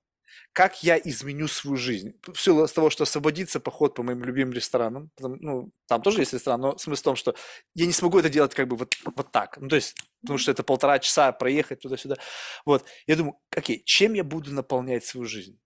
как 0.53 0.83
я 0.83 0.99
изменю 0.99 1.47
свою 1.49 1.77
жизнь? 1.77 2.15
В 2.27 2.41
силу 2.41 2.67
того, 2.67 2.91
что 2.91 3.05
освободится 3.05 3.61
поход 3.61 3.95
по 3.95 4.03
моим 4.03 4.25
любимым 4.25 4.53
ресторанам, 4.53 5.11
потому- 5.15 5.37
ну, 5.41 5.73
там 5.87 6.03
тоже 6.03 6.20
есть 6.23 6.33
ресторан, 6.33 6.61
но 6.61 6.79
смысл 6.79 7.03
в 7.03 7.05
том, 7.05 7.17
что 7.17 7.35
я 7.75 7.87
не 7.87 7.93
смогу 7.93 8.19
это 8.19 8.29
делать 8.29 8.55
как 8.55 8.67
бы 8.67 8.77
вот, 8.77 8.97
вот 9.17 9.31
так. 9.31 9.59
Ну, 9.59 9.69
то 9.69 9.77
есть, 9.77 9.95
потому 10.23 10.39
что 10.39 10.51
это 10.51 10.62
полтора 10.65 10.99
часа 10.99 11.31
проехать 11.33 11.81
туда-сюда. 11.81 12.17
Вот. 12.65 12.85
Я 13.07 13.17
думаю, 13.17 13.37
окей, 13.55 13.83
чем 13.85 14.15
я 14.15 14.25
буду 14.25 14.53
наполнять 14.53 15.05
свою 15.05 15.27
жизнь? 15.27 15.59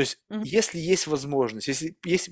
То 0.00 0.02
есть, 0.02 0.18
Мгм. 0.30 0.50
если 0.50 0.78
есть 0.78 1.06
возможность, 1.06 1.68
если 1.68 1.96
есть 2.04 2.30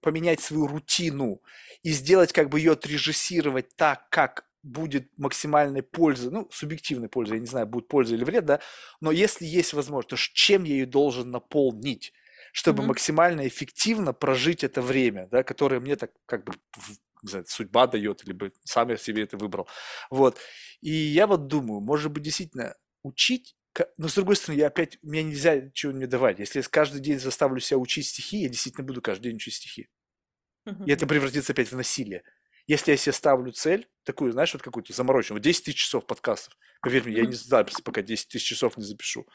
поменять 0.00 0.40
свою 0.40 0.66
рутину 0.66 1.42
и 1.82 1.90
сделать, 1.90 2.32
как 2.32 2.48
бы 2.48 2.60
ее 2.60 2.72
отрежиссировать 2.72 3.74
так, 3.76 4.08
как 4.10 4.46
будет 4.62 5.08
максимальной 5.18 5.82
пользы, 5.82 6.30
ну, 6.30 6.48
субъективной 6.52 7.08
пользы, 7.08 7.34
я 7.34 7.40
не 7.40 7.46
знаю, 7.46 7.66
будет 7.66 7.88
польза 7.88 8.14
или 8.14 8.24
вред, 8.24 8.44
да, 8.44 8.60
но 9.00 9.10
если 9.10 9.46
есть 9.46 9.72
возможность, 9.72 10.10
то 10.10 10.16
чем 10.16 10.64
я 10.64 10.74
ее 10.74 10.86
должен 10.86 11.30
наполнить, 11.30 12.12
чтобы 12.52 12.82
Мгм. 12.82 12.84
максимально 12.84 13.48
эффективно 13.48 14.12
прожить 14.12 14.62
это 14.62 14.82
время, 14.82 15.26
да, 15.30 15.42
которое 15.42 15.80
мне 15.80 15.96
так 15.96 16.12
как 16.26 16.44
бы 16.44 16.52
не 17.22 17.28
знаю, 17.30 17.44
судьба 17.48 17.86
дает, 17.86 18.24
либо 18.26 18.50
сам 18.64 18.88
я 18.90 18.96
себе 18.96 19.24
это 19.24 19.36
выбрал. 19.36 19.68
Вот. 20.10 20.38
И 20.80 20.90
я 20.90 21.26
вот 21.26 21.48
думаю, 21.48 21.80
может 21.80 22.10
быть, 22.12 22.22
действительно 22.22 22.74
учить, 23.02 23.56
но 23.96 24.08
с 24.08 24.14
другой 24.14 24.36
стороны, 24.36 24.60
я 24.60 24.66
опять, 24.66 24.98
мне 25.02 25.22
нельзя 25.22 25.60
ничего 25.60 25.92
мне 25.92 26.06
давать. 26.06 26.38
Если 26.38 26.58
я 26.60 26.64
каждый 26.68 27.00
день 27.00 27.18
заставлю 27.18 27.60
себя 27.60 27.78
учить 27.78 28.06
стихи, 28.06 28.38
я 28.38 28.48
действительно 28.48 28.86
буду 28.86 29.00
каждый 29.00 29.24
день 29.24 29.36
учить 29.36 29.54
стихи. 29.54 29.88
И 30.86 30.90
это 30.90 31.06
превратится 31.06 31.52
опять 31.52 31.70
в 31.70 31.76
насилие. 31.76 32.22
Если 32.66 32.92
я 32.92 32.96
себе 32.96 33.12
ставлю 33.12 33.52
цель, 33.52 33.88
такую, 34.04 34.32
знаешь, 34.32 34.52
вот 34.52 34.62
какую-то 34.62 34.92
замороченную, 34.92 35.38
вот 35.38 35.44
10 35.44 35.64
тысяч 35.64 35.78
часов 35.78 36.06
подкастов, 36.06 36.56
поверь 36.80 37.04
мне, 37.04 37.16
я 37.16 37.26
не 37.26 37.34
записи, 37.34 37.82
пока 37.82 38.02
10 38.02 38.28
тысяч 38.28 38.46
часов 38.46 38.76
не 38.76 38.84
запишу. 38.84 39.26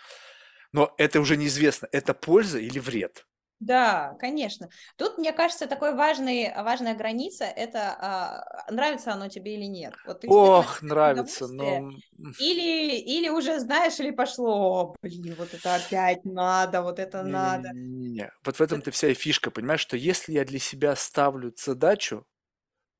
Но 0.72 0.94
это 0.98 1.20
уже 1.20 1.36
неизвестно, 1.36 1.88
это 1.92 2.14
польза 2.14 2.60
или 2.60 2.80
вред. 2.80 3.26
Да, 3.60 4.16
конечно. 4.20 4.70
Тут, 4.98 5.18
мне 5.18 5.32
кажется, 5.34 5.66
такой 5.68 5.96
важный, 5.96 6.54
важная 6.56 6.94
граница– 6.96 7.46
это 7.46 7.96
а, 8.00 8.72
нравится 8.72 9.14
оно 9.14 9.30
тебе 9.30 9.56
или 9.56 9.66
нет. 9.66 9.96
Вот 10.04 10.22
ты 10.22 10.28
Ох, 10.28 10.82
нравится, 10.82 11.48
но... 11.48 11.92
Или, 12.38 12.98
или 13.00 13.30
уже 13.30 13.60
знаешь, 13.60 14.00
или 14.00 14.12
пошло, 14.12 14.82
«О, 14.82 14.96
блин, 15.02 15.36
вот 15.38 15.54
это 15.54 15.76
опять 15.76 16.26
надо, 16.26 16.82
вот 16.82 17.00
это 17.00 17.24
надо. 17.24 17.70
Не-не-не. 17.74 18.32
Вот 18.44 18.58
в 18.58 18.62
этом-то 18.62 18.92
вся 18.92 19.08
и 19.10 19.14
фишка, 19.14 19.50
понимаешь, 19.52 19.80
что 19.80 19.96
если 19.98 20.34
я 20.34 20.44
для 20.46 20.60
себя 20.60 20.96
ставлю 20.96 21.54
задачу, 21.56 22.26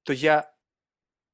то 0.04 0.14
я 0.14 0.52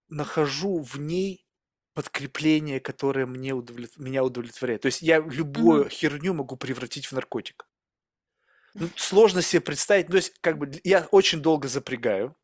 нахожу 0.09 0.81
в 0.81 0.97
ней 0.99 1.47
подкрепление, 1.95 2.79
которое 2.81 3.27
мне 3.27 3.53
удовлет- 3.53 3.97
меня 3.97 4.23
удовлетворяет. 4.25 4.83
То 4.83 4.87
есть 4.87 5.01
я 5.03 5.19
любую 5.19 5.89
Мгм. 5.89 5.89
херню 5.89 6.33
могу 6.35 6.57
превратить 6.57 7.07
в 7.07 7.13
наркотик. 7.13 7.67
Ну, 8.73 8.89
сложно 8.95 9.41
себе 9.41 9.61
представить. 9.61 10.07
То 10.07 10.15
есть, 10.17 10.33
как 10.41 10.57
бы 10.57 10.71
я 10.83 11.07
очень 11.11 11.41
долго 11.41 11.67
запрягаю, 11.67 12.35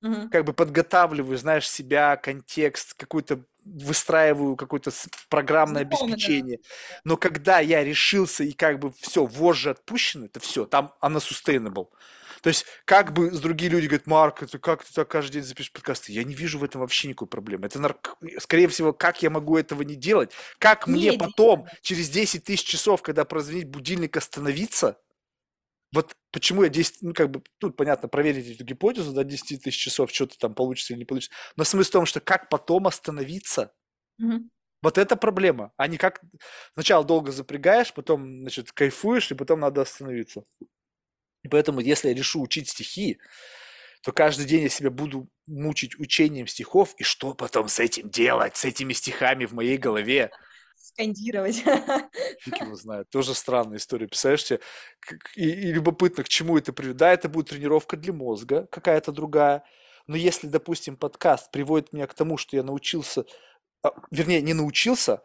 Мгм. 0.00 0.30
как 0.30 0.44
бы 0.44 0.52
подготавливаю, 0.52 1.36
знаешь, 1.38 1.68
себя, 1.68 2.16
контекст, 2.16 2.94
какой-то 2.94 3.44
выстраиваю 3.64 4.56
какое-то 4.56 4.90
программное 5.28 5.82
обеспечение. 5.82 6.60
Но 7.04 7.16
когда 7.16 7.60
я 7.60 7.84
решился 7.84 8.44
и 8.44 8.52
как 8.52 8.78
бы 8.78 8.92
все, 8.92 9.26
вожжи 9.26 9.70
отпущены, 9.70 10.26
это 10.26 10.40
все, 10.40 10.64
там 10.66 10.94
она 11.00 11.18
sustainable. 11.18 11.88
То 12.42 12.48
есть, 12.48 12.64
как 12.84 13.12
бы 13.12 13.30
другие 13.30 13.70
люди 13.70 13.86
говорят, 13.86 14.06
Марк, 14.06 14.42
это 14.44 14.58
как 14.60 14.84
ты 14.84 14.92
так 14.94 15.08
каждый 15.08 15.34
день 15.34 15.42
запишешь 15.42 15.72
подкасты? 15.72 16.12
Я 16.12 16.22
не 16.22 16.34
вижу 16.34 16.58
в 16.60 16.64
этом 16.64 16.80
вообще 16.80 17.08
никакой 17.08 17.26
проблемы. 17.28 17.66
Это, 17.66 17.80
нарк... 17.80 18.16
скорее 18.38 18.68
всего, 18.68 18.92
как 18.92 19.22
я 19.22 19.30
могу 19.30 19.58
этого 19.58 19.82
не 19.82 19.96
делать? 19.96 20.30
Как 20.58 20.86
мне 20.86 21.10
Не 21.10 21.18
потом, 21.18 21.64
делать. 21.64 21.72
через 21.82 22.08
10 22.08 22.44
тысяч 22.44 22.64
часов, 22.64 23.02
когда 23.02 23.24
прозвонит 23.24 23.68
будильник, 23.68 24.16
остановиться? 24.16 24.96
Вот 25.92 26.14
почему 26.32 26.64
я 26.64 26.68
10, 26.68 27.02
ну, 27.02 27.14
как 27.14 27.30
бы, 27.30 27.42
тут, 27.58 27.76
понятно, 27.76 28.08
проверить 28.08 28.54
эту 28.56 28.64
гипотезу, 28.64 29.12
да, 29.12 29.24
10 29.24 29.62
тысяч 29.62 29.78
часов, 29.78 30.10
что-то 30.12 30.38
там 30.38 30.54
получится 30.54 30.92
или 30.92 31.00
не 31.00 31.04
получится. 31.06 31.32
Но 31.56 31.64
смысл 31.64 31.90
в 31.90 31.92
том, 31.92 32.06
что 32.06 32.20
как 32.20 32.48
потом 32.50 32.86
остановиться? 32.86 33.72
Мгм. 34.18 34.50
Вот 34.82 34.96
это 34.96 35.16
проблема, 35.16 35.72
а 35.76 35.88
не 35.88 35.96
как 35.98 36.20
сначала 36.74 37.04
долго 37.04 37.32
запрягаешь, 37.32 37.92
потом, 37.92 38.42
значит, 38.42 38.70
кайфуешь, 38.72 39.30
и 39.32 39.34
потом 39.34 39.58
надо 39.60 39.82
остановиться. 39.82 40.44
И 41.44 41.48
поэтому, 41.48 41.80
если 41.80 42.08
я 42.08 42.14
решу 42.14 42.42
учить 42.42 42.68
стихи, 42.70 43.18
то 44.02 44.12
каждый 44.12 44.46
день 44.46 44.62
я 44.64 44.68
себя 44.70 44.90
буду 44.90 45.28
мучить 45.46 45.98
учением 45.98 46.46
стихов, 46.48 46.94
и 46.98 47.04
что 47.04 47.34
потом 47.34 47.68
с 47.68 47.80
этим 47.80 48.10
делать, 48.10 48.56
с 48.56 48.64
этими 48.64 48.92
стихами 48.94 49.46
в 49.46 49.52
моей 49.54 49.78
голове? 49.78 50.32
Скандировать. 50.78 51.56
Фиг 52.40 52.60
его 52.60 52.74
знает. 52.76 53.10
Тоже 53.10 53.34
странная 53.34 53.78
история. 53.78 54.06
Представляешь 54.06 54.44
себе? 54.44 54.60
Как- 55.00 55.36
И, 55.36 55.48
и 55.50 55.72
любопытно, 55.72 56.24
к 56.24 56.28
чему 56.28 56.56
это 56.56 56.72
приведет. 56.72 56.96
Да, 56.98 57.12
это 57.12 57.28
будет 57.28 57.48
тренировка 57.48 57.96
для 57.96 58.12
мозга, 58.12 58.66
какая-то 58.70 59.12
другая. 59.12 59.64
Но 60.06 60.16
если, 60.16 60.46
допустим, 60.46 60.96
подкаст 60.96 61.50
приводит 61.50 61.92
меня 61.92 62.06
к 62.06 62.14
тому, 62.14 62.36
что 62.38 62.56
я 62.56 62.62
научился, 62.62 63.24
а, 63.82 63.90
вернее, 64.10 64.40
не 64.40 64.54
научился, 64.54 65.20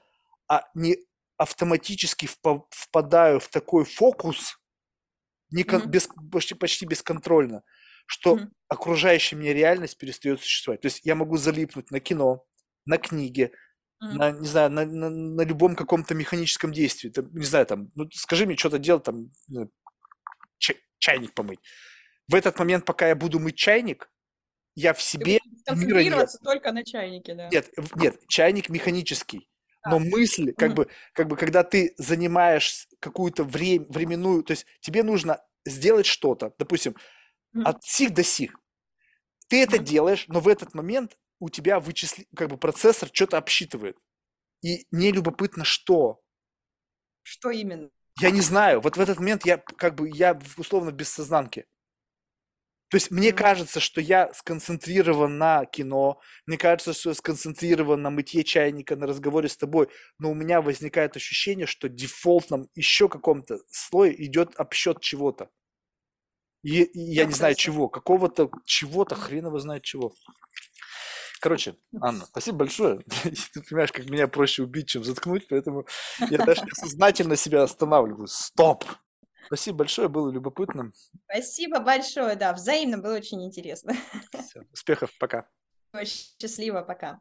а 0.50 0.64
не 0.76 0.98
автоматически 1.38 2.26
впа- 2.28 2.64
впадаю 2.72 3.40
в 3.40 3.48
такой 3.48 3.86
фокус, 3.86 4.58
не 5.52 5.64
кон- 5.64 5.82
Мгм. 5.84 5.92
без, 5.92 6.10
почти, 6.32 6.56
почти 6.56 6.86
бесконтрольно, 6.86 7.64
что 8.06 8.36
Мгм. 8.36 8.52
окружающая 8.68 9.36
мне 9.38 9.54
реальность 9.54 9.98
перестает 9.98 10.42
существовать. 10.42 10.82
То 10.82 10.88
есть 10.88 11.02
я 11.06 11.16
могу 11.16 11.38
залипнуть 11.38 11.92
на 11.92 12.00
кино, 12.00 12.44
на 12.86 12.98
книге, 12.98 13.52
Мгм. 14.04 14.18
на, 14.18 14.32
не 14.32 14.48
знаю, 14.48 14.70
на, 14.72 14.86
на- 14.86 15.10
на 15.10 15.42
любом 15.44 15.76
каком-то 15.76 16.14
механическом 16.16 16.72
действии. 16.74 17.10
Там, 17.10 17.34
не 17.34 17.46
знаю, 17.46 17.66
там, 17.66 17.92
ну, 17.96 18.10
скажи 18.12 18.46
мне, 18.46 18.58
что-то 18.58 18.80
делать, 18.80 19.04
там, 19.04 19.32
чай- 20.58 20.82
чайник 21.00 21.34
помыть. 21.34 21.60
В 22.28 22.36
этот 22.36 22.58
момент, 22.60 22.86
пока 22.86 23.08
я 23.08 23.16
буду 23.16 23.40
мыть 23.40 23.56
чайник, 23.56 24.10
я 24.76 24.94
в 24.94 24.98
Ты 24.98 25.04
себе 25.04 25.40
будешь 25.44 25.44
мира 25.44 25.46
нет. 25.46 25.66
концентрироваться 25.66 26.40
только 26.40 26.72
на 26.72 26.84
чайнике, 26.84 27.36
да. 27.36 27.50
Нет, 27.50 27.70
нет, 27.96 28.20
чайник 28.28 28.70
механический. 28.70 29.48
Но 29.86 30.00
мысль, 30.00 30.54
как 30.54 30.74
бы, 30.76 30.88
как 31.14 31.28
бы, 31.28 31.36
когда 31.36 31.64
ты 31.64 31.94
занимаешь 31.98 32.88
какую-то 33.02 33.44
время, 33.44 33.86
временную, 33.90 34.44
то 34.44 34.52
есть 34.52 34.66
тебе 34.80 35.04
нужно 35.04 35.42
сделать 35.66 36.06
что-то, 36.06 36.54
допустим, 36.58 36.96
от 37.66 37.84
сих 37.84 38.14
до 38.14 38.24
сих. 38.24 38.56
Ты 39.50 39.62
это 39.62 39.78
делаешь, 39.78 40.26
но 40.30 40.40
в 40.40 40.48
этот 40.48 40.74
момент 40.74 41.18
у 41.44 41.50
тебя 41.50 41.80
вычисли, 41.82 42.26
как 42.36 42.50
бы 42.50 42.58
процессор 42.58 43.10
что-то 43.12 43.38
обсчитывает. 43.38 43.98
И 44.62 44.88
мне 44.92 45.12
любопытно, 45.12 45.66
что. 45.66 46.22
Что 47.22 47.50
именно? 47.50 47.90
Я 48.22 48.32
не 48.32 48.40
знаю. 48.40 48.80
Вот 48.80 48.96
в 48.96 49.02
этот 49.02 49.20
момент 49.20 49.46
я 49.46 49.58
как 49.58 49.96
бы 49.96 50.10
я 50.10 50.40
условно 50.58 50.92
в 50.92 50.96
бессознанке. 50.96 51.66
То 52.90 52.96
есть 52.96 53.12
мне 53.12 53.34
кажется, 53.34 53.80
что 53.80 54.00
я 54.00 54.32
сконцентрирован 54.34 55.38
на 55.38 55.66
кино, 55.66 56.22
мне 56.46 56.58
кажется, 56.58 56.94
что 56.94 57.10
я 57.10 57.16
сконцентрирован 57.16 58.02
на 58.02 58.10
мытье 58.12 58.44
чайника, 58.44 58.96
на 58.96 59.08
разговоре 59.08 59.50
с 59.50 59.58
тобой, 59.58 59.90
но 60.20 60.32
у 60.32 60.36
меня 60.36 60.62
возникает 60.62 61.18
ощущение, 61.18 61.66
что 61.66 61.90
дефолтном 61.90 62.68
еще 62.76 63.10
каком-то 63.10 63.60
слое 63.70 64.14
идет 64.24 64.56
обсчет 64.56 65.02
чего-то. 65.02 65.50
И, 66.62 66.84
и 66.84 67.00
я 67.00 67.26
не 67.26 67.34
знаю 67.34 67.56
чего, 67.56 67.90
какого-то 67.90 68.50
чего-то, 68.64 69.16
хрен 69.16 69.48
его 69.48 69.60
знает 69.60 69.84
чего. 69.84 70.14
Короче, 71.44 71.76
Анна, 72.00 72.26
спасибо 72.26 72.60
большое. 72.60 73.00
Ты 73.54 73.62
понимаешь, 73.68 73.92
как 73.92 74.10
меня 74.10 74.30
проще 74.30 74.64
убить, 74.64 74.88
чем 74.88 75.04
заткнуть, 75.04 75.46
поэтому 75.50 75.86
я 76.30 76.38
даже 76.38 76.62
сознательно 76.72 77.36
себя 77.36 77.64
останавливаю. 77.64 78.28
Стоп! 78.28 78.86
Спасибо 79.48 79.80
большое, 79.80 80.08
было 80.08 80.32
любопытно. 80.32 80.94
Спасибо 81.30 81.82
большое, 81.82 82.38
да, 82.38 82.54
взаимно 82.54 82.98
было 82.98 83.16
очень 83.16 83.44
интересно. 83.44 83.94
Всё, 84.32 84.62
Успехов, 84.72 85.12
пока. 85.20 85.50
Счастливо, 86.06 86.82
пока. 86.82 87.20